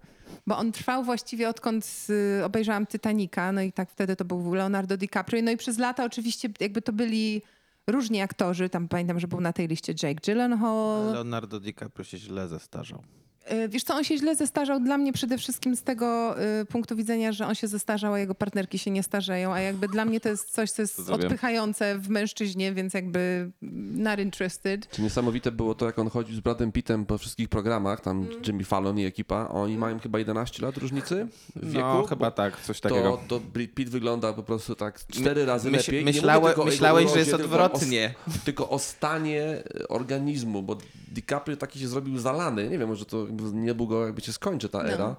Bo 0.48 0.58
on 0.58 0.72
trwał 0.72 1.04
właściwie 1.04 1.50
odkąd 1.50 2.08
y, 2.40 2.46
obejrzałam 2.46 2.88
Titanica, 2.88 3.52
no 3.52 3.62
i 3.62 3.72
tak 3.72 3.90
wtedy 3.90 4.16
to 4.16 4.26
był 4.26 4.54
Leonardo 4.54 4.98
DiCaprio. 4.98 5.42
No 5.42 5.52
i 5.52 5.58
przez 5.58 5.78
lata 5.78 6.06
oczywiście 6.06 6.50
jakby 6.60 6.82
to 6.82 6.94
byli 6.94 7.42
różni 7.88 8.22
aktorzy. 8.22 8.70
Tam 8.70 8.88
pamiętam, 8.88 9.20
że 9.20 9.28
był 9.28 9.42
na 9.42 9.54
tej 9.54 9.68
liście 9.68 9.94
Jake 10.04 10.22
Gyllenhaal. 10.26 11.14
Leonardo 11.14 11.60
DiCaprio 11.60 12.04
się 12.06 12.18
źle 12.18 12.48
zestarzał. 12.48 13.04
Y, 13.52 13.70
Wiesz 13.70 13.84
co, 13.84 13.96
on 13.96 14.04
się 14.04 14.18
źle 14.18 14.36
zestarzał 14.36 14.80
dla 14.80 14.98
mnie 14.98 15.14
przede 15.14 15.38
wszystkim 15.38 15.76
z 15.76 15.84
tego 15.84 16.36
y, 16.62 16.66
punktu 16.66 16.96
widzenia, 16.96 17.32
że 17.32 17.48
on 17.48 17.56
się 17.56 17.68
zestarzał, 17.68 18.14
a 18.14 18.20
jego 18.20 18.36
partnerki 18.36 18.80
się 18.80 18.92
nie 18.92 19.04
starzeją, 19.04 19.54
a 19.54 19.60
jakby 19.60 19.88
dla 19.88 20.06
mnie 20.06 20.20
to 20.20 20.30
jest 20.30 20.52
coś, 20.52 20.72
co 20.72 20.82
jest 20.82 20.98
Rozumiem. 20.98 21.22
odpychające 21.22 22.00
w 22.00 22.10
mężczyźnie, 22.10 22.74
więc 22.74 22.94
jakby 22.94 23.52
not 23.92 24.20
interested. 24.20 24.90
Czy 24.90 25.02
niesamowite 25.02 25.52
było 25.52 25.76
to, 25.76 25.86
jak 25.86 26.00
on 26.00 26.10
chodził 26.10 26.36
z 26.36 26.40
Bradem 26.40 26.72
Pittem 26.72 27.06
po 27.06 27.18
wszystkich 27.18 27.50
programach, 27.50 28.02
tam 28.02 28.18
Mm. 28.18 28.42
Jimmy 28.48 28.64
Fallon 28.64 29.00
i 29.00 29.06
ekipa, 29.06 29.48
oni 29.48 29.78
mają 29.78 30.00
chyba 30.00 30.20
11 30.20 30.66
lat 30.66 30.78
różnicy 30.78 31.28
w 31.56 31.66
wieku? 31.72 31.80
No, 31.88 32.04
chyba 32.06 32.32
tak, 32.32 32.62
coś 32.62 32.80
takiego. 32.80 33.18
To, 33.28 33.40
to 33.40 33.40
Brad 33.54 33.70
Pitt 33.76 33.90
wygląda 33.90 34.34
po 34.34 34.44
prostu 34.44 34.76
tak 34.76 35.00
cztery 35.08 35.46
razy 35.46 35.70
Myśl- 35.72 35.78
lepiej. 35.88 36.06
Myślałe- 36.06 36.56
myślałeś, 36.66 37.12
że 37.14 37.20
jest 37.20 37.32
tylko 37.32 37.44
o- 37.44 37.64
odwrotnie. 37.64 38.14
tylko 38.46 38.70
o 38.70 38.80
stanie 38.80 39.44
e, 39.44 39.88
organizmu, 39.88 40.64
bo 40.64 40.78
DiCaprio 41.12 41.58
taki 41.58 41.80
się 41.80 41.88
zrobił 41.88 42.18
zalany. 42.18 42.70
Nie 42.70 42.78
wiem, 42.78 42.90
może 42.90 43.06
to 43.06 43.26
niedługo 43.54 44.06
jakby 44.06 44.22
się 44.22 44.34
skończy 44.34 44.70
ta 44.70 44.84
No. 44.84 44.90
era, 44.90 45.16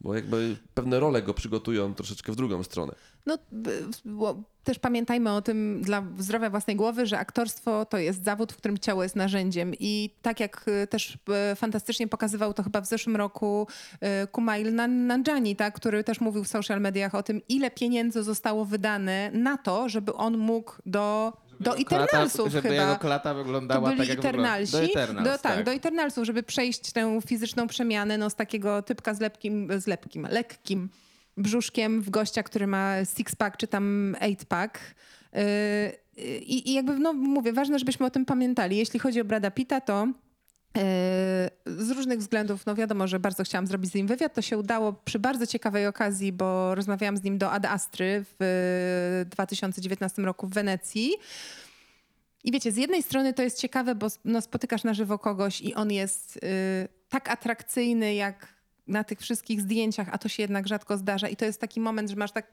bo 0.00 0.14
jakby 0.14 0.56
pewne 0.74 1.00
role 1.00 1.22
go 1.22 1.34
przygotują 1.34 1.94
troszeczkę 1.94 2.32
w 2.32 2.36
drugą 2.36 2.62
stronę. 2.62 2.94
No, 3.26 3.38
też 4.64 4.78
pamiętajmy 4.78 5.32
o 5.32 5.42
tym 5.42 5.82
dla 5.82 6.02
zdrowia 6.18 6.50
własnej 6.50 6.76
głowy, 6.76 7.06
że 7.06 7.18
aktorstwo 7.18 7.84
to 7.84 7.98
jest 7.98 8.24
zawód, 8.24 8.52
w 8.52 8.56
którym 8.56 8.78
ciało 8.78 9.02
jest 9.02 9.16
narzędziem. 9.16 9.72
I 9.80 10.10
tak 10.22 10.40
jak 10.40 10.64
y, 10.68 10.86
też 10.86 11.18
y, 11.52 11.56
fantastycznie 11.56 12.08
pokazywał 12.08 12.54
to 12.54 12.62
chyba 12.62 12.80
w 12.80 12.86
zeszłym 12.86 13.16
roku 13.16 13.66
y, 13.94 14.26
Kumail 14.26 14.74
Nan- 14.74 15.06
Nanjiani, 15.06 15.56
tak, 15.56 15.74
który 15.74 16.04
też 16.04 16.20
mówił 16.20 16.44
w 16.44 16.48
social 16.48 16.80
mediach 16.80 17.14
o 17.14 17.22
tym, 17.22 17.40
ile 17.48 17.70
pieniędzy 17.70 18.22
zostało 18.22 18.64
wydane 18.64 19.30
na 19.34 19.58
to, 19.58 19.88
żeby 19.88 20.14
on 20.14 20.38
mógł 20.38 20.72
do, 20.86 21.32
do 21.62 21.76
Eternalsów 21.76 22.52
Żeby 22.52 22.68
chyba. 22.68 22.82
jego 22.82 22.96
klata 22.96 23.30
To 23.30 23.34
wyglądała 23.34 23.88
byli 23.88 24.00
tak, 24.00 24.08
jak 24.08 24.18
Eternalsi. 24.18 24.72
Do 24.72 25.22
do, 25.22 25.38
tak, 25.38 25.64
do 25.64 25.72
Eternalsów, 25.72 26.24
żeby 26.24 26.42
przejść 26.42 26.92
tę 26.92 27.20
fizyczną 27.26 27.66
przemianę 27.66 28.18
no, 28.18 28.30
z 28.30 28.34
takiego 28.34 28.82
typka 28.82 29.14
z 29.14 29.20
lepkim, 29.20 29.68
z 29.80 29.86
lepkim, 29.86 30.26
lekkim 30.30 30.88
brzuszkiem 31.36 32.02
w 32.02 32.10
gościa, 32.10 32.42
który 32.42 32.66
ma 32.66 32.96
six-pack 33.02 33.56
czy 33.56 33.66
tam 33.66 34.16
eight-pack. 34.20 34.78
Yy, 35.32 35.42
I, 36.38 36.70
I 36.70 36.74
jakby, 36.74 36.98
no 36.98 37.12
mówię, 37.12 37.52
ważne, 37.52 37.78
żebyśmy 37.78 38.06
o 38.06 38.10
tym 38.10 38.24
pamiętali. 38.24 38.76
Jeśli 38.76 39.00
chodzi 39.00 39.20
o 39.20 39.24
Brada 39.24 39.50
Pitta, 39.50 39.80
to 39.80 40.08
z 41.66 41.90
różnych 41.90 42.18
względów, 42.18 42.66
no 42.66 42.74
wiadomo, 42.74 43.06
że 43.06 43.20
bardzo 43.20 43.44
chciałam 43.44 43.66
zrobić 43.66 43.90
z 43.90 43.94
nim 43.94 44.06
wywiad. 44.06 44.34
To 44.34 44.42
się 44.42 44.58
udało 44.58 44.92
przy 44.92 45.18
bardzo 45.18 45.46
ciekawej 45.46 45.86
okazji, 45.86 46.32
bo 46.32 46.74
rozmawiałam 46.74 47.16
z 47.16 47.22
nim 47.22 47.38
do 47.38 47.50
Ad 47.50 47.66
Astry 47.66 48.24
w 48.40 49.24
2019 49.30 50.22
roku 50.22 50.46
w 50.46 50.50
Wenecji. 50.50 51.12
I 52.44 52.52
wiecie, 52.52 52.72
z 52.72 52.76
jednej 52.76 53.02
strony 53.02 53.34
to 53.34 53.42
jest 53.42 53.58
ciekawe, 53.58 53.94
bo 53.94 54.06
no, 54.24 54.40
spotykasz 54.40 54.84
na 54.84 54.94
żywo 54.94 55.18
kogoś 55.18 55.60
i 55.60 55.74
on 55.74 55.92
jest 55.92 56.36
y, 56.36 56.40
tak 57.08 57.30
atrakcyjny, 57.30 58.14
jak 58.14 58.48
na 58.86 59.04
tych 59.04 59.20
wszystkich 59.20 59.60
zdjęciach, 59.60 60.08
a 60.12 60.18
to 60.18 60.28
się 60.28 60.42
jednak 60.42 60.68
rzadko 60.68 60.98
zdarza. 60.98 61.28
I 61.28 61.36
to 61.36 61.44
jest 61.44 61.60
taki 61.60 61.80
moment, 61.80 62.10
że 62.10 62.16
masz 62.16 62.32
tak, 62.32 62.52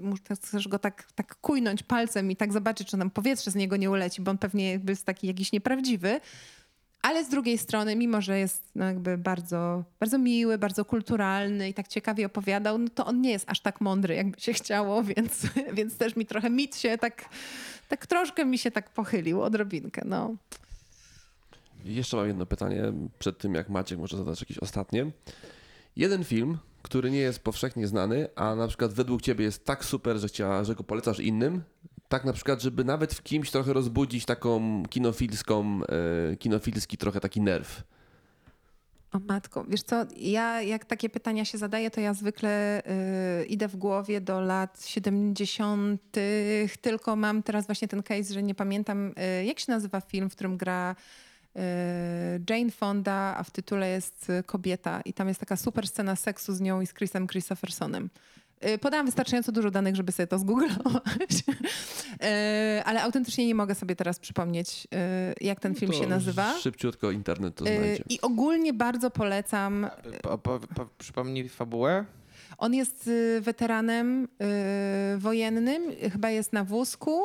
mus- 0.00 0.20
chcesz 0.34 0.68
go 0.68 0.78
tak, 0.78 1.12
tak 1.14 1.36
kujnąć 1.36 1.82
palcem 1.82 2.30
i 2.30 2.36
tak 2.36 2.52
zobaczyć, 2.52 2.88
czy 2.88 2.98
tam 2.98 3.10
powietrze 3.10 3.50
z 3.50 3.54
niego 3.54 3.76
nie 3.76 3.90
uleci, 3.90 4.22
bo 4.22 4.30
on 4.30 4.38
pewnie 4.38 4.80
jest 4.88 5.06
taki 5.06 5.26
jakiś 5.26 5.52
nieprawdziwy. 5.52 6.20
Ale 7.02 7.24
z 7.24 7.28
drugiej 7.28 7.58
strony, 7.58 7.96
mimo 7.96 8.20
że 8.20 8.38
jest 8.38 8.62
no 8.74 8.84
jakby 8.84 9.18
bardzo, 9.18 9.84
bardzo 10.00 10.18
miły, 10.18 10.58
bardzo 10.58 10.84
kulturalny 10.84 11.68
i 11.68 11.74
tak 11.74 11.88
ciekawie 11.88 12.26
opowiadał, 12.26 12.78
no 12.78 12.88
to 12.94 13.06
on 13.06 13.20
nie 13.20 13.30
jest 13.30 13.50
aż 13.50 13.60
tak 13.60 13.80
mądry, 13.80 14.14
jakby 14.14 14.40
się 14.40 14.52
chciało, 14.52 15.02
więc, 15.16 15.46
więc 15.72 15.96
też 15.96 16.16
mi 16.16 16.26
trochę 16.26 16.50
mit 16.50 16.76
się 16.76 16.98
tak, 16.98 17.24
tak 17.88 18.06
troszkę 18.06 18.44
mi 18.44 18.58
się 18.58 18.70
tak 18.70 18.90
pochylił, 18.90 19.42
odrobinkę, 19.42 20.02
no. 20.04 20.34
Jeszcze 21.84 22.16
mam 22.16 22.26
jedno 22.26 22.46
pytanie 22.46 22.92
przed 23.18 23.38
tym, 23.38 23.54
jak 23.54 23.68
Maciek 23.68 23.98
może 23.98 24.16
zadać 24.16 24.40
jakieś 24.40 24.58
ostatnie. 24.58 25.10
Jeden 25.96 26.24
film, 26.24 26.58
który 26.82 27.10
nie 27.10 27.18
jest 27.18 27.38
powszechnie 27.38 27.86
znany, 27.86 28.28
a 28.34 28.54
na 28.54 28.68
przykład 28.68 28.92
według 28.92 29.22
ciebie 29.22 29.44
jest 29.44 29.64
tak 29.64 29.84
super, 29.84 30.18
że, 30.18 30.28
chciała, 30.28 30.64
że 30.64 30.74
go 30.74 30.84
polecasz 30.84 31.20
innym, 31.20 31.62
tak 32.12 32.24
na 32.24 32.32
przykład, 32.32 32.62
żeby 32.62 32.84
nawet 32.84 33.14
w 33.14 33.22
kimś 33.22 33.50
trochę 33.50 33.72
rozbudzić 33.72 34.24
taką 34.24 34.82
kinofilską, 34.90 35.80
e, 36.32 36.36
kinofilski 36.36 36.96
trochę 36.96 37.20
taki 37.20 37.40
nerw. 37.40 37.82
O 39.12 39.18
matko, 39.18 39.64
wiesz 39.68 39.82
co, 39.82 40.06
ja 40.16 40.62
jak 40.62 40.84
takie 40.84 41.08
pytania 41.08 41.44
się 41.44 41.58
zadaję, 41.58 41.90
to 41.90 42.00
ja 42.00 42.14
zwykle 42.14 42.82
y, 43.40 43.44
idę 43.44 43.68
w 43.68 43.76
głowie 43.76 44.20
do 44.20 44.40
lat 44.40 44.84
70., 44.86 46.02
tylko 46.80 47.16
mam 47.16 47.42
teraz 47.42 47.66
właśnie 47.66 47.88
ten 47.88 48.02
case, 48.02 48.34
że 48.34 48.42
nie 48.42 48.54
pamiętam, 48.54 49.14
y, 49.40 49.44
jak 49.44 49.60
się 49.60 49.72
nazywa 49.72 50.00
film, 50.00 50.30
w 50.30 50.32
którym 50.32 50.56
gra 50.56 50.96
y, 51.56 51.60
Jane 52.50 52.70
Fonda, 52.70 53.34
a 53.36 53.42
w 53.42 53.50
tytule 53.50 53.88
jest 53.88 54.32
kobieta 54.46 55.00
i 55.04 55.12
tam 55.12 55.28
jest 55.28 55.40
taka 55.40 55.56
super 55.56 55.86
scena 55.88 56.16
seksu 56.16 56.54
z 56.54 56.60
nią 56.60 56.80
i 56.80 56.86
z 56.86 56.94
Chrisem 56.94 57.26
Christophersonem. 57.26 58.10
Y, 58.68 58.78
Podałam 58.78 59.06
wystarczająco 59.06 59.52
dużo 59.52 59.70
danych, 59.70 59.96
żeby 59.96 60.12
sobie 60.12 60.26
to 60.26 60.38
zgooglować, 60.38 61.30
Y, 62.78 62.84
ale 62.84 63.02
autentycznie 63.02 63.46
nie 63.46 63.54
mogę 63.54 63.74
sobie 63.74 63.96
teraz 63.96 64.18
przypomnieć, 64.18 64.88
y, 65.40 65.44
jak 65.44 65.60
ten 65.60 65.74
film 65.74 65.92
To 65.92 65.98
się 65.98 66.06
nazywa. 66.06 66.58
Szybciutko 66.58 67.10
internet 67.10 67.54
to 67.54 67.64
znajdzie. 67.64 68.04
I 68.08 68.20
ogólnie 68.20 68.72
bardzo 68.72 69.10
polecam. 69.10 69.86
Po, 70.22 70.38
po, 70.38 70.60
po, 70.74 70.86
przypomnij 70.98 71.48
fabułę. 71.48 72.04
On 72.58 72.74
jest 72.74 73.10
weteranem 73.40 74.28
wojennym, 75.18 75.82
chyba 76.12 76.30
jest 76.30 76.52
na 76.52 76.64
wózku. 76.64 77.22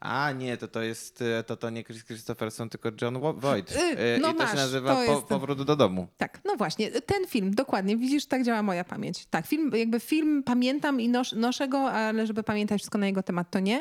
A 0.00 0.32
nie, 0.32 0.56
to 0.56 0.68
to 0.68 0.82
jest, 0.82 1.22
e, 1.22 1.42
to, 1.42 1.56
to 1.56 1.70
nie 1.70 1.84
Chris 1.84 2.04
Christopherson, 2.04 2.68
tylko 2.68 2.90
John 3.02 3.18
Voight. 3.40 3.76
Y, 3.76 3.98
E, 3.98 4.18
no 4.18 4.28
I 4.28 4.32
to 4.32 4.38
masz, 4.38 4.50
się 4.50 4.56
nazywa 4.56 4.94
to 5.06 5.06
po, 5.06 5.22
Powrót 5.22 5.62
do 5.62 5.76
domu. 5.76 6.08
Tak, 6.16 6.40
no 6.44 6.56
właśnie, 6.56 6.90
ten 6.90 7.26
film, 7.26 7.54
dokładnie, 7.54 7.96
widzisz, 7.96 8.26
tak 8.26 8.44
działa 8.44 8.62
moja 8.62 8.84
pamięć. 8.84 9.26
Tak, 9.26 9.46
film, 9.46 9.70
jakby 9.74 10.00
film 10.00 10.42
pamiętam 10.42 11.00
i 11.00 11.08
nos, 11.08 11.32
noszę 11.32 11.68
go, 11.68 11.90
ale 11.92 12.26
żeby 12.26 12.42
pamiętać 12.42 12.80
wszystko 12.80 12.98
na 12.98 13.06
jego 13.06 13.22
temat, 13.22 13.50
to 13.50 13.60
nie. 13.60 13.80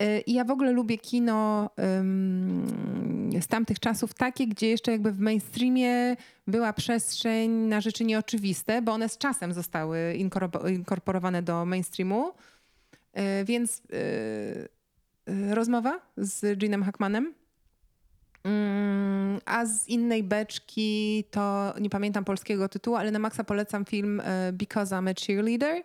Y, 0.00 0.20
I 0.26 0.32
ja 0.34 0.44
w 0.44 0.50
ogóle 0.50 0.72
lubię 0.72 0.98
kino 0.98 1.70
z 3.40 3.46
tamtych 3.46 3.80
czasów 3.80 4.14
takie, 4.14 4.46
gdzie 4.46 4.68
jeszcze 4.68 4.92
jakby 4.92 5.12
w 5.12 5.20
mainstreamie 5.20 6.16
była 6.46 6.72
przestrzeń 6.72 7.50
na 7.50 7.80
rzeczy 7.80 8.04
nieoczywiste, 8.04 8.82
bo 8.82 8.92
one 8.92 9.08
z 9.08 9.18
czasem 9.18 9.52
zostały 9.52 9.98
inkorpor- 10.18 10.70
inkorporowane 10.70 11.42
do 11.42 11.64
mainstreamu. 11.64 12.32
Więc 13.44 13.78
y, 13.92 14.68
rozmowa 15.50 16.00
z 16.16 16.58
Ginem 16.58 16.82
Hackmanem. 16.82 17.34
Mm, 18.44 19.40
A 19.46 19.66
z 19.66 19.88
innej 19.88 20.22
beczki 20.22 21.24
to 21.30 21.74
nie 21.80 21.90
pamiętam 21.90 22.24
polskiego 22.24 22.68
tytułu, 22.68 22.96
ale 22.96 23.10
na 23.10 23.18
maksa 23.18 23.44
polecam 23.44 23.84
film 23.84 24.20
e, 24.24 24.52
Because 24.52 24.94
I'm 24.96 25.10
a 25.10 25.14
Cheerleader. 25.26 25.82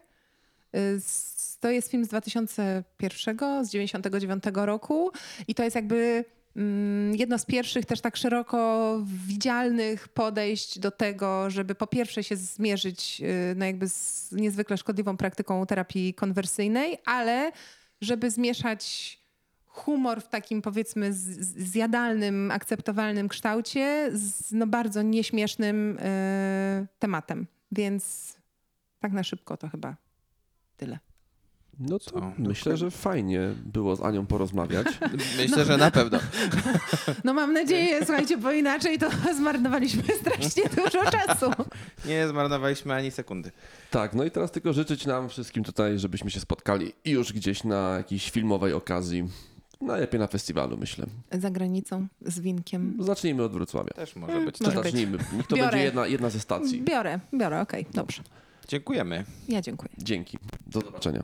Z- 1.00 1.58
To 1.60 1.70
jest 1.70 1.92
film 1.92 2.06
z 2.06 2.08
2001, 2.08 3.66
z 3.66 3.70
99 3.70 4.44
roku 4.54 5.12
i 5.48 5.56
to 5.56 5.64
jest 5.64 5.76
jakby 5.76 6.26
mm, 6.56 7.16
jedno 7.16 7.38
z 7.40 7.46
pierwszych 7.46 7.86
też 7.86 8.02
tak 8.02 8.18
szeroko 8.18 8.98
widzialnych 9.28 10.08
podejść 10.08 10.80
do 10.80 10.92
tego, 10.92 11.50
żeby 11.50 11.76
po 11.76 11.88
pierwsze 11.88 12.24
się 12.24 12.36
zmierzyć 12.36 13.22
no 13.56 13.66
jakby 13.66 13.90
z 13.90 14.32
niezwykle 14.32 14.78
szkodliwą 14.78 15.18
praktyką 15.18 15.66
terapii 15.66 16.14
konwersyjnej, 16.14 16.98
ale 17.06 17.52
żeby 18.02 18.32
zmieszać 18.32 19.19
humor 19.70 20.22
w 20.22 20.28
takim 20.28 20.62
powiedzmy 20.62 21.14
zjadalnym, 21.14 22.52
akceptowalnym 22.52 23.28
kształcie 23.28 24.10
z 24.14 24.52
no 24.52 24.68
bardzo 24.68 25.02
nieśmiesznym 25.02 25.98
e, 26.02 26.88
tematem. 27.00 27.48
Więc 27.72 28.36
tak 29.00 29.12
na 29.12 29.24
szybko 29.24 29.58
to 29.58 29.70
chyba 29.70 29.96
tyle. 30.78 31.00
No 31.80 32.00
to 32.00 32.12
Co? 32.12 32.32
myślę, 32.38 32.78
że 32.78 32.92
fajnie 32.92 33.40
było 33.66 33.96
z 33.96 34.02
Anią 34.02 34.26
porozmawiać. 34.26 34.88
Myślę, 35.38 35.66
że 35.66 35.78
na 35.78 35.92
pewno. 35.92 36.20
No 37.24 37.34
mam 37.34 37.54
nadzieję, 37.54 38.06
słuchajcie, 38.06 38.38
bo 38.38 38.52
inaczej 38.52 39.00
to 39.00 39.10
zmarnowaliśmy 39.38 40.04
strasznie 40.04 40.64
dużo 40.76 41.12
czasu. 41.12 41.52
Nie 42.06 42.28
zmarnowaliśmy 42.28 42.94
ani 42.94 43.12
sekundy. 43.12 43.52
Tak, 43.92 44.14
no 44.14 44.24
i 44.24 44.32
teraz 44.32 44.52
tylko 44.52 44.74
życzyć 44.74 45.06
nam 45.06 45.30
wszystkim 45.30 45.64
tutaj, 45.64 46.00
żebyśmy 46.00 46.32
się 46.32 46.40
spotkali 46.40 46.94
już 47.06 47.34
gdzieś 47.34 47.64
na 47.64 47.98
jakiejś 47.98 48.32
filmowej 48.32 48.74
okazji. 48.74 49.30
Najlepiej 49.82 50.20
na 50.20 50.28
festiwalu, 50.28 50.78
myślę. 50.78 51.06
Za 51.32 51.50
granicą, 51.50 52.08
z 52.22 52.40
winkiem. 52.40 52.98
Zacznijmy 53.00 53.44
od 53.44 53.52
Wrocławia. 53.52 53.94
Też 53.94 54.16
może 54.16 54.46
być. 54.46 54.60
Może 54.62 54.76
tak. 54.76 54.84
być. 54.84 54.92
zacznijmy? 54.92 55.18
Niech 55.34 55.48
to 55.48 55.56
Biorę. 55.56 55.72
będzie 55.72 55.86
jedna, 55.86 56.08
jedna 56.08 56.30
ze 56.30 56.40
stacji. 56.40 56.82
Biorę, 56.82 57.20
biorę, 57.34 57.62
okej, 57.62 57.86
dobrze. 57.94 58.24
Dziękujemy. 58.68 59.26
Ja 59.48 59.62
dziękuję. 59.62 59.90
Dzięki. 59.98 60.38
Do 60.68 60.80
zobaczenia. 60.80 61.24